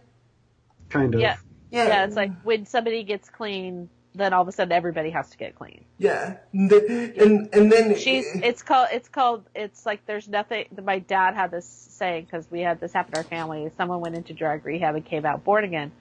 Kind 0.88 1.14
of. 1.14 1.20
Yeah. 1.20 1.36
Yeah. 1.70 1.88
Yeah. 1.88 2.05
It's 2.07 2.16
like 2.16 2.32
when 2.42 2.64
somebody 2.64 3.05
gets 3.05 3.28
clean, 3.28 3.90
then 4.14 4.32
all 4.32 4.40
of 4.40 4.49
a 4.49 4.53
sudden 4.53 4.72
everybody 4.72 5.11
has 5.11 5.28
to 5.28 5.36
get 5.36 5.55
clean. 5.55 5.84
Yeah. 5.99 6.38
And 6.55 6.70
then, 6.70 7.14
and, 7.18 7.55
and 7.55 7.70
then 7.70 7.97
She's, 7.99 8.24
it's 8.34 8.62
called, 8.62 8.88
it's 8.90 9.11
called, 9.11 9.44
it's 9.55 9.84
like 9.84 10.07
there's 10.07 10.26
nothing, 10.26 10.66
my 10.82 11.01
dad 11.01 11.34
had 11.34 11.51
this 11.51 11.66
saying 11.66 12.24
because 12.24 12.51
we 12.51 12.61
had 12.61 12.80
this 12.80 12.94
happen 12.94 13.12
to 13.12 13.18
our 13.18 13.24
family. 13.24 13.70
Someone 13.76 14.01
went 14.01 14.14
into 14.14 14.32
drug 14.32 14.64
rehab 14.64 14.94
and 14.94 15.05
came 15.05 15.26
out 15.26 15.44
born 15.44 15.64
again. 15.64 15.92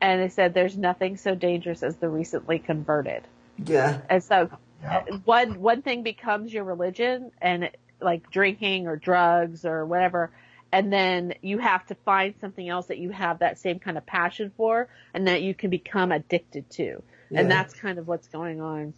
And 0.00 0.20
they 0.22 0.28
said 0.28 0.52
there's 0.54 0.76
nothing 0.76 1.16
so 1.16 1.34
dangerous 1.34 1.82
as 1.82 1.96
the 1.96 2.08
recently 2.08 2.58
converted. 2.58 3.22
yeah. 3.64 4.00
And 4.10 4.22
so 4.22 4.50
Yep. 4.82 5.08
one 5.24 5.60
one 5.60 5.80
thing 5.80 6.02
becomes 6.02 6.52
your 6.52 6.62
religion 6.64 7.32
and 7.40 7.70
like 8.00 8.30
drinking 8.30 8.86
or 8.86 8.96
drugs 8.96 9.64
or 9.64 9.86
whatever 9.86 10.30
and 10.70 10.92
then 10.92 11.32
you 11.40 11.56
have 11.58 11.86
to 11.86 11.94
find 11.94 12.34
something 12.42 12.68
else 12.68 12.86
that 12.88 12.98
you 12.98 13.08
have 13.08 13.38
that 13.38 13.58
same 13.58 13.78
kind 13.78 13.96
of 13.96 14.04
passion 14.04 14.52
for 14.54 14.88
and 15.14 15.28
that 15.28 15.40
you 15.40 15.54
can 15.54 15.70
become 15.70 16.12
addicted 16.12 16.68
to 16.70 17.02
Yeah. 17.30 17.40
and 17.40 17.50
that's 17.50 17.72
kind 17.72 17.98
of 17.98 18.06
what's 18.06 18.28
going 18.28 18.60
on 18.60 18.92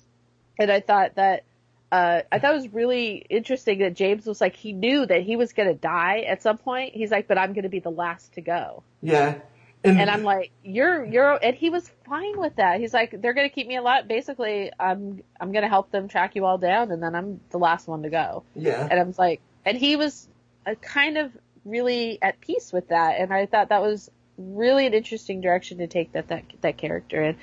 and 0.58 0.70
i 0.72 0.80
thought 0.80 1.14
that 1.14 1.44
uh, 1.92 2.20
I 2.30 2.38
thought 2.40 2.52
it 2.52 2.56
was 2.62 2.72
really 2.74 3.24
interesting 3.30 3.78
that 3.78 3.94
James 3.94 4.26
was 4.26 4.42
like, 4.42 4.54
he 4.54 4.74
knew 4.74 5.06
that 5.06 5.22
he 5.22 5.36
was 5.36 5.54
going 5.54 5.68
to 5.70 5.74
die 5.74 6.20
at 6.28 6.42
some 6.42 6.58
point. 6.58 6.92
He's 6.92 7.10
like, 7.10 7.26
but 7.26 7.38
I'm 7.38 7.54
going 7.54 7.62
to 7.62 7.70
be 7.70 7.78
the 7.80 7.88
last 7.90 8.34
to 8.34 8.42
go. 8.42 8.82
Yeah. 9.00 9.36
And, 9.84 10.00
And 10.00 10.10
I'm 10.10 10.24
like, 10.24 10.50
you're, 10.64 11.04
you're, 11.04 11.38
and 11.42 11.54
he 11.54 11.70
was 11.70 11.88
fine 12.06 12.38
with 12.38 12.56
that. 12.56 12.80
He's 12.80 12.92
like, 12.92 13.20
they're 13.22 13.32
going 13.34 13.48
to 13.48 13.54
keep 13.54 13.66
me 13.68 13.76
alive. 13.76 14.08
Basically, 14.08 14.72
I'm, 14.78 15.22
I'm 15.40 15.52
going 15.52 15.62
to 15.62 15.68
help 15.68 15.90
them 15.92 16.08
track 16.08 16.34
you 16.34 16.44
all 16.44 16.58
down 16.58 16.90
and 16.90 17.00
then 17.02 17.14
I'm 17.14 17.40
the 17.50 17.58
last 17.58 17.86
one 17.86 18.02
to 18.02 18.10
go. 18.10 18.42
yeah. 18.56 18.86
And 18.90 18.98
I 18.98 19.02
was 19.04 19.18
like, 19.18 19.40
and 19.64 19.78
he 19.78 19.94
was 19.96 20.28
uh, 20.66 20.74
kind 20.80 21.16
of 21.16 21.30
really 21.64 22.18
at 22.20 22.40
peace 22.40 22.72
with 22.72 22.88
that. 22.88 23.20
And 23.20 23.32
I 23.32 23.46
thought 23.46 23.68
that 23.68 23.80
was 23.82 24.10
really 24.36 24.86
an 24.86 24.94
interesting 24.94 25.40
direction 25.40 25.78
to 25.78 25.86
take 25.86 26.12
that, 26.12 26.28
that, 26.28 26.44
that 26.62 26.76
character 26.76 27.22
in. 27.22 27.36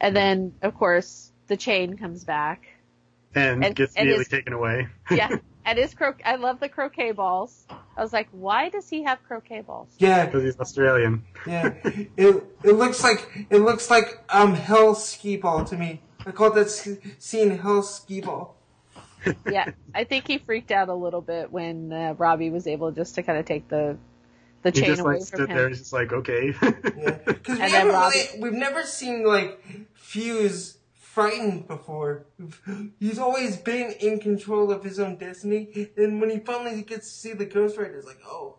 And 0.00 0.16
then, 0.16 0.54
of 0.62 0.74
course, 0.76 1.30
the 1.48 1.56
chain 1.56 1.96
comes 1.98 2.24
back. 2.24 2.66
And, 3.34 3.64
And- 3.64 3.76
gets 3.76 3.94
and 3.96 4.08
immediately 4.08 4.24
his- 4.24 4.28
taken 4.28 4.52
away. 4.54 4.88
Yeah. 5.10 5.36
and 5.64 5.78
his 5.78 5.94
cro- 5.94 6.14
I 6.24 6.36
love 6.36 6.60
the 6.60 6.68
croquet 6.68 7.12
balls. 7.12 7.66
I 7.96 8.02
was 8.02 8.12
like, 8.12 8.28
why 8.32 8.68
does 8.68 8.88
he 8.88 9.02
have 9.04 9.22
croquet 9.24 9.60
balls? 9.62 9.88
Yeah. 9.98 10.24
Because 10.26 10.44
he's 10.44 10.58
Australian. 10.58 11.24
Yeah. 11.46 11.74
It, 11.84 12.44
it 12.64 12.72
looks 12.72 13.02
like, 13.02 13.46
it 13.50 13.58
looks 13.58 13.90
like, 13.90 14.22
um, 14.30 14.54
Hell 14.54 14.94
Ski 14.94 15.36
Ball 15.36 15.64
to 15.66 15.76
me. 15.76 16.00
I 16.26 16.30
call 16.32 16.50
that 16.52 16.70
sk- 16.70 17.00
scene 17.18 17.58
Hell 17.58 17.82
Ski 17.82 18.20
Ball. 18.20 18.56
yeah, 19.50 19.70
I 19.94 20.02
think 20.02 20.26
he 20.26 20.38
freaked 20.38 20.72
out 20.72 20.88
a 20.88 20.94
little 20.94 21.20
bit 21.20 21.52
when 21.52 21.92
uh, 21.92 22.14
Robbie 22.18 22.50
was 22.50 22.66
able 22.66 22.90
just 22.90 23.14
to 23.14 23.22
kind 23.22 23.38
of 23.38 23.44
take 23.44 23.68
the 23.68 23.96
the 24.62 24.70
He 24.72 24.80
chain 24.80 24.88
just 24.90 25.00
away 25.00 25.12
like 25.14 25.18
from 25.20 25.26
stood 25.26 25.48
him. 25.50 25.56
there, 25.56 25.68
he's 25.68 25.78
just 25.78 25.92
like, 25.92 26.12
okay. 26.12 26.52
Yeah, 26.60 26.70
because 27.24 27.46
we 27.46 27.54
then 27.58 27.70
haven't 27.70 27.92
Robbie- 27.94 28.16
really, 28.18 28.40
we've 28.42 28.52
never 28.52 28.82
seen 28.82 29.24
like 29.24 29.60
Fuse 29.94 30.78
frightened 31.12 31.66
before. 31.68 32.24
He's 32.98 33.18
always 33.18 33.56
been 33.56 33.92
in 34.00 34.18
control 34.18 34.70
of 34.72 34.82
his 34.82 34.98
own 34.98 35.16
destiny, 35.16 35.90
and 35.96 36.20
when 36.20 36.30
he 36.30 36.38
finally 36.38 36.82
gets 36.82 37.06
to 37.08 37.14
see 37.18 37.32
the 37.34 37.44
Ghost 37.44 37.76
Rider, 37.76 37.96
it's 37.98 38.06
like, 38.06 38.20
oh, 38.26 38.56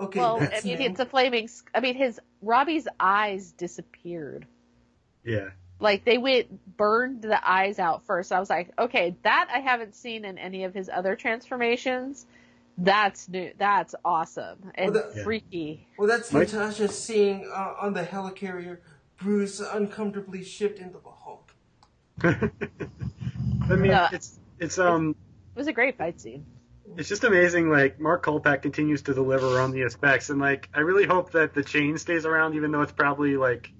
okay, 0.00 0.18
well, 0.20 0.36
I 0.40 0.60
mean, 0.64 0.78
new. 0.78 0.86
it's 0.86 1.00
a 1.00 1.06
flaming. 1.06 1.48
I 1.74 1.80
mean, 1.80 1.94
his 1.94 2.18
Robbie's 2.40 2.88
eyes 2.98 3.52
disappeared. 3.52 4.46
yeah. 5.24 5.50
Like 5.80 6.04
they 6.04 6.18
went 6.18 6.76
burned 6.76 7.20
the 7.22 7.38
eyes 7.46 7.78
out 7.80 8.06
first. 8.06 8.32
I 8.32 8.38
was 8.38 8.48
like, 8.48 8.70
okay, 8.78 9.16
that 9.24 9.48
I 9.52 9.58
haven't 9.58 9.94
seen 9.96 10.24
in 10.24 10.38
any 10.38 10.64
of 10.64 10.72
his 10.72 10.88
other 10.88 11.16
transformations. 11.16 12.24
That's 12.78 13.28
new. 13.28 13.52
That's 13.58 13.94
awesome 14.04 14.70
and 14.76 14.94
Well, 14.94 15.10
that- 15.12 15.24
freaky. 15.24 15.86
well, 15.98 16.06
that's 16.08 16.32
Mike? 16.32 16.52
Natasha 16.52 16.88
seeing 16.88 17.50
uh, 17.52 17.74
on 17.80 17.92
the 17.92 18.04
helicarrier 18.04 18.78
Bruce 19.18 19.60
uncomfortably 19.60 20.42
shift 20.44 20.78
into 20.78 20.98
the 21.00 21.10
Hulk. 21.10 21.43
I 22.22 23.76
mean, 23.76 23.86
Yeah. 23.86 24.08
it's 24.12 24.38
it's 24.58 24.78
um 24.78 25.16
It 25.54 25.58
was 25.58 25.66
a 25.66 25.72
great 25.72 25.96
fight 25.98 26.20
scene. 26.20 26.44
it's 26.96 27.08
just 27.08 27.24
amazing. 27.24 27.70
Like 27.70 27.98
Mark 28.00 28.24
Kolpack 28.24 28.62
continues 28.62 29.02
to 29.02 29.14
deliver 29.14 29.60
on 29.60 29.72
the 29.72 29.82
effects, 29.82 30.30
and 30.30 30.40
like 30.40 30.68
I 30.74 30.80
really 30.80 31.06
hope 31.06 31.32
that 31.32 31.54
the 31.54 31.62
chain 31.64 31.98
stays 31.98 32.24
around, 32.26 32.54
even 32.54 32.70
though 32.70 32.82
it's 32.82 32.92
probably 32.92 33.36
like 33.36 33.70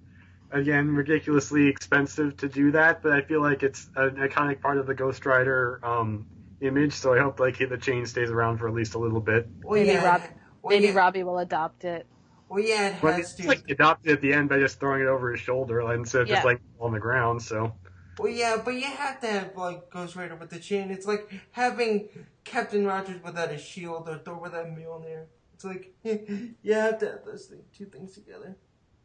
again 0.51 0.95
ridiculously 0.95 1.69
expensive 1.69 2.37
to 2.39 2.49
do 2.49 2.73
that. 2.73 3.03
But 3.03 3.13
I 3.13 3.23
feel 3.23 3.41
like 3.41 3.63
it's 3.63 3.89
an 3.97 4.17
iconic 4.17 4.61
part 4.61 4.79
of 4.79 4.87
the 4.87 4.95
Ghost 4.95 5.25
Rider 5.27 5.81
um, 5.85 6.27
image, 6.61 6.95
so 6.95 7.15
I 7.15 7.21
hope 7.21 7.41
like 7.41 7.59
the 7.59 7.79
chain 7.79 8.07
stays 8.07 8.31
around 8.31 8.59
for 8.59 8.69
at 8.69 8.75
least 8.75 8.95
a 8.95 8.99
little 8.99 9.21
bit. 9.21 9.49
Well, 9.63 9.79
Maybe 9.81 9.93
yeah, 9.93 10.05
Rob- 10.05 10.23
well, 10.63 10.71
Maybe 10.71 10.87
yeah, 10.87 10.95
Robbie 10.99 11.23
will 11.25 11.39
adopt 11.39 11.85
it. 11.85 12.07
Well, 12.49 12.63
yeah, 12.63 12.89
it 12.89 12.97
But 13.03 13.15
has 13.15 13.21
it's 13.21 13.35
to. 13.43 13.49
like 13.49 13.69
adopted 13.71 14.13
at 14.13 14.21
the 14.21 14.33
end 14.33 14.49
by 14.49 14.59
just 14.61 14.79
throwing 14.79 15.01
it 15.03 15.07
over 15.09 15.31
his 15.33 15.41
shoulder 15.41 15.81
instead 15.93 16.23
of 16.23 16.29
just 16.29 16.43
Yeah. 16.43 16.51
like 16.51 16.61
on 16.81 16.93
the 16.93 17.01
ground. 17.01 17.43
So 17.43 17.73
Well, 18.19 18.29
yeah, 18.29 18.61
but 18.65 18.73
you 18.75 18.83
have 18.87 19.21
to 19.21 19.27
have 19.27 19.57
like 19.57 19.91
Ghost 19.91 20.17
Rider 20.17 20.37
with 20.37 20.51
the 20.51 20.59
chain. 20.59 20.91
It's 20.91 21.07
like 21.07 21.29
having 21.53 22.09
Captain 22.45 22.87
Rogers 22.87 23.23
without 23.23 23.51
a 23.51 23.59
shield 23.59 24.09
or 24.09 24.19
Thor 24.19 24.39
without 24.39 24.67
Mjolnir. 24.67 25.25
It's 25.55 25.65
like 25.65 25.95
you 26.05 26.75
have 26.75 26.99
to 26.99 27.07
have 27.07 27.25
those 27.25 27.47
thing, 27.47 27.61
two 27.77 27.87
things 27.87 28.13
together. 28.15 28.57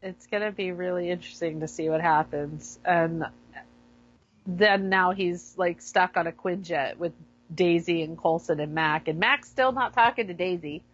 It's 0.02 0.26
gonna 0.26 0.52
be 0.52 0.72
really 0.72 1.10
interesting 1.10 1.60
to 1.60 1.68
see 1.68 1.88
what 1.88 2.00
happens. 2.00 2.78
And 2.84 3.24
then 4.46 4.88
now 4.88 5.10
he's 5.12 5.54
like 5.56 5.82
stuck 5.82 6.16
on 6.16 6.26
a 6.26 6.32
Quinjet 6.32 6.96
with 6.96 7.12
Daisy 7.54 8.02
and 8.02 8.16
Coulson 8.16 8.60
and 8.60 8.74
Mack, 8.74 9.08
and 9.08 9.18
Mack's 9.18 9.48
still 9.48 9.72
not 9.72 9.92
talking 9.92 10.28
to 10.28 10.34
Daisy. 10.34 10.84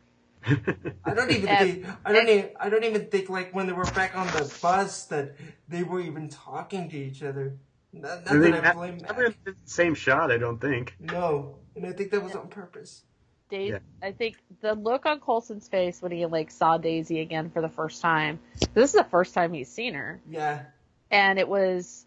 I 0.45 1.15
don't 1.15 1.31
even 1.31 1.49
And- 1.49 1.83
think 1.83 1.87
I 2.05 2.13
don't 2.13 2.29
even 2.29 2.51
I 2.59 2.69
don't 2.71 2.85
even 2.85 3.07
think 3.07 3.29
like 3.29 3.55
when 3.55 3.67
they 3.67 3.73
were 3.73 3.85
back 3.85 4.17
on 4.17 4.27
the 4.29 4.53
bus 4.63 5.05
that 5.07 5.37
they 5.69 5.83
were 5.83 6.01
even 6.01 6.29
talking 6.29 6.89
to 6.91 6.97
each 6.97 7.23
other. 7.23 7.57
Not, 8.03 8.25
not 8.27 8.31
I 8.35 8.39
mean, 8.39 8.51
that 8.53 8.65
I 8.67 8.73
blame 8.73 8.99
Mack. 9.03 9.19
in 9.19 9.35
the 9.45 9.55
same 9.65 9.95
shot. 9.95 10.31
I 10.31 10.39
don't 10.39 10.61
think. 10.61 10.95
No, 11.01 11.57
and 11.75 11.87
I 11.87 11.93
think 11.93 12.11
that 12.11 12.23
was 12.23 12.35
on 12.35 12.49
purpose. 12.49 13.03
Daisy, 13.49 13.73
Yeah. 13.75 13.79
I 14.03 14.11
think 14.13 14.37
the 14.61 14.75
look 14.75 15.07
on 15.07 15.21
Coulson's 15.21 15.69
face 15.69 16.03
when 16.03 16.11
he 16.13 16.27
like 16.27 16.51
saw 16.51 16.79
Daisy 16.79 17.21
again 17.21 17.51
for 17.51 17.63
the 17.63 17.69
first 17.69 18.03
time. 18.03 18.41
This 18.75 18.91
is 18.91 18.97
the 18.97 19.05
first 19.05 19.35
time 19.35 19.53
he's 19.53 19.71
seen 19.71 19.95
her, 19.95 20.21
Yeah, 20.29 20.63
and 21.11 21.39
it 21.39 21.49
was 21.49 22.07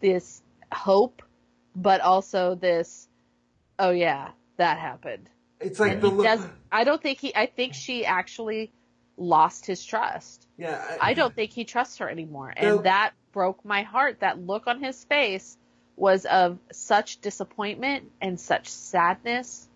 this 0.00 0.42
hope, 0.72 1.22
but 1.74 2.00
also 2.02 2.54
this, 2.56 3.08
oh 3.78 3.90
yeah, 3.90 4.32
that 4.58 4.78
happened. 4.78 5.30
it's 5.60 5.80
like 5.80 5.92
And 5.92 6.02
the 6.02 6.08
look. 6.08 6.24
does. 6.26 6.46
I 6.70 6.84
don't 6.84 7.00
think 7.02 7.20
he. 7.20 7.34
I 7.34 7.46
think 7.46 7.72
she 7.72 8.04
actually 8.04 8.70
lost 9.16 9.66
his 9.66 9.84
trust. 9.84 10.46
Yeah, 10.58 10.82
I 11.00 11.14
don't 11.14 11.34
think 11.34 11.50
he 11.52 11.64
trusts 11.64 11.98
her 11.98 12.08
anymore, 12.08 12.52
No. 12.60 12.76
and 12.76 12.84
that 12.86 13.12
broke 13.32 13.64
my 13.64 13.82
heart. 13.82 14.20
That 14.20 14.38
look 14.40 14.66
on 14.66 14.82
his 14.82 15.02
face 15.04 15.56
was 15.96 16.24
of 16.26 16.58
such 16.72 17.20
disappointment 17.20 18.10
and 18.20 18.38
such 18.40 18.68
sadness, 18.68 19.68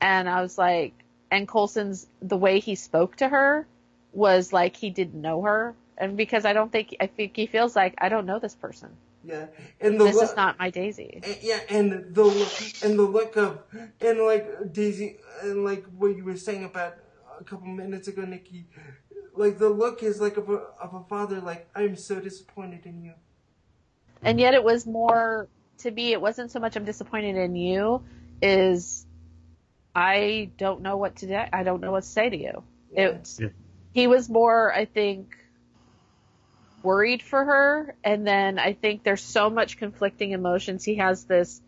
and 0.00 0.28
I 0.28 0.42
was 0.42 0.56
like, 0.58 0.92
and 1.30 1.46
Coulson's 1.48 2.06
the 2.22 2.36
way 2.36 2.60
he 2.60 2.74
spoke 2.74 3.16
to 3.16 3.28
her 3.28 3.66
was 4.12 4.52
like 4.52 4.76
he 4.76 4.90
didn't 4.90 5.20
know 5.20 5.42
her, 5.42 5.74
and 5.98 6.16
because 6.16 6.44
I 6.44 6.52
don't 6.52 6.70
think 6.70 6.96
I 7.00 7.06
think 7.06 7.36
he 7.36 7.46
feels 7.46 7.74
like 7.76 7.94
I 7.98 8.08
don't 8.08 8.26
know 8.26 8.38
this 8.38 8.54
person. 8.54 8.90
Yeah, 9.22 9.46
and 9.82 10.00
the 10.00 10.04
This 10.06 10.14
look, 10.14 10.24
is 10.30 10.36
not 10.36 10.58
my 10.58 10.70
Daisy. 10.70 11.20
And- 11.22 11.38
yeah, 11.42 11.60
and 11.68 12.14
the 12.14 12.24
look- 12.24 12.82
and 12.82 12.98
the 12.98 13.02
look 13.02 13.36
of 13.36 13.58
and 14.00 14.18
like 14.20 14.72
Daisy 14.72 15.18
and 15.42 15.62
like 15.64 15.84
what 15.98 16.16
you 16.16 16.24
were 16.24 16.36
saying 16.38 16.64
about 16.64 16.96
a 17.40 17.44
couple 17.44 17.66
minutes 17.68 18.06
ago, 18.08 18.22
Nicki, 18.22 18.66
like 19.34 19.58
the 19.58 19.68
look 19.68 20.02
is 20.02 20.20
like 20.20 20.36
of 20.36 20.48
a 20.50 20.54
of 20.80 20.94
a 20.94 21.02
father. 21.08 21.40
Like 21.40 21.68
I'm 21.74 21.96
so 21.96 22.20
disappointed 22.20 22.86
in 22.86 23.02
you. 23.02 23.14
and 24.22 24.38
yet 24.38 24.54
it 24.54 24.62
was 24.62 24.86
more 24.86 25.48
to 25.78 25.90
me 25.90 26.12
it 26.12 26.20
wasn't 26.20 26.50
so 26.50 26.60
much 26.60 26.76
i'm 26.76 26.84
disappointed 26.84 27.36
in 27.36 27.56
you 27.56 28.02
is 28.42 29.06
i 29.94 30.50
don't 30.58 30.82
know 30.82 30.98
what 30.98 31.16
to 31.16 31.26
do 31.26 31.34
i 31.54 31.62
don't 31.62 31.80
know 31.80 31.90
what 31.90 32.02
to 32.02 32.08
say 32.08 32.28
to 32.28 32.36
you 32.36 32.62
it's 32.92 33.40
Yeah. 33.40 33.48
he 33.94 34.06
was 34.06 34.28
more 34.28 34.70
i 34.74 34.84
think 34.84 35.34
worried 36.82 37.22
for 37.22 37.42
her 37.44 37.94
and 38.04 38.26
then 38.26 38.58
i 38.58 38.74
think 38.74 39.02
there's 39.04 39.22
so 39.22 39.48
much 39.48 39.78
conflicting 39.78 40.32
emotions 40.32 40.84
he 40.84 40.96
has 40.96 41.24
this 41.24 41.62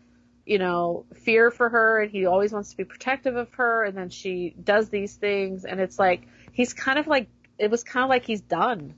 you 0.45 0.57
know 0.57 1.05
fear 1.13 1.51
for 1.51 1.69
her 1.69 2.01
and 2.01 2.11
he 2.11 2.25
always 2.25 2.51
wants 2.51 2.71
to 2.71 2.77
be 2.77 2.83
protective 2.83 3.35
of 3.35 3.51
her 3.53 3.83
and 3.83 3.97
then 3.97 4.09
she 4.09 4.53
does 4.63 4.89
these 4.89 5.15
things 5.15 5.65
and 5.65 5.79
it's 5.79 5.97
like 5.97 6.27
he's 6.51 6.73
kind 6.73 6.99
of 6.99 7.07
like 7.07 7.27
it 7.57 7.71
was 7.71 7.83
kind 7.83 8.03
of 8.03 8.09
like 8.09 8.25
he's 8.25 8.41
done 8.41 8.93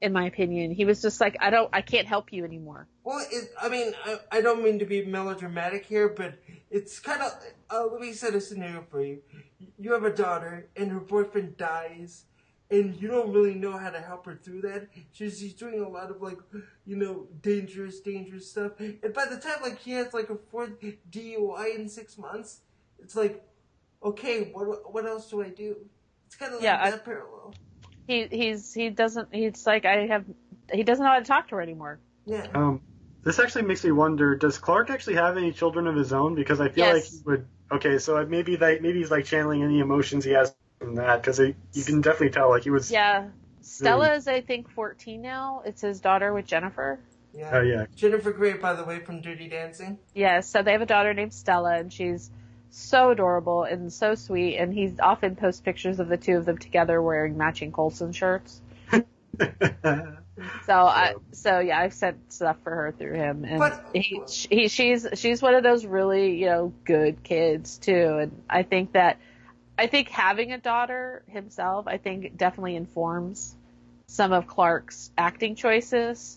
in 0.00 0.12
my 0.12 0.26
opinion 0.26 0.70
he 0.70 0.84
was 0.84 1.02
just 1.02 1.20
like 1.20 1.36
i 1.40 1.50
don't 1.50 1.68
i 1.72 1.80
can't 1.82 2.06
help 2.06 2.32
you 2.32 2.44
anymore 2.44 2.86
Well, 3.04 3.24
it, 3.32 3.50
I 3.58 3.70
mean, 3.70 3.94
I, 4.04 4.18
I 4.30 4.40
don't 4.42 4.62
mean 4.62 4.78
to 4.80 4.84
be 4.84 5.02
melodramatic 5.02 5.86
here, 5.86 6.10
but 6.10 6.34
it's 6.70 7.00
kind 7.00 7.22
of. 7.22 7.32
Uh, 7.70 7.86
let 7.90 8.02
me 8.02 8.12
set 8.12 8.34
a 8.34 8.40
scenario 8.40 8.84
for 8.90 9.02
you. 9.02 9.22
You 9.78 9.94
have 9.94 10.04
a 10.04 10.14
daughter, 10.14 10.68
and 10.76 10.92
her 10.92 11.00
boyfriend 11.00 11.56
dies, 11.56 12.24
and 12.70 12.94
you 13.00 13.08
don't 13.08 13.32
really 13.32 13.54
know 13.54 13.76
how 13.78 13.90
to 13.90 14.00
help 14.00 14.26
her 14.26 14.34
through 14.42 14.60
that. 14.62 14.88
She's, 15.12 15.38
she's 15.38 15.54
doing 15.54 15.80
a 15.80 15.88
lot 15.88 16.10
of 16.10 16.20
like, 16.22 16.38
you 16.84 16.96
know, 16.96 17.26
dangerous, 17.42 18.00
dangerous 18.00 18.50
stuff. 18.50 18.72
And 18.80 19.14
by 19.14 19.24
the 19.26 19.38
time 19.38 19.56
like 19.62 19.80
she 19.80 19.92
has 19.92 20.12
like 20.14 20.30
a 20.30 20.36
fourth 20.36 20.72
DUI 21.10 21.74
in 21.76 21.88
six 21.88 22.18
months, 22.18 22.60
it's 22.98 23.16
like, 23.16 23.42
okay, 24.02 24.50
what 24.52 24.92
what 24.92 25.06
else 25.06 25.30
do 25.30 25.42
I 25.42 25.48
do? 25.48 25.76
It's 26.26 26.36
kind 26.36 26.52
of 26.52 26.56
like 26.60 26.64
Yeah, 26.64 26.78
I- 26.82 26.90
that 26.90 27.04
parallel. 27.04 27.54
he 28.06 28.26
he's 28.30 28.72
he 28.74 28.90
doesn't 28.90 29.28
he's 29.32 29.66
like 29.66 29.84
I 29.84 30.06
have 30.06 30.24
he 30.72 30.82
doesn't 30.82 31.04
know 31.04 31.10
how 31.12 31.18
to 31.18 31.24
talk 31.24 31.48
to 31.48 31.56
her 31.56 31.62
anymore. 31.62 31.98
Yeah. 32.26 32.46
Um, 32.54 32.82
this 33.24 33.38
actually 33.38 33.62
makes 33.62 33.82
me 33.84 33.90
wonder: 33.92 34.36
Does 34.36 34.58
Clark 34.58 34.90
actually 34.90 35.14
have 35.16 35.36
any 35.36 35.52
children 35.52 35.86
of 35.86 35.96
his 35.96 36.12
own? 36.12 36.34
Because 36.34 36.60
I 36.60 36.68
feel 36.68 36.84
Yes. 36.86 36.94
like 36.94 37.04
he 37.04 37.18
would. 37.24 37.46
Okay, 37.70 37.98
so 37.98 38.24
maybe 38.26 38.56
that 38.56 38.80
maybe 38.82 38.98
he's 38.98 39.10
like 39.10 39.24
channeling 39.26 39.62
any 39.62 39.80
emotions 39.80 40.24
he 40.24 40.30
has 40.32 40.54
from 40.78 40.94
that 40.96 41.22
because 41.22 41.38
you 41.38 41.84
can 41.84 42.00
definitely 42.00 42.30
tell 42.30 42.50
like 42.50 42.64
he 42.64 42.70
was. 42.70 42.90
Yeah. 42.90 43.28
Stella 43.60 44.14
is 44.14 44.28
I 44.28 44.40
think 44.40 44.70
14 44.70 45.20
now. 45.20 45.62
It's 45.64 45.80
his 45.82 46.00
daughter 46.00 46.32
with 46.32 46.46
Jennifer. 46.46 46.98
Yeah. 47.34 47.50
Oh 47.52 47.60
yeah. 47.60 47.86
Jennifer 47.94 48.32
Grey, 48.32 48.54
by 48.54 48.74
the 48.74 48.84
way, 48.84 49.00
from 49.00 49.20
Dirty 49.20 49.48
Dancing. 49.48 49.98
Yes, 50.14 50.48
so 50.48 50.62
they 50.62 50.72
have 50.72 50.82
a 50.82 50.86
daughter 50.86 51.12
named 51.14 51.34
Stella 51.34 51.76
and 51.76 51.92
she's 51.92 52.30
so 52.70 53.10
adorable 53.10 53.64
and 53.64 53.92
so 53.92 54.14
sweet 54.14 54.56
and 54.56 54.72
he 54.72 54.94
often 55.00 55.36
posts 55.36 55.60
pictures 55.60 56.00
of 56.00 56.08
the 56.08 56.16
two 56.16 56.36
of 56.36 56.44
them 56.44 56.58
together 56.58 57.00
wearing 57.00 57.36
matching 57.36 57.72
Coulson 57.72 58.12
shirts. 58.12 58.60
So 60.66 60.72
I 60.72 61.14
so 61.32 61.58
yeah, 61.58 61.80
I've 61.80 61.94
sent 61.94 62.32
stuff 62.32 62.58
for 62.62 62.70
her 62.70 62.94
through 62.96 63.14
him 63.14 63.44
and 63.44 63.58
But- 63.58 63.84
he, 63.92 64.22
he 64.50 64.68
she's 64.68 65.06
she's 65.14 65.42
one 65.42 65.54
of 65.54 65.62
those 65.64 65.84
really, 65.84 66.36
you 66.38 66.46
know, 66.46 66.72
good 66.84 67.24
kids 67.24 67.78
too 67.78 68.18
and 68.20 68.42
I 68.48 68.62
think 68.62 68.92
that 68.92 69.18
I 69.78 69.86
think 69.86 70.08
having 70.08 70.52
a 70.52 70.58
daughter 70.58 71.22
himself, 71.28 71.86
I 71.86 71.98
think 71.98 72.36
definitely 72.36 72.74
informs 72.74 73.54
some 74.08 74.32
of 74.32 74.48
Clark's 74.48 75.10
acting 75.16 75.54
choices 75.54 76.36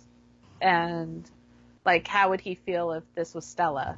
and 0.61 1.29
like 1.83 2.07
how 2.07 2.29
would 2.29 2.41
he 2.41 2.53
feel 2.53 2.91
if 2.91 3.03
this 3.15 3.33
was 3.33 3.45
Stella? 3.45 3.97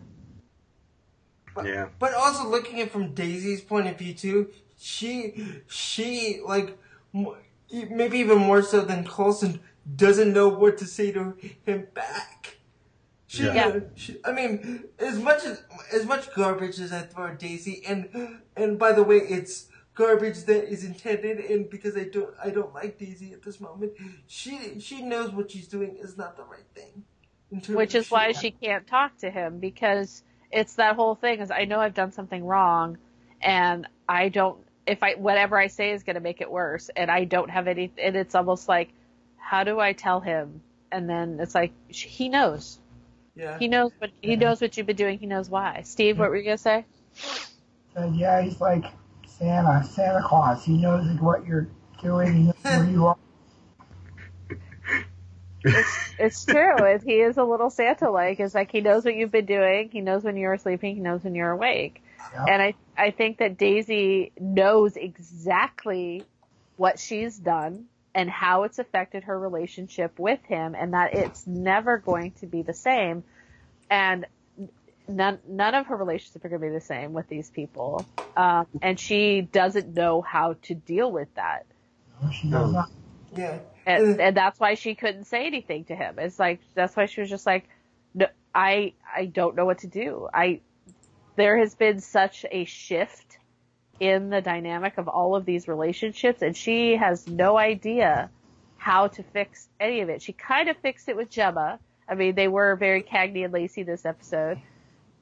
But, 1.54 1.66
Yeah. 1.66 1.89
But 2.00 2.14
also 2.14 2.48
looking 2.48 2.80
at 2.80 2.91
from 2.91 3.14
Daisy's 3.14 3.62
point 3.62 3.88
of 3.88 3.98
view 3.98 4.14
too, 4.14 4.50
she 4.78 5.62
she 5.68 6.39
like 6.46 6.78
maybe 7.72 8.20
even 8.20 8.38
more 8.38 8.62
so 8.62 8.82
than 8.82 9.06
Coulson 9.06 9.60
doesn't 9.96 10.32
know 10.32 10.48
what 10.48 10.78
to 10.78 10.86
say 10.86 11.12
to 11.12 11.36
him 11.66 11.88
back. 11.94 12.58
She, 13.34 13.43
Yeah. 13.43 13.79
She, 13.95 14.17
I 14.23 14.31
mean, 14.31 14.86
as 14.99 15.19
much 15.19 15.43
as 15.43 15.63
as 15.91 16.05
much 16.05 16.34
garbage 16.34 16.79
as 16.79 16.91
I 16.93 17.01
throw 17.01 17.27
at 17.27 17.39
Daisy, 17.39 17.84
and 17.88 18.39
and 18.55 18.77
by 18.77 18.93
the 18.93 19.03
way, 19.03 19.17
it's 19.17 19.67
garbage 19.95 20.43
that 20.45 20.71
is 20.71 20.84
intended, 20.84 21.39
and 21.39 21.69
because 21.69 21.97
I 21.97 22.05
don't 22.05 22.34
I 22.43 22.49
don't 22.49 22.73
like 22.73 22.97
Daisy 22.97 23.34
at 23.34 23.43
this 23.43 23.59
moment, 23.59 23.93
she 24.27 24.79
she 24.79 25.01
knows 25.01 25.31
what 25.31 25.51
she's 25.51 25.67
doing 25.67 25.97
is 25.97 26.17
not 26.17 26.38
the 26.38 26.43
right 26.43 26.67
thing. 26.75 27.03
which 27.75 27.95
is 27.95 28.09
why 28.09 28.31
shit. 28.31 28.41
she 28.41 28.51
can't 28.51 28.88
talk 28.88 29.17
to 29.19 29.29
him 29.29 29.59
because 29.59 30.23
it's 30.51 30.75
that 30.75 30.95
whole 30.95 31.15
thing 31.15 31.39
is 31.39 31.51
I 31.51 31.65
know 31.65 31.79
I've 31.79 31.93
done 31.93 32.11
something 32.11 32.43
wrong 32.45 32.97
and 33.41 33.88
I 34.07 34.29
don't 34.29 34.59
if 34.86 35.01
I 35.01 35.15
whatever 35.15 35.57
I 35.57 35.67
say 35.67 35.91
is 35.91 36.03
going 36.03 36.15
to 36.15 36.21
make 36.21 36.41
it 36.41 36.51
worse, 36.51 36.89
and 36.95 37.09
I 37.09 37.23
don't 37.23 37.49
have 37.49 37.67
any, 37.67 37.91
and 37.97 38.15
it's 38.15 38.36
almost 38.36 38.67
like, 38.67 38.89
how 39.38 39.63
do 39.63 39.79
I 39.79 39.93
tell 39.93 40.19
him? 40.19 40.61
And 40.91 41.09
then 41.09 41.39
it's 41.39 41.55
like 41.55 41.71
he 41.88 42.29
knows, 42.29 42.79
Yeah. 43.36 43.57
he 43.57 43.67
knows 43.67 43.91
what 43.97 44.11
he 44.21 44.36
knows 44.36 44.61
what 44.61 44.77
you've 44.77 44.86
been 44.86 44.95
doing. 44.95 45.17
He 45.17 45.25
knows 45.25 45.49
why. 45.49 45.81
Steve, 45.84 46.19
what 46.19 46.29
were 46.29 46.38
you 46.38 46.43
gonna 46.43 46.57
say? 46.57 46.86
And 47.95 48.15
yeah, 48.15 48.41
he's 48.41 48.61
like 48.61 48.86
Santa, 49.27 49.84
Santa 49.84 50.21
Claus. 50.23 50.63
He 50.63 50.73
knows 50.73 51.05
what 51.19 51.45
you're 51.45 51.67
doing. 52.01 52.34
He 52.34 52.43
knows 52.43 52.55
where 52.63 52.89
you 52.89 53.07
are. 53.07 53.17
It's 56.19 56.45
true. 56.45 56.75
It, 56.77 57.03
he 57.03 57.21
is 57.21 57.38
a 57.38 57.43
little 57.43 57.69
Santa 57.69 58.09
like. 58.11 58.39
It's 58.39 58.53
like 58.53 58.71
he 58.71 58.81
knows 58.81 59.05
what 59.05 59.15
you've 59.15 59.31
been 59.31 59.45
doing. 59.45 59.89
He 59.91 60.01
knows 60.01 60.23
when 60.23 60.38
you're 60.38 60.57
sleeping. 60.57 60.95
He 60.95 61.01
knows 61.01 61.23
when 61.23 61.36
you're 61.36 61.51
awake. 61.51 62.03
Yeah. 62.34 62.45
And 62.45 62.61
I, 62.61 62.73
I 62.97 63.11
think 63.11 63.38
that 63.38 63.57
Daisy 63.57 64.31
knows 64.39 64.95
exactly 64.97 66.23
what 66.75 66.99
she's 66.99 67.38
done 67.38 67.86
and 68.16 68.30
how 68.30 68.64
it's 68.64 68.80
affected 68.80 69.24
her 69.24 69.38
relationship 69.38 70.20
with 70.20 70.39
him 70.45 70.76
and 70.76 70.93
that 70.93 71.14
it's 71.14 71.47
never 71.47 71.97
going 71.97 72.32
to 72.32 72.45
be 72.45 72.61
the 72.61 72.74
same. 72.74 73.24
And 73.89 74.26
none, 75.07 75.39
none 75.47 75.76
of 75.76 75.88
her 75.88 75.95
relationships 75.95 76.45
are 76.45 76.49
going 76.49 76.61
to 76.61 76.68
be 76.68 76.74
the 76.74 76.82
same 76.82 77.14
with 77.14 77.28
these 77.28 77.49
people. 77.49 78.05
Um, 78.36 78.68
and 78.82 78.99
she 78.99 79.41
doesn't 79.41 79.93
know 79.93 80.22
how 80.22 80.55
to 80.64 80.76
deal 80.76 81.11
with 81.11 81.34
that. 81.36 81.66
No, 82.22 82.30
she 82.32 82.49
does 82.49 82.72
not. 82.72 82.89
Yeah. 83.36 83.59
and, 83.86 84.22
and 84.22 84.38
that's 84.38 84.59
why 84.59 84.76
she 84.76 84.95
couldn't 84.95 85.26
say 85.26 85.45
anything 85.45 85.86
to 85.86 85.95
him. 85.95 86.20
It's 86.20 86.39
like 86.39 86.61
that's 86.76 86.95
why 86.95 87.07
she 87.07 87.22
was 87.22 87.30
just 87.30 87.45
like, 87.45 87.68
no, 88.14 88.28
I 88.53 88.93
I 89.16 89.26
don't 89.26 89.55
know 89.55 89.66
what 89.66 89.80
to 89.80 89.88
do. 89.88 90.28
I 90.32 90.61
there 91.36 91.57
has 91.57 91.74
been 91.76 91.99
such 91.99 92.45
a 92.51 92.66
shift 92.66 93.38
in 94.00 94.30
the 94.30 94.41
dynamic 94.41 94.98
of 94.98 95.08
all 95.08 95.36
of 95.36 95.46
these 95.46 95.68
relationships, 95.68 96.41
and 96.41 96.56
she 96.58 96.96
has 96.96 97.28
no 97.28 97.58
idea 97.58 98.30
how 98.78 99.08
to 99.08 99.24
fix 99.24 99.70
any 99.80 100.02
of 100.02 100.10
it. 100.10 100.22
She 100.22 100.34
kind 100.34 100.70
of 100.70 100.78
fixed 100.78 101.08
it 101.10 101.16
with 101.16 101.30
Jemma. 101.32 101.80
I 102.08 102.16
mean, 102.16 102.36
they 102.36 102.48
were 102.48 102.76
very 102.76 103.02
Cagney 103.04 103.46
and 103.46 103.54
Lacey 103.54 103.84
this 103.84 104.06
episode. 104.06 104.60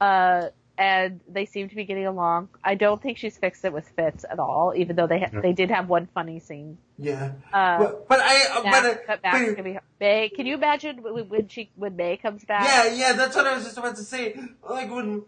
Uh, 0.00 0.48
and 0.78 1.20
they 1.28 1.44
seem 1.44 1.68
to 1.68 1.76
be 1.76 1.84
getting 1.84 2.06
along. 2.06 2.48
I 2.64 2.74
don't 2.74 3.00
think 3.00 3.18
she's 3.18 3.36
fixed 3.38 3.64
it 3.64 3.72
with 3.72 3.86
Fitz 3.90 4.24
at 4.28 4.38
all, 4.40 4.72
even 4.74 4.96
though 4.96 5.06
they 5.06 5.20
ha- 5.20 5.40
they 5.40 5.52
did 5.52 5.70
have 5.70 5.88
one 5.88 6.08
funny 6.14 6.40
scene 6.40 6.78
Yeah. 6.98 7.32
uh, 7.52 7.78
but, 7.78 8.08
but 8.08 8.20
I, 8.20 8.46
uh, 8.50 8.62
but, 8.64 8.84
uh, 8.84 8.94
cut 9.06 9.22
back. 9.22 9.32
but- 9.34 9.42
It's 9.42 9.50
gonna 9.54 9.70
be 9.74 9.78
May. 10.00 10.28
Can 10.30 10.46
you 10.46 10.54
imagine 10.54 11.02
when 11.02 11.28
when 11.28 11.48
she 11.48 11.70
when 11.76 11.94
May 11.94 12.16
comes 12.16 12.44
back? 12.46 12.64
Yeah, 12.64 12.92
yeah, 12.94 13.12
that's 13.12 13.36
what 13.36 13.46
I 13.46 13.54
was 13.54 13.64
just 13.64 13.76
about 13.78 13.96
to 13.96 14.02
say. 14.02 14.34
Like 14.68 14.90
when 14.90 15.22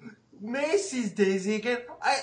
May 0.45 0.77
sees 0.77 1.11
Daisy 1.13 1.55
again, 1.57 1.79
I, 2.03 2.19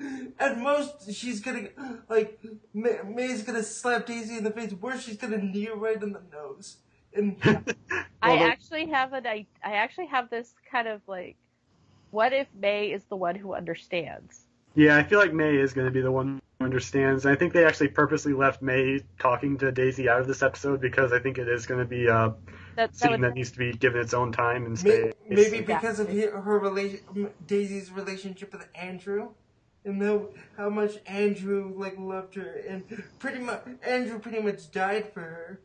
I'm, 0.00 0.32
at 0.38 0.58
most 0.58 1.12
she's 1.12 1.40
gonna 1.40 1.68
like 2.08 2.40
May, 2.72 2.98
May's 3.06 3.42
gonna 3.42 3.62
slap 3.62 4.06
Daisy 4.06 4.38
in 4.38 4.44
the 4.44 4.50
face. 4.50 4.72
Worse, 4.72 5.02
she's 5.02 5.16
gonna 5.18 5.38
knee 5.38 5.68
right 5.68 6.02
in 6.02 6.12
the 6.12 6.22
nose. 6.32 6.78
And 7.14 7.36
I 8.22 8.30
Well, 8.30 8.38
the- 8.38 8.44
actually 8.44 8.86
have 8.86 9.12
an 9.12 9.26
I 9.26 9.46
I 9.64 9.74
actually 9.74 10.06
have 10.06 10.30
this 10.30 10.54
kind 10.70 10.88
of 10.88 11.02
like, 11.06 11.36
what 12.10 12.32
if 12.32 12.48
May 12.58 12.86
is 12.90 13.04
the 13.04 13.16
one 13.16 13.34
who 13.34 13.52
understands? 13.54 14.47
Yeah, 14.74 14.96
I 14.96 15.02
feel 15.02 15.18
like 15.18 15.32
May 15.32 15.56
is 15.56 15.72
going 15.72 15.86
to 15.86 15.90
be 15.92 16.00
the 16.00 16.12
one 16.12 16.40
who 16.58 16.64
understands. 16.64 17.26
I 17.26 17.34
think 17.34 17.52
they 17.52 17.64
actually 17.64 17.88
purposely 17.88 18.32
left 18.32 18.62
May 18.62 19.00
talking 19.18 19.58
to 19.58 19.72
Daisy 19.72 20.08
out 20.08 20.20
of 20.20 20.26
this 20.26 20.42
episode 20.42 20.80
because 20.80 21.12
I 21.12 21.18
think 21.18 21.38
it 21.38 21.48
is 21.48 21.66
going 21.66 21.80
to 21.80 21.86
be 21.86 22.06
a 22.06 22.34
That 22.36 22.36
that 22.76 22.96
scene 22.96 23.10
would 23.12 23.20
that 23.22 23.34
needs 23.34 23.50
to 23.52 23.58
be 23.58 23.72
given 23.72 24.00
its 24.00 24.14
own 24.14 24.32
time 24.32 24.66
and 24.66 24.84
may, 24.84 24.90
stay. 24.90 25.12
maybe 25.28 25.60
because 25.62 25.98
of 25.98 26.08
he- 26.10 26.22
her 26.26 26.58
relation, 26.58 27.00
Daisy's 27.46 27.90
relationship 27.90 28.52
with 28.52 28.66
Andrew, 28.74 29.30
and 29.84 30.00
the, 30.00 30.28
how 30.56 30.68
much 30.68 30.92
Andrew 31.06 31.72
like 31.76 31.96
loved 31.98 32.34
her, 32.36 32.62
and 32.68 32.84
pretty 33.18 33.38
much 33.40 33.64
Andrew 33.84 34.18
pretty 34.18 34.40
much 34.40 34.70
died 34.70 35.12
for 35.12 35.20
her. 35.20 35.60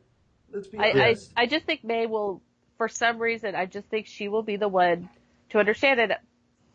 Let's 0.51 0.67
be 0.67 0.79
I, 0.79 0.85
I. 0.85 1.15
I 1.35 1.45
just 1.45 1.65
think 1.65 1.83
May 1.83 2.05
will, 2.05 2.41
for 2.77 2.87
some 2.87 3.19
reason, 3.19 3.55
I 3.55 3.65
just 3.65 3.87
think 3.89 4.07
she 4.07 4.27
will 4.27 4.43
be 4.43 4.55
the 4.55 4.67
one 4.67 5.09
to 5.49 5.59
understand 5.59 5.99
it. 5.99 6.11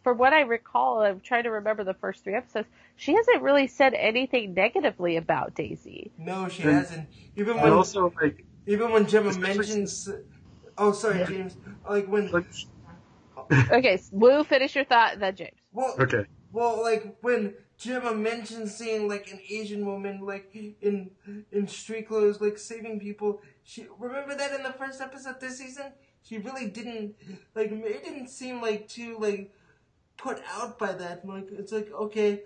From 0.09 0.17
what 0.17 0.33
I 0.33 0.41
recall, 0.41 1.03
I'm 1.03 1.21
trying 1.21 1.43
to 1.43 1.51
remember 1.51 1.85
the 1.85 1.93
first 1.93 2.25
three 2.25 2.35
episodes. 2.35 2.67
She 2.97 3.13
hasn't 3.15 3.43
really 3.43 3.67
said 3.67 3.93
anything 3.93 4.55
negatively 4.55 5.19
about 5.19 5.55
Daisy. 5.55 6.11
no, 6.17 6.49
she 6.49 6.63
And- 6.63 6.73
hasn't. 6.73 7.09
Even 7.37 7.59
when 7.61 7.73
also, 7.75 8.11
like, 8.19 8.47
Even 8.67 8.91
when 8.91 9.05
Jemma 9.05 9.39
mentions, 9.39 10.09
oh 10.79 10.93
sorry, 10.93 11.19
Yeah. 11.19 11.27
James. 11.27 11.59
Like 11.87 12.07
when, 12.07 12.31
like 12.31 12.47
Okay, 13.71 14.01
Woo, 14.13 14.45
finish 14.45 14.77
your 14.77 14.87
thought, 14.87 15.19
then 15.19 15.37
James. 15.37 15.59
well, 15.73 15.95
okay, 16.01 16.25
well, 16.53 16.81
like 16.83 17.15
when 17.21 17.53
Jemma 17.79 18.19
mentions 18.19 18.75
seeing 18.75 19.09
like 19.09 19.31
an 19.31 19.41
Asian 19.51 19.85
woman 19.85 20.21
like 20.23 20.57
in 20.81 21.11
in 21.53 21.69
street 21.69 22.09
clothes, 22.09 22.41
like 22.41 22.57
saving 22.57 22.99
people. 22.99 23.43
She 23.63 23.87
remember 23.99 24.35
that 24.35 24.55
in 24.55 24.63
the 24.63 24.73
first 24.73 25.03
episode 25.03 25.39
this 25.39 25.59
season. 25.59 25.93
She 26.23 26.39
really 26.39 26.67
didn't 26.71 27.15
like. 27.55 27.71
It 27.73 28.05
didn't 28.05 28.29
seem 28.29 28.63
like 28.63 28.89
too 28.89 29.19
like 29.19 29.53
put 30.19 30.43
out 30.55 30.79
by 30.79 30.93
that. 30.93 31.27
Like 31.27 31.49
it's 31.51 31.73
like 31.73 31.91
okay, 31.93 32.43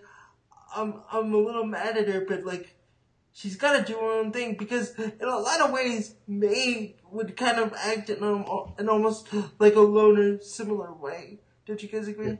I'm 0.77 1.03
I'm 1.11 1.35
a 1.35 1.39
little 1.39 1.65
mad 1.67 1.97
at 1.99 2.07
her, 2.09 2.25
but 2.27 2.45
like 2.45 2.77
she's 3.33 3.57
got 3.57 3.79
to 3.79 3.93
do 3.93 3.99
her 3.99 4.21
own 4.21 4.31
thing 4.31 4.55
because 4.55 4.95
in 4.99 5.13
a 5.23 5.39
lot 5.39 5.61
of 5.61 5.73
ways 5.73 6.15
May 6.29 6.97
would 7.11 7.37
kind 7.37 7.59
of 7.59 7.73
act 7.75 8.11
in, 8.11 8.23
al- 8.23 8.75
in 8.79 8.89
almost 8.89 9.29
like 9.59 9.75
a 9.75 9.81
loner 9.81 10.41
similar 10.41 10.93
way. 10.93 11.41
Don't 11.67 11.83
you 11.83 11.89
guys 11.89 12.09
agree? 12.09 12.39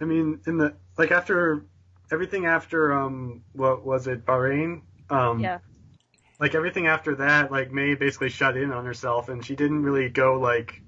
I 0.00 0.04
mean, 0.04 0.40
in 0.46 0.58
the 0.58 0.76
like 0.96 1.10
after 1.10 1.66
everything 2.10 2.46
after 2.46 2.92
um 2.92 3.42
what 3.52 3.84
was 3.84 4.06
it 4.06 4.24
Bahrain 4.24 4.82
um 5.10 5.40
Yeah. 5.40 5.58
like 6.38 6.54
everything 6.54 6.86
after 6.86 7.16
that 7.16 7.50
like 7.50 7.72
May 7.72 7.94
basically 7.94 8.28
shut 8.28 8.56
in 8.56 8.70
on 8.72 8.84
herself 8.84 9.28
and 9.28 9.44
she 9.44 9.56
didn't 9.56 9.82
really 9.82 10.08
go 10.08 10.38
like 10.38 10.82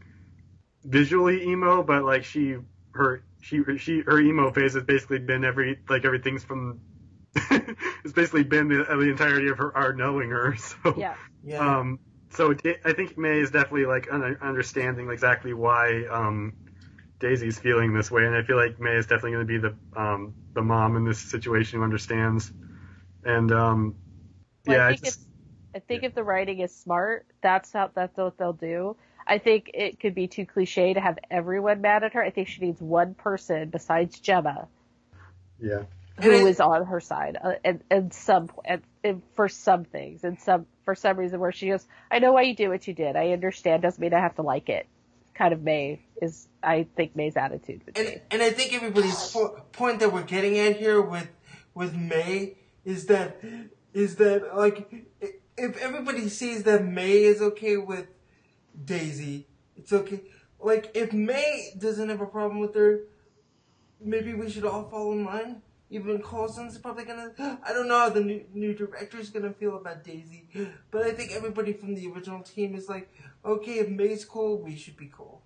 visually 0.85 1.43
emo 1.49 1.83
but 1.83 2.05
like 2.05 2.25
she 2.25 2.57
her 2.93 3.25
she 3.41 3.63
she 3.79 4.01
her 4.01 4.19
emo 4.21 4.51
phase 4.51 4.75
has 4.75 4.85
basically 4.85 5.19
been 5.19 5.45
every 5.45 5.79
like 5.89 6.05
everything's 6.05 6.45
from 6.45 6.81
it's 7.37 8.13
basically 8.15 8.45
been 8.45 8.69
the, 8.69 8.85
the 8.85 9.11
entirety 9.11 9.49
of 9.49 9.59
her 9.59 9.77
our 9.77 9.93
knowing 9.93 10.31
her 10.31 10.57
so 10.57 10.95
Yeah. 10.97 11.15
Yeah. 11.43 11.79
um, 11.79 11.99
so 12.31 12.53
Da- 12.55 12.79
I 12.85 12.93
think 12.93 13.17
May 13.19 13.41
is 13.41 13.51
definitely 13.51 13.87
like 13.87 14.09
un- 14.13 14.37
understanding 14.41 15.11
exactly 15.11 15.55
why 15.55 16.05
um, 16.11 16.55
Daisy's 17.21 17.59
feeling 17.59 17.93
this 17.95 18.11
way, 18.11 18.27
and 18.27 18.35
I 18.35 18.43
feel 18.43 18.57
like 18.57 18.81
May 18.81 18.97
is 18.97 19.07
definitely 19.07 19.33
going 19.33 19.47
to 19.47 19.53
be 19.53 19.59
the 19.59 20.01
um, 20.01 20.35
the 20.55 20.63
mom 20.63 20.97
in 20.97 21.05
this 21.05 21.19
situation 21.21 21.79
who 21.79 21.85
understands. 21.85 22.53
And 23.25 23.53
um, 23.53 23.95
Well, 24.67 24.77
yeah, 24.77 24.79
I 24.79 24.81
I 24.87 24.93
think 24.93 25.01
just, 25.01 25.05
if 25.05 25.17
I 25.75 25.81
think 25.81 26.03
if 26.05 26.15
the 26.15 26.25
writing 26.25 26.61
is 26.61 26.75
smart, 26.75 27.27
that's 27.41 27.73
how 27.73 27.91
that's 27.95 28.17
what 28.17 28.39
they'll 28.39 28.53
do. 28.53 28.97
I 29.29 29.39
think 29.39 29.71
it 29.75 30.01
could 30.01 30.15
be 30.15 30.27
too 30.27 30.47
cliche 30.47 30.95
to 30.95 31.01
have 31.01 31.19
everyone 31.31 31.83
mad 31.83 32.03
at 32.03 32.15
her. 32.15 32.23
I 32.23 32.31
think 32.31 32.49
she 32.49 32.63
needs 32.63 32.81
one 32.81 33.15
person 33.15 33.69
besides 33.69 34.19
Jemma 34.21 34.67
yeah, 35.61 35.83
who 36.21 36.33
I- 36.33 36.49
is 36.49 36.61
on 36.61 36.87
her 36.87 37.01
side, 37.01 37.37
uh, 37.43 37.53
and 37.65 37.83
and 37.91 38.13
some 38.13 38.49
and, 38.65 38.83
and 39.05 39.23
for 39.37 39.49
some 39.49 39.85
things, 39.85 40.25
and 40.25 40.41
some 40.41 40.67
for 40.85 40.95
some 40.95 41.17
reason 41.19 41.41
where 41.41 41.53
she 41.53 41.69
goes, 41.69 41.87
I 42.11 42.21
know 42.21 42.33
why 42.33 42.43
you 42.43 42.55
did 42.57 42.69
what 42.69 42.87
you 42.89 42.95
did. 42.95 43.17
I 43.17 43.33
understand. 43.33 43.83
Doesn't 43.83 44.01
mean 44.01 44.15
I 44.15 44.21
have 44.21 44.37
to 44.37 44.43
like 44.43 44.69
it. 44.69 44.87
Kind 45.35 45.53
of 45.53 45.63
May 45.63 46.01
is 46.23 46.49
I 46.63 46.87
think 46.97 47.15
May's 47.15 47.37
attitude 47.37 47.83
and 47.95 48.21
and 48.31 48.43
I 48.43 48.51
think 48.51 48.73
everybody's 48.75 49.31
po- 49.31 49.61
point 49.73 50.01
that 50.01 50.13
we're 50.13 50.25
getting 50.25 50.59
at 50.59 50.77
here 50.77 51.01
with 51.01 51.29
with 51.75 51.95
May 51.95 52.57
is 52.85 53.07
that 53.07 53.41
is 53.93 54.17
that 54.17 54.57
like 54.57 54.93
if 55.57 55.77
everybody 55.81 56.29
sees 56.29 56.65
that 56.65 56.85
May 56.85 57.19
is 57.23 57.41
okay 57.41 57.77
with 57.77 58.07
Daisy, 58.85 59.47
it's 59.77 59.93
okay. 59.93 60.21
Like 60.61 60.91
if 60.95 61.13
May 61.13 61.73
doesn't 61.79 62.09
have 62.09 62.21
a 62.21 62.27
problem 62.27 62.61
with 62.61 62.75
her, 62.75 63.01
maybe 64.01 64.35
we 64.35 64.51
should 64.51 64.65
all 64.65 64.89
fall 64.89 65.13
in 65.13 65.25
line. 65.25 65.63
Even 65.91 66.21
Coulson's 66.21 66.77
probably 66.79 67.05
gonna. 67.05 67.33
I 67.65 67.73
don't 67.73 67.89
know 67.89 67.99
how 67.99 68.09
the 68.11 68.21
new, 68.21 68.45
new 68.53 68.75
director's 68.75 69.31
gonna 69.31 69.53
feel 69.53 69.77
about 69.77 70.05
Daisy, 70.05 70.49
but 70.91 71.03
I 71.05 71.13
think 71.13 71.33
everybody 71.33 71.73
from 71.73 71.95
the 71.95 72.07
original 72.09 72.43
team 72.43 72.75
is 72.75 72.89
like, 72.89 73.09
okay, 73.45 73.79
if 73.79 73.89
May's 73.89 74.25
cool, 74.25 74.59
we 74.59 74.77
should 74.77 74.97
be 74.97 75.11
cool. 75.13 75.43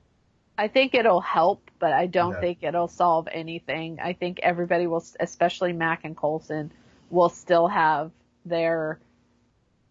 I 0.59 0.69
think 0.69 0.95
it'll 0.95 1.21
help, 1.21 1.71
but 1.79 1.93
I 1.93 2.07
don't 2.07 2.35
Yeah. 2.35 2.41
think 2.41 2.59
it'll 2.63 2.89
solve 2.89 3.29
anything. 3.33 3.99
I 4.01 4.13
think 4.13 4.39
everybody 4.43 4.87
will, 4.87 5.05
especially 5.19 5.73
Mack 5.73 6.05
and 6.05 6.17
Coulson, 6.17 6.73
will 7.11 7.31
still 7.31 7.69
have 7.69 8.11
their 8.45 8.99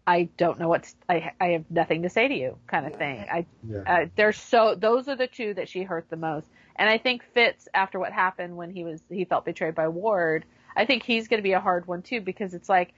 I 0.06 0.28
don't 0.36 0.58
know 0.58 0.68
what 0.68 0.84
to, 0.84 0.94
I 1.08 1.32
I 1.40 1.46
have 1.48 1.64
nothing 1.70 2.02
to 2.02 2.08
say 2.08 2.28
to 2.28 2.34
you 2.34 2.58
kind 2.66 2.86
of 2.86 2.94
thing. 2.94 3.18
I 3.20 3.46
yeah, 3.68 3.82
uh, 3.86 4.06
they're 4.16 4.32
so 4.32 4.74
those 4.74 5.08
are 5.08 5.16
the 5.16 5.26
two 5.26 5.54
that 5.54 5.68
she 5.68 5.82
hurt 5.82 6.08
the 6.10 6.16
most. 6.16 6.48
And 6.76 6.88
I 6.88 6.98
think 6.98 7.22
Fitz 7.34 7.68
after 7.72 7.98
what 7.98 8.12
happened 8.12 8.56
when 8.56 8.70
he 8.70 8.84
was 8.84 9.00
he 9.08 9.24
felt 9.24 9.44
betrayed 9.44 9.74
by 9.74 9.88
Ward, 9.88 10.44
I 10.76 10.86
think 10.86 11.04
he's 11.04 11.28
going 11.28 11.38
to 11.38 11.44
be 11.44 11.52
a 11.52 11.60
hard 11.60 11.86
one 11.86 12.02
too 12.02 12.20
because 12.20 12.54
it's 12.54 12.68
like 12.68 12.94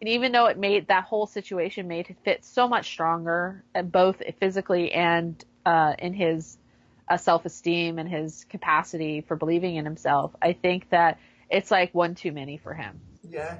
and 0.00 0.08
even 0.08 0.32
though 0.32 0.46
it 0.46 0.58
made 0.58 0.88
that 0.88 1.04
whole 1.04 1.26
situation 1.26 1.88
made 1.88 2.14
Fitz 2.24 2.48
so 2.48 2.68
much 2.68 2.88
stronger, 2.88 3.64
both 3.84 4.22
physically 4.38 4.92
and 4.92 5.44
uh, 5.66 5.94
in 5.98 6.14
his 6.14 6.56
uh, 7.08 7.16
self-esteem 7.16 7.98
and 7.98 8.08
his 8.08 8.44
capacity 8.44 9.22
for 9.22 9.34
believing 9.34 9.76
in 9.76 9.84
himself, 9.84 10.36
I 10.40 10.52
think 10.52 10.90
that 10.90 11.18
it's 11.50 11.70
like 11.70 11.94
one 11.94 12.14
too 12.14 12.30
many 12.30 12.58
for 12.58 12.74
him. 12.74 13.00
Yeah. 13.28 13.58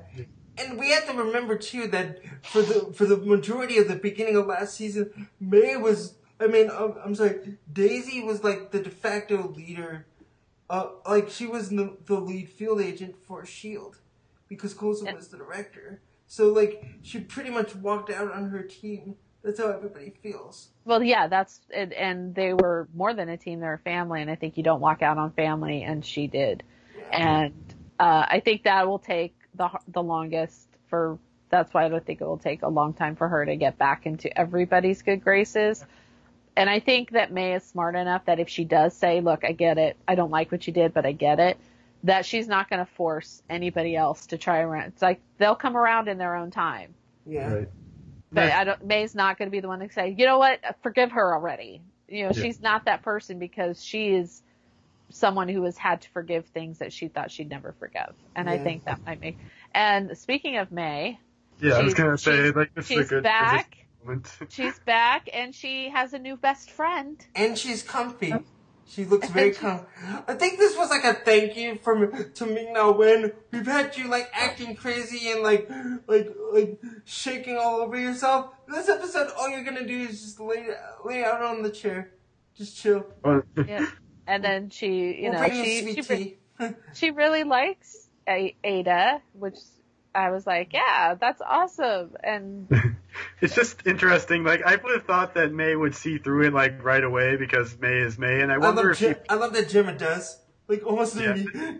And 0.58 0.78
we 0.78 0.90
have 0.90 1.06
to 1.06 1.14
remember 1.14 1.56
too 1.56 1.86
that 1.88 2.20
for 2.44 2.62
the 2.62 2.92
for 2.92 3.04
the 3.06 3.16
majority 3.16 3.78
of 3.78 3.88
the 3.88 3.96
beginning 3.96 4.36
of 4.36 4.46
last 4.46 4.74
season, 4.76 5.28
May 5.40 5.76
was 5.76 6.14
I 6.40 6.46
mean 6.46 6.70
I'm, 6.70 6.94
I'm 7.04 7.14
sorry, 7.14 7.58
Daisy 7.72 8.22
was 8.22 8.42
like 8.44 8.70
the 8.70 8.80
de 8.80 8.90
facto 8.90 9.48
leader. 9.48 10.06
Uh, 10.70 10.88
like 11.06 11.30
she 11.30 11.46
was 11.46 11.70
the, 11.70 11.96
the 12.04 12.20
lead 12.20 12.46
field 12.48 12.78
agent 12.80 13.16
for 13.26 13.46
Shield, 13.46 13.96
because 14.48 14.74
Coulson 14.74 15.06
Yeah. 15.06 15.14
was 15.14 15.28
the 15.28 15.38
director. 15.38 16.02
So 16.26 16.52
like 16.52 16.84
she 17.02 17.20
pretty 17.20 17.48
much 17.50 17.74
walked 17.74 18.10
out 18.10 18.30
on 18.32 18.50
her 18.50 18.62
team. 18.62 19.16
That's 19.42 19.58
how 19.60 19.70
everybody 19.70 20.10
feels. 20.22 20.68
Well, 20.84 21.02
yeah, 21.02 21.26
that's 21.28 21.60
and, 21.72 21.92
and 21.94 22.34
they 22.34 22.52
were 22.52 22.88
more 22.94 23.14
than 23.14 23.28
a 23.30 23.36
team; 23.36 23.60
they're 23.60 23.74
a 23.74 23.78
family, 23.78 24.20
and 24.20 24.30
I 24.30 24.34
think 24.34 24.56
you 24.56 24.62
don't 24.62 24.80
walk 24.80 25.00
out 25.00 25.16
on 25.16 25.32
family, 25.32 25.82
and 25.84 26.04
she 26.04 26.26
did, 26.26 26.64
and 27.12 27.54
uh, 27.98 28.26
I 28.28 28.40
think 28.44 28.64
that 28.64 28.86
will 28.88 28.98
take 28.98 29.37
the 29.58 29.68
the 29.88 30.02
longest 30.02 30.68
for. 30.88 31.18
That's 31.50 31.72
why 31.72 31.86
I 31.86 31.88
don't 31.88 32.04
think 32.04 32.20
it 32.20 32.24
will 32.26 32.36
take 32.38 32.62
a 32.62 32.68
long 32.68 32.92
time 32.92 33.16
for 33.16 33.26
her 33.26 33.44
to 33.46 33.56
get 33.56 33.78
back 33.78 34.04
into 34.04 34.28
everybody's 34.38 35.00
good 35.00 35.24
graces. 35.24 35.84
And 36.56 36.68
I 36.68 36.80
think 36.80 37.12
that 37.12 37.32
May 37.32 37.54
is 37.54 37.64
smart 37.64 37.94
enough 37.96 38.26
that 38.26 38.38
if 38.38 38.48
she 38.48 38.64
does 38.64 38.94
say, 38.94 39.20
"Look, 39.20 39.44
I 39.44 39.52
get 39.52 39.78
it. 39.78 39.96
I 40.06 40.14
don't 40.14 40.30
like 40.30 40.52
what 40.52 40.66
you 40.66 40.72
did, 40.72 40.92
but 40.92 41.06
I 41.06 41.12
get 41.12 41.38
it," 41.40 41.56
that 42.04 42.26
she's 42.26 42.48
not 42.48 42.68
going 42.68 42.84
to 42.84 42.92
force 42.92 43.42
anybody 43.48 43.96
else 43.96 44.26
to 44.26 44.38
try 44.38 44.60
around. 44.60 44.88
It's 44.88 45.02
like 45.02 45.20
they'll 45.38 45.54
come 45.54 45.76
around 45.76 46.08
in 46.08 46.18
their 46.18 46.34
own 46.36 46.50
time. 46.50 46.94
Yeah. 47.26 47.52
Right. 47.52 47.68
But 48.30 48.52
I 48.52 48.64
don't. 48.64 48.84
May's 48.84 49.14
not 49.14 49.38
going 49.38 49.48
to 49.48 49.50
be 49.50 49.60
the 49.60 49.68
one 49.68 49.78
to 49.80 49.90
say, 49.90 50.14
you 50.18 50.26
know 50.26 50.38
what, 50.38 50.60
forgive 50.82 51.12
her 51.12 51.34
already. 51.34 51.80
You 52.08 52.24
know, 52.24 52.32
Yeah. 52.34 52.42
she's 52.42 52.60
not 52.60 52.84
that 52.84 53.02
person 53.02 53.38
because 53.38 53.82
she 53.82 54.08
is 54.08 54.42
someone 55.10 55.48
who 55.48 55.62
has 55.64 55.76
had 55.78 56.02
to 56.02 56.08
forgive 56.10 56.46
things 56.46 56.78
that 56.78 56.92
she 56.92 57.08
thought 57.08 57.30
she'd 57.30 57.48
never 57.50 57.72
forgive, 57.78 58.14
and 58.36 58.48
I 58.48 58.58
think 58.58 58.84
that 58.84 59.04
might 59.06 59.20
make. 59.20 59.38
And 59.74 60.16
speaking 60.16 60.56
of 60.58 60.70
May, 60.72 61.18
Yeah, 61.60 61.74
I 61.74 61.82
was 61.82 61.94
gonna 61.94 62.18
say 62.18 62.44
she's- 62.44 62.54
like 62.54 62.74
this 62.74 62.90
is 62.90 62.98
a 62.98 63.04
good 63.04 63.22
back. 63.22 63.76
moment. 64.04 64.30
she's 64.48 64.78
back 64.80 65.28
and 65.32 65.54
she 65.54 65.88
has 65.90 66.12
a 66.14 66.18
new 66.18 66.36
best 66.36 66.70
friend. 66.70 67.24
and 67.34 67.58
she's 67.58 67.82
comfy. 67.82 68.32
She 68.90 69.04
looks 69.04 69.28
very 69.28 69.52
com. 69.52 69.80
I 70.26 70.32
think 70.32 70.58
this 70.58 70.74
was 70.74 70.88
like 70.88 71.04
a 71.04 71.12
thank 71.12 71.58
you 71.58 71.76
from 71.76 72.32
to 72.32 72.46
Ming 72.46 72.72
Na 72.72 72.90
Wen. 72.90 73.32
We've 73.52 73.66
had 73.66 73.94
you 73.98 74.08
like 74.08 74.30
acting 74.32 74.76
crazy 74.76 75.30
and 75.30 75.42
like 75.42 75.68
like 76.06 76.34
like 76.52 76.80
shaking 77.04 77.58
all 77.58 77.80
over 77.82 77.98
yourself. 78.00 78.54
This 78.66 78.88
episode, 78.88 79.28
all 79.38 79.50
you're 79.50 79.62
gonna 79.64 79.86
do 79.86 79.98
is 79.98 80.22
just 80.22 80.40
lay 80.40 80.68
lay 81.04 81.22
out 81.22 81.42
on 81.42 81.62
the 81.62 81.68
chair, 81.70 82.12
just 82.56 82.78
chill. 82.78 83.04
Yeah. 83.66 83.86
And 84.28 84.44
then 84.44 84.70
she, 84.70 84.86
you 85.14 85.22
we'll 85.22 85.32
know, 85.32 85.38
bring 85.38 85.56
you 85.56 85.64
she 85.64 85.82
sweet 85.82 86.04
she, 86.04 86.16
tea. 86.16 86.36
she 86.94 87.10
really 87.10 87.44
likes 87.44 88.08
A- 88.28 88.54
Ada, 88.62 89.22
which 89.32 89.56
I 90.14 90.30
was 90.30 90.46
like, 90.46 90.72
yeah, 90.74 91.14
that's 91.18 91.40
awesome. 91.40 92.14
And 92.22 92.68
it's 93.40 93.54
just 93.54 93.86
interesting. 93.86 94.44
Like 94.44 94.62
I 94.64 94.76
would 94.76 94.92
have 94.94 95.04
thought 95.06 95.34
that 95.34 95.52
May 95.52 95.74
would 95.74 95.94
see 95.94 96.18
through 96.18 96.46
it 96.48 96.52
like 96.52 96.84
right 96.84 97.02
away 97.02 97.36
because 97.36 97.76
May 97.78 97.98
is 98.00 98.18
May, 98.18 98.40
and 98.42 98.52
I 98.52 98.56
I 98.56 98.58
wonder 98.58 98.82
love 98.82 98.90
if 98.92 98.98
she 98.98 99.04
Jim, 99.06 99.16
I 99.30 99.34
love 99.34 99.52
that 99.54 99.68
Jemma 99.68 99.96
does 99.98 100.38
like 100.68 100.84
almost 100.86 101.16
Yeah. 101.16 101.32
immediately. 101.34 101.78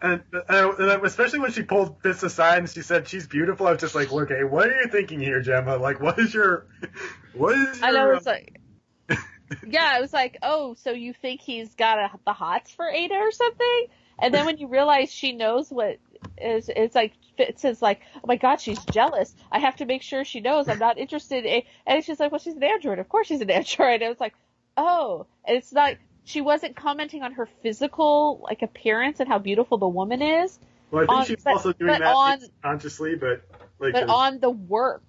and, 0.00 0.22
uh, 0.48 0.72
and 0.78 1.04
especially 1.04 1.40
when 1.40 1.50
she 1.52 1.62
pulled 1.62 2.00
Fitz 2.02 2.22
aside 2.22 2.58
and 2.58 2.68
she 2.70 2.82
said 2.82 3.08
she's 3.08 3.26
beautiful, 3.26 3.66
I 3.66 3.72
was 3.72 3.80
just 3.80 3.94
like, 3.94 4.12
okay, 4.12 4.44
what 4.44 4.68
are 4.68 4.80
you 4.82 4.88
thinking 4.88 5.20
here, 5.20 5.42
Jemma? 5.42 5.80
Like, 5.80 6.00
what 6.00 6.18
is 6.18 6.32
your, 6.32 6.66
what 7.34 7.58
is 7.58 7.80
your? 7.80 7.88
I 7.88 7.90
know 7.90 8.12
uh, 8.12 8.16
it's 8.16 8.26
like, 8.26 8.60
yeah, 9.66 9.98
it 9.98 10.00
was 10.00 10.12
like, 10.12 10.38
oh, 10.42 10.74
so 10.74 10.90
you 10.90 11.12
think 11.12 11.40
he's 11.40 11.74
got 11.74 11.98
a, 11.98 12.10
the 12.24 12.32
hots 12.32 12.70
for 12.72 12.88
Ada 12.88 13.14
or 13.14 13.30
something? 13.32 13.86
And 14.18 14.34
then 14.34 14.46
when 14.46 14.58
you 14.58 14.66
realize 14.66 15.12
she 15.12 15.32
knows 15.32 15.70
what 15.70 15.98
is, 16.36 16.68
it's 16.74 16.94
like 16.94 17.12
Fitz 17.36 17.64
is 17.64 17.80
like, 17.80 18.00
oh 18.16 18.26
my 18.26 18.36
god, 18.36 18.60
she's 18.60 18.82
jealous. 18.86 19.34
I 19.52 19.60
have 19.60 19.76
to 19.76 19.84
make 19.86 20.02
sure 20.02 20.24
she 20.24 20.40
knows 20.40 20.68
I'm 20.68 20.78
not 20.80 20.98
interested. 20.98 21.44
In, 21.44 21.62
and 21.86 22.04
she's 22.04 22.18
like, 22.18 22.32
well, 22.32 22.40
she's 22.40 22.56
an 22.56 22.62
android. 22.64 22.98
Of 22.98 23.08
course 23.08 23.28
she's 23.28 23.40
an 23.40 23.50
android. 23.58 24.02
And 24.02 24.10
it's 24.10 24.20
like, 24.20 24.34
oh, 24.76 25.26
and 25.44 25.56
it's 25.56 25.72
not. 25.72 25.94
She 26.24 26.40
wasn't 26.40 26.76
commenting 26.76 27.22
on 27.22 27.32
her 27.34 27.48
physical 27.62 28.40
like 28.42 28.62
appearance 28.62 29.20
and 29.20 29.28
how 29.28 29.38
beautiful 29.38 29.78
the 29.78 29.88
woman 29.88 30.20
is, 30.20 30.58
well, 30.90 31.04
I 31.04 31.06
think 31.06 31.18
on- 31.20 31.26
she's 31.26 31.44
but- 31.44 31.52
also 31.54 31.72
doing 31.72 31.98
that 31.98 32.02
on- 32.02 32.40
consciously, 32.62 33.14
but 33.14 33.42
like, 33.78 33.92
but 33.92 34.08
on 34.08 34.40
the 34.40 34.50
work. 34.50 35.02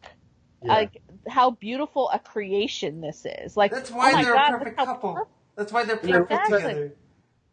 Yeah. 0.64 0.74
Like 0.74 1.02
how 1.28 1.52
beautiful 1.52 2.10
a 2.12 2.20
creation 2.20 3.02
this 3.02 3.26
is. 3.26 3.56
Like 3.56 3.72
That's 3.72 3.92
why 3.92 4.12
oh 4.14 4.24
they're 4.24 4.34
God, 4.34 4.54
a 4.54 4.58
perfect 4.58 4.78
couple. 4.78 5.14
perfect- 5.14 5.32
That's 5.56 5.72
why 5.72 5.84
they're 5.86 5.98
perfect 5.98 6.32
exactly. 6.32 6.58
together. 6.60 6.94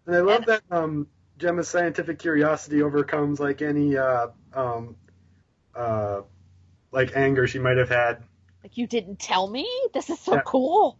And 0.06 0.16
I 0.16 0.20
love 0.20 0.36
And- 0.38 0.46
that 0.46 0.62
um, 0.70 1.06
Jemma's 1.38 1.68
scientific 1.68 2.18
curiosity 2.18 2.82
overcomes 2.82 3.38
like 3.40 3.62
any 3.62 3.96
uh, 3.96 4.28
um, 4.54 4.96
uh, 5.74 6.22
like 6.92 7.12
anger 7.14 7.46
she 7.46 7.58
might 7.58 7.76
have 7.76 7.88
had. 7.90 8.22
like 8.62 8.76
you 8.76 8.86
didn't 8.86 9.18
tell 9.20 9.46
me 9.48 9.68
this 9.94 10.10
is 10.10 10.18
so 10.18 10.34
Yeah. 10.34 10.42
cool 10.44 10.98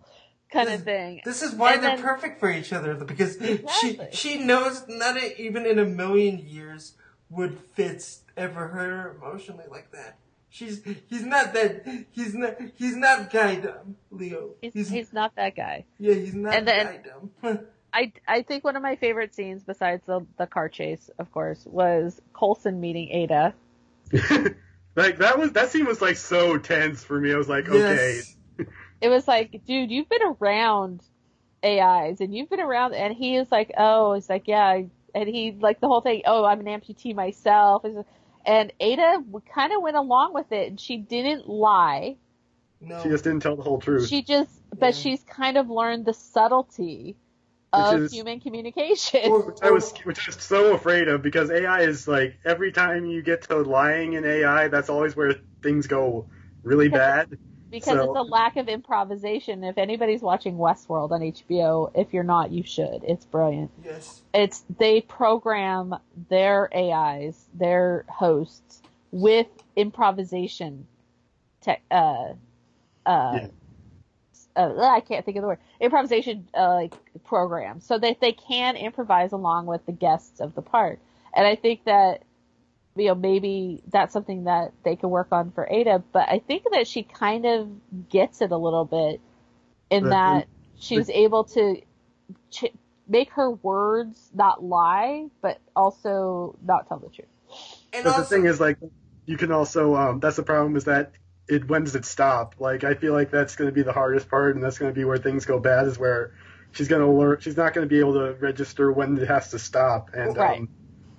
kind 0.53 0.69
This- 0.69 0.79
of 0.81 0.85
thing 0.85 1.21
This 1.25 1.43
is 1.43 1.55
why 1.55 1.75
And 1.75 1.83
they're 1.83 1.97
then- 1.97 2.05
perfect 2.05 2.39
for 2.39 2.51
each 2.53 2.73
other 2.73 2.95
because 2.95 3.37
Exactly. 3.37 4.09
she 4.13 4.35
she 4.37 4.39
knows 4.39 4.85
not 4.89 5.17
even 5.39 5.67
in 5.67 5.79
a 5.81 5.85
million 5.85 6.39
years 6.39 6.95
would 7.31 7.59
Fitz 7.59 8.23
ever 8.37 8.69
hurt 8.69 8.91
her 8.91 9.17
emotionally 9.17 9.65
like 9.71 9.91
that. 9.93 10.19
She's 10.57 10.83
he's 11.11 11.23
not 11.23 11.53
that 11.53 11.85
he's 12.13 12.33
not 12.33 12.57
he's 12.77 12.97
not 12.97 13.31
guy 13.31 13.57
dumb, 13.57 13.97
Leo. 14.11 14.55
he's, 14.63 14.89
he's 14.89 15.13
not 15.13 15.37
that 15.37 15.55
guy 15.55 15.85
yeah 15.99 16.15
he's 16.15 16.33
not 16.35 16.55
and 16.55 16.67
then- 16.67 16.87
guy 16.87 17.01
dumb. 17.43 17.61
i 17.93 18.11
i 18.27 18.41
think 18.41 18.65
one 18.65 18.75
of 18.75 18.83
my 18.83 18.97
favorite 18.97 19.35
scenes 19.35 19.63
besides 19.65 20.03
the 20.07 20.25
the 20.39 20.47
car 20.47 20.71
chase 20.71 21.11
of 21.19 21.31
course 21.31 21.63
was 21.67 22.23
Coulson 22.33 22.81
meeting 22.81 23.11
ada 23.11 23.53
like 24.97 25.19
that 25.19 25.39
was 25.39 25.53
that 25.53 25.69
scene 25.69 25.85
was 25.85 26.01
like 26.01 26.17
so 26.17 26.57
tense 26.57 27.05
for 27.05 27.21
me. 27.21 27.35
I 27.35 27.37
was 27.37 27.51
like, 27.51 27.69
okay, 27.69 28.15
yes. 28.15 28.37
it 29.03 29.11
was 29.11 29.29
like 29.29 29.61
dude 29.67 29.91
you've 29.91 30.09
been 30.09 30.23
around 30.41 31.03
ais 31.63 32.21
and 32.21 32.35
you've 32.35 32.49
been 32.49 32.61
around 32.61 32.95
and 32.95 33.15
he 33.15 33.37
is 33.37 33.53
like 33.53 33.73
oh 33.77 34.15
he's 34.15 34.31
like 34.31 34.49
yeah 34.49 34.81
and 35.15 35.29
he 35.29 35.55
like 35.61 35.81
the 35.81 35.87
whole 35.87 36.01
thing 36.01 36.23
oh 36.25 36.47
i'm 36.47 36.61
an 36.61 36.67
amputee 36.67 37.15
myself 37.15 37.85
and 38.47 38.73
ada 38.81 39.23
kind 39.53 39.73
of 39.73 39.83
went 39.83 39.97
along 39.97 40.33
with 40.33 40.51
it 40.53 40.69
and 40.69 40.81
she 40.81 40.97
didn't 40.97 41.49
lie 41.49 42.17
No. 42.81 43.03
she 43.03 43.09
just 43.09 43.25
didn't 43.25 43.41
tell 43.41 43.57
the 43.57 43.63
whole 43.63 43.81
truth. 43.81 44.09
She 44.09 44.23
just, 44.23 44.51
but 44.79 44.95
Yeah. 44.95 45.01
she's 45.03 45.23
kind 45.25 45.57
of 45.57 45.69
learned 45.71 46.05
the 46.05 46.13
subtlety 46.15 47.17
of 47.73 48.03
is- 48.03 48.13
human 48.13 48.39
communication. 48.41 49.31
Or- 49.31 49.55
I 49.63 49.71
was 49.71 49.93
which 50.05 50.21
I 50.29 50.31
was 50.31 50.43
so 50.43 50.75
afraid 50.75 51.09
of 51.09 51.23
because 51.23 51.51
AI 51.51 51.81
is 51.83 52.07
like 52.07 52.39
every 52.45 52.73
time 52.73 53.07
you 53.07 53.23
get 53.23 53.43
to 53.49 53.57
lying 53.59 54.13
in 54.15 54.25
AI, 54.25 54.69
that's 54.69 54.89
always 54.89 55.17
where 55.17 55.35
things 55.63 55.87
go 55.87 56.27
really 56.63 56.89
bad. 57.03 57.39
Because 57.81 57.95
so- 57.95 58.11
it's 58.11 58.19
a 58.19 58.23
lack 58.23 58.57
of 58.57 58.69
improvisation. 58.69 59.63
If 59.65 59.79
anybody's 59.79 60.23
watching 60.23 60.57
Westworld 60.57 61.11
on 61.11 61.21
HBO, 61.21 61.91
if 61.95 62.13
you're 62.15 62.23
not, 62.25 62.51
you 62.51 62.63
should. 62.63 63.03
It's 63.05 63.25
brilliant. 63.25 63.71
yes. 63.85 64.23
It's 64.35 64.65
they 64.79 65.01
program 65.01 65.95
their 66.29 66.69
AIs, 66.75 67.47
their 67.55 68.05
hosts, 68.09 68.83
with 69.11 69.47
improvisation. 69.77 70.87
Tech, 71.61 71.83
uh, 71.91 72.35
uh, 73.05 73.39
Yeah. 73.41 73.49
uh, 74.57 74.81
I 74.81 75.01
can't 75.01 75.25
think 75.25 75.37
of 75.37 75.43
the 75.43 75.49
word. 75.49 75.59
Improvisation 75.81 76.49
uh, 76.55 76.75
like 76.75 76.95
program, 77.25 77.81
so 77.81 77.99
that 77.99 78.21
they 78.21 78.33
can 78.33 78.77
improvise 78.77 79.33
along 79.33 79.67
with 79.67 79.85
the 79.87 79.93
guests 79.93 80.41
of 80.41 80.55
the 80.55 80.63
park. 80.63 80.99
And 81.35 81.47
I 81.47 81.55
think 81.57 81.85
that 81.85 82.23
you 82.97 83.09
know 83.09 83.15
maybe 83.15 83.83
that's 83.91 84.13
something 84.13 84.45
that 84.45 84.73
they 84.85 84.97
can 84.97 85.11
work 85.11 85.29
on 85.33 85.51
for 85.53 85.67
Ada. 85.71 86.03
But 86.13 86.29
I 86.29 86.39
think 86.39 86.65
that 86.73 86.87
she 86.87 87.03
kind 87.03 87.47
of 87.47 87.69
gets 88.09 88.41
it 88.41 88.51
a 88.51 88.57
little 88.57 88.85
bit 88.85 89.21
in 89.91 90.05
But- 90.05 90.11
that 90.11 90.49
she's 90.79 91.09
able 91.11 91.45
to 91.45 91.81
ch- 92.51 92.73
make 93.09 93.31
her 93.31 93.51
words 93.51 94.31
not 94.35 94.63
lie, 94.65 95.29
but 95.41 95.61
also 95.75 96.57
not 96.65 96.89
tell 96.89 96.99
the 96.99 97.09
truth. 97.09 97.29
And 97.93 98.05
But 98.05 98.11
also, 98.11 98.23
the 98.23 98.27
thing 98.27 98.47
is, 98.47 98.61
like, 98.61 98.79
you 99.27 99.37
can 99.37 99.53
also 99.53 99.95
um, 99.95 100.21
that's 100.21 100.37
the 100.37 100.43
problem 100.43 100.77
is 100.77 100.85
that 100.85 101.13
it 101.49 101.69
when 101.69 101.85
does 101.85 101.95
it 101.95 102.05
stop? 102.05 102.57
Like, 102.59 102.83
I 102.85 102.95
feel 102.95 103.13
like 103.13 103.31
that's 103.31 103.55
going 103.57 103.69
to 103.69 103.75
be 103.75 103.83
the 103.83 103.93
hardest 103.93 104.29
part, 104.29 104.55
and 104.57 104.65
that's 104.65 104.79
going 104.79 104.91
to 104.93 104.95
be 104.95 105.05
where 105.05 105.19
things 105.19 105.45
go 105.47 105.61
bad. 105.61 105.87
Is 105.87 105.99
where 105.99 106.33
she's 106.73 106.89
going 106.89 107.03
to 107.03 107.09
learn. 107.11 107.39
She's 107.41 107.57
not 107.57 107.73
going 107.73 107.89
to 107.89 107.89
be 107.89 108.01
able 108.01 108.15
to 108.15 108.35
register 108.41 108.91
when 108.93 109.17
it 109.19 109.29
has 109.29 109.51
to 109.51 109.59
stop, 109.59 110.11
and 110.13 110.37
Right. 110.37 110.61
um, 110.61 110.69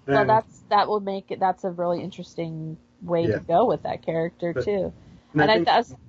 So 0.07 0.25
that's 0.25 0.59
that 0.69 0.87
will 0.87 0.99
make 1.01 1.31
it. 1.31 1.39
That's 1.39 1.63
a 1.63 1.69
really 1.69 2.01
interesting 2.01 2.77
way 3.01 3.23
Yeah. 3.25 3.35
to 3.35 3.39
go 3.41 3.65
with 3.65 3.83
that 3.83 4.05
character 4.05 4.53
But- 4.53 4.65
too. 4.65 4.93
and 5.33 5.41
And 5.41 5.51
I, 5.51 5.55
think- 5.55 5.67
thought, 5.67 5.99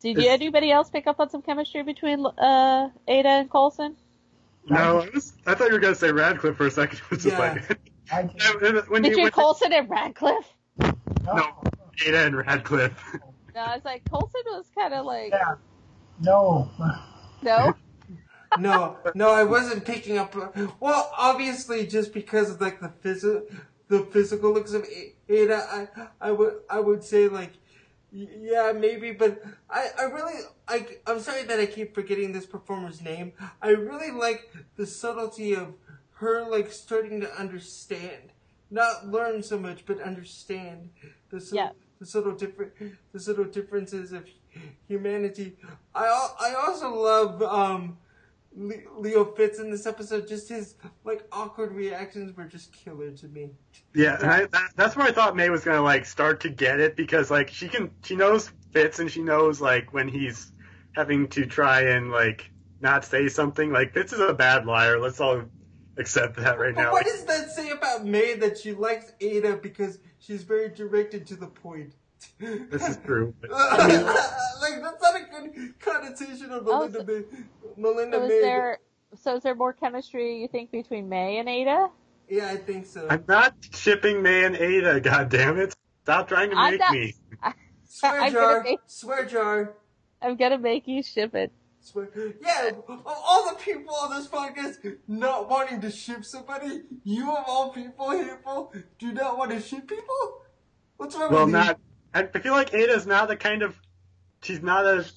did 0.00 0.16
you, 0.22 0.30
anybody 0.30 0.70
else 0.72 0.88
pick 0.88 1.06
up 1.06 1.20
on 1.20 1.28
some 1.30 1.42
chemistry 1.42 1.82
between 1.82 2.24
uh, 2.24 2.88
Ada 3.06 3.28
and 3.28 3.50
Coulson? 3.50 3.96
no, 4.66 5.00
I, 5.00 5.08
was, 5.14 5.32
I 5.46 5.54
thought 5.54 5.68
you 5.68 5.74
were 5.74 5.80
going 5.80 5.94
to 5.94 5.98
say 6.00 6.10
Radcliffe 6.12 6.56
for 6.56 6.66
a 6.66 6.70
second. 6.70 6.98
It 7.04 7.10
was 7.10 7.22
just 7.24 7.36
Yeah. 7.36 7.38
like 7.38 7.80
I 8.12 8.22
did. 8.22 8.88
when 8.88 9.02
Between 9.02 9.18
you 9.18 9.22
when 9.24 9.32
Coulson 9.32 9.72
and 9.72 9.88
Radcliffe? 9.90 10.52
No, 10.78 10.92
No. 11.26 11.62
Ada 12.06 12.18
and 12.26 12.36
Radcliffe. 12.36 13.02
No, 13.54 13.60
I 13.60 13.74
was 13.74 13.84
like 13.84 14.02
Coulson 14.10 14.42
was 14.46 14.66
kind 14.78 14.94
of 14.94 15.04
like 15.04 15.32
yeah, 15.32 15.54
no. 16.20 16.70
no. 17.42 17.74
No, 18.58 18.96
no, 19.14 19.30
I 19.30 19.44
wasn't 19.44 19.84
picking 19.84 20.18
up. 20.18 20.34
Well, 20.80 21.12
obviously, 21.16 21.86
just 21.86 22.12
because 22.12 22.50
of 22.50 22.60
like 22.60 22.80
the 22.80 22.88
physical, 22.88 23.46
the 23.88 24.00
physical 24.06 24.52
looks 24.52 24.72
of 24.72 24.86
Ada, 25.28 25.66
I 25.70 25.88
I 26.28 26.32
would 26.32 26.54
I 26.68 26.80
would 26.80 27.04
say 27.04 27.28
like 27.28 27.52
yeah 28.12 28.72
maybe, 28.72 29.12
but 29.12 29.42
I 29.68 29.88
I 29.98 30.02
really 30.04 30.40
I 30.68 30.86
I'm 31.06 31.20
sorry 31.20 31.44
that 31.44 31.60
I 31.60 31.66
keep 31.66 31.94
forgetting 31.94 32.32
this 32.32 32.46
performer's 32.46 33.00
name. 33.00 33.32
I 33.62 33.70
really 33.70 34.10
like 34.10 34.52
the 34.76 34.86
subtlety 34.86 35.54
of 35.54 35.74
her 36.14 36.42
like 36.48 36.72
starting 36.72 37.20
to 37.20 37.32
understand, 37.38 38.32
not 38.70 39.08
learn 39.08 39.42
so 39.42 39.58
much, 39.58 39.86
but 39.86 40.00
understand 40.00 40.90
the 41.30 41.40
sub- 41.40 41.56
Yeah. 41.56 41.70
the 42.00 42.06
subtle 42.06 42.32
different 42.32 42.72
the 43.12 43.20
subtle 43.20 43.44
differences 43.44 44.12
of 44.12 44.24
humanity. 44.88 45.56
I 45.94 46.04
I 46.40 46.54
also 46.66 46.92
love 46.94 47.42
um 47.42 47.98
Leo 48.54 49.24
Fitz 49.24 49.58
in 49.60 49.70
this 49.70 49.86
episode. 49.86 50.26
Just 50.26 50.48
his 50.48 50.74
like 51.04 51.24
awkward 51.32 51.72
reactions 51.72 52.36
were 52.36 52.44
just 52.44 52.72
killer 52.72 53.10
to 53.12 53.28
me. 53.28 53.50
Yeah, 53.94 54.16
I, 54.20 54.46
that, 54.46 54.70
that's 54.76 54.96
where 54.96 55.06
I 55.06 55.12
thought 55.12 55.36
May 55.36 55.50
was 55.50 55.64
gonna 55.64 55.82
like 55.82 56.04
start 56.04 56.40
to 56.40 56.48
get 56.50 56.80
it 56.80 56.96
because 56.96 57.30
like 57.30 57.48
she 57.50 57.68
can 57.68 57.90
she 58.04 58.16
knows 58.16 58.50
Fitz 58.72 58.98
and 58.98 59.10
she 59.10 59.22
knows 59.22 59.60
like 59.60 59.92
when 59.92 60.08
he's 60.08 60.52
having 60.92 61.28
to 61.28 61.46
try 61.46 61.82
and 61.82 62.10
like 62.10 62.50
not 62.80 63.04
say 63.04 63.28
something. 63.28 63.70
Like 63.72 63.94
Fitz 63.94 64.12
is 64.12 64.20
a 64.20 64.34
bad 64.34 64.66
liar. 64.66 64.98
Let's 64.98 65.20
all 65.20 65.42
accept 65.96 66.36
that 66.36 66.58
right 66.58 66.74
But 66.74 66.82
now. 66.82 66.92
what 66.92 67.04
Like, 67.04 67.12
does 67.12 67.24
that 67.26 67.50
say 67.50 67.70
about 67.70 68.04
May 68.04 68.34
that 68.34 68.58
she 68.58 68.72
likes 68.72 69.12
Ada 69.20 69.56
because 69.56 69.98
she's 70.18 70.42
very 70.42 70.70
directed 70.70 71.26
to 71.28 71.36
the 71.36 71.46
point? 71.46 71.94
this 72.38 72.88
is 72.88 72.98
true. 73.04 73.32
But, 73.40 73.50
like 74.60 74.82
that's 74.82 75.02
not 75.02 75.16
a 75.20 75.24
good 75.24 75.78
connotation 75.80 76.50
of 76.52 76.66
Oh, 76.68 76.88
Melinda 76.88 76.98
so- 77.00 77.04
May. 77.04 77.22
Melinda 77.76 78.16
So 78.18 78.22
is 78.24 78.28
May. 78.28 78.40
there 78.40 78.78
so 79.16 79.36
is 79.36 79.42
there 79.42 79.54
more 79.54 79.72
chemistry 79.72 80.40
you 80.40 80.48
think 80.48 80.70
between 80.70 81.08
May 81.08 81.38
and 81.38 81.48
Ada? 81.48 81.88
Yeah, 82.28 82.46
I 82.48 82.56
think 82.56 82.86
so. 82.86 83.06
I'm 83.10 83.24
not 83.26 83.54
shipping 83.74 84.22
May 84.22 84.44
and 84.44 84.56
Ada. 84.56 85.00
God 85.00 85.28
damn 85.30 85.58
it! 85.58 85.74
Stop 86.04 86.28
trying 86.28 86.50
to 86.50 86.56
I'm 86.56 86.72
make 86.72 86.80
not- 86.80 86.92
me. 86.92 87.14
Swear 87.84 88.20
I'm 88.20 88.32
jar. 88.32 88.62
make- 88.62 88.78
Swear 88.86 89.24
jar. 89.26 89.74
I'm 90.22 90.36
gonna 90.36 90.58
make 90.58 90.86
you 90.86 91.02
ship 91.02 91.34
it. 91.34 91.50
Swear. 91.80 92.08
Yeah, 92.40 92.70
of 92.88 93.02
all 93.06 93.48
the 93.48 93.56
people 93.56 93.94
on 93.94 94.10
this 94.14 94.28
podcast 94.28 94.76
not 95.08 95.48
wanting 95.50 95.80
to 95.80 95.90
ship 95.90 96.24
somebody, 96.24 96.82
you 97.04 97.30
of 97.34 97.44
all 97.48 97.70
people, 97.72 98.10
hateful, 98.10 98.72
do 98.98 99.12
not 99.12 99.36
want 99.38 99.50
to 99.50 99.60
ship 99.60 99.88
people? 99.88 100.42
What's 100.98 101.16
wrong 101.16 101.32
Well, 101.32 101.46
with 101.46 101.54
you? 101.54 101.58
Well, 101.58 101.66
not. 101.66 101.80
I 102.14 102.28
I 102.32 102.40
feel 102.40 102.52
like 102.52 102.74
Ada's 102.74 103.06
not 103.06 103.28
the 103.28 103.36
kind 103.36 103.62
of. 103.62 103.76
She's 104.42 104.62
not 104.62 104.86
as 104.86 105.12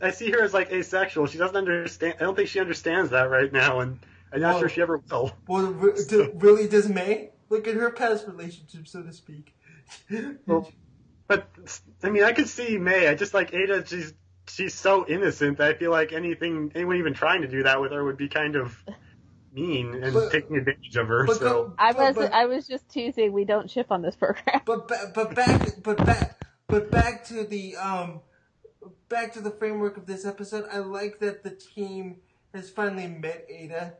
I 0.00 0.10
see 0.10 0.30
her 0.30 0.42
as 0.42 0.54
like 0.54 0.72
asexual. 0.72 1.26
She 1.26 1.38
doesn't 1.38 1.56
understand. 1.56 2.14
I 2.18 2.24
don't 2.24 2.34
think 2.34 2.48
she 2.48 2.60
understands 2.60 3.10
that 3.10 3.24
right 3.30 3.52
now, 3.52 3.80
and 3.80 3.98
I'm 4.32 4.40
not 4.40 4.52
Well- 4.52 4.60
sure 4.60 4.68
she 4.68 4.82
ever 4.82 4.98
will. 5.10 5.32
Well, 5.46 5.66
re- 5.66 5.92
do, 6.08 6.32
really 6.36 6.68
does 6.68 6.88
May? 6.88 7.30
Look 7.50 7.66
at 7.66 7.74
her 7.74 7.90
past 7.90 8.26
relationship, 8.26 8.86
so 8.88 9.02
to 9.02 9.12
speak. 9.12 9.54
Well, 10.46 10.70
but 11.28 11.48
I 12.02 12.10
mean, 12.10 12.22
I 12.22 12.32
could 12.32 12.48
see 12.48 12.76
May. 12.78 13.08
I 13.08 13.14
just 13.14 13.34
like 13.34 13.52
Ada. 13.54 13.86
She's 13.86 14.12
she's 14.48 14.74
so 14.74 15.06
innocent 15.06 15.58
that 15.58 15.68
I 15.68 15.74
feel 15.78 15.90
like 15.90 16.12
anything, 16.12 16.72
anyone 16.74 16.96
even 16.96 17.14
trying 17.14 17.42
to 17.42 17.48
do 17.48 17.62
that 17.64 17.80
with 17.80 17.92
her 17.92 18.04
would 18.04 18.16
be 18.16 18.28
kind 18.28 18.56
of 18.56 18.76
mean 19.52 19.94
and 20.02 20.12
But- 20.14 20.30
taking 20.30 20.56
advantage 20.56 20.96
of 20.96 21.08
her. 21.08 21.24
but 21.26 21.38
so 21.38 21.74
I 21.78 21.92
was 21.92 22.14
but- 22.16 22.32
I 22.32 22.46
was 22.46 22.66
just 22.68 22.88
teasing. 22.88 23.32
We 23.32 23.44
don't 23.44 23.70
ship 23.70 23.86
on 23.90 24.02
this 24.02 24.14
program. 24.16 24.60
But 24.64 24.88
ba- 24.88 25.10
but 25.14 25.34
back 25.34 25.68
but 25.82 26.04
back 26.04 26.40
but 26.68 26.90
back 26.90 27.24
to 27.26 27.44
the 27.44 27.76
um 27.76 28.20
back 29.08 29.32
to 29.34 29.40
the 29.40 29.50
framework 29.50 29.96
of 29.96 30.06
this 30.06 30.24
episode. 30.24 30.66
I 30.72 30.78
like 30.78 31.18
that 31.20 31.42
the 31.42 31.50
team 31.50 32.16
has 32.54 32.70
finally 32.70 33.06
met 33.06 33.46
Ada, 33.48 33.94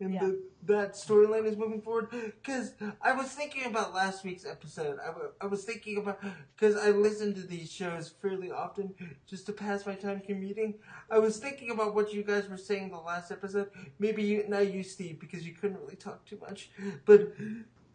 and 0.00 0.14
Yeah. 0.14 0.20
the, 0.20 0.42
that 0.64 0.94
storyline 0.94 1.44
is 1.46 1.56
moving 1.56 1.80
forward. 1.80 2.08
Because 2.10 2.72
I 3.00 3.12
was 3.12 3.28
thinking 3.28 3.64
about 3.66 3.94
last 3.94 4.24
week's 4.24 4.44
episode. 4.44 4.98
I, 5.40 5.46
was 5.46 5.64
thinking 5.64 5.98
about 5.98 6.20
because 6.56 6.76
I 6.76 6.90
listen 6.90 7.34
to 7.34 7.42
these 7.42 7.70
shows 7.70 8.08
fairly 8.08 8.50
often 8.50 8.94
just 9.26 9.46
to 9.46 9.52
pass 9.52 9.86
my 9.86 9.94
time 9.94 10.20
commuting. 10.20 10.74
I 11.10 11.18
was 11.18 11.38
thinking 11.38 11.70
about 11.70 11.94
what 11.94 12.12
you 12.12 12.22
guys 12.22 12.48
were 12.48 12.56
saying 12.56 12.90
the 12.90 12.96
last 12.98 13.30
episode. 13.30 13.70
Maybe 13.98 14.22
you, 14.22 14.44
not 14.48 14.72
you, 14.72 14.82
Steve, 14.82 15.20
because 15.20 15.46
you 15.46 15.52
couldn't 15.52 15.80
really 15.80 15.96
talk 15.96 16.24
too 16.24 16.38
much, 16.40 16.70
but. 17.04 17.32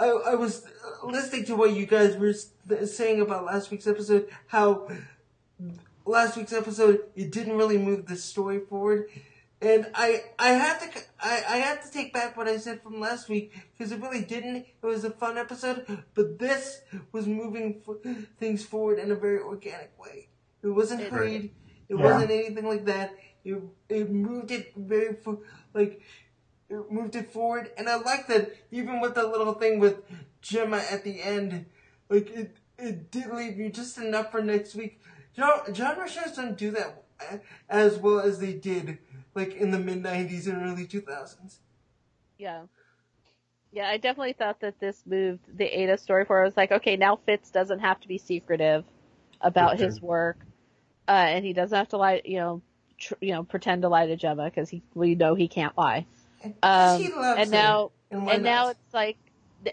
I, 0.01 0.07
I 0.07 0.35
was 0.35 0.65
listening 1.03 1.43
to 1.47 1.57
what 1.57 1.73
you 1.73 1.85
guys 1.85 2.15
were 2.15 2.31
saying 2.85 3.19
about 3.19 3.43
last 3.43 3.69
week's 3.69 3.85
episode, 3.85 4.29
how 4.47 4.87
last 6.05 6.37
week's 6.37 6.53
episode 6.53 7.01
it 7.15 7.31
didn't 7.31 7.57
really 7.57 7.77
move 7.77 8.05
the 8.07 8.15
story 8.15 8.59
forward, 8.59 9.09
and 9.61 9.87
I 9.93 10.23
I 10.37 10.49
have 10.49 10.79
to 10.79 10.99
I, 11.19 11.43
I 11.49 11.57
have 11.57 11.83
to 11.83 11.91
take 11.91 12.13
back 12.13 12.37
what 12.37 12.47
I 12.47 12.57
said 12.57 12.81
from 12.81 12.99
last 12.99 13.29
week 13.29 13.53
because 13.77 13.91
it 13.91 14.01
really 14.01 14.21
didn't. 14.21 14.57
It 14.57 14.85
was 14.85 15.03
a 15.03 15.11
fun 15.11 15.37
episode, 15.37 15.85
but 16.13 16.39
this 16.39 16.81
was 17.11 17.27
moving 17.27 17.81
f- 17.87 18.15
things 18.39 18.63
forward 18.65 18.99
in 18.99 19.11
a 19.11 19.15
very 19.15 19.39
organic 19.39 19.91
way. 19.99 20.29
It 20.63 20.67
wasn't 20.67 21.01
hurried. 21.03 21.51
It 21.89 21.95
Yeah. 21.97 22.03
wasn't 22.03 22.31
anything 22.31 22.67
like 22.67 22.85
that. 22.85 23.15
It 23.43 23.61
it 23.89 24.09
moved 24.11 24.51
it 24.51 24.73
very 24.75 25.13
fo- 25.15 25.41
like 25.73 26.01
it 26.69 26.91
moved 26.91 27.15
it 27.15 27.31
forward, 27.31 27.71
and 27.77 27.89
I 27.89 27.95
like 27.95 28.27
that 28.27 28.51
even 28.71 28.99
with 29.01 29.15
the 29.15 29.25
little 29.27 29.53
thing 29.53 29.79
with 29.79 29.97
Jemma 30.43 30.79
at 30.91 31.03
the 31.03 31.21
end, 31.21 31.65
like 32.09 32.29
it 32.29 32.57
it 32.77 33.11
did 33.11 33.27
leave 33.33 33.57
you 33.57 33.69
just 33.69 33.97
enough 33.97 34.31
for 34.31 34.41
next 34.41 34.75
week. 34.75 35.01
Genre, 35.39 35.73
genre 35.73 36.09
shows 36.09 36.35
don't 36.35 36.57
do 36.57 36.71
that 36.71 37.03
as 37.69 37.97
well 37.97 38.19
as 38.19 38.39
they 38.39 38.53
did 38.53 38.97
like 39.35 39.55
in 39.55 39.71
the 39.71 39.79
mid 39.79 40.03
'90s 40.03 40.47
and 40.47 40.61
early 40.61 40.85
2000s. 40.85 41.59
Yeah. 42.37 42.63
Yeah, 43.71 43.87
I 43.87 43.97
definitely 43.97 44.33
thought 44.33 44.61
that 44.61 44.79
this 44.79 45.03
moved 45.05 45.41
the 45.55 45.65
Ada 45.65 45.97
story 45.97 46.25
forward. 46.25 46.41
I 46.41 46.45
was 46.45 46.57
like, 46.57 46.71
okay, 46.71 46.97
now 46.97 47.19
Fitz 47.25 47.51
doesn't 47.51 47.79
have 47.79 47.99
to 48.01 48.07
be 48.07 48.17
secretive 48.17 48.83
about 49.41 49.75
Okay. 49.75 49.85
his 49.85 50.01
work, 50.01 50.37
uh, 51.07 51.11
and 51.11 51.45
he 51.45 51.53
doesn't 51.53 51.77
have 51.77 51.89
to 51.89 51.97
lie, 51.97 52.21
you 52.25 52.37
know, 52.37 52.61
tr- 52.97 53.13
you 53.21 53.31
know, 53.31 53.43
pretend 53.43 53.83
to 53.83 53.89
lie 53.89 54.07
to 54.07 54.17
Jemma 54.17 54.45
because 54.45 54.69
he, 54.69 54.81
we 54.95 55.13
know 55.13 55.35
he 55.35 55.47
can't 55.47 55.77
lie. 55.77 56.07
Um, 56.63 57.03
and 57.03 57.13
her, 57.13 57.45
now, 57.45 57.91
and 58.09 58.27
and 58.27 58.43
now 58.43 58.69
it's 58.69 58.93
like 58.93 59.17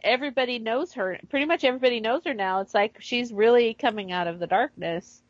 everybody 0.04 0.58
knows 0.58 0.92
her. 0.92 1.18
Pretty 1.30 1.46
much 1.46 1.64
everybody 1.64 2.00
knows 2.00 2.22
her 2.26 2.34
now. 2.34 2.60
It's 2.60 2.74
like 2.74 2.96
she's 3.00 3.32
really 3.32 3.72
coming 3.72 4.12
out 4.12 4.26
of 4.26 4.38
the 4.38 4.46
darkness 4.46 5.22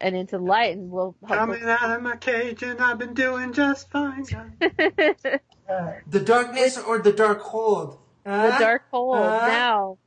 and 0.00 0.16
into 0.16 0.38
the 0.38 0.44
light, 0.44 0.76
and 0.76 0.90
we'll 0.90 1.16
coming 1.28 1.62
out 1.64 1.90
of 1.90 2.02
my 2.02 2.16
cage, 2.16 2.62
and 2.62 2.80
I've 2.80 2.98
been 2.98 3.14
doing 3.14 3.52
just 3.52 3.90
fine. 3.90 4.24
the 4.60 5.40
Uh, 5.68 5.92
the 6.06 6.20
darkness 6.20 6.78
or 6.78 6.98
the 6.98 7.12
dark 7.12 7.40
hold. 7.40 7.98
The 8.24 8.54
dark 8.58 8.82
hold 8.90 9.34
Huh? 9.34 9.46
now. 9.46 9.98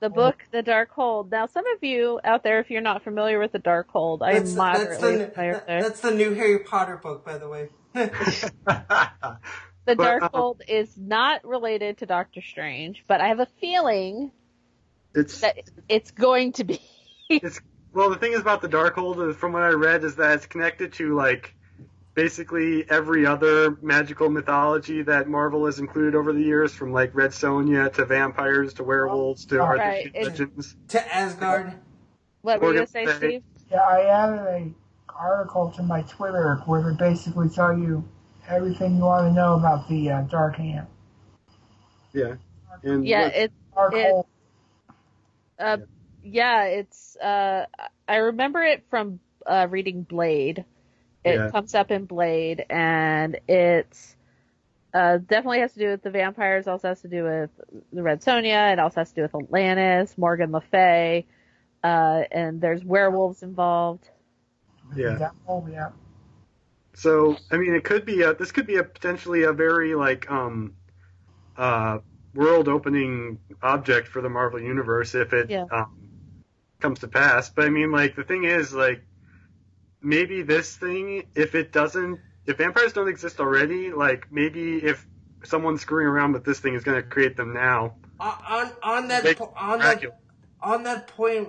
The 0.00 0.10
book, 0.10 0.44
The 0.52 0.62
Dark 0.62 0.90
Hold. 0.92 1.30
Now, 1.30 1.46
some 1.46 1.64
of 1.76 1.84
you 1.84 2.20
out 2.24 2.42
there, 2.42 2.58
if 2.60 2.70
you're 2.70 2.80
not 2.80 3.04
familiar 3.04 3.38
with 3.38 3.52
The 3.52 3.58
Dark 3.58 3.90
Hold, 3.90 4.22
I 4.22 4.32
am 4.32 4.34
That's, 4.36 4.54
that's, 4.54 4.56
moderately 4.56 5.16
the, 5.16 5.32
that- 5.36 5.66
that's 5.66 6.00
the 6.00 6.10
new 6.10 6.34
Harry 6.34 6.60
Potter 6.60 6.96
book, 6.96 7.24
by 7.24 7.38
the 7.38 7.48
way. 7.48 7.68
The 9.86 9.94
but, 9.96 10.04
Dark 10.04 10.22
um, 10.22 10.30
Hold 10.32 10.62
is 10.68 10.96
not 10.96 11.44
related 11.44 11.98
to 11.98 12.06
Doctor 12.06 12.40
Strange, 12.42 13.04
but 13.08 13.20
I 13.20 13.28
have 13.28 13.40
a 13.40 13.48
feeling 13.60 14.30
it's 15.14 15.40
that 15.40 15.56
it's 15.88 16.12
going 16.12 16.52
to 16.52 16.64
be. 16.64 16.80
it's 17.30 17.60
well 17.92 18.10
the 18.10 18.16
thing 18.16 18.32
is 18.32 18.40
about 18.40 18.60
the 18.62 18.68
Darkhold 18.68 19.34
from 19.36 19.52
what 19.52 19.62
I 19.62 19.68
read 19.70 20.04
is 20.04 20.16
that 20.16 20.32
it's 20.34 20.46
connected 20.46 20.92
to 20.94 21.14
like 21.14 21.54
basically 22.14 22.88
every 22.90 23.24
other 23.24 23.76
magical 23.82 24.28
mythology 24.28 25.02
that 25.02 25.28
Marvel 25.28 25.66
has 25.66 25.78
included 25.78 26.14
over 26.14 26.32
the 26.32 26.40
years, 26.42 26.74
from 26.74 26.92
like 26.92 27.14
Red 27.14 27.30
Sonja 27.30 27.92
to 27.94 28.04
vampires 28.04 28.74
to 28.74 28.82
werewolves 28.84 29.44
to 29.46 29.58
Right, 29.58 29.68
Arthurian 29.80 30.08
it's- 30.08 30.26
legends. 30.26 30.76
to 30.88 31.14
Asgard. 31.16 31.74
What 32.42 32.60
were 32.60 32.68
you 32.68 32.74
going 32.74 32.86
to 32.86 32.92
say, 32.92 33.06
say- 33.06 33.16
Steve? 33.16 33.42
yeah, 33.70 33.80
I 33.80 34.02
added 34.06 34.40
a 34.40 34.74
article 35.14 35.70
to 35.76 35.82
my 35.82 36.02
Twitter 36.02 36.56
where 36.66 36.82
they 36.82 36.96
basically 37.10 37.48
tell 37.48 37.76
you 37.76 38.02
everything 38.48 38.96
you 38.96 39.02
want 39.04 39.26
to 39.28 39.32
know 39.32 39.54
about 39.54 39.88
the 39.88 40.10
uh, 40.10 40.22
Dark 40.22 40.56
Hand. 40.56 40.86
Yeah, 42.12 42.34
and 42.82 43.06
Yeah, 43.06 43.24
look, 43.24 43.32
it's 43.34 43.54
Dark 43.74 43.94
It- 43.94 44.14
uh, 44.14 44.22
yeah, 45.58 45.76
it's. 46.22 47.16
Uh, 47.16 47.66
I 48.08 48.16
remember 48.16 48.62
it 48.62 48.84
from 48.90 49.20
uh, 49.46 49.66
reading 49.70 50.02
Blade. 50.02 50.64
It 51.24 51.36
Yeah. 51.36 51.50
comes 51.50 51.74
up 51.74 51.90
in 51.90 52.06
Blade, 52.06 52.64
and 52.70 53.38
it's 53.48 54.16
uh, 54.94 55.18
definitely 55.18 55.60
has 55.60 55.72
to 55.74 55.78
do 55.80 55.88
with 55.88 56.02
the 56.02 56.10
vampires. 56.10 56.66
Also 56.66 56.88
has 56.88 57.02
to 57.02 57.08
do 57.08 57.24
with 57.24 57.50
the 57.92 58.02
Red 58.02 58.22
Sonja. 58.22 58.72
It 58.72 58.78
also 58.78 59.00
has 59.00 59.10
to 59.10 59.14
do 59.16 59.22
with 59.22 59.34
Atlantis, 59.34 60.16
Morgan 60.18 60.52
Le 60.52 60.60
Fay, 60.60 61.26
uh, 61.84 62.22
and 62.30 62.60
there's 62.60 62.84
werewolves 62.84 63.42
involved. 63.42 64.08
yeah. 64.96 65.18
That 65.18 65.32
hole, 65.46 65.68
yeah. 65.70 65.90
So 66.94 67.36
I 67.50 67.56
mean, 67.56 67.74
it 67.74 67.84
could 67.84 68.04
be 68.04 68.22
a 68.22 68.34
this 68.34 68.52
could 68.52 68.66
be 68.66 68.76
a 68.76 68.84
potentially 68.84 69.44
a 69.44 69.52
very 69.52 69.94
like 69.94 70.30
um 70.30 70.74
uh 71.56 71.98
world 72.34 72.68
opening 72.68 73.38
object 73.62 74.08
for 74.08 74.22
the 74.22 74.28
Marvel 74.28 74.60
universe 74.60 75.14
if 75.14 75.32
it 75.32 75.50
Yeah. 75.50 75.66
um, 75.70 76.09
comes 76.80 77.00
to 77.00 77.08
pass. 77.08 77.50
But 77.50 77.66
I 77.66 77.70
mean, 77.70 77.90
like 77.92 78.16
the 78.16 78.24
thing 78.24 78.44
is, 78.44 78.72
like 78.72 79.04
maybe 80.02 80.42
this 80.42 80.76
thing, 80.76 81.24
if 81.34 81.54
it 81.54 81.72
doesn't, 81.72 82.18
if 82.46 82.58
vampires 82.58 82.92
don't 82.92 83.08
exist 83.08 83.40
already, 83.40 83.92
like 83.92 84.30
maybe 84.30 84.78
if 84.78 85.06
someone 85.44 85.78
screwing 85.78 86.06
around 86.06 86.32
with 86.32 86.44
this 86.44 86.60
thing 86.60 86.74
is 86.74 86.84
going 86.84 87.00
to 87.00 87.08
create 87.08 87.36
them 87.36 87.52
now, 87.54 87.94
on 88.20 88.70
on 88.82 89.08
that 89.08 89.36
po- 89.36 89.52
on 89.56 89.78
that 89.80 90.02
on 90.62 90.82
that 90.84 91.06
point, 91.08 91.48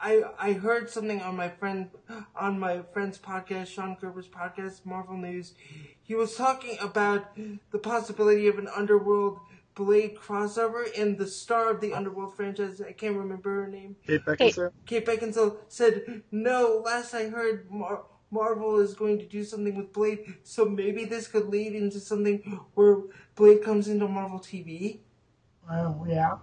I 0.00 0.22
I 0.38 0.52
heard 0.52 0.88
something 0.90 1.20
on 1.20 1.36
my 1.36 1.48
friend 1.48 1.90
on 2.36 2.58
my 2.58 2.82
friend's 2.92 3.18
podcast, 3.18 3.68
Sean 3.68 3.96
Gerber's 4.00 4.28
podcast, 4.28 4.84
Marvel 4.84 5.16
News. 5.16 5.54
He 6.02 6.14
was 6.14 6.34
talking 6.34 6.76
about 6.80 7.36
the 7.70 7.78
possibility 7.78 8.48
of 8.48 8.58
an 8.58 8.68
underworld 8.68 9.38
Blade 9.74 10.16
crossover, 10.16 10.86
and 10.98 11.16
the 11.16 11.26
star 11.26 11.70
of 11.70 11.80
the 11.80 11.92
underworld 11.92 12.34
franchise, 12.36 12.80
I 12.80 12.92
can't 12.92 13.16
remember 13.16 13.62
her 13.62 13.66
name, 13.68 13.96
Kate 14.06 14.24
Beckinsale. 14.24 14.72
Kate 14.86 15.06
Beckinsale 15.06 15.56
said, 15.68 16.22
"No, 16.30 16.82
last 16.84 17.14
I 17.14 17.28
heard, 17.28 17.70
Mar- 17.70 18.04
Marvel 18.30 18.78
is 18.78 18.94
going 18.94 19.18
to 19.18 19.26
do 19.26 19.44
something 19.44 19.76
with 19.76 19.92
Blade, 19.92 20.34
so 20.42 20.64
maybe 20.64 21.04
this 21.04 21.28
could 21.28 21.48
lead 21.48 21.74
into 21.74 22.00
something 22.00 22.38
where 22.74 22.98
Blade 23.36 23.62
comes 23.62 23.88
into 23.88 24.06
Marvel 24.08 24.38
TV." 24.40 25.00
Well, 25.68 26.04
yeah. 26.08 26.38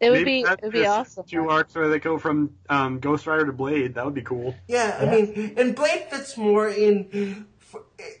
It 0.00 0.10
would 0.10 0.18
Maybe 0.18 0.42
be 0.42 0.48
it 0.48 0.58
would 0.62 0.72
be 0.72 0.86
awesome. 0.86 1.24
Two 1.26 1.48
arcs 1.48 1.74
where 1.74 1.88
they 1.88 1.98
go 1.98 2.18
from 2.18 2.50
um, 2.68 2.98
Ghost 2.98 3.26
Rider 3.26 3.46
to 3.46 3.52
Blade. 3.52 3.94
That 3.94 4.04
would 4.04 4.12
be 4.14 4.22
cool. 4.22 4.54
Yeah, 4.68 4.96
I 5.00 5.04
Yeah. 5.04 5.10
mean, 5.12 5.54
and 5.56 5.74
Blade 5.74 6.06
fits 6.10 6.36
more 6.36 6.68
in 6.68 7.08
f- 7.12 7.53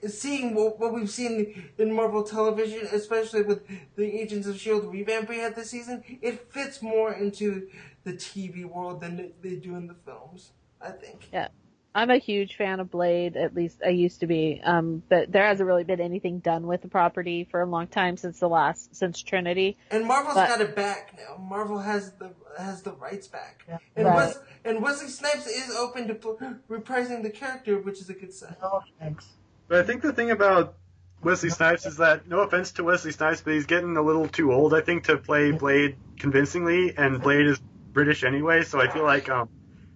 seeing 0.06 0.54
what, 0.54 0.78
what 0.78 0.92
we've 0.92 1.10
seen 1.10 1.70
in 1.78 1.92
Marvel 1.92 2.22
television, 2.22 2.86
especially 2.92 3.42
with 3.42 3.62
the 3.96 4.04
Agents 4.20 4.46
of 4.46 4.58
Shield 4.58 4.92
revamp 4.92 5.28
we 5.28 5.38
had 5.38 5.54
this 5.56 5.70
season. 5.70 6.02
It 6.22 6.52
fits 6.52 6.82
more 6.82 7.12
into 7.12 7.68
the 8.04 8.12
TV 8.12 8.64
world 8.64 9.00
than 9.00 9.16
they- 9.16 9.32
they 9.42 9.56
do 9.56 9.74
in 9.76 9.86
the 9.86 9.94
films. 9.94 10.52
I 10.80 10.90
think. 10.90 11.28
Yeah. 11.32 11.48
I'm 11.96 12.10
a 12.10 12.18
huge 12.18 12.56
fan 12.56 12.80
of 12.80 12.90
Blade. 12.90 13.36
At 13.36 13.54
least 13.54 13.80
I 13.86 13.90
used 13.90 14.18
to 14.20 14.26
be. 14.26 14.60
Um, 14.64 15.02
but 15.08 15.30
there 15.30 15.46
hasn't 15.46 15.66
really 15.66 15.84
been 15.84 16.00
anything 16.00 16.40
done 16.40 16.66
with 16.66 16.82
the 16.82 16.88
property 16.88 17.44
for 17.48 17.60
a 17.62 17.66
long 17.66 17.86
time 17.86 18.16
since 18.16 18.40
the 18.40 18.48
last 18.48 18.94
since 18.96 19.22
Trinity. 19.22 19.76
And 19.92 20.04
Marvel's 20.04 20.34
But- 20.34 20.48
got 20.48 20.60
it 20.60 20.74
back 20.74 21.16
now. 21.16 21.36
Marvel 21.36 21.78
has 21.78 22.12
the 22.14 22.34
has 22.58 22.82
the 22.82 22.92
rights 22.92 23.28
back. 23.28 23.64
Yeah. 23.68 23.78
And 23.96 24.06
Right. 24.06 24.16
Wes, 24.16 24.38
and 24.64 24.82
Wesley 24.82 25.08
Snipes 25.08 25.46
is 25.46 25.74
open 25.76 26.08
to 26.08 26.14
pl- 26.14 26.38
reprising 26.68 27.22
the 27.22 27.30
character, 27.30 27.78
which 27.78 28.00
is 28.00 28.10
a 28.10 28.14
good 28.14 28.32
sign. 28.34 28.56
No 28.60 28.80
thanks. 28.98 29.28
But 29.68 29.78
I 29.80 29.82
think 29.82 30.02
the 30.02 30.12
thing 30.12 30.30
about 30.30 30.76
Wesley 31.22 31.50
Snipes 31.50 31.86
is 31.86 31.96
that, 31.96 32.28
no 32.28 32.40
offense 32.40 32.72
to 32.72 32.84
Wesley 32.84 33.12
Snipes, 33.12 33.40
but 33.40 33.54
he's 33.54 33.66
getting 33.66 33.96
a 33.96 34.02
little 34.02 34.28
too 34.28 34.52
old, 34.52 34.74
I 34.74 34.80
think, 34.82 35.04
to 35.04 35.16
play 35.16 35.52
Blade 35.52 35.96
convincingly, 36.18 36.96
and 36.96 37.22
Blade 37.22 37.46
is 37.46 37.60
British 37.92 38.24
anyway, 38.24 38.64
so 38.64 38.80
I 38.80 38.88
feel 38.88 39.04
like 39.04 39.28
um, 39.30 39.48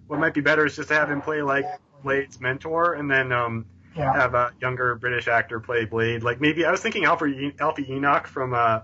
what 0.07 0.19
might 0.19 0.33
be 0.33 0.41
better 0.41 0.65
is 0.65 0.75
just 0.75 0.89
to 0.89 0.95
have 0.95 1.11
him 1.11 1.21
play 1.21 1.41
like 1.41 1.65
Blade's 2.03 2.39
mentor, 2.41 2.93
and 2.93 3.11
then 3.11 3.31
um, 3.31 3.65
Yeah. 3.95 4.13
have 4.13 4.33
a 4.33 4.53
younger 4.61 4.95
British 4.95 5.27
actor 5.27 5.59
play 5.59 5.85
Blade. 5.85 6.23
Like 6.23 6.39
maybe 6.41 6.65
I 6.65 6.71
was 6.71 6.79
thinking 6.81 7.05
Alfred 7.05 7.35
e- 7.37 7.55
Alfie 7.59 7.91
Enoch 7.91 8.25
from 8.27 8.53
uh, 8.53 8.79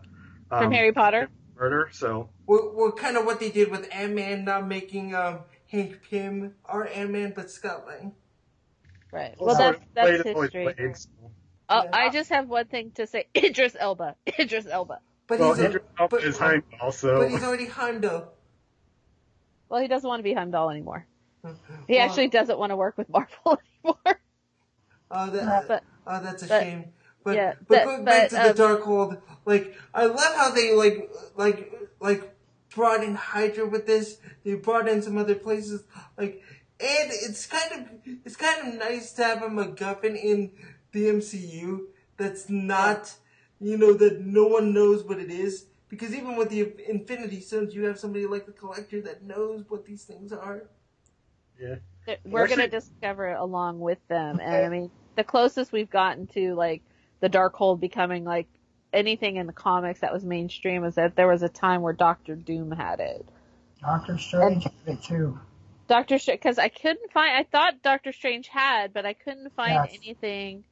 um, 0.51 0.63
From 0.65 0.71
Harry 0.71 0.91
Potter. 0.91 1.29
Murder. 1.57 1.89
So 1.91 2.29
Well, 2.45 2.73
well 2.75 2.91
kind 2.91 3.15
of 3.17 3.25
what 3.25 3.39
they 3.39 3.49
did 3.49 3.71
with 3.71 3.87
Ant 3.91 4.13
Man, 4.13 4.45
not 4.45 4.67
making 4.67 5.15
um, 5.15 5.39
Hank 5.71 6.01
Pym 6.09 6.55
our 6.65 6.85
Ant 6.87 7.09
Man, 7.11 7.33
but 7.35 7.49
Scott 7.49 7.85
Lang. 7.87 8.13
Right. 9.15 9.33
Well, 9.39 9.55
that's 9.55 9.79
that's 9.93 10.09
is 10.27 10.33
always 10.35 10.51
history. 10.53 10.73
Blade, 10.75 10.97
so- 10.97 11.09
Oh, 11.69 11.83
Yeah. 11.85 11.89
I 11.93 12.09
just 12.09 12.29
have 12.29 12.47
one 12.49 12.65
thing 12.67 12.91
to 12.95 13.07
say. 13.07 13.27
Idris 13.35 13.75
Elba. 13.79 14.15
Idris 14.39 14.67
Elba. 14.69 14.99
But 15.27 15.39
Well, 15.39 15.53
he's 15.53 15.63
a- 15.63 15.67
Idris 15.67 15.83
Elba 15.97 16.15
but, 16.17 16.23
is 16.25 16.37
Heimdall, 16.37 16.91
so 16.91 17.19
but 17.19 17.31
he's 17.31 17.43
already 17.43 17.65
Heimdall. 17.67 18.33
Well, 19.69 19.81
he 19.81 19.87
doesn't 19.87 20.07
want 20.07 20.19
to 20.19 20.23
be 20.23 20.33
Heimdall 20.33 20.69
anymore. 20.69 21.07
He 21.87 21.95
Well, 21.95 22.05
actually 22.05 22.27
doesn't 22.27 22.59
want 22.59 22.71
to 22.71 22.75
work 22.75 22.97
with 22.97 23.07
Marvel 23.09 23.59
anymore. 23.85 24.19
Oh, 25.11 25.29
that, 25.29 25.67
But- 25.67 25.83
uh, 26.05 26.19
that's 26.19 26.43
a 26.43 26.47
but- 26.47 26.61
shame. 26.61 26.85
But 27.23 27.35
yeah, 27.35 27.53
but, 27.59 27.67
but- 27.69 27.85
going 27.85 28.05
back 28.05 28.29
but, 28.29 28.35
to 28.37 28.43
the 28.43 28.49
um, 28.51 28.55
Dark 28.55 28.81
Hold, 28.83 29.17
like 29.45 29.75
I 29.93 30.05
love 30.05 30.35
how 30.35 30.51
they 30.51 30.75
like 30.75 31.09
like 31.35 31.73
like 31.99 32.35
brought 32.69 33.03
in 33.03 33.15
Hydra 33.15 33.65
with 33.65 33.87
this. 33.87 34.19
They 34.43 34.53
brought 34.53 34.87
in 34.87 35.01
some 35.01 35.17
other 35.17 35.33
places, 35.33 35.83
like 36.19 36.43
and 36.79 37.11
it's 37.11 37.45
kind 37.45 37.71
of 37.73 38.15
it's 38.25 38.35
kind 38.35 38.67
of 38.67 38.79
nice 38.79 39.13
to 39.13 39.23
have 39.23 39.41
a 39.41 39.47
MacGuffin 39.47 40.21
in 40.21 40.51
the 40.91 41.05
MCU 41.05 41.85
that's 42.17 42.49
not 42.49 43.13
you 43.59 43.77
know 43.77 43.93
that 43.93 44.21
no 44.21 44.45
one 44.45 44.73
knows 44.73 45.03
what 45.03 45.19
it 45.19 45.31
is. 45.31 45.67
Because 45.87 46.13
even 46.13 46.35
with 46.35 46.49
the 46.49 46.73
Infinity 46.89 47.39
Stones, 47.39 47.73
you 47.73 47.85
have 47.85 47.99
somebody 47.99 48.25
like 48.25 48.45
the 48.45 48.51
Collector 48.51 49.01
that 49.01 49.23
knows 49.23 49.63
what 49.69 49.85
these 49.85 50.03
things 50.03 50.33
are. 50.33 50.63
yeah. 51.59 51.75
We're 52.25 52.47
gonna 52.47 52.67
discover 52.67 53.29
it 53.29 53.39
along 53.39 53.79
with 53.79 53.99
them, 54.07 54.39
and 54.39 54.65
I 54.65 54.69
mean, 54.69 54.91
the 55.15 55.23
closest 55.23 55.71
we've 55.71 55.89
gotten 55.89 56.27
to 56.27 56.53
like 56.53 56.83
the 57.21 57.29
Darkhold 57.29 57.79
becoming 57.79 58.25
like 58.25 58.47
anything 58.93 59.37
in 59.37 59.47
the 59.47 59.53
comics 59.53 60.01
that 60.01 60.13
was 60.13 60.23
mainstream 60.23 60.83
is 60.83 60.95
that 60.95 61.15
there 61.15 61.27
was 61.27 61.43
a 61.43 61.49
time 61.49 61.81
where 61.81 61.93
Doctor 61.93 62.35
Doom 62.35 62.71
had 62.71 62.99
it. 62.99 63.25
Doctor 63.81 64.17
Strange 64.17 64.63
had 64.63 64.73
it 64.85 65.03
too. 65.03 65.39
Doctor 65.87 66.17
Strange, 66.17 66.39
because 66.41 66.57
I 66.57 66.69
couldn't 66.69 67.11
find. 67.11 67.35
I 67.35 67.43
thought 67.43 67.81
Doctor 67.83 68.11
Strange 68.11 68.47
had, 68.47 68.93
but 68.93 69.05
I 69.05 69.13
couldn't 69.13 69.53
find 69.55 69.73
Yes. 69.85 69.97
anything 70.01 70.63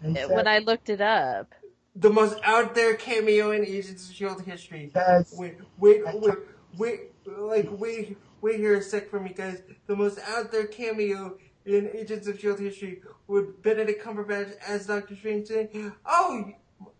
They 0.00 0.14
said, 0.14 0.30
when 0.30 0.46
I 0.46 0.58
looked 0.58 0.88
it 0.88 1.00
up. 1.00 1.52
The 1.96 2.10
most 2.10 2.38
out 2.44 2.74
there 2.74 2.94
cameo 2.94 3.50
in 3.50 3.64
Agents 3.64 4.08
of 4.08 4.14
Shield 4.14 4.42
history. 4.42 4.90
says, 4.92 5.34
Wait, 5.36 5.56
wait, 5.78 6.02
wait, 6.14 6.34
wait, 6.76 7.00
like, 7.26 7.68
wait, 7.72 8.16
wait 8.40 8.56
here 8.56 8.76
a 8.76 8.82
sec 8.82 9.08
for 9.10 9.18
me, 9.18 9.32
guys. 9.36 9.62
The 9.88 9.96
most 9.96 10.20
out 10.28 10.52
there 10.52 10.66
cameo 10.68 11.36
in 11.66 11.90
Agents 11.92 12.28
of 12.28 12.34
S.H.I.E.L.D. 12.36 12.64
history 12.64 13.02
would 13.26 13.60
Benedict 13.62 14.02
Cumberbatch 14.04 14.54
as 14.66 14.86
Doctor 14.86 15.16
Strange 15.16 15.48
saying, 15.48 15.92
Oh, 16.06 16.52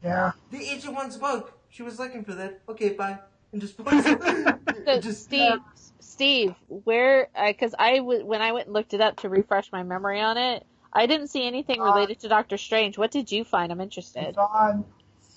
yeah, 0.03 0.33
the 0.51 0.59
Agent 0.59 0.95
One 0.95 1.11
spoke. 1.13 1.53
She 1.71 1.83
was 1.85 1.99
looking 2.01 2.25
for 2.25 2.35
that. 2.35 2.61
Okay, 2.69 2.91
bye. 2.91 3.19
And 3.53 3.61
just, 3.61 3.77
So, 4.85 5.01
just 5.01 5.25
Steve, 5.25 5.59
Steve, 6.01 6.55
where? 6.69 7.29
Because 7.47 7.75
I 7.79 7.99
w- 7.99 8.25
when 8.25 8.41
I 8.43 8.53
went 8.53 8.67
and 8.67 8.75
looked 8.75 8.95
it 8.95 9.01
up 9.01 9.17
to 9.19 9.29
refresh 9.29 9.71
my 9.73 9.83
memory 9.83 10.21
on 10.21 10.37
it, 10.39 10.65
I 10.93 11.07
didn't 11.07 11.29
see 11.29 11.47
anything 11.47 11.81
related 11.81 12.21
to 12.21 12.29
Doctor 12.29 12.57
Strange. 12.57 12.97
What 12.99 13.11
did 13.11 13.31
you 13.31 13.45
find? 13.45 13.71
I'm 13.73 13.81
interested. 13.81 14.25
it's 14.29 14.39
on 14.39 14.85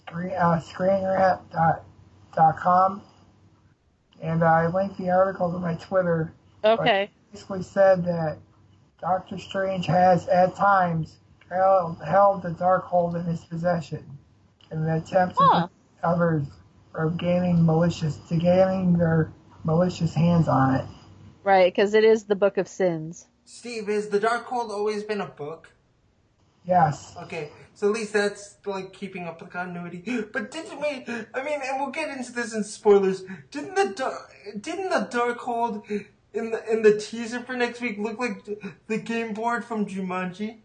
screen, 0.07 0.31
uh, 0.31 0.59
screenrant.com. 0.61 3.01
And 4.21 4.43
I 4.43 4.67
linked 4.67 4.97
the 4.97 5.09
article 5.09 5.51
to 5.51 5.59
my 5.59 5.73
Twitter. 5.75 6.31
Okay. 6.63 7.09
basically 7.33 7.63
said 7.63 8.05
that 8.05 8.37
Doctor 8.99 9.37
Strange 9.39 9.87
has, 9.87 10.27
at 10.27 10.55
times, 10.55 11.17
held, 11.49 11.97
held 12.05 12.43
the 12.43 12.49
Darkhold 12.51 13.15
in 13.15 13.23
his 13.25 13.43
possession 13.45 14.05
in 14.71 14.79
an 14.83 14.89
attempt 14.89 15.37
to 15.37 15.43
Huh. 15.43 15.67
prevent 15.67 15.71
others 16.03 16.43
from 16.91 17.17
gaining 17.17 17.65
malicious, 17.65 18.17
to 18.29 18.37
gaining 18.37 18.93
their 18.97 19.31
malicious 19.63 20.13
hands 20.13 20.47
on 20.47 20.75
it. 20.75 20.85
Right, 21.43 21.73
because 21.73 21.93
it 21.93 22.03
is 22.03 22.25
the 22.25 22.35
Book 22.35 22.57
of 22.57 22.67
Sins. 22.67 23.27
Steve, 23.45 23.89
is 23.89 24.09
The 24.09 24.19
Darkhold 24.19 24.69
always 24.69 25.03
been 25.03 25.21
a 25.21 25.27
book? 25.27 25.69
Yes. 26.63 27.15
Okay, 27.23 27.49
so 27.73 27.87
at 27.87 27.93
least 27.93 28.13
that's 28.13 28.57
like 28.65 28.93
keeping 28.93 29.25
up 29.25 29.39
the 29.39 29.45
continuity. 29.45 30.03
But 30.33 30.51
didn't 30.51 30.79
we? 30.79 31.05
I 31.33 31.43
mean, 31.43 31.59
and 31.63 31.79
we'll 31.79 31.89
get 31.89 32.15
into 32.15 32.31
this 32.31 32.53
in 32.53 32.63
spoilers. 32.63 33.23
Didn't 33.49 33.75
the 33.75 33.93
dark, 33.95 34.31
didn't 34.59 34.89
the 34.89 35.07
Darkhold 35.11 35.89
in 36.33 36.51
the 36.51 36.71
in 36.71 36.83
the 36.83 36.99
teaser 36.99 37.41
for 37.41 37.53
next 37.53 37.81
week 37.81 37.97
look 37.97 38.19
like 38.19 38.47
the 38.87 38.97
game 38.99 39.33
board 39.33 39.65
from 39.65 39.87
Jumanji? 39.87 40.59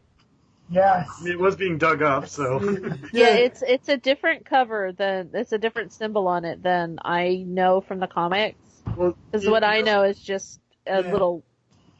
Yes. 0.68 1.08
I 1.20 1.24
mean, 1.24 1.32
it 1.34 1.38
was 1.38 1.56
being 1.56 1.78
dug 1.78 2.02
up, 2.02 2.28
so 2.28 2.58
Yeah, 3.12 3.34
it's 3.34 3.62
it's 3.62 3.88
a 3.88 3.96
different 3.96 4.44
cover 4.44 4.92
than 4.92 5.30
it's 5.34 5.52
a 5.52 5.58
different 5.58 5.92
symbol 5.92 6.26
on 6.28 6.44
it 6.44 6.62
than 6.62 6.98
I 7.04 7.44
know 7.46 7.80
from 7.80 8.00
the 8.00 8.06
comics. 8.08 8.58
well, 8.96 9.16
Because 9.30 9.44
you- 9.44 9.50
what 9.50 9.62
I 9.64 9.80
know 9.80 10.02
is 10.02 10.20
just 10.20 10.60
a 10.86 11.02
Yeah. 11.02 11.12
little 11.12 11.44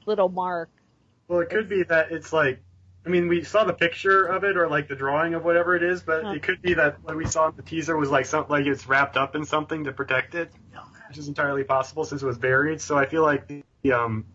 little 0.07 0.29
mark. 0.29 0.71
Well, 1.29 1.41
it 1.41 1.51
could 1.51 1.69
be 1.69 1.83
that 1.85 2.13
it's 2.13 2.33
like, 2.33 2.61
I 3.05 3.09
mean, 3.09 3.29
we 3.29 3.43
saw 3.45 3.65
the 3.65 3.73
picture 3.73 4.27
of 4.27 4.45
it 4.45 4.57
or 4.57 4.69
like 4.69 4.89
the 4.89 4.95
drawing 4.97 5.35
of 5.35 5.45
whatever 5.45 5.75
it 5.77 5.83
is, 5.83 6.03
but 6.03 6.25
Huh. 6.25 6.31
it 6.33 6.43
could 6.43 6.63
be 6.63 6.75
that 6.75 7.03
what 7.03 7.17
we 7.17 7.27
saw 7.27 7.49
in 7.49 7.57
the 7.57 7.63
teaser 7.63 7.97
was 7.97 8.11
like 8.11 8.27
something 8.27 8.51
like 8.51 8.67
it's 8.67 8.87
wrapped 8.89 9.17
up 9.17 9.35
in 9.37 9.45
something 9.45 9.85
to 9.85 9.93
protect 9.93 10.35
it, 10.35 10.53
which 11.09 11.19
is 11.19 11.29
entirely 11.29 11.65
possible 11.65 12.05
since 12.05 12.23
it 12.23 12.27
was 12.27 12.39
buried. 12.39 12.81
So 12.81 12.97
I 12.97 13.07
feel 13.07 13.23
like 13.23 13.47
the, 13.49 13.63
the 13.83 13.93
um, 13.93 14.27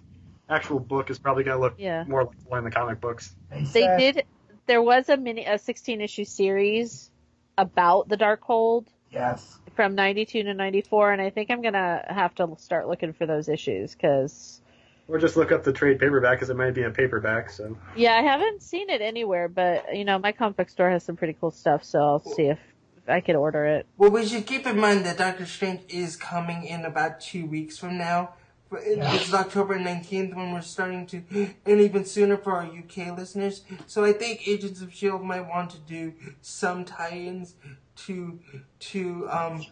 actual 0.52 0.80
book 0.80 1.10
is 1.10 1.18
probably 1.18 1.44
going 1.44 1.58
to 1.58 1.62
look 1.62 1.76
Yeah. 1.78 2.04
more 2.08 2.26
like 2.26 2.38
the 2.38 2.50
one 2.50 2.60
in 2.60 2.66
the 2.66 2.72
comic 2.72 3.00
books. 3.00 3.34
They, 3.50 3.64
They 3.64 3.88
did. 3.98 4.26
There 4.68 4.82
was 4.82 5.10
a 5.10 5.18
mini 5.18 5.46
a 5.46 5.58
16 5.58 6.02
issue 6.02 6.26
series 6.26 7.10
about 7.58 8.08
the 8.10 8.18
Darkhold 8.18 8.88
Yes. 9.10 9.60
from 9.76 9.96
92 9.96 10.44
to 10.44 10.54
94, 10.54 11.14
and 11.14 11.22
I 11.22 11.30
think 11.30 11.50
I'm 11.50 11.62
gonna 11.62 12.06
have 12.08 12.36
to 12.36 12.56
start 12.58 12.88
looking 12.88 13.14
for 13.14 13.26
those 13.26 13.50
issues 13.50 13.94
because 13.94 14.62
Or 15.08 15.18
just 15.18 15.36
look 15.36 15.52
up 15.52 15.64
the 15.64 15.74
trade 15.74 16.00
paperback 16.00 16.38
because 16.38 16.50
it 16.50 16.56
might 16.56 16.74
be 16.74 16.84
a 16.84 16.92
paperback. 16.92 17.50
So 17.50 17.78
yeah, 17.96 18.14
I 18.14 18.22
haven't 18.22 18.62
seen 18.62 18.90
it 18.90 19.02
anywhere, 19.02 19.50
but 19.50 19.96
you 19.96 20.06
know 20.06 20.20
my 20.20 20.32
comic 20.32 20.58
book 20.58 20.70
store 20.70 20.90
has 20.90 21.04
some 21.04 21.18
pretty 21.18 21.36
cool 21.40 21.52
stuff, 21.52 21.84
so 21.84 22.00
I'll 22.00 22.20
see 22.20 22.44
if, 22.44 22.60
if 22.98 23.10
I 23.10 23.20
could 23.20 23.36
order 23.36 23.66
it. 23.66 23.86
Well, 23.98 24.12
we 24.12 24.26
should 24.26 24.46
keep 24.46 24.66
in 24.66 24.80
mind 24.80 25.06
that 25.06 25.18
Doctor 25.18 25.46
Strange 25.46 25.82
is 25.90 26.16
coming 26.16 26.64
in 26.64 26.86
about 26.86 27.20
two 27.20 27.46
weeks 27.46 27.78
from 27.78 27.98
now. 27.98 28.36
This 28.72 29.28
is 29.28 29.34
October 29.34 29.78
19th 29.78 30.34
when 30.34 30.54
we're 30.54 30.62
starting 30.62 31.06
to, 31.08 31.22
and 31.66 31.82
even 31.82 32.06
sooner 32.06 32.38
for 32.38 32.54
our 32.54 32.64
UK 32.64 33.18
listeners. 33.18 33.64
So 33.86 34.06
I 34.06 34.14
think 34.14 34.48
Agents 34.48 34.80
of 34.80 34.88
S.H.I.E.L.D. 34.90 35.26
might 35.26 35.50
want 35.50 35.72
to 35.72 35.80
do 35.80 36.14
some 36.42 36.86
tie-ins 36.86 37.56
to, 37.98 38.40
to, 38.80 39.28
um, 39.30 39.66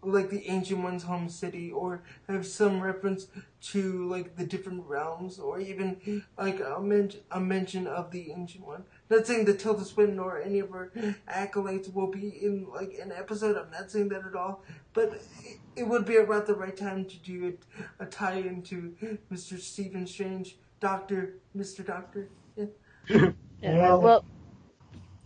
like 0.00 0.30
the 0.30 0.48
ancient 0.48 0.80
one's 0.80 1.02
home 1.02 1.28
city, 1.28 1.72
or 1.72 2.02
have 2.28 2.46
some 2.46 2.80
reference 2.80 3.26
to 3.60 4.08
like 4.08 4.36
the 4.36 4.46
different 4.46 4.86
realms, 4.86 5.40
or 5.40 5.58
even 5.58 6.22
like 6.38 6.60
a, 6.60 6.80
men- 6.80 7.10
a 7.32 7.40
mention 7.40 7.88
of 7.88 8.12
the 8.12 8.30
ancient 8.30 8.64
one. 8.64 8.84
Not 9.10 9.26
saying 9.26 9.46
that 9.46 9.58
Tilda 9.58 9.84
Swinton 9.84 10.20
or 10.20 10.40
any 10.40 10.60
of 10.60 10.70
her 10.70 10.92
accolades 11.28 11.92
will 11.92 12.06
be 12.06 12.28
in 12.28 12.68
like 12.72 12.96
an 13.02 13.10
episode. 13.10 13.56
I'm 13.56 13.70
not 13.72 13.90
saying 13.90 14.08
that 14.10 14.24
at 14.24 14.36
all, 14.36 14.62
but 14.98 15.12
it, 15.44 15.58
it 15.76 15.88
would 15.88 16.04
be 16.04 16.16
about 16.16 16.46
the 16.46 16.54
right 16.54 16.76
time 16.76 17.04
to 17.04 17.16
do 17.18 17.46
it, 17.46 17.62
a 18.00 18.06
tie 18.06 18.38
into 18.38 18.94
Mr. 19.32 19.58
Stephen 19.60 20.06
Strange, 20.06 20.56
Doctor, 20.80 21.34
Mr. 21.56 21.86
Doctor. 21.86 22.28
Yeah. 22.56 22.66
Yeah. 23.08 23.30
Yeah. 23.62 23.94
Well, 23.94 24.24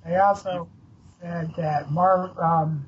They 0.05 0.16
also 0.16 0.68
said 1.20 1.51
that 1.57 1.91
Mar 1.91 2.35
um, 2.43 2.87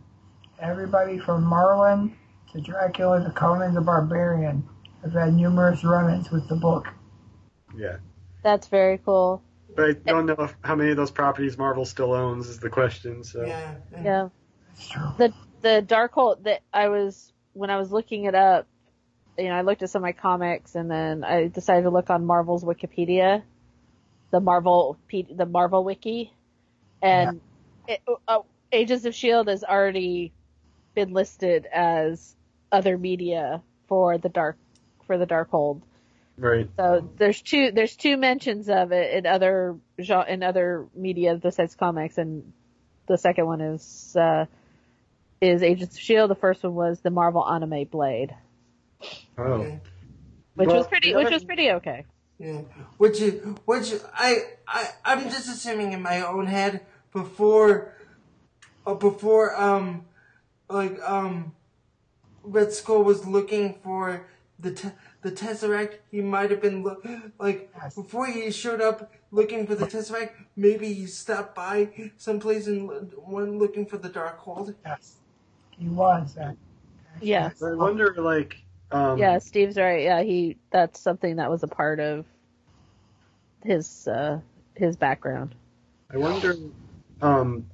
everybody 0.59 1.18
from 1.18 1.45
Merlin 1.45 2.14
to 2.53 2.61
Dracula 2.61 3.24
to 3.24 3.30
Conan 3.30 3.74
the 3.74 3.80
Barbarian 3.80 4.62
have 5.03 5.12
had 5.12 5.35
numerous 5.35 5.85
run-ins 5.85 6.30
with 6.30 6.47
the 6.49 6.57
book. 6.57 6.87
Yeah. 7.76 7.97
that's 8.43 8.68
very 8.68 8.99
cool. 8.99 9.43
But 9.74 10.01
I 10.07 10.12
don't 10.12 10.26
know 10.26 10.37
if, 10.39 10.55
how 10.62 10.76
many 10.76 10.91
of 10.91 10.97
those 10.97 11.11
properties 11.11 11.59
Marvel 11.59 11.85
still 11.85 12.12
owns 12.12 12.49
is 12.49 12.61
the 12.61 12.70
question. 12.70 13.24
So 13.24 13.45
Yeah. 13.45 13.74
Yeah. 14.03 14.28
That's 14.68 14.89
true. 14.89 15.09
the 15.18 15.32
the 15.65 15.83
Darkhold 15.85 16.45
that 16.45 16.61
I 16.73 16.89
was 16.89 17.33
when 17.55 17.71
I 17.71 17.79
was 17.79 17.91
looking 17.91 18.25
it 18.25 18.35
up, 18.35 18.69
you 19.39 19.49
know, 19.49 19.55
I 19.55 19.62
looked 19.62 19.83
at 19.83 19.91
some 19.91 20.01
of 20.01 20.05
my 20.05 20.12
comics 20.12 20.75
and 20.75 20.91
then 20.91 21.25
I 21.25 21.49
decided 21.49 21.85
to 21.85 21.91
look 21.91 22.11
on 22.11 22.27
Marvel's 22.27 22.62
Wikipedia, 22.62 23.43
the 24.31 24.41
Marvel 24.41 24.99
the 25.11 25.47
Marvel 25.47 25.83
wiki, 25.83 26.33
and 27.03 27.41
it, 27.89 28.01
uh, 28.29 28.41
Agents 28.73 29.07
of 29.07 29.15
Shield 29.15 29.49
has 29.49 29.65
already 29.65 30.33
been 30.95 31.12
listed 31.15 31.67
as 31.73 32.37
other 32.71 32.99
media 32.99 33.62
for 33.89 34.19
the 34.19 34.29
dark 34.29 34.59
for 35.07 35.17
the 35.17 35.27
Darkhold. 35.27 35.81
right. 36.37 36.69
So 36.77 37.09
there's 37.17 37.41
two 37.41 37.73
there's 37.73 37.97
two 37.97 38.19
mentions 38.19 38.69
of 38.69 38.93
it 38.93 39.15
in 39.15 39.27
other 39.27 39.79
in 39.97 40.43
other 40.43 40.89
media 40.95 41.37
besides 41.37 41.75
comics, 41.75 42.19
and 42.19 42.53
the 43.09 43.17
second 43.17 43.47
one 43.47 43.62
is 43.62 44.15
uh, 44.15 44.45
is 45.45 45.62
Agents 45.62 45.95
of 45.97 46.01
Shield. 46.01 46.30
The 46.30 46.34
first 46.34 46.62
one 46.62 46.74
was 46.74 47.01
the 47.01 47.11
Marvel 47.11 47.47
Anime 47.49 47.84
Blade, 47.84 48.34
Oh. 49.38 49.42
Okay. 49.42 49.80
which 50.55 50.68
Well, 50.68 50.78
was 50.78 50.86
pretty 50.86 51.14
which 51.14 51.30
was 51.30 51.45
pretty 51.45 51.70
okay. 51.72 52.05
Yeah, 52.38 52.62
which 52.99 53.20
is 53.20 53.42
which 53.64 53.92
I 54.12 54.38
I 54.66 54.88
I'm 55.05 55.22
just 55.24 55.49
assuming 55.49 55.92
in 55.92 56.03
my 56.03 56.22
own 56.22 56.47
head 56.47 56.80
before, 57.12 57.95
uh, 58.86 58.95
before 58.95 59.55
um, 59.61 60.05
like 60.68 60.99
um, 61.09 61.55
Red 62.42 62.72
Skull 62.72 63.05
was 63.05 63.24
looking 63.26 63.78
for 63.84 64.26
the 64.59 64.72
te- 64.72 64.90
the 65.22 65.30
Tesseract. 65.30 65.95
He 66.11 66.20
might 66.20 66.51
have 66.51 66.61
been 66.61 66.82
look 66.82 67.07
like 67.38 67.70
Yes. 67.76 67.95
before 67.95 68.26
he 68.26 68.51
showed 68.51 68.80
up 68.80 69.12
looking 69.30 69.66
for 69.66 69.74
the 69.76 69.86
Tesseract. 69.86 70.30
Maybe 70.57 70.92
he 70.92 71.07
stopped 71.07 71.55
by 71.55 72.11
someplace 72.16 72.66
and 72.66 72.90
l- 72.90 73.09
went 73.28 73.57
looking 73.59 73.86
for 73.86 73.97
the 73.99 74.11
Darkhold. 74.11 74.74
Yes, 74.84 75.16
he 75.79 75.89
was. 75.89 76.37
Uh, 76.37 76.53
Yeah. 77.20 77.51
So 77.55 77.72
I 77.72 77.75
wonder, 77.75 78.14
like, 78.18 78.62
um, 78.91 79.18
Yeah, 79.18 79.39
Steve's 79.39 79.77
right. 79.77 80.03
Yeah, 80.03 80.22
he 80.22 80.57
that's 80.70 81.01
something 81.01 81.37
that 81.37 81.51
was 81.51 81.62
a 81.62 81.68
part 81.68 82.01
of 82.01 82.27
his 83.64 84.07
uh, 84.09 84.41
his 84.75 84.97
background. 84.97 85.55
I 86.12 86.18
wonder, 86.18 86.57
um, 87.22 87.66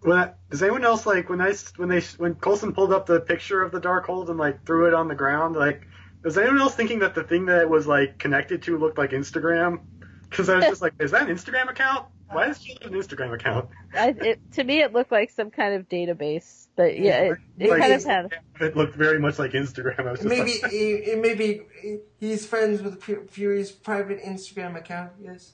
when 0.00 0.18
I, 0.18 0.32
does 0.50 0.62
anyone 0.62 0.84
else 0.84 1.06
like 1.06 1.28
when 1.28 1.40
I 1.40 1.54
when 1.76 1.88
they 1.88 2.00
when 2.18 2.34
Coulson 2.34 2.72
pulled 2.72 2.92
up 2.92 3.06
the 3.06 3.20
picture 3.20 3.62
of 3.62 3.72
the 3.72 3.80
Darkhold 3.80 4.28
and 4.28 4.38
like 4.38 4.64
threw 4.64 4.86
it 4.86 4.94
on 4.94 5.08
the 5.08 5.14
ground, 5.14 5.56
like, 5.56 5.86
was 6.22 6.36
anyone 6.36 6.60
else 6.60 6.74
thinking 6.74 7.00
that 7.00 7.14
the 7.14 7.22
thing 7.22 7.46
that 7.46 7.62
it 7.62 7.70
was 7.70 7.86
like 7.86 8.18
connected 8.18 8.62
to 8.62 8.78
looked 8.78 8.98
like 8.98 9.10
Instagram? 9.10 9.80
Because 10.28 10.48
I 10.48 10.56
was 10.56 10.64
just 10.68 10.82
like, 10.82 10.94
is 10.98 11.12
that 11.12 11.28
an 11.28 11.34
Instagram 11.34 11.70
account? 11.70 12.06
Why 12.30 12.46
does 12.48 12.60
she 12.60 12.72
have 12.82 12.92
an 12.92 12.98
Instagram 12.98 13.32
account? 13.34 13.68
I, 13.94 14.08
it, 14.08 14.52
to 14.52 14.64
me, 14.64 14.80
it 14.80 14.92
looked 14.92 15.12
like 15.12 15.30
some 15.30 15.50
kind 15.50 15.74
of 15.74 15.88
database, 15.88 16.66
but 16.76 16.98
yeah, 16.98 17.20
it, 17.20 17.38
it 17.58 17.70
Like, 17.70 17.80
kind 17.80 17.92
of 17.92 18.04
had. 18.04 18.32
It 18.60 18.76
looked 18.76 18.96
very 18.96 19.20
much 19.20 19.38
like 19.38 19.52
Instagram. 19.52 20.00
I 20.00 20.10
was 20.10 20.20
just 20.20 20.28
Maybe 20.28 20.58
like, 20.62 20.72
he, 20.72 21.00
he- 21.02 21.14
maybe 21.14 21.60
he- 21.80 21.98
he's 22.18 22.44
friends 22.44 22.82
with 22.82 23.02
Fury's 23.30 23.70
private 23.70 24.22
Instagram 24.24 24.76
account. 24.76 25.12
Yes. 25.20 25.52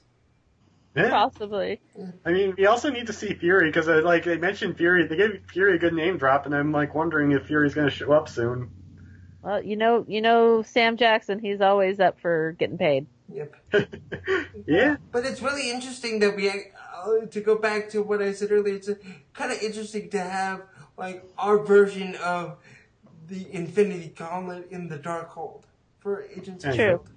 yeah. 0.95 1.09
Possibly. 1.11 1.79
I 2.25 2.31
mean, 2.31 2.55
we 2.57 2.65
also 2.65 2.89
need 2.89 3.07
to 3.07 3.13
see 3.13 3.33
Fury 3.35 3.69
because 3.69 3.87
uh, 3.87 4.01
like 4.03 4.23
they 4.23 4.37
mentioned 4.37 4.77
Fury, 4.77 5.05
they 5.07 5.15
gave 5.15 5.41
Fury 5.51 5.75
a 5.75 5.79
good 5.79 5.93
name 5.93 6.17
drop, 6.17 6.45
and 6.47 6.55
I'm 6.55 6.71
like 6.71 6.95
wondering 6.95 7.33
if 7.33 7.45
Fury's 7.45 7.75
going 7.75 7.89
to 7.89 7.95
show 7.95 8.11
up 8.13 8.27
soon. 8.29 8.71
Well, 9.43 9.61
you 9.63 9.75
know, 9.75 10.05
you 10.07 10.21
know 10.21 10.61
Sam 10.63 10.97
Jackson. 10.97 11.37
He's 11.39 11.61
always 11.61 11.99
up 11.99 12.19
for 12.19 12.55
getting 12.57 12.77
paid. 12.77 13.05
Yep. 13.33 13.55
yeah. 14.67 14.97
But 15.11 15.25
it's 15.25 15.41
really 15.41 15.71
interesting 15.71 16.19
that 16.19 16.35
we, 16.35 16.49
uh, 16.49 17.25
to 17.31 17.41
go 17.41 17.57
back 17.57 17.89
to 17.89 18.01
what 18.01 18.21
I 18.21 18.31
said 18.33 18.51
earlier, 18.51 18.75
it's 18.75 18.89
kind 19.33 19.51
of 19.51 19.61
interesting 19.61 20.09
to 20.11 20.19
have 20.19 20.61
like 20.97 21.23
our 21.37 21.57
version 21.57 22.15
of 22.23 22.57
the 23.27 23.47
Infinity 23.53 24.13
Gauntlet 24.15 24.67
in 24.71 24.87
the 24.87 24.99
Darkhold 24.99 25.63
for 25.99 26.25
Agents 26.35 26.63
of 26.65 26.75
True. 26.75 26.85
Shield. 26.85 27.09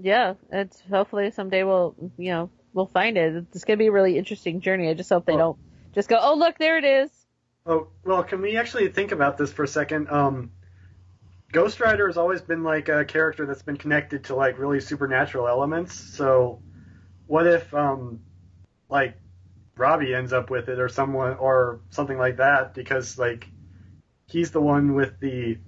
Yeah, 0.00 0.34
it's 0.50 0.82
hopefully 0.90 1.30
someday 1.30 1.62
we'll, 1.64 1.94
you 2.18 2.30
know, 2.30 2.50
we'll 2.72 2.86
find 2.86 3.16
it. 3.16 3.46
It's 3.54 3.64
gonna 3.64 3.76
be 3.76 3.86
a 3.86 3.92
really 3.92 4.18
interesting 4.18 4.60
journey. 4.60 4.88
I 4.88 4.94
just 4.94 5.10
hope 5.10 5.26
they 5.26 5.34
Well- 5.34 5.54
don't 5.54 5.58
just 5.94 6.08
go, 6.08 6.18
oh 6.20 6.34
look, 6.34 6.58
there 6.58 6.78
it 6.78 6.84
is. 6.84 7.10
Oh 7.64 7.88
well, 8.04 8.24
can 8.24 8.40
we 8.42 8.56
actually 8.56 8.88
think 8.88 9.12
about 9.12 9.38
this 9.38 9.52
for 9.52 9.62
a 9.62 9.68
second? 9.68 10.08
Um, 10.10 10.50
Ghost 11.52 11.80
Rider 11.80 12.06
has 12.06 12.16
always 12.16 12.40
been 12.40 12.64
like 12.64 12.88
a 12.88 13.04
character 13.04 13.44
that's 13.44 13.62
been 13.62 13.76
connected 13.76 14.24
to 14.24 14.34
like 14.34 14.58
really 14.58 14.80
supernatural 14.80 15.46
elements. 15.46 15.94
So, 15.94 16.62
what 17.26 17.46
if 17.46 17.72
um, 17.74 18.20
like 18.88 19.18
Robbie 19.76 20.14
ends 20.14 20.32
up 20.32 20.48
with 20.48 20.70
it, 20.70 20.80
or 20.80 20.88
someone, 20.88 21.36
or 21.36 21.80
something 21.90 22.16
like 22.16 22.38
that? 22.38 22.72
Because 22.72 23.18
like 23.18 23.46
he's 24.26 24.50
the 24.50 24.62
one 24.62 24.94
with 24.94 25.20
the 25.20 25.58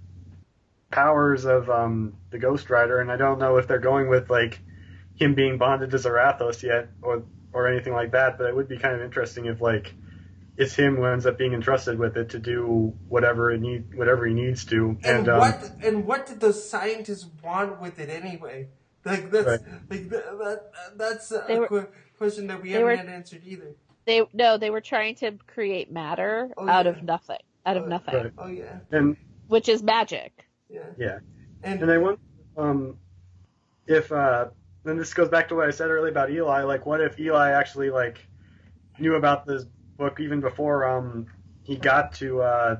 powers 0.91 1.45
of 1.45 1.69
um, 1.69 2.15
the 2.31 2.39
Ghost 2.39 2.71
Rider, 2.71 3.01
and 3.01 3.13
I 3.13 3.19
don't 3.19 3.39
know 3.39 3.59
if 3.59 3.69
they're 3.69 3.79
going 3.79 4.09
with 4.09 4.31
like 4.31 4.59
him 5.17 5.35
being 5.35 5.59
bonded 5.59 5.91
to 5.91 5.99
Zarathos 5.99 6.63
yet, 6.63 6.89
or 7.03 7.25
or 7.53 7.69
anything 7.69 7.93
like 7.93 8.13
that. 8.13 8.39
But 8.39 8.49
it 8.49 8.57
would 8.57 8.69
be 8.69 8.79
kind 8.79 8.95
of 8.95 9.03
interesting 9.03 9.45
if 9.45 9.61
like 9.61 9.93
it's 10.57 10.75
him 10.75 10.97
who 10.97 11.05
ends 11.05 11.27
up 11.27 11.37
being 11.39 11.53
entrusted 11.53 11.99
with 11.99 12.17
it 12.17 12.31
to 12.31 12.39
do 12.39 12.93
whatever 13.09 13.51
it 13.51 13.61
need, 13.61 13.95
whatever 13.97 14.25
he 14.27 14.35
needs 14.35 14.65
to. 14.67 14.97
And, 15.03 15.05
And, 15.05 15.29
um, 15.29 15.39
what 15.41 15.71
and 15.83 16.07
what 16.07 16.27
did 16.27 16.41
those 16.41 16.69
scientists 16.69 17.27
want 17.43 17.81
with 17.81 17.99
it 17.99 18.09
anyway? 18.09 18.69
Like 19.05 19.31
that's 19.31 19.47
Right. 19.47 19.61
like 19.91 20.09
that, 20.11 20.39
that 20.39 20.71
that's 20.97 21.31
a 21.33 21.45
were- 21.59 21.69
que- 21.69 21.87
question 22.17 22.47
that 22.47 22.63
we 22.63 22.71
haven't 22.71 22.85
were- 22.87 22.97
had 22.97 23.09
answered 23.09 23.43
either. 23.45 23.75
They 24.07 24.23
no, 24.33 24.57
they 24.59 24.71
were 24.71 24.81
trying 24.81 25.15
to 25.17 25.33
create 25.47 25.91
matter 25.93 26.51
Oh, 26.57 26.69
out 26.69 26.87
yeah. 26.87 26.93
of 26.93 27.03
nothing, 27.03 27.39
out 27.67 27.77
of 27.77 27.83
Oh, 27.85 27.89
nothing, 27.89 28.15
Right. 28.15 28.33
Oh 28.39 28.47
yeah, 28.49 28.79
and 28.93 29.17
which 29.49 29.69
is 29.69 29.83
magic. 29.83 30.47
yeah, 30.71 30.81
yeah, 30.97 31.19
and, 31.63 31.83
and 31.83 31.91
I 31.91 31.99
want 31.99 32.19
um, 32.57 32.97
if 33.87 34.11
uh, 34.13 34.47
then 34.85 34.97
this 34.97 35.13
goes 35.13 35.29
back 35.29 35.49
to 35.49 35.55
what 35.55 35.67
I 35.69 35.71
said 35.71 35.91
earlier 35.91 36.11
about 36.11 36.31
Eli. 36.31 36.63
Like, 36.63 36.87
what 36.87 37.01
if 37.01 37.19
Eli 37.19 37.51
actually 37.51 37.91
like 37.91 38.27
knew 38.99 39.17
about 39.17 39.45
this 39.47 39.65
book 39.97 40.21
even 40.21 40.41
before 40.41 40.87
um 40.89 41.27
he 41.63 41.77
got 41.77 42.15
to 42.15 42.41
uh 42.41 42.77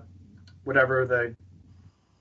whatever 0.65 1.07
the 1.07 1.37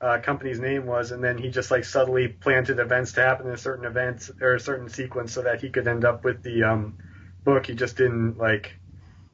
uh, 0.04 0.20
company's 0.20 0.60
name 0.60 0.86
was, 0.86 1.12
and 1.12 1.24
then 1.24 1.38
he 1.38 1.50
just 1.50 1.72
like 1.72 1.86
subtly 1.86 2.28
planted 2.28 2.78
events 2.78 3.14
to 3.14 3.22
happen 3.22 3.48
in 3.48 3.54
a 3.54 3.58
certain 3.58 3.86
event 3.86 4.30
or 4.42 4.56
a 4.56 4.60
certain 4.60 4.90
sequence 4.90 5.32
so 5.32 5.44
that 5.44 5.62
he 5.62 5.70
could 5.70 5.88
end 5.88 6.04
up 6.04 6.26
with 6.26 6.44
the 6.44 6.64
um 6.64 6.98
book. 7.46 7.68
He 7.68 7.74
just 7.74 7.96
didn't 7.96 8.38
like 8.38 8.74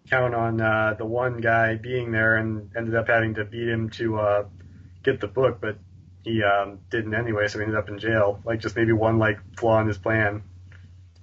count 0.10 0.36
on 0.36 0.62
uh, 0.62 0.96
the 0.98 1.06
one 1.06 1.38
guy 1.38 1.76
being 1.76 2.12
there 2.12 2.36
and 2.36 2.70
ended 2.76 2.96
up 2.96 3.08
having 3.08 3.34
to 3.36 3.46
beat 3.46 3.68
him 3.68 3.90
to 3.92 4.20
uh, 4.20 4.46
get 5.04 5.20
the 5.20 5.28
book, 5.28 5.60
but 5.60 5.78
he 6.24 6.44
um, 6.44 6.80
didn't 6.90 7.14
anyway, 7.16 7.48
so 7.48 7.60
he 7.60 7.64
ended 7.64 7.78
up 7.78 7.90
in 7.90 7.98
jail. 7.98 8.40
Like 8.46 8.60
just 8.60 8.76
maybe 8.76 8.92
one 8.92 9.18
like 9.18 9.40
flaw 9.58 9.80
in 9.82 9.88
his 9.88 9.98
plan. 9.98 10.44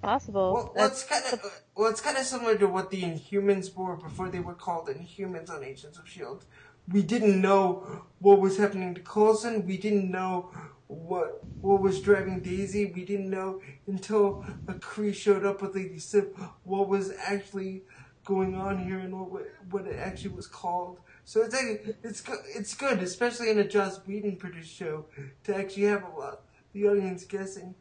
Possible. 0.01 0.53
well, 0.53 0.73
well, 0.75 0.87
it's 0.87 1.03
kind 1.03 1.23
of 1.33 1.63
well, 1.75 1.89
it's 1.89 2.01
kind 2.01 2.17
of 2.17 2.23
similar 2.23 2.57
to 2.57 2.67
what 2.67 2.91
the 2.91 3.01
Inhumans 3.01 3.73
were 3.75 3.95
before 3.95 4.29
they 4.29 4.39
were 4.39 4.53
called 4.53 4.87
Inhumans 4.87 5.49
on 5.49 5.63
Agents 5.63 5.97
of 5.97 6.07
Shield. 6.07 6.45
We 6.87 7.01
didn't 7.01 7.41
know 7.41 8.03
what 8.19 8.39
was 8.39 8.57
happening 8.57 8.93
to 8.95 9.01
Coulson. 9.01 9.65
We 9.65 9.77
didn't 9.77 10.09
know 10.11 10.51
what 10.87 11.43
what 11.61 11.81
was 11.81 11.99
driving 11.99 12.41
Daisy. 12.41 12.85
We 12.85 13.05
didn't 13.05 13.29
know 13.29 13.61
until 13.87 14.45
a 14.67 14.73
Kree 14.73 15.13
showed 15.13 15.45
up 15.45 15.61
with 15.61 15.75
Lady 15.75 15.99
Sif 15.99 16.25
what 16.63 16.87
was 16.87 17.11
actually 17.25 17.83
going 18.23 18.55
on 18.55 18.83
here 18.85 18.99
and 18.99 19.19
what 19.19 19.47
what 19.71 19.87
it 19.87 19.97
actually 19.97 20.35
was 20.35 20.47
called. 20.47 20.99
So 21.25 21.41
it's 21.41 21.55
like, 21.55 21.97
it's 22.03 22.23
it's 22.55 22.73
good, 22.75 22.99
especially 22.99 23.49
in 23.49 23.59
a 23.59 23.67
Joss 23.67 23.99
Whedon 24.05 24.37
produced 24.37 24.73
show, 24.73 25.05
to 25.43 25.55
actually 25.55 25.83
have 25.83 26.03
a 26.03 26.19
lot 26.19 26.41
the 26.71 26.87
audience 26.87 27.25
guessing. 27.25 27.73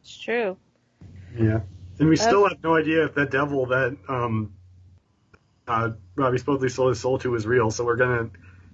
It's 0.00 0.16
true. 0.16 0.56
Yeah, 1.36 1.60
and 1.98 2.08
we 2.08 2.16
still 2.16 2.48
have 2.48 2.62
no 2.62 2.76
idea 2.76 3.04
if 3.04 3.14
that 3.14 3.30
devil 3.30 3.66
that 3.66 3.96
um, 4.08 4.54
uh, 5.66 5.90
Robbie 6.14 6.38
supposedly 6.38 6.68
sold 6.68 6.90
his 6.90 7.00
soul 7.00 7.18
to 7.20 7.34
is 7.34 7.46
real. 7.46 7.70
So 7.70 7.84
we're 7.84 7.96
gonna 7.96 8.30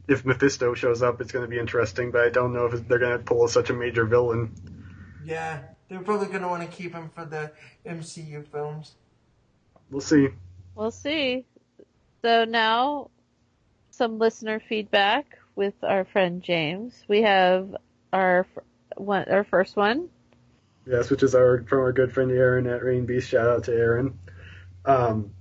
if 0.08 0.24
Mephisto 0.24 0.74
shows 0.74 1.02
up, 1.02 1.20
it's 1.20 1.32
going 1.32 1.44
to 1.44 1.48
be 1.48 1.58
interesting. 1.58 2.10
But 2.10 2.22
I 2.22 2.30
don't 2.30 2.54
know 2.54 2.66
if 2.66 2.88
they're 2.88 2.98
going 2.98 3.18
to 3.18 3.24
pull 3.24 3.46
such 3.46 3.70
a 3.70 3.74
major 3.74 4.06
villain. 4.06 4.54
Yeah, 5.24 5.60
they're 5.88 6.00
probably 6.00 6.28
gonna 6.28 6.48
want 6.48 6.68
to 6.68 6.76
keep 6.76 6.94
him 6.94 7.10
for 7.14 7.24
the 7.26 7.52
MCU 7.86 8.46
films. 8.48 8.94
We'll 9.90 10.00
see. 10.00 10.28
We'll 10.74 10.90
see. 10.90 11.44
So 12.22 12.44
now, 12.44 13.10
some 13.90 14.18
listener 14.18 14.60
feedback 14.68 15.38
with 15.54 15.74
our 15.82 16.04
friend 16.04 16.42
James. 16.42 17.04
We 17.08 17.22
have 17.22 17.76
our 18.12 18.46
one, 18.96 19.24
our 19.28 19.44
first 19.44 19.76
one. 19.76 20.08
Yes, 20.88 21.10
which 21.10 21.22
is 21.22 21.34
our 21.34 21.62
from 21.68 21.80
our 21.80 21.92
good 21.92 22.12
friend 22.12 22.30
Aaron 22.30 22.66
at 22.66 22.82
Rain 22.82 23.04
Beast. 23.04 23.28
Shout 23.28 23.46
out 23.46 23.64
to 23.64 23.72
Aaron. 23.74 24.18
Um, 24.86 25.32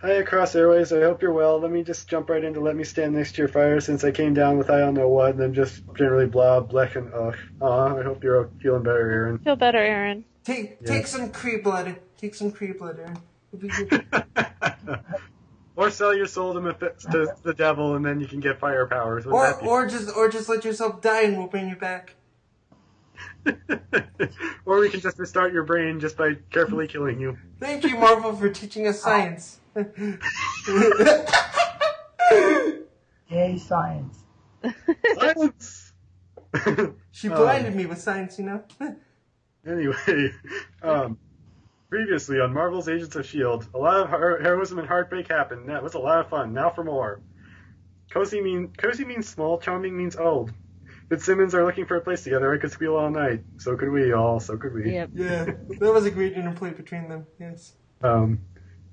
hi 0.00 0.14
across 0.14 0.56
airways. 0.56 0.92
I 0.92 1.00
hope 1.02 1.22
you're 1.22 1.32
well. 1.32 1.60
Let 1.60 1.70
me 1.70 1.84
just 1.84 2.08
jump 2.08 2.28
right 2.30 2.42
into 2.42 2.58
let 2.60 2.74
me 2.74 2.82
stand 2.82 3.14
next 3.14 3.36
to 3.36 3.42
your 3.42 3.48
fire 3.48 3.80
since 3.80 4.02
I 4.02 4.10
came 4.10 4.34
down 4.34 4.58
with 4.58 4.70
I 4.70 4.78
don't 4.80 4.94
know 4.94 5.08
what 5.08 5.30
and 5.30 5.40
then 5.40 5.54
just 5.54 5.82
generally 5.96 6.26
blah 6.26 6.60
blech 6.62 6.96
and 6.96 7.12
ugh. 7.14 7.36
Aw, 7.60 7.96
I 7.98 8.02
hope 8.02 8.24
you're 8.24 8.50
feeling 8.60 8.82
better, 8.82 9.08
Aaron. 9.08 9.38
Feel 9.38 9.54
better, 9.56 9.78
Aaron. 9.78 10.24
Take 10.44 10.78
Yeah. 10.80 10.88
take 10.88 11.06
some 11.06 11.30
Kree 11.30 11.62
blood. 11.62 11.96
Take 12.18 12.34
some 12.34 12.50
Kree 12.50 12.76
blood, 12.76 12.98
Aaron. 12.98 13.18
It'll 13.52 13.60
be 13.60 13.68
good. 13.68 14.04
or 15.76 15.90
sell 15.90 16.12
your 16.14 16.26
soul 16.26 16.54
to, 16.54 16.60
Meph- 16.60 16.98
to 17.12 17.34
the 17.44 17.54
devil 17.54 17.94
and 17.94 18.04
then 18.04 18.18
you 18.18 18.26
can 18.26 18.40
get 18.40 18.58
fire 18.58 18.86
powers. 18.86 19.26
Wouldn't 19.26 19.62
or 19.62 19.84
or 19.84 19.86
just 19.86 20.16
or 20.16 20.28
just 20.28 20.48
let 20.48 20.64
yourself 20.64 21.00
die 21.00 21.22
and 21.22 21.38
we'll 21.38 21.46
bring 21.46 21.68
you 21.68 21.76
back. 21.76 22.16
or 24.66 24.78
we 24.78 24.88
can 24.88 25.00
just 25.00 25.18
restart 25.18 25.52
your 25.52 25.64
brain 25.64 26.00
just 26.00 26.16
by 26.16 26.34
carefully 26.50 26.86
killing 26.86 27.20
you. 27.20 27.36
Thank 27.60 27.84
you, 27.84 27.96
Marvel, 27.98 28.34
for 28.34 28.48
teaching 28.50 28.86
us 28.86 29.00
science. 29.00 29.58
Yay, 33.28 33.58
science. 33.58 34.18
Silence! 35.14 35.92
she 37.10 37.28
blinded 37.28 37.74
me 37.74 37.86
with 37.86 38.00
science, 38.00 38.38
you 38.38 38.44
know. 38.44 38.62
anyway, 39.66 40.32
um, 40.82 41.18
previously 41.88 42.40
on 42.40 42.52
Marvel's 42.52 42.88
Agents 42.88 43.16
of 43.16 43.24
S.H.I.E.L.D., 43.24 43.66
a 43.74 43.78
lot 43.78 44.00
of 44.00 44.10
heroism 44.10 44.78
and 44.78 44.86
heartbreak 44.86 45.28
happened. 45.28 45.68
That 45.68 45.82
was 45.82 45.94
a 45.94 45.98
lot 45.98 46.20
of 46.20 46.28
fun. 46.28 46.52
Now 46.52 46.70
for 46.70 46.84
more. 46.84 47.20
Cozy, 48.10 48.42
mean, 48.42 48.72
cozy 48.76 49.06
means 49.06 49.26
small, 49.26 49.58
charming 49.58 49.96
means 49.96 50.16
old. 50.16 50.52
Fitzsimmons 51.12 51.54
are 51.54 51.62
looking 51.62 51.84
for 51.84 51.96
a 51.96 52.00
place 52.00 52.24
together. 52.24 52.54
I 52.54 52.56
could 52.56 52.70
squeal 52.72 52.96
all 52.96 53.10
night. 53.10 53.42
So 53.58 53.76
could 53.76 53.90
we 53.90 54.14
all. 54.14 54.40
So 54.40 54.56
could 54.56 54.72
we. 54.72 54.94
Yep. 54.94 55.10
yeah, 55.12 55.44
that 55.44 55.92
was 55.92 56.06
a 56.06 56.10
great 56.10 56.32
interplay 56.32 56.70
between 56.70 57.06
them. 57.10 57.26
Yes. 57.38 57.74
Um, 58.02 58.40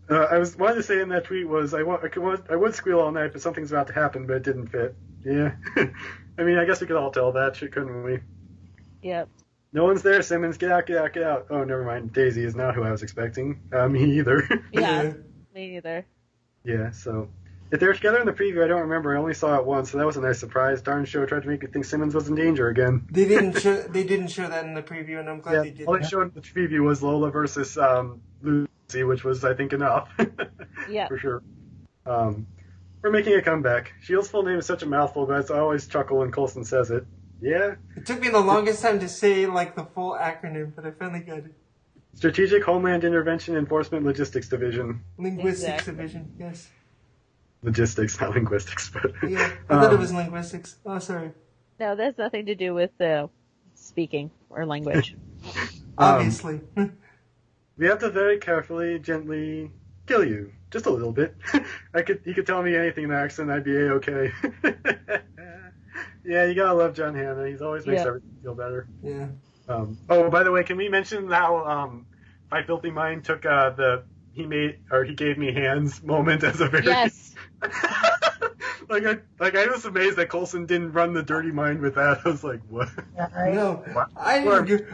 uh, 0.09 0.27
I 0.29 0.37
was 0.37 0.57
wanted 0.57 0.75
to 0.75 0.83
say 0.83 0.99
in 0.99 1.07
that 1.09 1.23
tweet 1.23 1.47
was 1.47 1.73
I, 1.73 1.81
wa- 1.83 1.99
I, 2.03 2.09
could, 2.09 2.21
want- 2.21 2.49
I 2.49 2.57
would 2.57 2.75
squeal 2.75 2.99
all 2.99 3.09
night, 3.13 3.31
but 3.31 3.41
something's 3.41 3.71
about 3.71 3.87
to 3.87 3.93
happen, 3.93 4.27
but 4.27 4.35
it 4.35 4.43
didn't 4.43 4.67
fit. 4.67 4.95
Yeah. 5.23 5.55
I 6.37 6.43
mean, 6.43 6.57
I 6.57 6.65
guess 6.65 6.81
we 6.81 6.87
could 6.87 6.97
all 6.97 7.09
tell 7.09 7.31
that, 7.31 7.55
shit, 7.55 7.71
couldn't 7.71 8.03
we? 8.03 8.19
Yep. 9.01 9.29
No 9.71 9.85
one's 9.85 10.01
there, 10.01 10.21
Simmons. 10.21 10.57
Get 10.57 10.71
out, 10.73 10.87
get 10.87 10.97
out, 10.97 11.13
get 11.13 11.23
out. 11.23 11.47
Oh, 11.49 11.63
never 11.63 11.85
mind. 11.85 12.11
Daisy 12.11 12.43
is 12.43 12.53
not 12.53 12.75
who 12.75 12.83
I 12.83 12.91
was 12.91 13.01
expecting. 13.01 13.61
Uh, 13.71 13.87
me 13.87 14.03
either. 14.17 14.45
Yeah. 14.73 15.13
Me 15.55 15.77
either. 15.77 16.05
yeah, 16.65 16.91
so. 16.91 17.29
If 17.71 17.79
they 17.79 17.85
were 17.85 17.93
together 17.93 18.19
in 18.19 18.25
the 18.25 18.33
preview, 18.33 18.63
I 18.63 18.67
don't 18.67 18.81
remember. 18.81 19.15
I 19.15 19.19
only 19.19 19.33
saw 19.35 19.55
it 19.59 19.65
once, 19.65 19.91
so 19.91 19.97
that 19.99 20.05
was 20.05 20.17
a 20.17 20.21
nice 20.21 20.39
surprise. 20.39 20.81
Darn 20.81 21.05
show 21.05 21.25
tried 21.25 21.43
to 21.43 21.47
make 21.49 21.61
me 21.61 21.67
think 21.67 21.85
Simmons 21.85 22.15
was 22.15 22.27
in 22.27 22.35
danger 22.35 22.67
again. 22.69 23.07
They 23.11 23.25
didn't 23.27 23.59
show 23.59 23.81
they 23.83 24.03
didn't 24.03 24.29
show 24.29 24.47
that 24.47 24.65
in 24.65 24.73
the 24.73 24.81
preview, 24.81 25.19
and 25.19 25.29
I'm 25.29 25.39
glad 25.39 25.53
Yeah, 25.53 25.61
they 25.61 25.71
did. 25.71 25.87
all 25.87 25.97
they 25.99 26.05
showed 26.07 26.23
in 26.23 26.31
the 26.33 26.41
preview 26.41 26.83
was 26.83 27.03
Lola 27.03 27.29
versus 27.29 27.77
um, 27.77 28.21
Lucy, 28.41 29.03
which 29.03 29.23
was, 29.23 29.43
I 29.45 29.53
think, 29.53 29.73
enough. 29.73 30.09
Yeah. 30.89 31.07
For 31.07 31.19
sure. 31.19 31.43
Um, 32.07 32.47
we're 33.03 33.11
making 33.11 33.33
a 33.35 33.41
comeback. 33.43 33.93
Shield's 34.01 34.27
full 34.29 34.41
name 34.43 34.57
is 34.57 34.65
such 34.65 34.81
a 34.81 34.87
mouthful, 34.87 35.27
but 35.27 35.51
I 35.51 35.59
always 35.59 35.85
chuckle 35.87 36.17
when 36.19 36.31
Coulson 36.31 36.63
says 36.65 36.89
it. 36.89 37.05
Yeah? 37.41 37.75
It 37.95 38.05
took 38.07 38.19
me 38.19 38.29
the 38.29 38.39
longest 38.39 38.81
time 38.81 38.99
to 38.99 39.07
say 39.09 39.45
like 39.45 39.75
the 39.75 39.83
full 39.83 40.13
acronym, 40.19 40.73
but 40.75 40.85
I 40.87 40.91
finally 40.91 41.19
got 41.19 41.39
it. 41.39 41.53
Strategic 42.15 42.63
Homeland 42.63 43.03
Intervention 43.03 43.55
Enforcement 43.55 44.03
Logistics 44.03 44.49
Division. 44.49 45.01
Linguistics 45.19 45.61
Exactly. 45.61 45.93
division. 45.93 46.33
Yes. 46.39 46.69
Logistics, 47.61 48.19
not 48.21 48.31
linguistics, 48.35 48.89
but. 48.89 49.11
Yeah. 49.27 49.51
I 49.69 49.73
thought 49.75 49.91
it 49.91 49.95
Um, 49.95 49.99
was 49.99 50.13
linguistics. 50.13 50.77
Oh, 50.85 50.99
sorry. 50.99 51.31
No, 51.79 51.95
that's 51.95 52.17
nothing 52.17 52.45
to 52.45 52.55
do 52.55 52.73
with 52.73 52.99
uh, 53.01 53.27
speaking 53.75 54.31
or 54.49 54.65
language. 54.65 55.15
Obviously. 55.97 56.61
We 57.77 57.85
have 57.87 57.99
to 57.99 58.09
very 58.09 58.37
carefully, 58.37 58.99
gently 58.99 59.71
kill 60.07 60.23
you. 60.23 60.51
Just 60.71 60.85
a 60.85 60.89
little 60.89 61.11
bit. 61.11 61.35
I 61.93 62.01
could, 62.01 62.21
you 62.25 62.33
could 62.33 62.45
tell 62.45 62.61
me 62.63 62.75
anything 62.75 63.05
in 63.05 63.09
the 63.09 63.15
accent, 63.17 63.49
I'd 63.49 63.63
be 63.63 63.75
a-okay. 63.75 64.31
yeah, 66.23 66.45
you 66.45 66.53
gotta 66.55 66.73
love 66.73 66.93
John 66.93 67.15
Hannah. 67.15 67.47
He's 67.47 67.61
always 67.61 67.85
makes 67.85 68.01
Yeah. 68.01 68.07
everything 68.07 68.37
feel 68.41 68.55
better. 68.55 68.87
yeah. 69.03 69.27
Um, 69.67 69.97
oh, 70.09 70.29
by 70.31 70.41
the 70.43 70.51
way, 70.51 70.63
can 70.63 70.77
we 70.77 70.89
mention 70.89 71.29
how 71.29 71.63
um, 71.65 72.05
my 72.49 72.63
filthy 72.63 72.89
mind 72.89 73.23
took 73.23 73.45
uh, 73.45 73.69
the 73.71 74.03
he 74.33 74.45
made 74.47 74.79
or 74.91 75.03
he 75.03 75.13
gave 75.13 75.37
me 75.37 75.53
hands 75.53 76.01
moment 76.01 76.43
as 76.43 76.59
a 76.61 76.67
very 76.67 76.85
yes. 76.85 77.28
like 78.89 79.05
I 79.05 79.17
like 79.39 79.55
I 79.55 79.67
was 79.67 79.85
amazed 79.85 80.17
that 80.17 80.29
Coulson 80.29 80.65
didn't 80.65 80.93
run 80.93 81.13
the 81.13 81.23
dirty 81.23 81.51
mind 81.51 81.81
with 81.81 81.95
that. 81.95 82.21
I 82.25 82.29
was 82.29 82.43
like, 82.43 82.61
what? 82.69 82.89
Yeah, 83.15 83.27
right? 83.35 83.53
No, 83.53 83.83
What? 83.93 84.09
I 84.15 84.39
What 84.39 84.65
didn't 84.65 84.89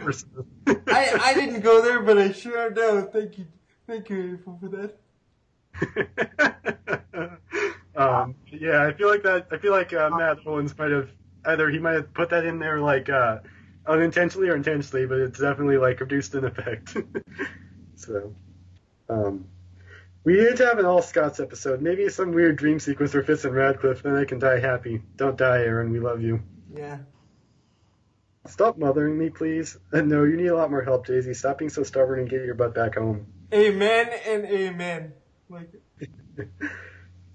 go. 0.68 0.82
I, 0.88 1.18
I 1.22 1.34
didn't 1.34 1.62
go 1.62 1.82
there, 1.82 2.02
but 2.02 2.18
I 2.18 2.32
sure 2.32 2.72
know. 2.72 3.04
Thank 3.04 3.38
you, 3.38 3.46
thank 3.88 4.10
you, 4.10 4.34
April, 4.34 4.60
for 4.60 4.70
that. 4.70 4.98
um, 7.96 8.36
yeah, 8.52 8.86
I 8.86 8.94
feel 8.94 9.10
like 9.10 9.24
that. 9.24 9.48
I 9.52 9.58
feel 9.58 9.72
like 9.72 9.94
uh, 9.94 10.10
Matt 10.10 10.40
Owens 10.46 10.78
might 10.78 10.92
have 10.92 11.10
either 11.46 11.70
he 11.70 11.80
might 11.80 11.94
have 11.94 12.14
put 12.14 12.30
that 12.30 12.46
in 12.46 12.60
there 12.60 12.80
like 12.80 13.10
uh, 13.10 13.40
unintentionally 13.86 14.50
or 14.50 14.56
intentionally, 14.56 15.06
but 15.06 15.20
it's 15.20 15.40
definitely 15.40 15.78
like 15.78 15.98
produced 15.98 16.34
an 16.36 16.46
effect. 16.46 16.98
so, 17.96 18.34
um, 19.10 19.46
we 20.26 20.34
need 20.34 20.58
to 20.58 20.66
have 20.66 20.80
an 20.80 20.86
all 20.86 21.02
Scots 21.02 21.40
episode. 21.40 21.82
Maybe 21.82 22.10
some 22.10 22.32
weird 22.32 22.58
dream 22.58 22.80
sequence 22.80 23.14
where 23.14 23.24
Fitz 23.24 23.46
and 23.46 23.54
Radcliffe. 23.56 24.04
Then 24.04 24.16
I 24.16 24.26
can 24.26 24.40
die 24.40 24.60
happy. 24.60 25.02
Don't 25.16 25.38
die, 25.38 25.60
Aaron. 25.60 25.92
We 25.92 26.00
love 26.00 26.22
you. 26.22 26.42
Yeah. 26.74 26.98
Stop 28.48 28.78
mothering 28.78 29.18
me, 29.18 29.30
please. 29.30 29.78
And 29.92 30.10
no, 30.10 30.24
you 30.24 30.36
need 30.36 30.48
a 30.48 30.56
lot 30.58 30.70
more 30.70 30.84
help, 30.84 31.06
Daisy. 31.08 31.34
Stop 31.34 31.60
being 31.60 31.70
so 31.70 31.84
stubborn 31.84 32.20
and 32.20 32.30
get 32.30 32.44
your 32.44 32.56
butt 32.56 32.76
back 32.76 32.96
home. 32.96 33.28
Amen 33.54 34.10
and 34.28 34.46
amen. 34.46 35.14
Like, 35.50 35.72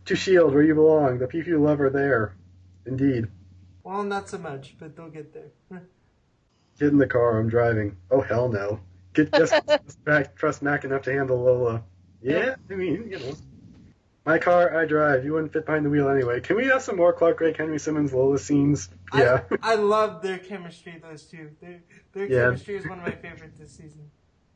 To 0.06 0.16
Shield, 0.16 0.52
where 0.52 0.62
you 0.62 0.74
belong. 0.74 1.18
The 1.18 1.26
people 1.26 1.50
you 1.52 1.62
love 1.62 1.80
are 1.80 1.90
there. 1.90 2.36
Indeed. 2.86 3.28
well, 3.84 4.02
not 4.02 4.28
so 4.28 4.38
much, 4.38 4.76
but 4.78 4.96
they'll 4.96 5.08
get 5.10 5.32
there. 5.32 5.52
Get 6.78 6.88
in 6.88 6.98
the 6.98 7.06
car. 7.06 7.38
I'm 7.38 7.48
driving. 7.50 7.96
Oh 8.10 8.22
hell 8.22 8.48
no. 8.48 8.80
Get 9.12 9.32
just 9.34 9.54
back, 10.04 10.34
trust 10.34 10.62
Mack 10.62 10.84
enough 10.84 11.02
to 11.02 11.12
handle 11.12 11.42
Lola. 11.42 11.84
Yeah, 12.22 12.56
I 12.70 12.74
mean, 12.74 13.08
you 13.10 13.18
know. 13.18 13.32
My 14.26 14.38
car, 14.38 14.76
I 14.78 14.84
drive. 14.84 15.24
You 15.24 15.32
wouldn't 15.32 15.52
fit 15.52 15.64
behind 15.64 15.86
the 15.86 15.90
wheel 15.90 16.08
anyway. 16.08 16.40
Can 16.40 16.56
we 16.56 16.66
have 16.66 16.82
some 16.82 16.96
more 16.96 17.12
Clark 17.12 17.38
Gregg, 17.38 17.56
Henry 17.56 17.78
Simmons, 17.78 18.12
Lola 18.12 18.38
scenes? 18.38 18.90
Yeah. 19.14 19.42
I, 19.62 19.72
I 19.72 19.74
love 19.76 20.20
their 20.20 20.38
chemistry, 20.38 21.00
those 21.02 21.22
two. 21.24 21.50
Their, 21.60 21.82
their 22.12 22.26
Yeah. 22.26 22.44
chemistry 22.44 22.76
is 22.76 22.86
one 22.86 22.98
of 22.98 23.04
my 23.04 23.12
favorites 23.12 23.56
this 23.58 23.70
season. 23.72 24.10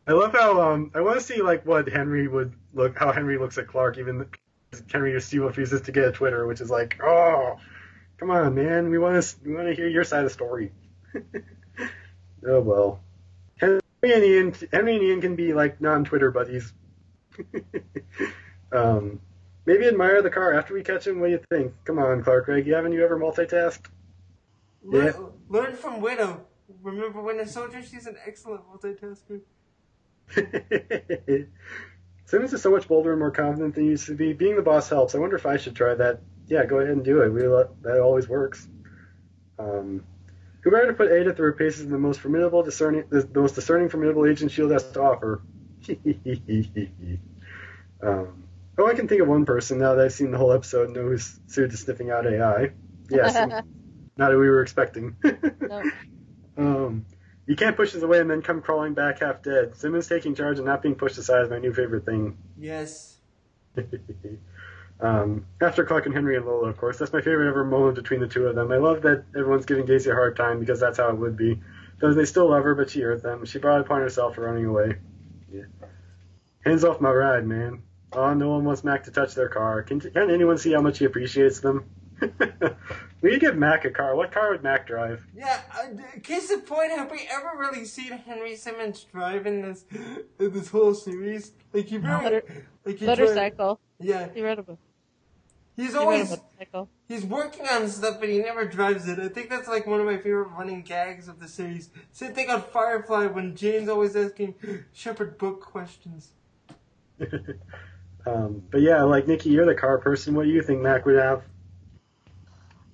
I 0.06 0.12
love 0.12 0.32
how 0.32 0.60
um 0.60 0.90
I 0.94 1.00
want 1.00 1.18
to 1.18 1.24
see 1.24 1.40
like 1.40 1.64
what 1.64 1.88
Henry 1.88 2.28
would 2.28 2.52
look 2.74 2.98
how 2.98 3.10
Henry 3.10 3.38
looks 3.38 3.56
at 3.56 3.66
Clark 3.68 3.96
even 3.96 4.26
Henry 4.92 5.18
still 5.22 5.44
refuses 5.46 5.80
to 5.80 5.92
get 5.92 6.04
a 6.04 6.12
Twitter 6.12 6.46
which 6.46 6.60
is 6.60 6.68
like 6.70 7.00
oh 7.02 7.56
come 8.18 8.30
on 8.30 8.54
man 8.54 8.90
we 8.90 8.98
want 8.98 9.22
to 9.22 9.36
we 9.46 9.54
want 9.54 9.66
to 9.66 9.74
hear 9.74 9.88
your 9.88 10.04
side 10.04 10.18
of 10.18 10.24
the 10.24 10.30
story 10.30 10.72
oh 12.46 12.60
well 12.60 13.00
Henry 13.56 13.80
and 14.02 14.12
Iain 14.22 14.54
Henry 14.70 14.96
and 14.96 15.04
Iain 15.06 15.20
can 15.22 15.36
be 15.36 15.54
like 15.54 15.80
non 15.80 16.04
Twitter 16.04 16.30
buddies 16.30 16.70
um 18.72 19.20
maybe 19.66 19.86
admire 19.86 20.22
the 20.22 20.30
car 20.30 20.52
after 20.54 20.74
we 20.74 20.82
catch 20.82 21.06
him 21.06 21.20
what 21.20 21.26
do 21.26 21.32
you 21.32 21.40
think 21.50 21.72
come 21.84 21.98
on 21.98 22.22
Clark 22.22 22.46
Gregg 22.46 22.66
you 22.66 22.74
haven't 22.74 22.92
you 22.92 23.04
ever 23.04 23.18
multitasked 23.18 23.86
Learn, 24.86 25.06
Yeah. 25.06 25.12
learn 25.48 25.76
from 25.76 26.02
Widow. 26.02 26.44
Remember 26.82 27.22
Winter 27.22 27.46
Soldier? 27.46 27.82
She's 27.82 28.06
an 28.06 28.16
excellent 28.26 28.60
multitasker. 28.68 29.40
Simmons 32.26 32.52
is 32.52 32.62
so 32.62 32.70
much 32.70 32.86
bolder 32.88 33.12
and 33.12 33.18
more 33.18 33.30
confident 33.30 33.74
than 33.74 33.84
he 33.84 33.90
used 33.90 34.06
to 34.06 34.14
be. 34.14 34.32
Being 34.34 34.56
the 34.56 34.62
boss 34.62 34.88
helps. 34.90 35.14
I 35.14 35.18
wonder 35.18 35.36
if 35.36 35.46
I 35.46 35.56
should 35.56 35.74
try 35.74 35.94
that. 35.94 36.20
Yeah, 36.48 36.66
go 36.66 36.78
ahead 36.80 36.92
and 36.92 37.04
do 37.04 37.22
it. 37.22 37.30
We 37.32 37.46
lo- 37.46 37.74
that 37.82 37.98
always 38.00 38.28
works. 38.28 38.68
Um, 39.58 40.04
who 40.62 40.70
better 40.70 40.88
to 40.88 40.92
put 40.94 41.10
Ada 41.10 41.32
through 41.34 41.46
her 41.46 41.52
paces 41.54 41.82
than 41.84 41.92
the 41.92 41.98
most 41.98 42.20
formidable, 42.20 42.62
discerning, 42.62 43.04
the, 43.08 43.22
the 43.22 43.40
most 43.40 43.54
discerning, 43.54 43.88
formidable 43.88 44.26
agent 44.26 44.50
Shield 44.50 44.70
has 44.72 44.84
to 44.92 45.00
offer? 45.00 45.40
um, 48.02 48.44
oh, 48.78 48.86
I 48.86 48.94
can 48.94 49.08
think 49.08 49.22
of 49.22 49.28
one 49.28 49.44
person 49.44 49.78
now 49.78 49.94
that 49.94 50.04
I've 50.04 50.12
seen 50.12 50.30
the 50.30 50.38
whole 50.38 50.52
episode 50.52 50.86
and 50.86 50.96
know 50.96 51.02
who's 51.02 51.38
suited 51.46 51.72
to 51.72 51.76
sniffing 51.76 52.10
out 52.10 52.26
AI. 52.26 52.70
Yes, 53.10 53.34
not 54.16 54.30
that 54.30 54.38
we 54.38 54.48
were 54.48 54.62
expecting. 54.62 55.16
No. 56.56 56.56
Um, 56.56 57.04
you 57.46 57.56
can't 57.56 57.76
push 57.76 57.96
us 57.96 58.02
away 58.02 58.20
and 58.20 58.30
then 58.30 58.40
come 58.40 58.62
crawling 58.62 58.94
back 58.94 59.20
half 59.20 59.42
dead. 59.42 59.76
Simmons 59.76 60.06
taking 60.06 60.36
charge 60.36 60.58
and 60.58 60.66
not 60.66 60.82
being 60.82 60.94
pushed 60.94 61.18
aside 61.18 61.42
is 61.42 61.50
my 61.50 61.58
new 61.58 61.72
favorite 61.72 62.06
thing. 62.06 62.38
Yes. 62.56 63.16
Um, 65.00 65.46
after 65.60 65.84
Clark 65.84 66.06
and 66.06 66.14
Henry 66.14 66.36
and 66.36 66.46
Lola, 66.46 66.68
of 66.68 66.76
course, 66.76 66.98
that's 66.98 67.12
my 67.12 67.20
favorite 67.20 67.48
ever 67.48 67.64
moment 67.64 67.96
between 67.96 68.20
the 68.20 68.28
two 68.28 68.46
of 68.46 68.54
them. 68.54 68.70
I 68.70 68.76
love 68.76 69.02
that 69.02 69.24
everyone's 69.36 69.66
giving 69.66 69.86
Daisy 69.86 70.10
a 70.10 70.14
hard 70.14 70.36
time 70.36 70.60
because 70.60 70.80
that's 70.80 70.98
how 70.98 71.08
it 71.08 71.18
would 71.18 71.36
be. 71.36 71.60
Because 71.96 72.16
they 72.16 72.24
still 72.24 72.50
love 72.50 72.64
her, 72.64 72.74
but 72.74 72.90
she 72.90 73.00
hurt 73.00 73.22
them. 73.22 73.44
She 73.44 73.58
brought 73.58 73.80
it 73.80 73.86
upon 73.86 74.00
herself 74.00 74.36
for 74.36 74.42
running 74.42 74.66
away. 74.66 74.96
Yeah. 75.54 75.86
Hands 76.64 76.84
off 76.84 77.00
my 77.00 77.10
ride, 77.12 77.46
man. 77.46 77.82
Oh, 78.12 78.32
no 78.34 78.50
one 78.50 78.64
wants 78.64 78.84
Mack 78.84 79.04
to 79.04 79.10
touch 79.10 79.34
their 79.34 79.48
car. 79.48 79.82
Can, 79.82 80.00
can 80.00 80.30
anyone 80.30 80.58
see 80.58 80.72
how 80.72 80.80
much 80.80 80.98
he 80.98 81.04
appreciates 81.04 81.60
them? 81.60 81.84
we 83.20 83.30
could 83.30 83.40
give 83.40 83.56
Mack 83.56 83.84
a 83.84 83.90
car. 83.90 84.14
What 84.16 84.32
car 84.32 84.50
would 84.52 84.62
Mack 84.62 84.86
drive? 84.86 85.24
Yeah, 85.36 85.60
uh, 85.76 85.86
case 86.22 86.50
in 86.50 86.60
point, 86.62 86.92
have 86.92 87.10
we 87.10 87.28
ever 87.30 87.52
really 87.58 87.84
seen 87.84 88.12
Henry 88.12 88.56
Simmons 88.56 89.04
drive 89.04 89.46
in 89.46 89.62
this 89.62 89.84
in 90.38 90.52
this 90.52 90.68
whole 90.70 90.94
series? 90.94 91.52
Like 91.72 91.86
he 91.86 91.98
really, 91.98 92.22
Motor- 92.22 92.64
like 92.84 92.98
he 92.98 93.04
drive- 93.04 93.18
Motorcycle. 93.18 93.80
yeah, 94.00 94.28
He 94.32 94.42
rode 94.42 94.60
a, 94.60 94.64
mo- 94.66 94.78
he's 95.76 95.92
he 95.92 95.98
rode 95.98 96.02
a 96.02 96.04
always 96.04 96.36
he's 97.08 97.24
working 97.24 97.66
on 97.68 97.88
stuff, 97.88 98.18
but 98.20 98.28
he 98.28 98.38
never 98.38 98.64
drives 98.64 99.08
it. 99.08 99.18
I 99.18 99.28
think 99.28 99.50
that's 99.50 99.68
like 99.68 99.86
one 99.86 100.00
of 100.00 100.06
my 100.06 100.16
favorite 100.16 100.48
running 100.48 100.82
gags 100.82 101.28
of 101.28 101.40
the 101.40 101.48
series. 101.48 101.90
Same 102.12 102.32
thing 102.34 102.50
on 102.50 102.62
Firefly 102.62 103.26
when 103.26 103.54
Jayne's 103.54 103.88
always 103.88 104.16
asking 104.16 104.54
Shepherd 104.92 105.38
Book 105.38 105.60
questions. 105.60 106.30
um, 108.26 108.62
but 108.70 108.80
yeah, 108.80 109.02
like 109.02 109.26
Nikki, 109.28 109.50
you're 109.50 109.66
the 109.66 109.74
car 109.74 109.98
person. 109.98 110.34
What 110.34 110.44
do 110.44 110.50
you 110.50 110.62
think 110.62 110.80
Mack 110.80 111.06
would 111.06 111.16
have? 111.16 111.42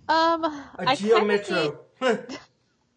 Um, 0.08 0.44
A 0.44 0.88
I 0.88 0.94
Geo 0.96 1.24
Metro. 1.24 1.78
see- 2.00 2.36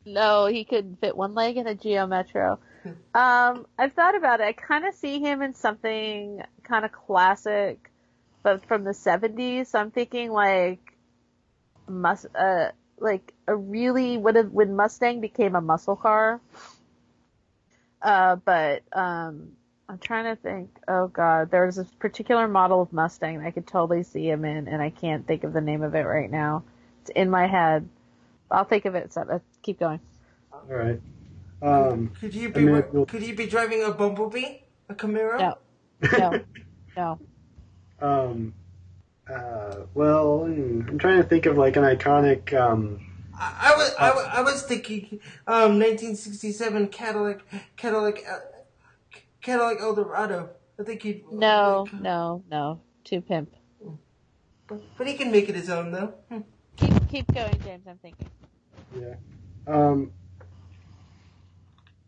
No, 0.05 0.47
he 0.47 0.65
couldn't 0.65 0.99
fit 0.99 1.15
one 1.15 1.33
leg 1.35 1.57
in 1.57 1.67
a 1.67 1.75
Geo 1.75 2.07
Metro. 2.07 2.59
Um, 3.15 3.65
I've 3.79 3.93
thought 3.93 4.13
about 4.13 4.41
it. 4.41 4.43
I 4.43 4.51
kind 4.51 4.85
of 4.85 4.93
see 4.93 5.19
him 5.21 5.41
in 5.41 5.53
something 5.53 6.41
kind 6.63 6.83
of 6.83 6.91
classic, 6.91 7.89
but 8.43 8.65
from 8.65 8.83
the 8.83 8.91
'70s. 8.91 9.67
So 9.67 9.79
I'm 9.79 9.91
thinking 9.91 10.31
like, 10.31 10.79
mus 11.87 12.25
uh, 12.35 12.71
like 12.99 13.33
a 13.47 13.55
really 13.55 14.17
when 14.17 14.35
it- 14.37 14.51
when 14.51 14.75
Mustang 14.75 15.21
became 15.21 15.55
a 15.55 15.61
muscle 15.61 15.95
car. 15.95 16.39
Uh, 18.01 18.35
but 18.35 18.83
um, 18.91 19.53
I'm 19.87 19.97
trying 19.97 20.25
to 20.25 20.41
think. 20.41 20.69
Oh 20.87 21.07
God, 21.07 21.49
there 21.51 21.65
was 21.65 21.77
this 21.77 21.87
particular 21.99 22.47
model 22.47 22.81
of 22.81 22.91
Mustang 22.93 23.39
I 23.41 23.51
could 23.51 23.65
totally 23.67 24.03
see 24.03 24.29
him 24.29 24.45
in, 24.45 24.67
and 24.67 24.81
I 24.81 24.89
can't 24.89 25.25
think 25.25 25.43
of 25.43 25.53
the 25.53 25.61
name 25.61 25.81
of 25.81 25.95
it 25.95 26.01
right 26.05 26.29
now. 26.29 26.63
It's 27.01 27.09
in 27.11 27.29
my 27.29 27.47
head. 27.47 27.87
I'll 28.51 28.65
think 28.65 28.85
of 28.85 28.95
it. 28.95 29.13
So, 29.13 29.21
uh, 29.21 29.39
keep 29.61 29.79
going. 29.79 29.99
All 30.51 30.61
right. 30.67 31.01
Um, 31.61 32.09
could 32.19 32.35
you 32.35 32.49
I 32.49 32.51
be 32.51 32.65
mean, 32.65 33.05
could 33.07 33.23
you 33.23 33.35
be 33.35 33.47
driving 33.47 33.83
a 33.83 33.91
Bumblebee, 33.91 34.57
a 34.89 34.93
Camaro? 34.95 35.39
No, 35.39 35.57
no, 36.17 36.39
no. 36.97 37.19
Um, 38.03 38.53
uh, 39.33 39.75
well, 39.93 40.43
I'm 40.43 40.97
trying 40.99 41.17
to 41.21 41.27
think 41.27 41.45
of 41.45 41.57
like 41.57 41.77
an 41.77 41.83
iconic. 41.83 42.53
Um, 42.53 42.99
I, 43.39 43.71
I 43.73 43.77
was 43.77 43.95
I, 43.99 44.11
was- 44.11 44.27
I 44.31 44.41
was 44.41 44.61
thinking 44.63 45.19
um 45.47 45.79
1967 45.79 46.87
Cadillac 46.89 47.39
Cadillac 47.77 48.19
uh, 48.29 48.39
Cadillac 49.41 49.77
Eldorado. 49.79 50.49
I 50.79 50.83
think 50.83 51.01
he 51.03 51.23
No, 51.31 51.87
no, 51.99 52.43
no. 52.49 52.81
Too 53.03 53.21
pimp. 53.21 53.53
but, 54.67 54.81
but 54.97 55.07
he 55.07 55.13
can 55.15 55.31
make 55.31 55.49
it 55.49 55.55
his 55.55 55.69
own 55.69 55.91
though. 55.91 56.13
Hmm. 56.29 56.39
Keep 56.77 57.07
keep 57.09 57.33
going, 57.33 57.59
James. 57.63 57.85
I'm 57.87 57.97
thinking. 57.99 58.29
yeah. 58.99 59.15
Um, 59.67 60.11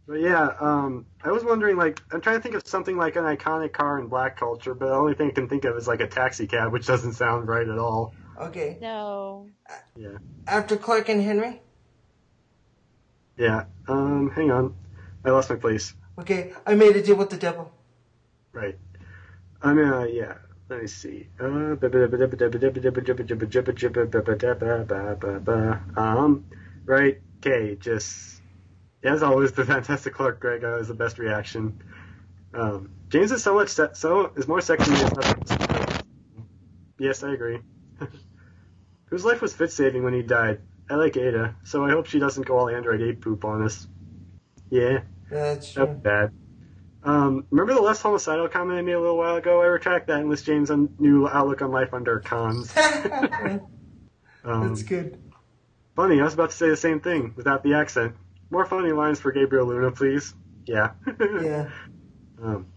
but 0.07 0.19
yeah, 0.19 0.49
um, 0.60 1.06
I 1.23 1.32
was 1.32 1.44
wondering, 1.44 1.77
like, 1.77 2.02
I'm 2.11 2.22
trying 2.22 2.38
to 2.38 2.41
think 2.41 2.56
of 2.56 2.61
something 2.65 2.95
like 2.95 3.15
an 3.15 3.23
iconic 3.23 3.73
car 3.73 3.99
in 3.99 4.07
black 4.07 4.38
culture, 4.38 4.73
but 4.73 4.88
the 4.88 4.94
only 4.94 5.15
thing 5.15 5.30
I 5.30 5.32
can 5.32 5.49
think 5.49 5.65
of 5.65 5.76
is 5.77 5.88
like 5.88 5.99
a 5.99 6.07
taxi 6.07 6.45
cab, 6.48 6.72
which 6.72 6.86
doesn't 6.86 7.14
sound 7.14 7.48
right 7.48 7.68
at 7.68 7.77
all. 7.77 8.14
Okay. 8.40 8.77
No. 8.82 9.49
Yeah. 9.95 10.18
After 10.48 10.77
Clark 10.77 11.10
and 11.10 11.22
Henry. 11.22 11.61
Yeah. 13.38 13.65
Um, 13.88 14.32
hang 14.36 14.52
on. 14.52 14.76
I 15.23 15.32
lost 15.32 15.49
my 15.49 15.56
place. 15.56 15.95
Okay, 16.19 16.53
I 16.65 16.76
made 16.76 16.95
a 16.95 17.02
deal 17.02 17.15
with 17.15 17.30
the 17.30 17.38
devil. 17.38 17.73
Right. 18.53 18.77
I 19.61 19.73
mean, 19.73 19.88
uh 19.88 20.03
yeah. 20.03 20.36
Let 20.69 20.82
me 20.82 20.88
see. 20.88 21.27
Uh, 21.40 21.76
um, 25.95 26.45
right. 26.86 27.22
Okay. 27.38 27.76
Just 27.76 28.34
as 29.06 29.23
always, 29.23 29.52
the 29.52 29.65
Fantastic 29.65 30.14
Clark 30.14 30.40
Gregg 30.40 30.64
is 30.64 30.88
the 30.88 30.94
best 30.94 31.19
reaction. 31.19 31.82
Um, 32.53 32.91
James 33.10 33.32
is 33.32 33.44
so 33.44 33.53
much 33.53 33.69
se- 33.69 33.94
so 33.94 34.32
is 34.36 34.48
more 34.48 34.61
sexy 34.61 34.91
than 34.91 35.11
his 35.23 35.98
Yes, 36.98 37.23
I 37.23 37.34
agree. 37.34 37.60
Whose 39.06 39.26
life 39.26 39.41
was 39.41 39.53
Fitz 39.53 39.73
saving 39.73 40.03
when 40.03 40.14
he 40.14 40.22
died? 40.22 40.61
I 40.90 40.95
like 40.95 41.18
Ada, 41.18 41.56
so 41.64 41.84
I 41.86 41.90
hope 41.91 42.06
she 42.07 42.19
doesn't 42.19 42.45
go 42.45 42.57
all 42.57 42.69
Android 42.69 43.02
ape 43.02 43.22
poop 43.22 43.44
on 43.45 43.64
us. 43.64 43.88
Yeah. 44.69 45.02
That's 45.30 45.73
That's 45.73 45.73
true. 45.73 45.86
bad. 46.02 46.32
Um, 47.03 47.45
remember 47.52 47.73
the 47.73 47.82
less 47.82 48.02
homicidal 48.02 48.48
comment 48.48 48.80
I 48.80 48.82
made 48.82 48.94
a 48.94 48.99
little 48.99 49.18
while 49.18 49.36
ago? 49.36 49.61
I 49.61 49.65
retract 49.65 50.07
that 50.07 50.19
and 50.22 50.30
list 50.30 50.45
James' 50.45 50.72
un- 50.72 50.95
new 50.99 51.27
outlook 51.27 51.61
on 51.61 51.72
life 51.72 51.94
under 51.94 52.19
cons. 52.19 52.73
Um, 54.44 54.68
That's 54.68 54.84
good. 54.84 55.19
funny, 55.95 56.22
I 56.22 56.23
was 56.23 56.36
about 56.36 56.52
to 56.52 56.56
say 56.56 56.69
the 56.69 56.77
same 56.77 56.99
thing 56.99 57.34
without 57.36 57.64
the 57.64 57.73
accent. 57.73 58.15
More 58.49 58.65
funny 58.65 58.91
lines 58.91 59.19
for 59.19 59.31
Gabriel 59.31 59.65
Luna, 59.67 59.91
please. 59.91 60.34
Yeah. 60.65 60.91
Yeah. 61.19 61.69
um, 62.43 62.67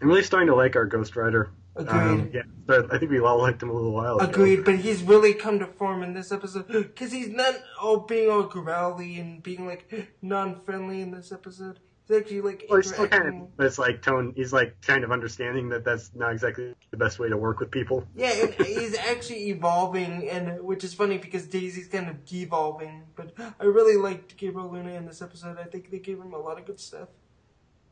I'm 0.00 0.08
really 0.08 0.22
starting 0.22 0.48
to 0.48 0.54
like 0.54 0.76
our 0.76 0.86
Ghost 0.86 1.16
Rider. 1.16 1.50
Agreed. 1.74 1.96
Um, 1.96 2.30
yeah, 2.34 2.42
I 2.90 2.98
think 2.98 3.10
we 3.10 3.20
all 3.20 3.38
liked 3.38 3.62
him 3.62 3.70
a 3.70 3.72
little 3.72 3.92
while 3.92 4.18
ago. 4.18 4.26
Agreed, 4.26 4.64
but 4.64 4.76
he's 4.76 5.02
really 5.02 5.32
come 5.32 5.58
to 5.58 5.66
form 5.66 6.02
in 6.02 6.12
this 6.12 6.30
episode 6.30 6.68
because 6.68 7.12
he's 7.12 7.30
not 7.30 7.54
all 7.80 8.00
being 8.00 8.30
all 8.30 8.42
growly 8.42 9.18
and 9.18 9.42
being 9.42 9.66
like 9.66 9.90
non-friendly 10.20 11.00
in 11.00 11.12
this 11.12 11.32
episode. 11.32 11.80
He's 12.08 12.16
actually 12.16 12.40
like 12.40 12.66
Well, 12.68 12.80
he's 12.80 12.92
kind 12.92 13.48
of, 13.58 13.64
it's 13.64 13.78
like 13.78 14.02
tone. 14.02 14.32
He's 14.34 14.52
like 14.52 14.80
kind 14.82 15.04
of 15.04 15.12
understanding 15.12 15.68
that 15.68 15.84
that's 15.84 16.10
not 16.14 16.32
exactly 16.32 16.74
the 16.90 16.96
best 16.96 17.18
way 17.18 17.28
to 17.28 17.36
work 17.36 17.60
with 17.60 17.70
people. 17.70 18.06
Yeah, 18.16 18.32
and 18.32 18.54
he's 18.54 18.96
actually 18.98 19.50
evolving, 19.50 20.28
and 20.28 20.62
which 20.64 20.82
is 20.82 20.94
funny 20.94 21.18
because 21.18 21.46
Daisy's 21.46 21.86
kind 21.86 22.08
of 22.08 22.24
devolving. 22.24 23.04
But 23.14 23.34
I 23.60 23.64
really 23.64 23.96
liked 23.96 24.36
Gabriel 24.36 24.70
Luna 24.70 24.92
in 24.94 25.06
this 25.06 25.22
episode. 25.22 25.58
I 25.58 25.64
think 25.64 25.90
they 25.90 26.00
gave 26.00 26.18
him 26.18 26.34
a 26.34 26.38
lot 26.38 26.58
of 26.58 26.66
good 26.66 26.80
stuff. 26.80 27.08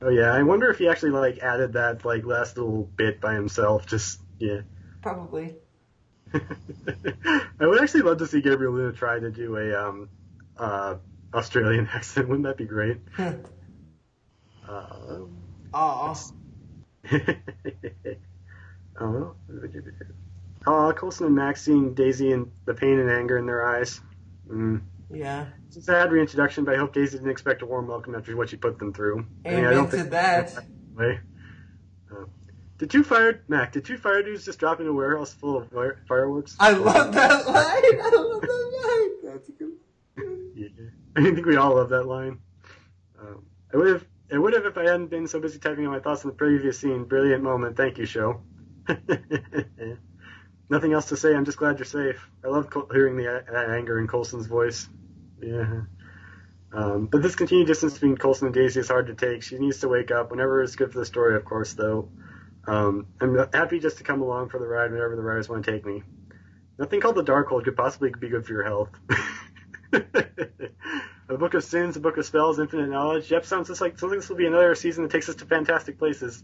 Oh 0.02 0.08
yeah, 0.08 0.32
I 0.32 0.42
wonder 0.42 0.70
if 0.70 0.78
he 0.78 0.88
actually 0.88 1.10
like 1.10 1.38
added 1.38 1.74
that 1.74 2.04
like 2.04 2.24
last 2.24 2.56
little 2.56 2.84
bit 2.96 3.20
by 3.20 3.34
himself. 3.34 3.86
Just 3.86 4.20
yeah. 4.38 4.62
Probably. 5.02 5.54
I 6.34 7.66
would 7.66 7.80
actually 7.80 8.02
love 8.02 8.18
to 8.18 8.26
see 8.26 8.40
Gabriel 8.40 8.72
Luna 8.72 8.92
try 8.92 9.18
to 9.18 9.30
do 9.30 9.56
a 9.56 9.88
um 9.88 10.08
uh 10.56 10.96
Australian 11.32 11.86
accent. 11.92 12.28
Wouldn't 12.28 12.46
that 12.46 12.56
be 12.56 12.64
great? 12.64 12.98
Uh, 15.72 15.76
Aw. 15.78 16.14
oh, 19.00 19.34
oh, 20.66 20.92
Coulson 20.96 21.26
and 21.26 21.34
Mack's 21.34 21.62
seeing 21.62 21.94
Daisy 21.94 22.32
and 22.32 22.50
the 22.66 22.74
pain 22.74 22.98
and 22.98 23.10
anger 23.10 23.38
in 23.38 23.46
their 23.46 23.66
eyes. 23.66 24.00
Mm. 24.48 24.82
Yeah. 25.12 25.46
It's 25.68 25.76
a 25.76 25.82
sad 25.82 26.12
reintroduction, 26.12 26.64
but 26.64 26.74
I 26.74 26.78
hope 26.78 26.92
Daisy 26.92 27.18
didn't 27.18 27.30
expect 27.30 27.62
a 27.62 27.66
warm 27.66 27.86
welcome 27.88 28.14
after 28.14 28.36
what 28.36 28.48
she 28.48 28.56
put 28.56 28.78
them 28.78 28.92
through. 28.92 29.26
I 29.44 29.50
mean, 29.50 29.64
I 29.64 29.70
don't 29.72 29.86
to 29.86 29.96
think 29.96 30.10
that. 30.10 30.54
way. 30.94 31.18
Uh, 32.12 32.24
did 32.78 32.90
two 32.90 33.02
fire 33.04 33.42
Mack? 33.48 33.72
Did 33.72 33.84
two 33.84 33.96
fire 33.96 34.22
dudes 34.22 34.44
just 34.44 34.58
drop 34.58 34.80
into 34.80 34.92
a 34.92 34.94
warehouse 34.94 35.32
full 35.32 35.56
of 35.56 35.68
fire, 35.70 36.00
fireworks? 36.08 36.56
I 36.60 36.72
love 36.72 37.12
that 37.14 37.46
line. 37.46 37.56
I 37.56 38.10
love 38.14 38.40
that 38.42 39.20
line. 39.24 39.32
That's 39.32 39.48
a 39.48 39.52
good. 39.52 39.72
Yeah. 40.54 40.68
I 41.16 41.22
think 41.22 41.46
we 41.46 41.56
all 41.56 41.74
love 41.76 41.88
that 41.90 42.04
line. 42.04 42.38
Um, 43.20 43.44
I 43.72 43.76
would 43.76 43.86
have. 43.88 44.04
I 44.32 44.38
would 44.38 44.52
have 44.54 44.66
if 44.66 44.78
I 44.78 44.82
hadn't 44.84 45.08
been 45.08 45.26
so 45.26 45.40
busy 45.40 45.58
typing 45.58 45.86
out 45.86 45.92
my 45.92 46.00
thoughts 46.00 46.24
on 46.24 46.30
the 46.30 46.36
previous 46.36 46.78
scene. 46.78 47.04
Brilliant 47.04 47.42
moment. 47.42 47.76
Thank 47.76 47.98
you, 47.98 48.06
show. 48.06 48.42
Nothing 50.70 50.92
else 50.92 51.08
to 51.08 51.16
say. 51.16 51.34
I'm 51.34 51.44
just 51.44 51.58
glad 51.58 51.78
you're 51.78 51.84
safe. 51.84 52.28
I 52.44 52.48
love 52.48 52.72
hearing 52.92 53.16
the 53.16 53.26
a- 53.26 53.70
anger 53.76 53.98
in 53.98 54.06
Coulson's 54.06 54.46
voice. 54.46 54.88
Yeah. 55.42 55.82
Um, 56.72 57.06
but 57.06 57.22
this 57.22 57.34
continued 57.34 57.66
distance 57.66 57.94
between 57.94 58.16
Coulson 58.16 58.46
and 58.46 58.54
Daisy 58.54 58.78
is 58.78 58.88
hard 58.88 59.08
to 59.08 59.14
take. 59.14 59.42
She 59.42 59.58
needs 59.58 59.80
to 59.80 59.88
wake 59.88 60.12
up. 60.12 60.30
Whenever 60.30 60.62
it's 60.62 60.76
good 60.76 60.92
for 60.92 61.00
the 61.00 61.04
story, 61.04 61.34
of 61.34 61.44
course, 61.44 61.72
though. 61.72 62.08
Um, 62.66 63.06
I'm 63.20 63.36
happy 63.52 63.80
just 63.80 63.98
to 63.98 64.04
come 64.04 64.22
along 64.22 64.50
for 64.50 64.60
the 64.60 64.66
ride 64.66 64.92
whenever 64.92 65.16
the 65.16 65.22
riders 65.22 65.48
want 65.48 65.64
to 65.64 65.70
take 65.72 65.84
me. 65.84 66.04
Nothing 66.78 67.00
called 67.00 67.16
the 67.16 67.22
dark 67.22 67.48
Darkhold 67.48 67.64
could 67.64 67.76
possibly 67.76 68.12
be 68.16 68.28
good 68.28 68.46
for 68.46 68.52
your 68.52 68.62
health. 68.62 68.90
a 71.30 71.38
book 71.38 71.54
of 71.54 71.62
sins, 71.64 71.96
a 71.96 72.00
book 72.00 72.16
of 72.16 72.26
spells, 72.26 72.58
infinite 72.58 72.88
knowledge. 72.88 73.30
Yep, 73.30 73.44
sounds 73.44 73.68
just 73.68 73.80
like 73.80 73.98
something. 73.98 74.18
This 74.18 74.28
will 74.28 74.36
be 74.36 74.46
another 74.46 74.74
season 74.74 75.04
that 75.04 75.12
takes 75.12 75.28
us 75.28 75.36
to 75.36 75.46
fantastic 75.46 75.98
places. 75.98 76.42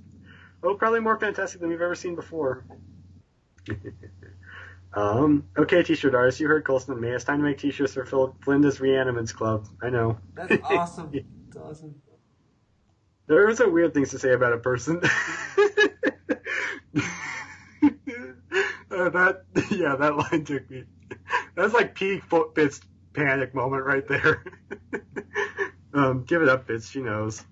Oh, 0.62 0.74
probably 0.74 1.00
more 1.00 1.18
fantastic 1.18 1.60
than 1.60 1.68
we've 1.68 1.80
ever 1.80 1.94
seen 1.94 2.14
before. 2.14 2.64
um, 4.94 5.48
okay, 5.58 5.82
t-shirt 5.82 6.14
artists, 6.14 6.40
you 6.40 6.48
heard 6.48 6.64
Coulson 6.64 6.92
and 6.92 7.00
me. 7.00 7.08
It's 7.08 7.24
time 7.24 7.38
to 7.38 7.44
make 7.44 7.58
t-shirts 7.58 7.94
for 7.94 8.04
Phil- 8.04 8.36
Flinda's 8.44 8.80
Reanimates 8.80 9.32
Club. 9.32 9.66
I 9.82 9.90
know. 9.90 10.18
That's 10.34 10.56
awesome. 10.64 11.10
That's 11.46 11.56
awesome. 11.56 12.02
There 13.26 13.48
are 13.48 13.56
some 13.56 13.72
weird 13.72 13.92
things 13.92 14.10
to 14.10 14.20
say 14.20 14.32
about 14.32 14.52
a 14.52 14.58
person. 14.58 15.00
uh, 15.04 15.08
that 19.10 19.42
yeah, 19.72 19.96
that 19.96 20.16
line 20.16 20.44
took 20.44 20.70
me. 20.70 20.84
That's 21.56 21.74
like 21.74 21.96
peak 21.96 22.22
foot 22.22 22.54
Fitz 22.54 22.80
panic 23.16 23.54
moment 23.54 23.84
right 23.84 24.06
there. 24.06 24.44
um, 25.94 26.24
give 26.24 26.42
it 26.42 26.48
up, 26.48 26.66
Fitz. 26.66 26.88
She 26.88 27.00
knows. 27.00 27.44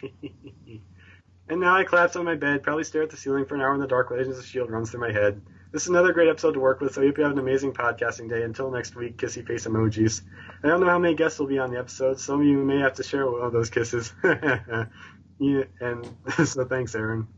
and 1.48 1.60
now 1.60 1.76
I 1.76 1.84
collapse 1.84 2.16
on 2.16 2.24
my 2.24 2.36
bed, 2.36 2.62
probably 2.62 2.84
stare 2.84 3.02
at 3.02 3.10
the 3.10 3.16
ceiling 3.16 3.44
for 3.44 3.56
an 3.56 3.60
hour 3.60 3.74
in 3.74 3.80
the 3.80 3.86
dark. 3.86 4.10
Legends 4.10 4.38
of 4.38 4.46
Shield 4.46 4.70
runs 4.70 4.90
through 4.90 5.00
my 5.00 5.12
head. 5.12 5.42
This 5.72 5.82
is 5.82 5.88
another 5.88 6.14
great 6.14 6.28
episode 6.28 6.52
to 6.52 6.60
work 6.60 6.80
with, 6.80 6.94
so 6.94 7.02
I 7.02 7.06
hope 7.06 7.18
you 7.18 7.24
have 7.24 7.32
an 7.32 7.38
amazing 7.38 7.74
podcasting 7.74 8.30
day. 8.30 8.42
Until 8.42 8.70
next 8.70 8.96
week, 8.96 9.18
kissy 9.18 9.46
face 9.46 9.66
emojis. 9.66 10.22
I 10.64 10.68
don't 10.68 10.80
know 10.80 10.86
how 10.86 10.98
many 10.98 11.14
guests 11.14 11.38
will 11.38 11.46
be 11.46 11.58
on 11.58 11.70
the 11.70 11.78
episode. 11.78 12.18
Some 12.20 12.40
of 12.40 12.46
you 12.46 12.64
may 12.64 12.78
have 12.78 12.94
to 12.94 13.02
share 13.02 13.30
one 13.30 13.42
of 13.42 13.52
those 13.52 13.68
kisses. 13.68 14.14
yeah, 14.24 15.64
and 15.80 16.16
so 16.46 16.64
thanks, 16.64 16.94
Aaron. 16.94 17.28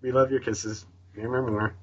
We 0.00 0.12
love 0.12 0.30
your 0.30 0.40
kisses. 0.40 0.86
Remember 1.14 1.50
more. 1.50 1.76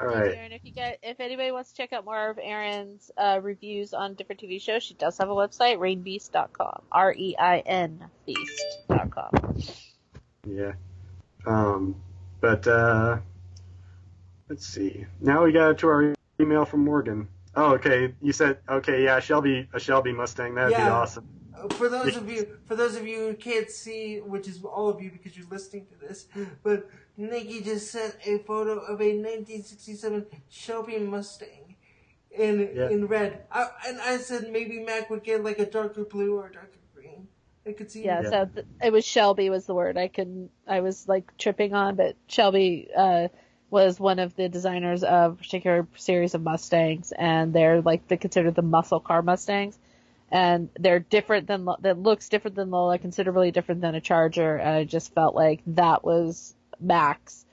All 0.00 0.06
right. 0.06 0.34
Aaron, 0.34 0.52
if 0.52 0.64
you 0.64 0.70
get, 0.72 0.98
if 1.02 1.18
anybody 1.18 1.50
wants 1.50 1.70
to 1.70 1.76
check 1.76 1.92
out 1.92 2.04
more 2.04 2.30
of 2.30 2.38
Aaron's 2.40 3.10
uh, 3.16 3.40
reviews 3.42 3.92
on 3.94 4.14
different 4.14 4.40
TV 4.40 4.60
shows, 4.60 4.82
she 4.82 4.94
does 4.94 5.18
have 5.18 5.28
a 5.28 5.34
website, 5.34 5.78
rainbeast.com. 5.78 6.82
R 6.92 7.14
E 7.16 7.36
I 7.38 7.58
N 7.60 8.04
beast.com. 8.26 9.30
Yeah. 10.46 10.72
Um, 11.46 11.96
but 12.40 12.66
uh, 12.66 13.18
let's 14.48 14.66
see. 14.66 15.06
Now 15.20 15.44
we 15.44 15.52
got 15.52 15.78
to 15.78 15.88
our 15.88 16.14
email 16.40 16.64
from 16.64 16.84
Morgan. 16.84 17.28
Oh, 17.58 17.74
okay. 17.74 18.14
You 18.22 18.32
said 18.32 18.58
okay. 18.68 19.02
Yeah, 19.04 19.18
Shelby, 19.18 19.68
a 19.74 19.80
Shelby 19.80 20.12
Mustang. 20.12 20.54
That'd 20.54 20.76
be 20.76 20.82
awesome. 20.82 21.26
For 21.72 21.88
those 21.88 22.14
of 22.16 22.30
you, 22.30 22.56
for 22.66 22.76
those 22.76 22.94
of 22.94 23.04
you 23.06 23.18
who 23.18 23.34
can't 23.34 23.68
see, 23.68 24.18
which 24.18 24.46
is 24.46 24.62
all 24.64 24.88
of 24.88 25.02
you 25.02 25.10
because 25.10 25.36
you're 25.36 25.48
listening 25.50 25.86
to 25.86 26.06
this, 26.06 26.28
but 26.62 26.88
Nikki 27.16 27.60
just 27.60 27.90
sent 27.90 28.16
a 28.24 28.38
photo 28.38 28.74
of 28.78 29.00
a 29.00 29.10
1967 29.12 30.26
Shelby 30.48 30.98
Mustang 30.98 31.74
in 32.30 32.70
Yeah. 32.76 32.90
in 32.90 33.06
red. 33.08 33.42
I, 33.50 33.66
and 33.88 34.00
I 34.00 34.18
said 34.18 34.52
maybe 34.52 34.78
Mack 34.78 35.10
would 35.10 35.24
get 35.24 35.42
like 35.42 35.58
a 35.58 35.66
darker 35.66 36.04
blue 36.04 36.36
or 36.38 36.46
a 36.46 36.52
darker 36.52 36.78
green. 36.94 37.26
I 37.66 37.72
could 37.72 37.90
see. 37.90 38.04
Yeah, 38.04 38.22
Yeah. 38.22 38.30
so 38.30 38.44
th- 38.54 38.66
it 38.84 38.92
was 38.92 39.04
Shelby 39.04 39.50
was 39.50 39.66
the 39.66 39.74
word 39.74 39.98
I 39.98 40.06
couldn't, 40.06 40.52
I 40.68 40.80
was 40.80 41.08
like 41.08 41.36
tripping 41.38 41.74
on, 41.74 41.96
but 41.96 42.14
Shelby, 42.28 42.88
uh, 42.96 43.26
was 43.70 44.00
one 44.00 44.18
of 44.18 44.34
the 44.36 44.48
designers 44.48 45.04
of 45.04 45.32
a 45.32 45.36
particular 45.36 45.86
series 45.96 46.34
of 46.34 46.42
Mustangs, 46.42 47.12
and 47.12 47.52
they're 47.52 47.82
like 47.82 48.08
they 48.08 48.16
considered 48.16 48.54
the 48.54 48.62
muscle 48.62 49.00
car 49.00 49.22
Mustangs, 49.22 49.78
and 50.30 50.70
they're 50.78 51.00
different 51.00 51.46
than 51.46 51.68
that 51.80 51.98
looks 51.98 52.28
different 52.28 52.56
than 52.56 52.70
Lola, 52.70 52.98
considerably 52.98 53.50
different 53.50 53.80
than 53.80 53.94
a 53.94 54.00
Charger, 54.00 54.56
and 54.56 54.68
I 54.68 54.84
just 54.84 55.14
felt 55.14 55.34
like 55.34 55.60
that 55.66 56.04
was 56.04 56.54
Mack's, 56.80 57.44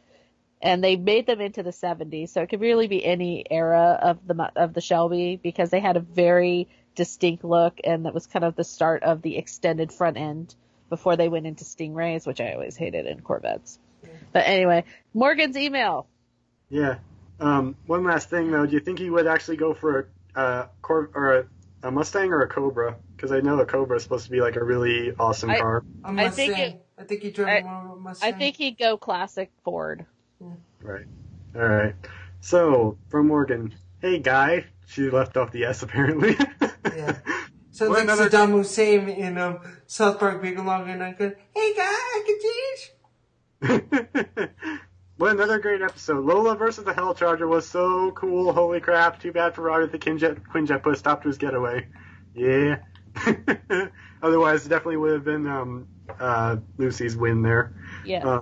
and 0.61 0.83
they 0.83 0.95
made 0.95 1.25
them 1.25 1.41
into 1.41 1.63
the 1.63 1.71
'70s, 1.71 2.29
so 2.29 2.41
it 2.41 2.47
could 2.47 2.61
really 2.61 2.87
be 2.87 3.03
any 3.03 3.45
era 3.49 3.99
of 4.01 4.25
the 4.25 4.51
of 4.55 4.73
the 4.73 4.81
Shelby 4.81 5.39
because 5.41 5.69
they 5.69 5.81
had 5.81 5.97
a 5.97 6.01
very 6.01 6.67
distinct 6.95 7.43
look, 7.43 7.79
and 7.83 8.05
that 8.05 8.13
was 8.13 8.27
kind 8.27 8.45
of 8.45 8.55
the 8.55 8.63
start 8.63 9.03
of 9.03 9.21
the 9.21 9.37
extended 9.37 9.91
front 9.91 10.17
end 10.17 10.55
before 10.89 11.17
they 11.17 11.27
went 11.27 11.47
into 11.47 11.65
Stingrays, 11.65 12.25
which 12.25 12.39
I 12.39 12.53
always 12.53 12.77
hated 12.77 13.05
in 13.05 13.21
Corvettes. 13.21 13.79
But 14.35 14.47
anyway, 14.47 14.83
Morgan's 15.13 15.55
email. 15.55 16.07
Yeah. 16.69 16.95
Um, 17.39 17.77
one 17.87 18.03
last 18.03 18.29
thing 18.29 18.51
though, 18.51 18.65
do 18.65 18.73
you 18.73 18.81
think 18.81 18.99
he 18.99 19.09
would 19.09 19.27
actually 19.27 19.55
go 19.55 19.73
for 19.73 20.09
a 20.35 20.39
uh, 20.39 20.67
Cor- 20.81 21.09
or 21.13 21.37
a, 21.37 21.47
a 21.87 21.91
Mustang 21.91 22.33
or 22.33 22.41
a 22.41 22.47
Cobra? 22.49 22.97
Because 23.15 23.31
I 23.31 23.39
know 23.39 23.57
a 23.61 23.65
Cobra 23.65 23.95
is 23.95 24.03
supposed 24.03 24.25
to 24.25 24.31
be 24.31 24.41
like 24.41 24.57
a 24.57 24.63
really 24.63 25.13
awesome 25.17 25.51
I- 25.51 25.59
car. 25.59 25.85
A 26.03 26.07
I 26.09 26.11
Mustang. 26.11 26.53
think 26.53 26.59
it- 26.59 26.85
I 26.97 27.03
think 27.05 27.21
he 27.21 27.31
drove 27.31 27.47
I- 27.47 27.61
more 27.61 27.85
of 27.85 27.91
a 27.91 27.95
Mustang. 28.01 28.33
I 28.33 28.37
think 28.37 28.57
he'd 28.57 28.77
go 28.77 28.97
classic 28.97 29.51
Ford. 29.63 30.05
Right. 30.81 31.05
All 31.55 31.61
right. 31.65 31.95
So 32.41 32.97
from 33.07 33.29
Morgan, 33.29 33.73
hey 34.01 34.19
guy, 34.19 34.65
she 34.85 35.09
left 35.09 35.37
off 35.37 35.51
the 35.53 35.63
S 35.63 35.81
apparently. 35.81 36.35
Yeah. 36.95 37.17
Sounds 37.71 37.89
What 37.89 37.99
like 37.99 38.03
another- 38.03 38.29
Saddam 38.29 38.51
Hussein 38.51 39.07
in 39.09 39.37
um, 39.37 39.59
South 39.87 40.19
Park 40.19 40.41
Bigger 40.41 40.61
Longer 40.61 40.91
and 40.91 41.01
Uncut. 41.01 41.37
Hey 41.53 41.73
guy, 41.73 41.81
I 41.83 42.23
can 42.25 42.39
teach. 42.39 42.91
what 45.17 45.31
another 45.31 45.59
great 45.59 45.81
episode. 45.81 46.25
Lola 46.25 46.55
versus 46.55 46.83
the 46.83 46.93
Hell 46.93 47.15
Charger 47.15 47.47
was 47.47 47.67
so 47.67 48.11
cool. 48.11 48.53
Holy 48.53 48.79
crap. 48.79 49.19
Too 49.19 49.31
bad 49.31 49.55
for 49.55 49.61
Robert 49.61 49.91
the 49.91 49.99
Quinjet, 49.99 50.41
Quinjet 50.47 50.83
put 50.83 50.93
a 50.93 50.97
stop 50.97 51.23
to 51.23 51.27
his 51.27 51.37
getaway. 51.37 51.87
Yeah. 52.33 52.79
Otherwise, 54.21 54.65
it 54.65 54.69
definitely 54.69 54.97
would 54.97 55.13
have 55.13 55.23
been 55.23 55.47
um, 55.47 55.87
uh, 56.19 56.57
Lucy's 56.77 57.15
win 57.15 57.41
there. 57.41 57.73
Yeah. 58.05 58.27
Uh, 58.27 58.41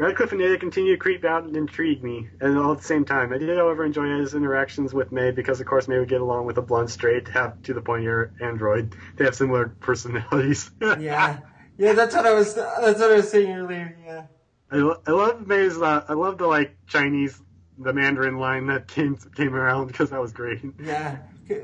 Radcliffe 0.00 0.32
and 0.32 0.40
Ada 0.40 0.56
continue 0.56 0.92
to 0.94 0.98
creep 0.98 1.26
out 1.26 1.44
and 1.44 1.54
intrigue 1.54 2.02
me, 2.02 2.26
and 2.40 2.56
all 2.56 2.72
at 2.72 2.78
the 2.78 2.84
same 2.84 3.04
time. 3.04 3.34
I 3.34 3.38
did, 3.38 3.58
however, 3.58 3.84
enjoy 3.84 4.06
Ada's 4.06 4.32
interactions 4.32 4.94
with 4.94 5.12
May 5.12 5.30
because, 5.30 5.60
of 5.60 5.66
course, 5.66 5.88
May 5.88 5.98
would 5.98 6.08
get 6.08 6.22
along 6.22 6.46
with 6.46 6.56
a 6.56 6.62
blunt, 6.62 6.88
straight, 6.88 7.28
half 7.28 7.60
to 7.64 7.74
the 7.74 7.82
point 7.82 8.04
here 8.04 8.32
android. 8.40 8.96
They 9.16 9.26
have 9.26 9.34
similar 9.34 9.68
personalities. 9.68 10.70
Yeah. 10.80 11.40
Yeah, 11.80 11.94
that's 11.94 12.14
what 12.14 12.26
I 12.26 12.34
was. 12.34 12.54
That's 12.54 13.00
what 13.00 13.10
I 13.10 13.16
was 13.16 13.30
saying 13.30 13.50
earlier. 13.50 13.96
Yeah. 14.04 14.26
I, 14.70 14.76
lo- 14.76 15.00
I 15.06 15.10
love 15.12 15.46
May's. 15.46 15.78
Uh, 15.78 16.04
I 16.06 16.12
love 16.12 16.36
the 16.36 16.46
like 16.46 16.76
Chinese, 16.86 17.40
the 17.78 17.92
Mandarin 17.94 18.36
line 18.36 18.66
that 18.66 18.86
came 18.86 19.16
came 19.34 19.54
around 19.54 19.86
because 19.86 20.10
that 20.10 20.20
was 20.20 20.30
great. 20.32 20.60
Yeah. 20.78 21.16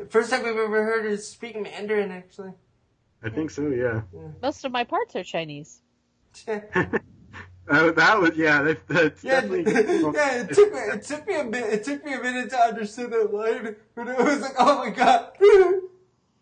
First 0.09 0.31
time 0.31 0.43
we've 0.43 0.57
ever 0.57 0.85
heard 0.85 1.05
her 1.05 1.17
speak 1.19 1.61
Mandarin, 1.61 2.11
actually. 2.11 2.53
I 3.23 3.29
think 3.29 3.51
so. 3.51 3.69
Yeah. 3.69 4.03
Most 4.43 4.65
of 4.65 4.73
my 4.73 4.85
parts 4.85 5.15
are 5.17 5.23
Chinese. 5.23 5.83
Yeah. 6.49 6.63
Uh, 7.69 7.91
that 7.91 8.21
was 8.21 8.31
yeah. 8.37 8.63
That, 8.63 8.87
that's 8.87 9.25
Yeah, 9.25 9.41
definitely. 9.41 9.73
yeah, 10.15 10.43
it 10.43 10.53
took 10.55 10.73
me 10.73 10.79
it 10.79 11.03
took 11.03 11.27
me 11.27 11.35
a 11.35 11.45
bit 11.45 11.65
it 11.75 11.83
took 11.83 12.05
me 12.05 12.13
a 12.15 12.21
minute 12.23 12.49
to 12.51 12.57
understand 12.61 13.13
that 13.13 13.35
line, 13.35 13.75
but 13.97 14.07
it 14.07 14.17
was 14.19 14.41
like, 14.41 14.55
oh 14.57 14.79
my 14.79 14.91
god. 14.91 15.33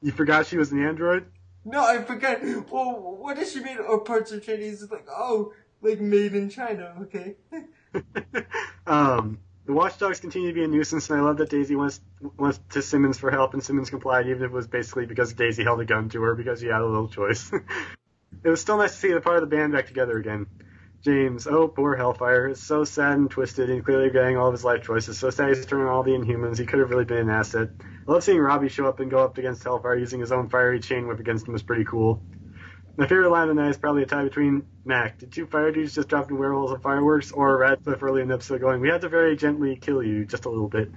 You 0.02 0.12
forgot 0.12 0.44
she 0.46 0.58
was 0.58 0.70
an 0.70 0.84
android. 0.84 1.24
No, 1.64 1.84
I 1.84 2.02
forgot. 2.02 2.42
Well, 2.42 3.16
what 3.18 3.36
does 3.36 3.52
she 3.52 3.60
mean? 3.60 3.78
Or 3.78 4.00
parts 4.00 4.32
of 4.32 4.44
Chinese? 4.44 4.82
It's 4.82 4.92
like, 4.92 5.06
oh, 5.10 5.52
like 5.80 6.00
made 6.00 6.34
in 6.34 6.50
China. 6.50 6.94
Okay. 7.02 7.36
um, 8.86 9.38
the 9.66 9.72
watchdogs 9.72 10.20
continue 10.20 10.48
to 10.48 10.54
be 10.54 10.64
a 10.64 10.68
nuisance, 10.68 11.08
and 11.08 11.18
I 11.18 11.22
love 11.22 11.38
that 11.38 11.48
Daisy 11.48 11.74
went 11.74 12.00
to 12.70 12.82
Simmons 12.82 13.18
for 13.18 13.30
help, 13.30 13.54
and 13.54 13.62
Simmons 13.62 13.88
complied, 13.90 14.26
even 14.26 14.42
if 14.42 14.50
it 14.50 14.52
was 14.52 14.66
basically 14.66 15.06
because 15.06 15.32
Daisy 15.32 15.62
held 15.62 15.80
a 15.80 15.84
gun 15.84 16.10
to 16.10 16.22
her 16.22 16.34
because 16.34 16.60
he 16.60 16.68
had 16.68 16.82
a 16.82 16.86
little 16.86 17.08
choice. 17.08 17.50
it 18.44 18.48
was 18.48 18.60
still 18.60 18.76
nice 18.76 18.92
to 18.92 18.98
see 18.98 19.12
the 19.12 19.20
part 19.20 19.42
of 19.42 19.48
the 19.48 19.56
band 19.56 19.72
back 19.72 19.86
together 19.86 20.18
again. 20.18 20.46
James, 21.04 21.46
oh 21.46 21.68
poor 21.68 21.96
Hellfire, 21.96 22.48
is 22.48 22.62
so 22.62 22.82
sad 22.82 23.18
and 23.18 23.30
twisted, 23.30 23.68
and 23.68 23.84
clearly 23.84 24.04
regretting 24.04 24.38
all 24.38 24.46
of 24.46 24.54
his 24.54 24.64
life 24.64 24.82
choices. 24.84 25.18
So 25.18 25.28
sad 25.28 25.54
he's 25.54 25.66
turning 25.66 25.86
all 25.86 26.02
the 26.02 26.12
Inhumans. 26.12 26.58
He 26.58 26.64
could 26.64 26.78
have 26.78 26.88
really 26.88 27.04
been 27.04 27.18
an 27.18 27.30
asset. 27.30 27.68
I 27.78 28.10
love 28.10 28.24
seeing 28.24 28.38
Robbie 28.38 28.70
show 28.70 28.86
up 28.86 29.00
and 29.00 29.10
go 29.10 29.22
up 29.22 29.36
against 29.36 29.62
Hellfire 29.62 29.96
using 29.96 30.20
his 30.20 30.32
own 30.32 30.48
fiery 30.48 30.80
chain 30.80 31.06
whip 31.06 31.20
against 31.20 31.46
him 31.46 31.52
was 31.52 31.62
pretty 31.62 31.84
cool. 31.84 32.22
My 32.96 33.06
favorite 33.06 33.28
line 33.28 33.50
of 33.50 33.54
the 33.54 33.62
night 33.62 33.68
is 33.68 33.76
probably 33.76 34.04
a 34.04 34.06
tie 34.06 34.24
between 34.24 34.64
Mack. 34.86 35.18
Did 35.18 35.30
two 35.30 35.46
fire 35.46 35.70
dudes 35.72 35.94
just 35.94 36.08
drop 36.08 36.30
in 36.30 36.38
werewolves 36.38 36.72
of 36.72 36.80
fireworks, 36.80 37.32
or 37.32 37.58
Radcliffe 37.58 38.02
early 38.02 38.22
in 38.22 38.28
the 38.28 38.34
episode 38.34 38.62
going, 38.62 38.80
"We 38.80 38.88
had 38.88 39.02
to 39.02 39.10
very 39.10 39.36
gently 39.36 39.76
kill 39.76 40.02
you, 40.02 40.24
just 40.24 40.46
a 40.46 40.48
little 40.48 40.68
bit." 40.68 40.90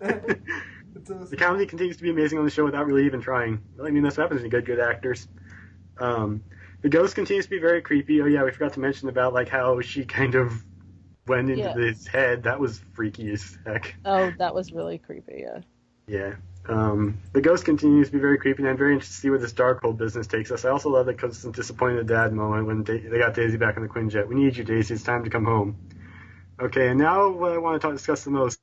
Awesome. 0.00 1.26
the 1.30 1.36
comedy 1.36 1.66
continues 1.66 1.96
to 1.98 2.02
be 2.02 2.10
amazing 2.10 2.38
on 2.38 2.44
the 2.44 2.50
show 2.50 2.64
without 2.64 2.86
really 2.86 3.06
even 3.06 3.20
trying. 3.20 3.62
I 3.80 3.90
mean, 3.90 4.02
that's 4.02 4.16
what 4.16 4.24
happens 4.24 4.40
when 4.40 4.46
you 4.46 4.50
get 4.50 4.64
good 4.64 4.80
actors. 4.80 5.28
Um, 5.98 6.42
the 6.82 6.88
ghost 6.88 7.14
continues 7.14 7.46
to 7.46 7.50
be 7.50 7.58
very 7.58 7.80
creepy. 7.80 8.20
Oh 8.20 8.26
yeah, 8.26 8.44
we 8.44 8.50
forgot 8.50 8.74
to 8.74 8.80
mention 8.80 9.08
about 9.08 9.32
like 9.32 9.48
how 9.48 9.80
she 9.80 10.04
kind 10.04 10.34
of 10.34 10.52
went 11.26 11.50
into 11.50 11.62
Yeah. 11.62 11.74
his 11.74 12.06
head. 12.06 12.42
That 12.42 12.60
was 12.60 12.80
freaky 12.92 13.32
as 13.32 13.56
heck. 13.64 13.94
Oh, 14.04 14.32
that 14.38 14.54
was 14.54 14.72
really 14.72 14.98
creepy. 14.98 15.44
Yeah. 15.46 15.60
Yeah. 16.06 16.34
Um, 16.68 17.18
the 17.32 17.40
ghost 17.40 17.64
continues 17.64 18.08
to 18.08 18.12
be 18.12 18.18
very 18.20 18.38
creepy, 18.38 18.62
and 18.62 18.68
I'm 18.70 18.76
very 18.76 18.92
interested 18.92 19.14
to 19.16 19.20
see 19.20 19.30
where 19.30 19.38
this 19.38 19.52
Darkhold 19.52 19.96
business 19.96 20.26
takes 20.26 20.50
us. 20.52 20.64
I 20.64 20.70
also 20.70 20.90
love 20.90 21.06
the 21.06 21.14
constant 21.14 21.56
disappointed 21.56 22.06
dad 22.06 22.32
moment 22.32 22.66
when 22.66 22.84
da- 22.84 23.08
they 23.08 23.18
got 23.18 23.34
Daisy 23.34 23.56
back 23.56 23.76
on 23.76 23.82
the 23.82 23.88
Quinjet. 23.88 24.28
We 24.28 24.36
need 24.36 24.56
you, 24.56 24.62
Daisy. 24.64 24.94
It's 24.94 25.02
time 25.02 25.24
to 25.24 25.30
come 25.30 25.44
home. 25.44 25.76
Okay, 26.60 26.88
and 26.88 26.98
now 26.98 27.28
what 27.30 27.52
I 27.52 27.58
want 27.58 27.80
to 27.80 27.86
talk, 27.86 27.96
discuss 27.96 28.22
the 28.24 28.30
most: 28.30 28.60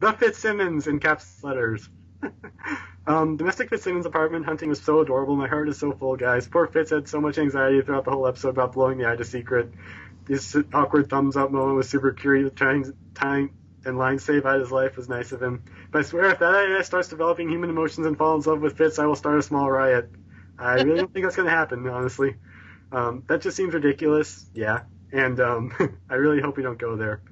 the 0.00 0.12
Fitzsimmons 0.12 0.86
in 0.86 0.98
caps 1.00 1.42
letters. 1.42 1.88
um, 3.10 3.36
domestic 3.36 3.70
Fitzsimmons 3.70 4.06
apartment 4.06 4.44
hunting 4.44 4.68
was 4.68 4.80
so 4.80 5.00
adorable. 5.00 5.34
My 5.34 5.48
heart 5.48 5.68
is 5.68 5.78
so 5.78 5.92
full, 5.92 6.16
guys. 6.16 6.46
Poor 6.46 6.68
Fitz 6.68 6.90
had 6.90 7.08
so 7.08 7.20
much 7.20 7.38
anxiety 7.38 7.82
throughout 7.82 8.04
the 8.04 8.12
whole 8.12 8.26
episode 8.26 8.50
about 8.50 8.72
blowing 8.72 8.98
the 8.98 9.06
Ida 9.06 9.24
secret. 9.24 9.72
This 10.26 10.56
awkward 10.72 11.10
thumbs 11.10 11.36
up 11.36 11.50
moment 11.50 11.76
was 11.76 11.88
super 11.88 12.12
curious, 12.12 12.52
trying, 12.54 13.50
and 13.84 13.98
line 13.98 14.20
save 14.20 14.46
Ida's 14.46 14.70
life 14.70 14.96
was 14.96 15.08
nice 15.08 15.32
of 15.32 15.42
him. 15.42 15.64
But 15.90 16.00
I 16.00 16.02
swear, 16.02 16.26
if 16.26 16.38
that 16.38 16.54
Ida 16.54 16.84
starts 16.84 17.08
developing 17.08 17.48
human 17.48 17.68
emotions 17.68 18.06
and 18.06 18.16
falls 18.16 18.46
in 18.46 18.52
love 18.52 18.62
with 18.62 18.78
Fitz, 18.78 19.00
I 19.00 19.06
will 19.06 19.16
start 19.16 19.38
a 19.38 19.42
small 19.42 19.68
riot. 19.68 20.08
I 20.56 20.74
really 20.74 20.98
don't 20.98 21.12
think 21.12 21.24
that's 21.24 21.36
going 21.36 21.48
to 21.48 21.54
happen, 21.54 21.88
honestly. 21.88 22.36
Um, 22.92 23.24
that 23.26 23.40
just 23.40 23.56
seems 23.56 23.74
ridiculous. 23.74 24.46
Yeah, 24.54 24.82
and 25.10 25.40
um, 25.40 25.98
I 26.10 26.14
really 26.14 26.40
hope 26.40 26.56
we 26.56 26.62
don't 26.62 26.78
go 26.78 26.94
there. 26.96 27.22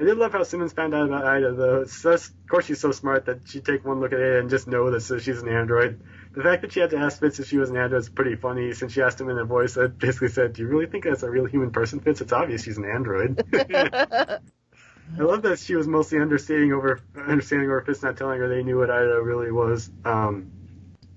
I 0.00 0.04
did 0.04 0.16
love 0.16 0.32
how 0.32 0.42
Simmons 0.44 0.72
found 0.72 0.94
out 0.94 1.06
about 1.06 1.26
Ida, 1.26 1.52
though. 1.52 1.84
Just, 1.84 2.30
of 2.30 2.48
course, 2.48 2.64
she's 2.64 2.80
so 2.80 2.90
smart 2.90 3.26
that 3.26 3.46
she'd 3.46 3.66
take 3.66 3.84
one 3.84 4.00
look 4.00 4.14
at 4.14 4.18
Ada 4.18 4.38
and 4.38 4.48
just 4.48 4.66
know 4.66 4.90
that 4.90 5.02
so 5.02 5.18
she's 5.18 5.42
an 5.42 5.48
android. 5.48 6.00
The 6.32 6.42
fact 6.42 6.62
that 6.62 6.72
she 6.72 6.80
had 6.80 6.88
to 6.90 6.96
ask 6.96 7.20
Fitz 7.20 7.38
if 7.38 7.48
she 7.48 7.58
was 7.58 7.68
an 7.68 7.76
android 7.76 8.00
is 8.00 8.08
pretty 8.08 8.34
funny, 8.34 8.72
since 8.72 8.94
she 8.94 9.02
asked 9.02 9.20
him 9.20 9.28
in 9.28 9.36
a 9.36 9.44
voice 9.44 9.74
that 9.74 9.98
basically 9.98 10.28
said, 10.28 10.54
"Do 10.54 10.62
you 10.62 10.68
really 10.68 10.86
think 10.86 11.04
that's 11.04 11.22
a 11.22 11.28
real 11.28 11.44
human 11.44 11.70
person, 11.70 12.00
Fitz? 12.00 12.22
It's 12.22 12.32
obvious 12.32 12.64
she's 12.64 12.78
an 12.78 12.86
android." 12.86 13.44
I 13.52 15.22
love 15.22 15.42
that 15.42 15.58
she 15.58 15.74
was 15.74 15.86
mostly 15.86 16.18
understanding 16.18 16.72
over 16.72 17.00
understanding 17.14 17.68
over 17.68 17.82
Fitz 17.82 18.02
not 18.02 18.16
telling 18.16 18.38
her 18.38 18.48
they 18.48 18.62
knew 18.62 18.78
what 18.78 18.90
Ida 18.90 19.20
really 19.20 19.52
was, 19.52 19.90
um, 20.06 20.50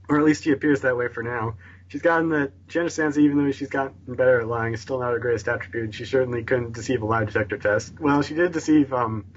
or 0.10 0.20
at 0.20 0.26
least 0.26 0.44
she 0.44 0.52
appears 0.52 0.82
that 0.82 0.98
way 0.98 1.08
for 1.08 1.24
now. 1.24 1.56
She's 1.94 2.02
gotten 2.02 2.30
the 2.30 2.52
she 2.70 2.80
understands 2.80 3.16
that 3.16 3.22
even 3.22 3.38
though 3.38 3.52
she's 3.52 3.70
gotten 3.70 3.94
better 4.08 4.42
at 4.42 4.48
lying, 4.48 4.74
it's 4.74 4.82
still 4.82 5.00
not 5.00 5.12
her 5.12 5.20
greatest 5.20 5.48
attribute. 5.48 5.94
She 5.94 6.06
certainly 6.06 6.44
couldn't 6.44 6.72
deceive 6.72 7.04
a 7.04 7.06
lie 7.06 7.24
detector 7.24 7.60
test. 7.60 7.94
Well, 8.00 8.24
she 8.24 8.34
did 8.34 8.52
deceive 8.52 8.92
um, 8.92 9.28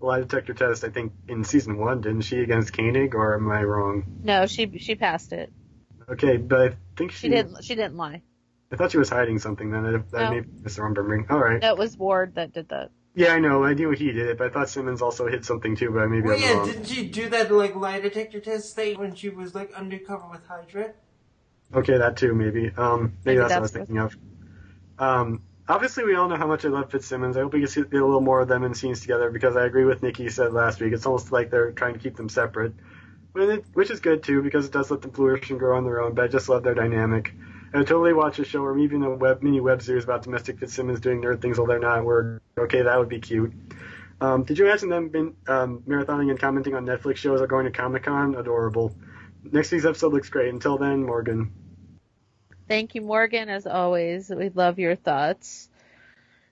a 0.00 0.06
lie 0.06 0.20
detector 0.20 0.54
test, 0.54 0.84
I 0.84 0.90
think, 0.90 1.12
in 1.26 1.42
season 1.42 1.78
one, 1.78 2.02
didn't 2.02 2.20
she, 2.20 2.38
against 2.38 2.72
Koenig, 2.72 3.16
or 3.16 3.34
am 3.34 3.50
I 3.50 3.64
wrong? 3.64 4.04
No, 4.22 4.46
she 4.46 4.78
she 4.78 4.94
passed 4.94 5.32
it. 5.32 5.52
Okay, 6.08 6.36
but 6.36 6.60
I 6.60 6.76
think 6.96 7.10
she, 7.10 7.26
She 7.26 7.28
didn't. 7.28 7.64
She 7.64 7.74
didn't 7.74 7.96
lie. 7.96 8.22
I 8.70 8.76
thought 8.76 8.92
she 8.92 8.98
was 8.98 9.10
hiding 9.10 9.40
something 9.40 9.72
then. 9.72 9.82
That, 9.82 10.10
that 10.12 10.22
No. 10.26 10.30
may 10.30 10.40
be 10.42 10.48
misremembering. 10.62 11.28
All 11.28 11.40
right. 11.40 11.60
No, 11.60 11.72
it 11.72 11.76
was 11.76 11.96
Ward 11.98 12.36
that 12.36 12.52
did 12.52 12.68
that. 12.68 12.92
Yeah, 13.16 13.32
I 13.32 13.40
know. 13.40 13.64
I 13.64 13.74
knew 13.74 13.90
he 13.90 14.12
did 14.12 14.28
it, 14.28 14.38
but 14.38 14.46
I 14.46 14.50
thought 14.50 14.68
Simmons 14.68 15.02
also 15.02 15.26
hit 15.26 15.44
something 15.44 15.74
too. 15.74 15.90
But 15.90 16.06
maybe 16.06 16.22
Well, 16.28 16.36
I'm 16.36 16.40
yeah, 16.40 16.52
wrong. 16.52 16.66
didn't 16.68 16.84
she 16.84 17.08
do 17.08 17.28
that 17.30 17.50
like 17.50 17.74
lie 17.74 17.98
detector 17.98 18.38
test 18.38 18.76
thing 18.76 18.96
when 18.96 19.16
she 19.16 19.28
was 19.28 19.56
like 19.56 19.72
undercover 19.74 20.28
with 20.30 20.46
Hydra? 20.46 20.92
Okay, 21.74 21.98
that 21.98 22.16
too, 22.16 22.34
maybe. 22.34 22.72
Um, 22.76 23.14
maybe, 23.24 23.38
Maybe 23.38 23.38
that's, 23.38 23.50
what 23.50 23.56
I 23.56 23.60
was 23.60 23.70
thinking 23.72 23.98
of. 23.98 24.16
Um, 24.98 25.42
obviously, 25.68 26.04
we 26.04 26.14
all 26.14 26.28
know 26.28 26.36
how 26.36 26.46
much 26.46 26.64
I 26.64 26.68
love 26.68 26.90
Fitzsimmons. 26.90 27.36
I 27.36 27.40
hope 27.40 27.52
we 27.52 27.60
get, 27.60 27.70
see, 27.70 27.82
get 27.82 28.00
a 28.00 28.04
little 28.04 28.20
more 28.20 28.40
of 28.40 28.48
them 28.48 28.64
in 28.64 28.74
scenes 28.74 29.00
together 29.00 29.30
because 29.30 29.56
I 29.56 29.64
agree 29.66 29.84
with 29.84 30.02
Nikki 30.02 30.28
said 30.28 30.52
last 30.52 30.80
week. 30.80 30.92
It's 30.92 31.06
almost 31.06 31.32
like 31.32 31.50
they're 31.50 31.72
trying 31.72 31.94
to 31.94 31.98
keep 31.98 32.16
them 32.16 32.28
separate, 32.28 32.72
it, 33.34 33.64
which 33.74 33.90
is 33.90 34.00
good 34.00 34.22
too 34.22 34.42
because 34.42 34.66
it 34.66 34.72
does 34.72 34.90
let 34.90 35.02
them 35.02 35.10
flourish 35.10 35.50
and 35.50 35.58
grow 35.58 35.76
on 35.76 35.84
their 35.84 36.00
own. 36.00 36.14
But 36.14 36.26
I 36.26 36.28
just 36.28 36.48
love 36.48 36.62
their 36.62 36.74
dynamic. 36.74 37.32
I 37.74 37.78
would 37.78 37.88
totally 37.88 38.12
watch 38.12 38.38
a 38.38 38.44
show 38.44 38.62
or 38.62 38.78
even 38.78 39.02
a 39.02 39.10
web 39.10 39.42
mini 39.42 39.60
web 39.60 39.82
series 39.82 40.04
about 40.04 40.22
domestic 40.22 40.58
Fitzsimmons 40.58 41.00
doing 41.00 41.20
nerd 41.20 41.42
things 41.42 41.58
while 41.58 41.66
they're 41.66 41.78
not. 41.78 42.04
Where 42.04 42.40
okay, 42.56 42.82
that 42.82 42.98
would 42.98 43.08
be 43.08 43.20
cute. 43.20 43.52
Um, 44.20 44.44
did 44.44 44.58
you 44.58 44.66
imagine 44.66 44.88
them 44.88 45.08
been 45.08 45.36
um, 45.46 45.82
marathoning 45.86 46.30
and 46.30 46.38
commenting 46.38 46.74
on 46.74 46.86
Netflix 46.86 47.16
shows 47.16 47.40
or 47.40 47.46
going 47.46 47.66
to 47.66 47.70
Comic 47.70 48.04
Con? 48.04 48.34
Adorable. 48.36 48.94
Next 49.52 49.72
week's 49.72 49.84
episode 49.84 50.12
looks 50.12 50.28
great. 50.28 50.52
Until 50.52 50.78
then, 50.78 51.04
Morgan. 51.04 51.52
Thank 52.68 52.94
you, 52.94 53.02
Morgan. 53.02 53.48
As 53.48 53.66
always, 53.66 54.30
we 54.30 54.50
love 54.50 54.78
your 54.78 54.96
thoughts. 54.96 55.68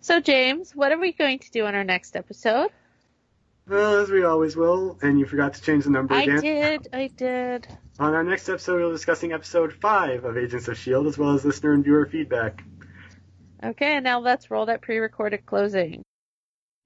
So 0.00 0.20
James, 0.20 0.76
what 0.76 0.92
are 0.92 0.98
we 0.98 1.12
going 1.12 1.38
to 1.38 1.50
do 1.50 1.64
on 1.64 1.74
our 1.74 1.84
next 1.84 2.16
episode? 2.16 2.68
Well, 3.68 4.00
as 4.00 4.10
we 4.10 4.24
always 4.24 4.56
will, 4.56 4.98
and 5.02 5.18
you 5.18 5.26
forgot 5.26 5.54
to 5.54 5.62
change 5.62 5.84
the 5.84 5.90
number 5.90 6.14
I 6.14 6.22
again. 6.22 6.38
I 6.38 6.40
did, 6.40 6.88
I 6.92 7.06
did. 7.08 7.68
On 7.98 8.14
our 8.14 8.24
next 8.24 8.48
episode, 8.48 8.80
we'll 8.80 8.90
be 8.90 8.94
discussing 8.94 9.32
episode 9.32 9.74
5 9.74 10.24
of 10.24 10.38
Agents 10.38 10.68
of 10.68 10.74
S.H.I.E.L.D., 10.74 11.08
as 11.08 11.18
well 11.18 11.34
as 11.34 11.44
listener 11.44 11.72
and 11.72 11.84
viewer 11.84 12.06
feedback. 12.06 12.62
Okay, 13.62 14.00
now 14.00 14.20
let's 14.20 14.50
roll 14.50 14.66
that 14.66 14.80
pre-recorded 14.80 15.44
closing. 15.44 16.02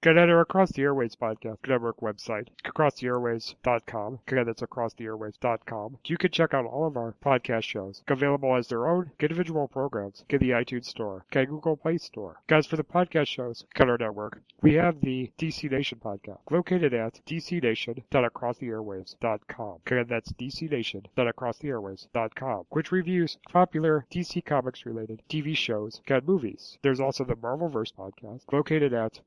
Get 0.03 0.17
at 0.17 0.29
our 0.29 0.41
Across 0.41 0.73
the 0.73 0.81
Airways 0.81 1.15
podcast 1.15 1.59
network 1.65 2.01
website, 2.01 2.49
acrosstheairways.com. 2.65 4.19
Again, 4.27 4.45
that's 4.45 4.61
acrosstheairways.com. 4.61 5.97
You 6.03 6.17
can 6.17 6.29
check 6.29 6.53
out 6.53 6.65
all 6.65 6.85
of 6.85 6.97
our 6.97 7.15
podcast 7.23 7.63
shows, 7.63 8.03
available 8.09 8.53
as 8.53 8.67
their 8.67 8.85
own 8.85 9.11
individual 9.17 9.69
programs. 9.69 10.25
Get 10.27 10.41
the 10.41 10.49
iTunes 10.49 10.87
Store, 10.87 11.23
get 11.31 11.47
Google 11.47 11.77
Play 11.77 11.99
Store. 11.99 12.41
Guys, 12.47 12.67
for 12.67 12.75
the 12.75 12.83
podcast 12.83 13.27
shows, 13.27 13.63
get 13.73 13.89
our 13.89 13.97
network. 13.97 14.41
We 14.61 14.73
have 14.73 14.99
the 14.99 15.31
DC 15.39 15.71
Nation 15.71 16.01
podcast, 16.03 16.39
located 16.51 16.93
at 16.93 17.21
dcnation.acrosstheairwaves.com. 17.25 19.79
Again, 19.85 20.05
that's 20.09 20.33
dcnation.acrosstheairwaves.com, 20.33 22.65
which 22.69 22.91
reviews 22.91 23.37
popular 23.49 24.05
DC 24.11 24.43
Comics 24.43 24.85
related 24.85 25.21
TV 25.29 25.55
shows 25.55 26.01
and 26.09 26.27
movies. 26.27 26.77
There's 26.81 26.99
also 26.99 27.23
the 27.23 27.35
Marvelverse 27.35 27.93
podcast, 27.93 28.51
located 28.51 28.93
at 28.93 29.21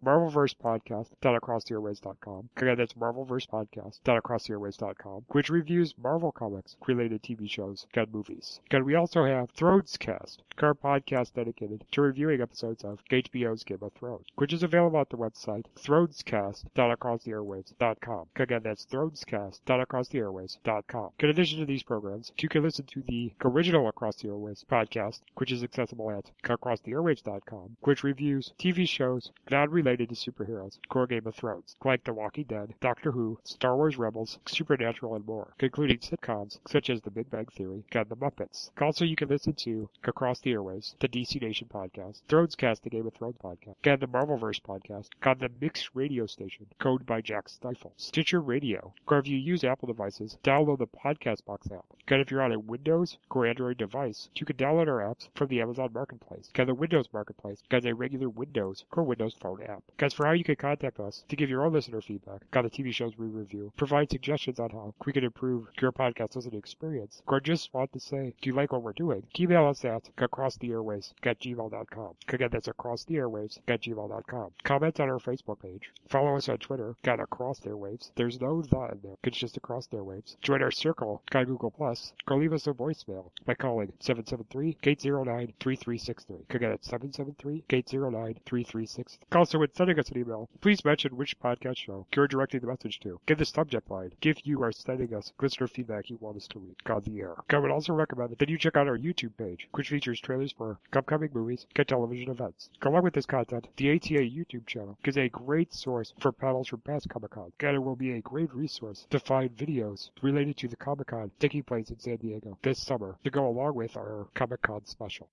marvelversepodcast.acrosstheairways.com. 0.67 2.49
Again, 2.57 2.77
that's 2.77 2.95
marvelverse 2.95 3.49
podcast 3.49 3.97
marvelversepodcast.acrosstheairways.com, 4.05 5.25
which 5.29 5.49
reviews 5.51 5.95
Marvel 6.03 6.33
Comics 6.33 6.75
related 6.87 7.23
TV 7.23 7.49
shows 7.49 7.87
and 7.95 8.13
movies. 8.13 8.61
And 8.71 8.85
we 8.85 8.95
also 8.95 9.25
have 9.25 9.55
Thronescast, 9.55 10.39
our 10.63 10.75
podcast 10.75 11.35
dedicated 11.35 11.85
to 11.93 12.01
reviewing 12.01 12.41
episodes 12.41 12.83
of 12.85 13.01
HBO's 13.11 13.65
Game 13.65 13.79
of 13.83 13.93
Thrones, 13.93 14.25
which 14.37 14.53
is 14.53 14.63
available 14.63 15.01
at 15.01 15.11
the 15.11 15.17
website 15.17 15.65
thronescast.acrosstheairwaves.com. 15.77 18.27
Again, 18.37 18.61
that's 18.65 18.87
thronescast.acrosstheairways.com. 18.87 21.11
In 21.21 21.29
addition 21.29 21.59
to 21.61 21.67
these 21.67 21.83
programs, 21.83 22.33
you 22.39 22.49
can 22.49 22.63
listen 22.63 22.87
to 22.87 23.03
the 23.07 23.33
original 23.45 23.89
Across 23.89 24.17
the 24.17 24.29
Airways 24.29 24.65
podcast, 24.71 25.21
which 25.37 25.53
is 25.53 25.63
accessible 25.63 26.11
at 26.11 26.31
acrosstheairwaves.com, 26.45 27.77
which 27.83 28.03
reviews 28.03 28.55
TV 28.59 28.89
shows 28.89 29.31
not 29.51 29.71
related 29.71 30.09
to 30.09 30.15
superheroes, 30.15 30.56
core 30.89 31.07
Game 31.07 31.27
of 31.27 31.35
Thrones, 31.35 31.77
like 31.85 32.05
The 32.05 32.13
Walking 32.13 32.45
Dead, 32.45 32.75
Doctor 32.81 33.13
Who, 33.13 33.39
Star 33.45 33.77
Wars 33.77 33.99
Rebels, 33.99 34.39
Supernatural, 34.47 35.15
and 35.15 35.27
more, 35.27 35.55
including 35.61 35.99
sitcoms 35.99 36.59
such 36.69 36.91
as 36.91 37.01
The 37.01 37.11
Big 37.11 37.31
Bang 37.31 37.47
Theory 37.47 37.85
and 37.93 38.09
The 38.09 38.17
Muppets. 38.17 38.71
Also, 38.81 39.05
you 39.05 39.17
can 39.17 39.29
listen 39.29 39.53
to 39.55 39.89
Across 40.05 40.41
the 40.41 40.53
Airways, 40.53 40.95
the 41.01 41.09
DC 41.09 41.41
Nation 41.41 41.69
podcast, 41.73 42.23
Thronescast, 42.29 42.83
the 42.83 42.91
Game 42.91 43.07
of 43.07 43.15
Thrones 43.15 43.37
podcast, 43.43 43.75
and 43.85 44.01
the 44.01 44.09
Marvelverse 44.09 44.61
podcast 44.61 45.09
on 45.25 45.39
the 45.39 45.51
Mix 45.61 45.91
radio 45.95 46.27
station, 46.27 46.67
Code 46.79 47.05
by 47.07 47.21
Jack 47.21 47.49
Stifle, 47.49 47.93
Stitcher 47.97 48.41
Radio, 48.41 48.95
or 49.07 49.19
if 49.19 49.27
you 49.27 49.37
use 49.37 49.65
Apple 49.65 49.89
devices, 49.89 50.39
download 50.43 50.79
the 50.79 50.87
Podcast 50.87 51.45
Box 51.45 51.71
app. 51.71 51.85
And 52.09 52.21
if 52.21 52.31
you're 52.31 52.43
on 52.43 52.53
a 52.53 52.59
Windows 52.59 53.19
or 53.31 53.47
Android 53.47 53.77
device, 53.77 54.31
you 54.37 54.47
can 54.47 54.57
download 54.57 54.89
our 54.89 55.01
apps 55.01 55.29
from 55.35 55.49
the 55.49 55.61
Amazon 55.61 55.91
Marketplace. 55.93 56.51
And 56.55 56.69
the 56.69 56.75
Windows 56.75 57.09
Marketplace 57.13 57.63
has 57.71 57.85
a 57.85 57.95
regular 57.95 58.29
Windows 58.29 58.85
or 58.93 59.03
Windows 59.03 59.35
Phone 59.41 59.63
app. 59.63 59.83
Guys, 59.97 60.15
for 60.15 60.27
how 60.27 60.33
you 60.33 60.45
can 60.47 60.57
contact 60.57 61.01
us 61.01 61.25
to 61.29 61.37
give 61.37 61.51
your 61.51 61.65
own 61.65 61.73
listener 61.73 62.01
feedback 62.01 62.43
on 62.55 62.65
the 62.65 62.71
TV 62.71 62.95
shows 62.95 63.19
we 63.19 63.27
review, 63.27 63.73
provide 63.77 64.11
suggestions 64.11 64.59
on 64.59 64.71
how 64.71 64.95
we 65.05 65.13
can 65.13 65.25
improve 65.25 65.67
your 65.81 65.93
podcast 65.93 66.37
listening 66.37 66.59
experience, 66.59 67.23
or 67.27 67.41
just 67.41 67.73
want 67.75 67.93
to 67.93 68.01
say, 68.01 68.33
do 68.41 68.49
you 68.49 68.55
like 68.55 68.73
what 68.73 68.83
we're 68.83 68.93
doing? 68.93 69.23
Email 69.39 69.67
us 69.67 69.85
at 69.85 70.09
acrosstheairways 70.17 71.13
at 71.25 71.41
gmail.com. 71.41 72.15
Again, 72.29 72.49
that's 72.53 72.69
acrosstheairways 72.69 73.59
at 73.69 73.83
gmail.com. 73.83 74.51
Comment 74.63 75.01
on 75.01 75.09
our 75.09 75.19
Facebook 75.19 75.61
page. 75.61 75.91
Follow 76.09 76.37
us 76.37 76.49
on 76.49 76.59
Twitter 76.59 76.95
at 77.05 77.21
Across 77.21 77.61
the 77.61 77.71
Airwaves. 77.71 78.11
There's 78.15 78.41
no 78.41 78.63
the 78.63 78.77
in 78.93 79.01
there. 79.03 79.17
It's 79.25 79.39
just 79.39 79.57
Across 79.57 79.89
the 79.89 79.97
Airwaves. 79.97 80.37
Join 80.43 80.63
our 80.63 80.71
circle 80.71 81.23
on 81.35 81.45
Google 81.45 81.71
Plus. 81.71 82.13
Or 82.29 82.39
leave 82.39 82.53
us 82.53 82.67
a 82.67 82.73
voicemail 82.73 83.31
by 83.45 83.55
calling 83.55 83.93
773-809-3363. 84.01 86.55
Again, 86.55 86.73
it's 86.73 86.89
773-809-3363. 86.89 89.19
Also, 89.33 89.59
when 89.59 89.73
sending 89.75 89.99
us 89.99 90.09
an 90.11 90.19
email, 90.19 90.26
please 90.61 90.85
mention 90.85 91.17
which 91.17 91.39
podcast 91.39 91.77
show 91.77 92.07
you're 92.15 92.27
directing 92.27 92.61
the 92.61 92.67
message 92.67 92.99
to. 93.01 93.21
Give 93.27 93.39
the 93.39 93.45
subject 93.45 93.89
line 93.91 94.13
if 94.23 94.45
you 94.45 94.61
are 94.63 94.73
sending 94.73 95.15
us 95.15 95.33
listener 95.41 95.69
feedback 95.69 96.11
you 96.11 96.17
want 96.21 96.37
us 96.37 96.49
to 96.49 96.59
read 96.59 96.75
on 96.87 97.03
the 97.03 97.21
air. 97.21 97.35
I 97.49 97.59
would 97.59 97.71
also 97.71 97.93
recommend 97.93 98.37
that 98.37 98.49
you 98.49 98.59
check 98.59 98.77
out 98.77 98.89
our 98.89 98.99
YouTube 98.99 99.37
page, 99.37 99.69
which 99.73 99.91
features 99.91 100.21
trailers 100.21 100.51
for 100.51 100.81
upcoming 100.93 101.31
movies 101.33 101.67
and 101.77 101.87
television 101.87 102.31
events. 102.31 102.71
Along 102.83 103.05
with 103.05 103.15
this 103.15 103.27
content, 103.27 103.69
the 103.77 103.93
ATA 103.93 104.21
YouTube 104.21 104.67
channel 104.67 104.99
is 105.05 105.17
a 105.17 105.29
great 105.29 105.73
source 105.73 106.13
for 106.19 106.33
panels 106.33 106.69
from 106.69 106.81
past 106.81 107.09
Comic 107.09 107.31
Con, 107.31 107.53
and 107.61 107.77
it 107.77 107.79
will 107.79 107.95
be 107.95 108.11
a 108.11 108.21
great 108.21 108.53
resource 108.53 109.07
to 109.11 109.21
find 109.21 109.57
videos 109.57 110.11
related 110.23 110.57
to 110.57 110.67
the 110.67 110.77
Comic 110.77 111.07
Con 111.07 111.31
taking 111.39 111.63
place 111.63 111.91
in 111.91 112.01
San 112.01 112.17
Diego 112.17 112.59
this 112.63 112.83
summer 112.83 113.17
to 113.23 113.31
go 113.31 113.47
along 113.47 113.75
with 113.77 113.97
our 113.97 114.27
Comic 114.35 114.63
Con 114.63 114.85
special. 114.87 115.29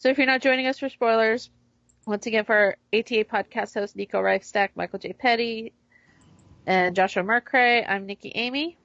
So 0.00 0.08
if 0.08 0.16
you're 0.16 0.26
not 0.26 0.40
joining 0.40 0.66
us 0.66 0.78
for 0.78 0.88
spoilers, 0.88 1.50
once 2.06 2.24
again 2.24 2.46
for 2.46 2.56
our 2.56 2.76
ATA 2.94 3.22
podcast 3.30 3.74
host 3.74 3.94
Nico 3.94 4.18
Reifstack, 4.18 4.70
Michael 4.74 4.98
J. 4.98 5.12
Petty, 5.12 5.74
and 6.66 6.96
Joshua 6.96 7.22
Mercray, 7.22 7.84
I'm 7.86 8.06
Nikki 8.06 8.32
Amy. 8.34 8.78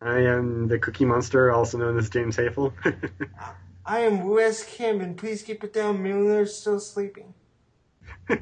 I 0.00 0.20
am 0.20 0.68
the 0.68 0.78
Cookie 0.78 1.04
Monster, 1.04 1.50
also 1.50 1.78
known 1.78 1.98
as 1.98 2.10
James 2.10 2.36
Hafel. 2.36 2.72
I 3.86 4.02
am 4.02 4.28
Wes 4.28 4.62
Kim, 4.62 5.00
and 5.00 5.16
please 5.16 5.42
keep 5.42 5.64
it 5.64 5.72
down. 5.72 6.00
Milner's 6.00 6.54
still 6.56 6.78
sleeping. 6.78 7.34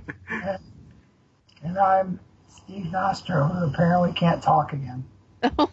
And 1.64 1.78
I'm 1.78 2.20
Steve 2.48 2.90
Nostro, 2.90 3.44
who 3.46 3.66
apparently 3.72 4.12
can't 4.12 4.42
talk 4.42 4.74
again. 4.74 5.04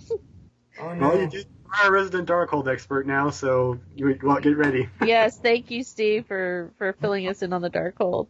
Oh 0.81 0.93
no. 0.93 1.09
well, 1.09 1.19
you 1.19 1.27
do- 1.27 1.43
you're 1.77 1.87
a 1.87 1.91
resident 1.91 2.27
Darkhold 2.27 2.67
expert 2.67 3.05
now, 3.05 3.29
so 3.29 3.79
you 3.95 4.17
well, 4.23 4.39
get 4.39 4.57
ready. 4.57 4.89
yes, 5.05 5.37
thank 5.37 5.71
you, 5.71 5.83
Steve, 5.83 6.25
for 6.27 6.71
for 6.77 6.93
filling 6.93 7.27
us 7.27 7.41
in 7.41 7.53
on 7.53 7.61
the 7.61 7.69
Darkhold. 7.69 8.27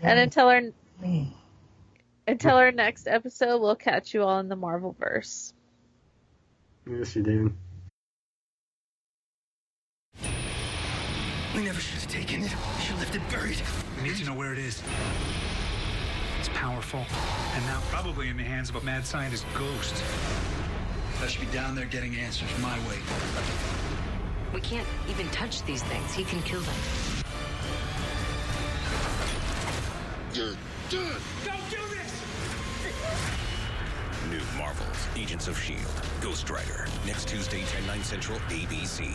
And 0.00 0.18
until 0.18 0.48
our 0.48 0.62
until 2.26 2.56
our 2.56 2.72
next 2.72 3.06
episode, 3.06 3.60
we'll 3.60 3.76
catch 3.76 4.14
you 4.14 4.22
all 4.22 4.38
in 4.40 4.48
the 4.48 4.56
Marvel 4.56 4.96
verse. 4.98 5.54
Yes, 6.88 7.14
you 7.14 7.22
do. 7.22 7.54
We 11.54 11.64
never 11.64 11.80
should 11.80 12.00
have 12.00 12.10
taken 12.10 12.42
it. 12.42 12.50
We 12.50 12.82
should 12.82 12.96
have 12.96 12.98
left 12.98 13.14
it 13.14 13.30
buried. 13.30 13.60
We 13.98 14.08
need 14.08 14.16
to 14.16 14.24
know 14.24 14.34
where 14.34 14.52
it 14.52 14.58
is. 14.58 14.82
It's 16.40 16.48
powerful, 16.48 17.04
and 17.54 17.64
now 17.66 17.80
probably 17.90 18.28
in 18.28 18.36
the 18.36 18.42
hands 18.42 18.70
of 18.70 18.76
a 18.76 18.80
mad 18.80 19.06
scientist 19.06 19.44
ghost. 19.56 20.02
I 21.22 21.28
should 21.28 21.40
be 21.40 21.46
down 21.52 21.76
there 21.76 21.86
getting 21.86 22.16
answers 22.16 22.50
my 22.58 22.76
way. 22.80 22.96
We 24.52 24.60
can't 24.60 24.88
even 25.08 25.28
touch 25.28 25.62
these 25.62 25.80
things. 25.84 26.12
He 26.12 26.24
can 26.24 26.42
kill 26.42 26.60
them. 26.60 26.74
You're 30.34 30.54
done. 30.90 31.20
Don't 31.44 31.70
do 31.70 31.76
this! 31.94 32.22
New 34.30 34.58
Marvels, 34.58 35.06
Agents 35.14 35.46
of 35.46 35.56
S.H.I.E.L.D., 35.58 36.08
Ghost 36.22 36.50
Rider, 36.50 36.88
next 37.06 37.28
Tuesday, 37.28 37.62
10, 37.66 37.86
9 37.86 38.02
Central, 38.02 38.38
ABC. 38.48 39.14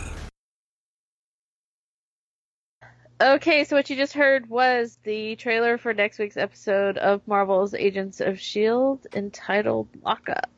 Okay, 3.19 3.65
so 3.65 3.75
what 3.75 3.89
you 3.89 3.97
just 3.97 4.13
heard 4.13 4.49
was 4.49 4.97
the 5.03 5.35
trailer 5.35 5.77
for 5.77 5.93
next 5.93 6.19
week's 6.19 6.37
episode 6.37 6.97
of 6.99 7.27
Marvel's 7.27 7.73
Agents 7.73 8.21
of 8.21 8.35
S.H.I.E.L.D. 8.35 9.09
Entitled 9.13 9.89
Lockup. 10.03 10.49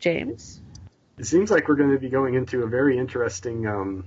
James? 0.00 0.60
It 1.18 1.26
seems 1.26 1.50
like 1.50 1.68
we're 1.68 1.76
going 1.76 1.92
to 1.92 1.98
be 1.98 2.08
going 2.08 2.34
into 2.34 2.62
a 2.62 2.66
very 2.66 2.98
interesting 2.98 3.66
um, 3.66 4.06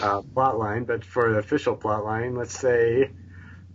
uh, 0.00 0.22
plot 0.22 0.58
line, 0.58 0.84
but 0.84 1.04
for 1.04 1.32
the 1.32 1.38
official 1.38 1.76
plot 1.76 2.04
line, 2.04 2.34
let's 2.34 2.58
say 2.58 3.10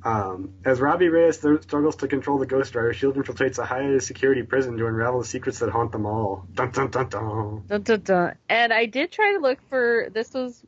um, 0.03 0.53
as 0.63 0.79
Robbie 0.79 1.09
Reyes 1.09 1.39
th- 1.39 1.63
struggles 1.63 1.97
to 1.97 2.07
control 2.07 2.37
the 2.37 2.45
Ghost 2.45 2.73
Rider, 2.73 2.91
S.H.I.E.L.D. 2.91 3.19
infiltrates 3.19 3.59
a 3.59 3.65
high 3.65 3.97
security 3.99 4.43
prison 4.43 4.77
to 4.77 4.87
unravel 4.87 5.19
the 5.19 5.27
secrets 5.27 5.59
that 5.59 5.69
haunt 5.69 5.91
them 5.91 6.05
all. 6.05 6.45
Dun 6.53 6.71
dun 6.71 6.89
dun 6.89 7.09
dun. 7.09 7.63
Dun, 7.67 7.81
dun, 7.81 8.01
dun. 8.01 8.35
And 8.47 8.71
I 8.71 8.85
did 8.85 9.11
try 9.11 9.33
to 9.33 9.39
look 9.39 9.59
for 9.69 10.07
this 10.13 10.33
was 10.33 10.63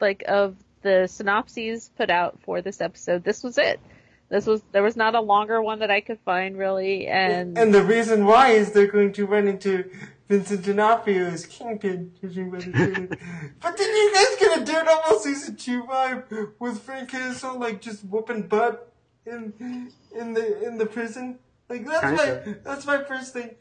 like 0.00 0.24
of 0.28 0.56
the 0.82 1.08
synopses 1.08 1.90
put 1.96 2.10
out 2.10 2.38
for 2.44 2.62
this 2.62 2.80
episode. 2.80 3.24
This 3.24 3.42
was 3.42 3.58
it. 3.58 3.80
This 4.28 4.46
was 4.46 4.62
there 4.72 4.82
was 4.82 4.96
not 4.96 5.14
a 5.14 5.20
longer 5.20 5.62
one 5.62 5.78
that 5.80 5.90
I 5.90 6.00
could 6.00 6.18
find 6.24 6.58
really, 6.58 7.06
and 7.06 7.56
And 7.56 7.72
the 7.72 7.82
reason 7.84 8.26
why 8.26 8.50
is 8.50 8.72
they're 8.72 8.90
going 8.90 9.12
to 9.12 9.26
run 9.26 9.46
into 9.46 9.88
Vincent 10.28 10.64
D'Onofrio's 10.64 11.46
Kingpin, 11.46 12.12
judging 12.20 12.50
by 12.50 12.58
the 12.58 12.72
trailer. 12.72 13.08
but 13.60 13.76
then 13.76 13.88
you 13.88 14.12
guys 14.14 14.36
get 14.40 14.60
a 14.60 14.64
Daredevil 14.64 15.18
season 15.20 15.56
two 15.56 15.84
vibe 15.84 16.52
with 16.58 16.82
Frank 16.82 17.10
Castle 17.10 17.58
like 17.58 17.80
just 17.80 18.04
whooping 18.04 18.48
butt 18.48 18.92
in 19.24 19.92
in 20.18 20.34
the 20.34 20.62
in 20.66 20.78
the 20.78 20.86
prison. 20.86 21.38
Like 21.68 21.86
that's 21.86 22.02
my 22.02 22.24
Kinda. 22.26 22.58
that's 22.64 22.86
my 22.86 23.04
first 23.04 23.32
thing. 23.32 23.54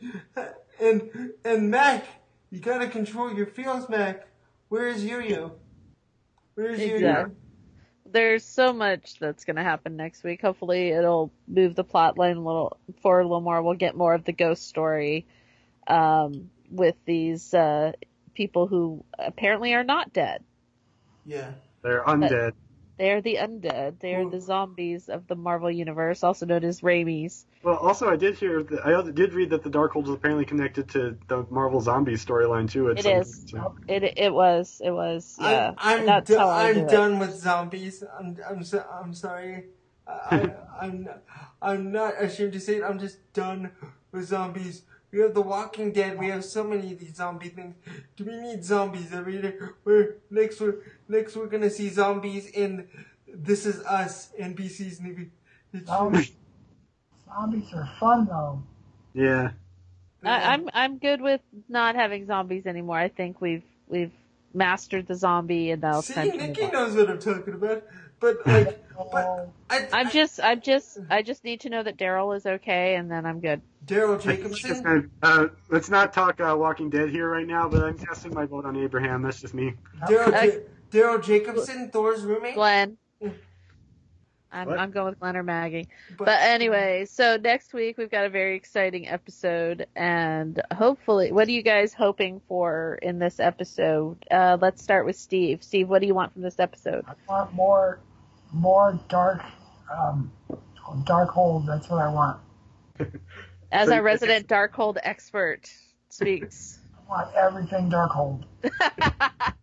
And 0.79 1.31
and 1.43 1.69
Mack, 1.69 2.05
you 2.49 2.59
gotta 2.59 2.87
control 2.87 3.31
your 3.31 3.45
feels, 3.45 3.87
Mack. 3.87 4.27
Where 4.69 4.87
is 4.87 5.05
Yo-Yo? 5.05 5.53
Where 6.55 6.71
is 6.71 6.79
Yo-Yo? 6.79 6.95
Exactly. 6.95 7.35
There's 8.15 8.45
so 8.45 8.71
much 8.71 9.19
that's 9.19 9.43
going 9.43 9.57
to 9.57 9.63
happen 9.63 9.97
next 9.97 10.23
week. 10.23 10.41
Hopefully, 10.41 10.89
it'll 10.89 11.31
move 11.47 11.75
the 11.75 11.83
plot 11.83 12.17
line 12.17 12.37
a 12.37 12.41
little 12.41 12.79
forward 13.01 13.21
a 13.21 13.27
little 13.27 13.41
more. 13.41 13.61
We'll 13.61 13.75
get 13.75 13.95
more 13.95 14.13
of 14.13 14.23
the 14.23 14.31
ghost 14.31 14.67
story 14.67 15.27
um, 15.85 16.49
with 16.71 16.95
these 17.05 17.53
uh, 17.53 17.91
people 18.33 18.67
who 18.67 19.03
apparently 19.19 19.73
are 19.73 19.83
not 19.83 20.13
dead. 20.13 20.43
Yeah. 21.25 21.51
They're 21.83 22.03
undead. 22.03 22.53
They're 22.97 23.21
the 23.21 23.35
undead. 23.35 23.99
They're 23.99 24.29
the 24.29 24.39
zombies 24.39 25.09
of 25.09 25.27
the 25.27 25.35
Marvel 25.35 25.69
universe, 25.69 26.23
also 26.23 26.45
known 26.45 26.63
as 26.63 26.79
Raimi's. 26.79 27.45
Well, 27.65 27.77
also 27.77 28.07
I 28.07 28.15
did 28.15 28.35
hear 28.35 28.61
that 28.61 28.85
I 28.85 29.01
did 29.09 29.33
read 29.33 29.49
that 29.49 29.63
the 29.63 29.71
Darkhold 29.71 30.03
is 30.03 30.11
apparently 30.11 30.45
connected 30.45 30.87
to 30.89 31.17
the 31.27 31.47
Marvel 31.49 31.81
Zombies 31.81 32.23
storyline 32.23 32.69
too. 32.69 32.91
At 32.91 32.99
It 32.99 33.03
some 33.03 33.11
is. 33.13 33.37
point, 33.39 33.49
so. 33.49 33.75
It 33.87 34.03
it 34.17 34.31
was 34.31 34.81
it 34.85 34.91
was 34.91 35.35
yeah. 35.41 35.73
I'm 35.79 36.01
I'm, 36.01 36.05
That's 36.05 36.29
do- 36.29 36.37
how 36.37 36.47
I 36.49 36.69
I'm 36.69 36.75
do 36.75 36.81
it. 36.81 36.89
done 36.89 37.17
with 37.17 37.33
zombies. 37.33 38.03
I'm 38.19 38.37
I'm 38.47 38.63
so, 38.63 38.85
I'm 38.93 39.15
sorry. 39.15 39.63
I, 40.07 40.13
I, 40.13 40.53
I'm 40.85 41.09
I'm 41.59 41.91
not 41.91 42.21
ashamed 42.21 42.53
to 42.53 42.59
say 42.59 42.75
it. 42.75 42.83
I'm 42.83 42.99
just 42.99 43.17
done 43.33 43.71
with 44.11 44.25
zombies. 44.27 44.83
We 45.11 45.21
have 45.21 45.33
The 45.33 45.41
Walking 45.41 45.91
Dead. 45.91 46.19
We 46.19 46.27
have 46.27 46.45
so 46.45 46.63
many 46.63 46.93
of 46.93 46.99
these 46.99 47.15
zombie 47.15 47.49
things. 47.49 47.73
Do 48.15 48.25
we 48.25 48.35
need 48.35 48.63
zombies 48.63 49.11
every 49.11 49.41
day? 49.41 49.55
We're 49.83 50.17
next 50.29 50.61
we're 50.61 50.75
next 51.09 51.35
we're 51.35 51.47
gonna 51.47 51.71
see 51.71 51.89
zombies 51.89 52.45
in 52.45 52.87
This 53.27 53.65
Is 53.65 53.81
Us, 53.85 54.33
NBC's 54.39 55.01
new. 55.01 55.31
It's- 55.73 56.31
Zombies, 57.35 57.69
zombies 57.69 57.73
are 57.73 57.89
fun 57.99 58.25
though. 58.25 58.63
Yeah. 59.13 59.51
I, 60.23 60.53
I'm 60.53 60.69
I'm 60.73 60.97
good 60.97 61.21
with 61.21 61.41
not 61.69 61.95
having 61.95 62.25
zombies 62.25 62.65
anymore. 62.65 62.97
I 62.97 63.09
think 63.09 63.41
we've 63.41 63.63
we've 63.87 64.11
mastered 64.53 65.05
the 65.07 65.15
zombie 65.15 65.71
and 65.71 65.81
now 65.81 65.99
it's 65.99 66.07
See, 66.07 66.13
time 66.13 66.29
Nicki 66.29 66.67
knows 66.67 66.95
what 66.95 67.09
I'm 67.09 67.19
talking 67.19 67.53
about. 67.53 67.83
But 68.19 68.47
like, 68.47 68.83
but 69.11 69.49
I, 69.69 69.87
I'm 69.91 70.09
just 70.09 70.39
I'm 70.41 70.61
just 70.61 70.97
I 71.09 71.21
just 71.21 71.43
need 71.43 71.61
to 71.61 71.69
know 71.69 71.83
that 71.83 71.97
Daryl 71.97 72.35
is 72.35 72.45
okay 72.45 72.95
and 72.95 73.11
then 73.11 73.25
I'm 73.25 73.39
good. 73.39 73.61
Darryl 73.85 74.19
Jacobson. 74.19 74.81
gonna- 74.81 75.03
uh, 75.21 75.47
let's 75.69 75.89
not 75.89 76.11
talk 76.13 76.39
uh, 76.39 76.55
Walking 76.57 76.89
Dead 76.89 77.09
here 77.09 77.29
right 77.29 77.45
now, 77.45 77.69
but 77.69 77.83
I'm 77.83 77.97
casting 77.97 78.33
my 78.33 78.45
vote 78.45 78.65
on 78.65 78.75
Abraham. 78.77 79.21
That's 79.21 79.41
just 79.41 79.53
me. 79.53 79.73
Daryl 80.07 80.27
Okay. 80.29 80.47
Ja- 80.47 80.59
Darryl 80.91 81.23
Jacobson, 81.23 81.89
Thor's 81.91 82.21
roommate. 82.21 82.55
Glenn. 82.55 82.97
I'm 84.55 84.69
I'm 84.69 84.91
going 84.91 85.09
with 85.09 85.19
Glenn 85.19 85.35
or 85.37 85.43
Maggie. 85.43 85.87
But- 86.17 86.25
But 86.25 86.39
anyway, 86.41 87.05
so 87.05 87.37
next 87.37 87.73
week 87.73 87.97
we've 87.97 88.09
got 88.09 88.25
a 88.25 88.29
very 88.29 88.55
exciting 88.55 89.07
episode 89.07 89.85
and 89.95 90.61
hopefully 90.73 91.31
what 91.31 91.47
are 91.47 91.51
you 91.51 91.61
guys 91.61 91.93
hoping 91.93 92.41
for 92.47 92.97
in 93.01 93.19
this 93.19 93.39
episode? 93.39 94.17
Uh 94.31 94.57
let's 94.61 94.81
start 94.81 95.05
with 95.05 95.17
Steve. 95.17 95.63
Steve, 95.63 95.89
what 95.89 95.99
do 96.01 96.07
you 96.07 96.15
want 96.15 96.33
from 96.33 96.41
this 96.41 96.59
episode? 96.59 97.03
I 97.07 97.13
want 97.27 97.53
more, 97.53 97.99
more 98.53 98.99
dark, 99.09 99.43
um, 99.91 100.31
Darkhold. 101.05 101.65
That's 101.67 101.89
what 101.89 102.01
I 102.01 102.07
want. 102.11 102.39
As 103.71 103.89
So- 103.89 103.95
our 103.95 104.01
resident 104.01 104.47
Darkhold 104.47 104.97
expert 105.03 105.69
speaks. 106.09 106.79
I 107.07 107.09
want 107.09 107.35
everything 107.35 107.89
Darkhold. 107.91 108.45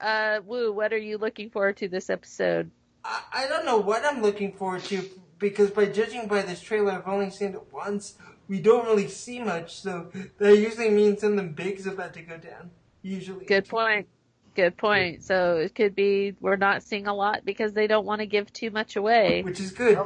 uh 0.00 0.40
Woo, 0.44 0.72
what 0.72 0.92
are 0.92 0.98
you 0.98 1.18
looking 1.18 1.50
forward 1.50 1.78
to 1.78 1.88
this 1.88 2.10
episode? 2.10 2.70
I, 3.06 3.44
I 3.44 3.48
don't 3.48 3.64
know 3.64 3.78
what 3.78 4.04
I'm 4.04 4.22
looking 4.22 4.52
forward 4.52 4.82
to 4.84 5.08
because 5.38 5.70
by 5.70 5.86
judging 5.86 6.26
by 6.26 6.42
this 6.42 6.60
trailer, 6.60 6.92
I've 6.92 7.06
only 7.06 7.30
seen 7.30 7.54
it 7.54 7.72
once. 7.72 8.14
We 8.48 8.60
don't 8.60 8.86
really 8.86 9.08
see 9.08 9.40
much, 9.40 9.80
so 9.80 10.10
that 10.38 10.56
usually 10.56 10.90
means 10.90 11.20
something 11.20 11.52
big's 11.52 11.86
about 11.86 12.14
to 12.14 12.22
go 12.22 12.36
down. 12.38 12.70
Usually. 13.02 13.44
Good 13.44 13.68
point. 13.68 14.08
Good 14.54 14.76
point. 14.76 15.22
So 15.22 15.56
it 15.56 15.74
could 15.74 15.94
be 15.94 16.34
we're 16.40 16.56
not 16.56 16.82
seeing 16.82 17.06
a 17.06 17.14
lot 17.14 17.44
because 17.44 17.72
they 17.72 17.86
don't 17.86 18.06
want 18.06 18.20
to 18.20 18.26
give 18.26 18.52
too 18.52 18.70
much 18.70 18.96
away. 18.96 19.42
Which 19.42 19.60
is 19.60 19.72
good. 19.72 19.98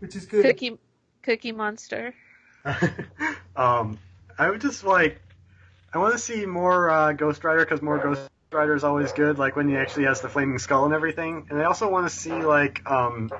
Which 0.00 0.16
is 0.16 0.26
good. 0.26 0.44
Cookie 0.44 0.78
Cookie 1.22 1.52
Monster. 1.52 2.14
um, 3.56 3.98
I 4.38 4.50
would 4.50 4.60
just 4.60 4.84
like, 4.84 5.20
I 5.92 5.98
want 5.98 6.12
to 6.14 6.18
see 6.18 6.44
more 6.46 6.90
uh, 6.90 7.12
Ghost 7.12 7.44
Rider 7.44 7.60
because 7.60 7.80
more 7.80 7.98
Ghost 7.98 8.28
Rider 8.54 8.74
is 8.74 8.84
always 8.84 9.12
good. 9.12 9.38
Like 9.38 9.56
when 9.56 9.68
he 9.68 9.76
actually 9.76 10.04
has 10.04 10.20
the 10.20 10.28
flaming 10.28 10.58
skull 10.58 10.84
and 10.84 10.94
everything. 10.94 11.46
And 11.50 11.60
I 11.60 11.64
also 11.64 11.90
want 11.90 12.08
to 12.08 12.14
see 12.14 12.32
like, 12.32 12.88
um, 12.88 13.30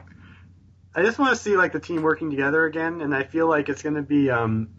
I 0.95 1.03
just 1.03 1.19
want 1.19 1.35
to 1.35 1.43
see 1.43 1.57
like 1.57 1.73
the 1.73 1.81
team 1.81 2.03
working 2.03 2.31
together 2.31 2.65
again. 2.65 3.01
And 3.01 3.15
I 3.15 3.25
feel 3.25 3.49
like 3.49 3.69
it's 3.69 3.83
going 3.83 3.95
to 3.95 4.03
be 4.03 4.31
um, 4.31 4.71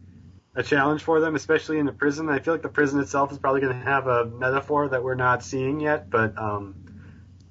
a 0.56 0.64
challenge 0.64 1.03
for 1.03 1.20
them, 1.20 1.36
especially 1.36 1.80
in 1.80 1.86
the 1.86 1.94
prison. 1.94 2.30
I 2.30 2.40
feel 2.40 2.53
like 2.53 2.64
the 2.64 2.70
prison 2.70 2.99
itself 2.99 3.32
is 3.32 3.40
probably 3.40 3.62
going 3.62 3.80
to 3.80 3.86
have 3.86 4.07
a 4.07 4.26
metaphor 4.26 4.90
that 4.90 5.03
we're 5.03 5.16
not 5.16 5.44
seeing 5.44 5.80
yet. 5.80 6.10
But 6.10 6.38
um, 6.38 6.86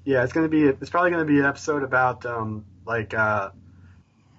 yeah, 0.05 0.23
it's 0.23 0.33
going 0.33 0.45
to 0.45 0.51
be 0.51 0.65
it's 0.65 0.91
probably 0.91 1.11
going 1.11 1.27
to 1.27 1.33
be 1.33 1.41
an 1.41 1.47
episode 1.47 1.83
about 1.83 2.25
um, 2.27 2.67
like. 2.87 3.15
Uh, 3.15 3.51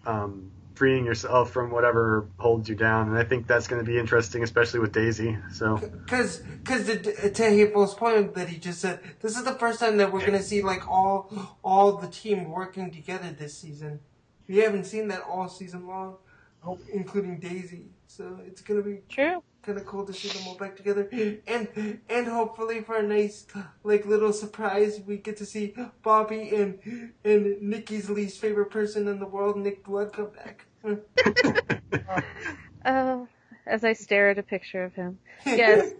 um, 0.05 0.51
freeing 0.75 1.05
yourself 1.05 1.51
from 1.51 1.71
whatever 1.71 2.27
holds 2.37 2.69
you 2.69 2.75
down, 2.75 3.07
and 3.09 3.17
I 3.17 3.23
think 3.23 3.47
that's 3.47 3.67
going 3.67 3.83
to 3.83 3.89
be 3.89 3.97
interesting, 3.97 4.43
especially 4.43 4.79
with 4.79 4.91
Daisy. 4.91 5.37
So 5.53 5.77
Because, 5.77 6.39
because 6.39 6.85
to 6.87 7.43
April's 7.43 7.93
point 7.95 8.35
that 8.35 8.49
he 8.49 8.57
just 8.57 8.79
said, 8.81 8.99
this 9.21 9.37
is 9.37 9.43
the 9.43 9.53
first 9.53 9.79
time 9.79 9.97
that 9.97 10.11
we're 10.11 10.25
gonna 10.25 10.43
see 10.43 10.61
like 10.61 10.87
all, 10.87 11.57
all 11.63 11.97
the 11.97 12.07
team 12.07 12.49
working 12.49 12.91
together 12.91 13.31
this 13.31 13.57
season. 13.57 13.99
We 14.47 14.57
haven't 14.57 14.85
seen 14.85 15.07
that 15.07 15.21
all 15.21 15.49
season 15.49 15.87
long, 15.87 16.17
including 16.91 17.39
Daisy. 17.39 17.89
So 18.07 18.39
it's 18.45 18.61
gonna 18.61 18.81
be 18.81 18.99
True. 19.09 19.41
Kind 19.65 19.79
of 19.79 19.85
cool 19.87 20.05
to 20.05 20.13
see 20.13 20.27
them 20.27 20.47
all 20.47 20.55
back 20.55 20.75
together, 20.75 21.09
and 21.47 21.99
and 22.07 22.27
hopefully 22.27 22.81
for 22.81 22.97
a 22.97 23.03
nice 23.03 23.47
like 23.83 24.05
little 24.05 24.31
surprise, 24.31 25.01
we 25.07 25.17
get 25.17 25.37
to 25.37 25.45
see 25.45 25.73
Bobbi 26.03 26.53
and 26.53 27.11
and 27.23 27.61
Nicki's 27.61 28.07
least 28.07 28.39
favorite 28.39 28.69
person 28.69 29.07
in 29.07 29.19
the 29.19 29.25
world, 29.25 29.57
Nick 29.57 29.83
Blood, 29.83 30.13
come 30.13 30.29
back. 30.29 30.67
Oh, 32.85 33.27
as 33.65 33.83
I 33.83 33.93
stare 33.93 34.29
at 34.29 34.37
a 34.37 34.43
picture 34.43 34.83
of 34.83 34.93
him. 34.93 35.17
Yes. 35.45 35.91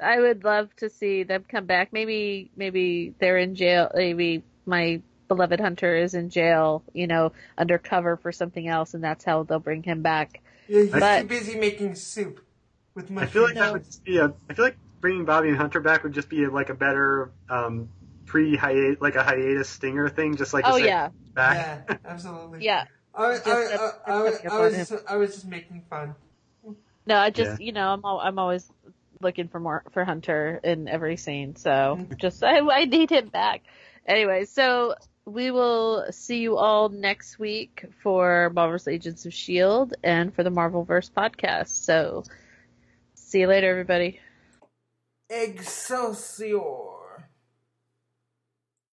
I 0.00 0.20
would 0.20 0.44
love 0.44 0.68
to 0.76 0.90
see 0.90 1.22
them 1.22 1.44
come 1.48 1.64
back. 1.64 1.92
Maybe 1.92 2.50
maybe 2.54 3.14
they're 3.18 3.38
in 3.38 3.54
jail. 3.54 3.90
Maybe 3.94 4.44
my 4.66 5.00
beloved 5.26 5.60
Hunter 5.60 5.96
is 5.96 6.14
in 6.14 6.30
jail, 6.30 6.84
you 6.92 7.06
know, 7.06 7.32
undercover 7.56 8.16
for 8.16 8.32
something 8.32 8.68
else, 8.68 8.94
and 8.94 9.02
that's 9.02 9.24
how 9.24 9.42
they'll 9.42 9.58
bring 9.58 9.82
him 9.82 10.02
back. 10.02 10.40
Yeah, 10.74 10.82
he's 10.82 10.90
But- 10.90 11.20
too 11.22 11.26
busy 11.28 11.58
making 11.58 11.94
soup 11.94 12.44
with 12.94 13.10
my 13.10 13.22
I 13.22 13.26
feel 13.26 13.42
like 13.42 13.54
mushrooms. 13.54 13.66
that 13.66 13.72
would 13.72 13.84
just 13.84 14.04
be 14.04 14.18
a. 14.18 14.32
I 14.50 14.54
feel 14.54 14.64
like 14.66 14.76
bringing 15.00 15.24
Bobbi 15.24 15.48
and 15.48 15.56
Hunter 15.56 15.80
back 15.80 16.02
would 16.02 16.12
just 16.12 16.28
be 16.28 16.46
like 16.46 16.68
a 16.68 16.74
better 16.74 17.30
um, 17.48 17.88
pre 18.26 18.56
hiatus, 18.56 19.00
like 19.00 19.14
a 19.16 19.22
hiatus 19.22 19.68
stinger 19.68 20.08
thing, 20.08 20.36
just 20.36 20.52
like 20.52 20.64
to 20.64 20.72
Oh 20.72 20.76
say 20.78 20.86
yeah, 20.86 21.08
back. 21.34 21.86
Yeah, 21.88 21.96
absolutely. 22.04 22.64
yeah. 22.64 22.84
I, 23.14 23.32
Just 23.34 23.46
I, 23.46 23.50
a- 23.50 23.56
I, 23.56 24.30
just 24.30 24.44
was- 24.44 24.52
I 24.52 24.60
was 24.60 24.90
him. 24.90 24.98
I 25.08 25.16
was 25.16 25.34
just 25.34 25.46
making 25.46 25.82
fun. 25.88 26.14
No, 27.06 27.16
I 27.16 27.30
just 27.30 27.60
you 27.60 27.72
know 27.72 27.88
I'm 27.94 28.02
al- 28.04 28.20
I'm 28.20 28.38
always 28.38 28.70
looking 29.20 29.48
for 29.48 29.58
more 29.58 29.82
for 29.92 30.04
Hunter 30.04 30.60
in 30.62 30.86
every 30.88 31.16
scene, 31.16 31.56
so 31.56 31.98
just 32.18 32.44
I, 32.44 32.58
I 32.58 32.84
need 32.84 33.10
him 33.10 33.28
back. 33.28 33.62
Anyway, 34.06 34.44
so 34.44 34.94
we 35.28 35.50
will 35.50 36.06
see 36.10 36.38
you 36.38 36.56
all 36.56 36.88
next 36.88 37.38
week 37.38 37.84
for 38.02 38.50
Marvel's 38.54 38.88
Agents 38.88 39.26
of 39.26 39.34
Shield 39.34 39.94
and 40.02 40.34
for 40.34 40.42
the 40.42 40.50
Marvelverse 40.50 41.10
podcast. 41.10 41.68
So 41.68 42.24
see 43.14 43.40
you 43.40 43.46
later, 43.46 43.70
everybody. 43.70 44.20
Excelsior! 45.28 46.97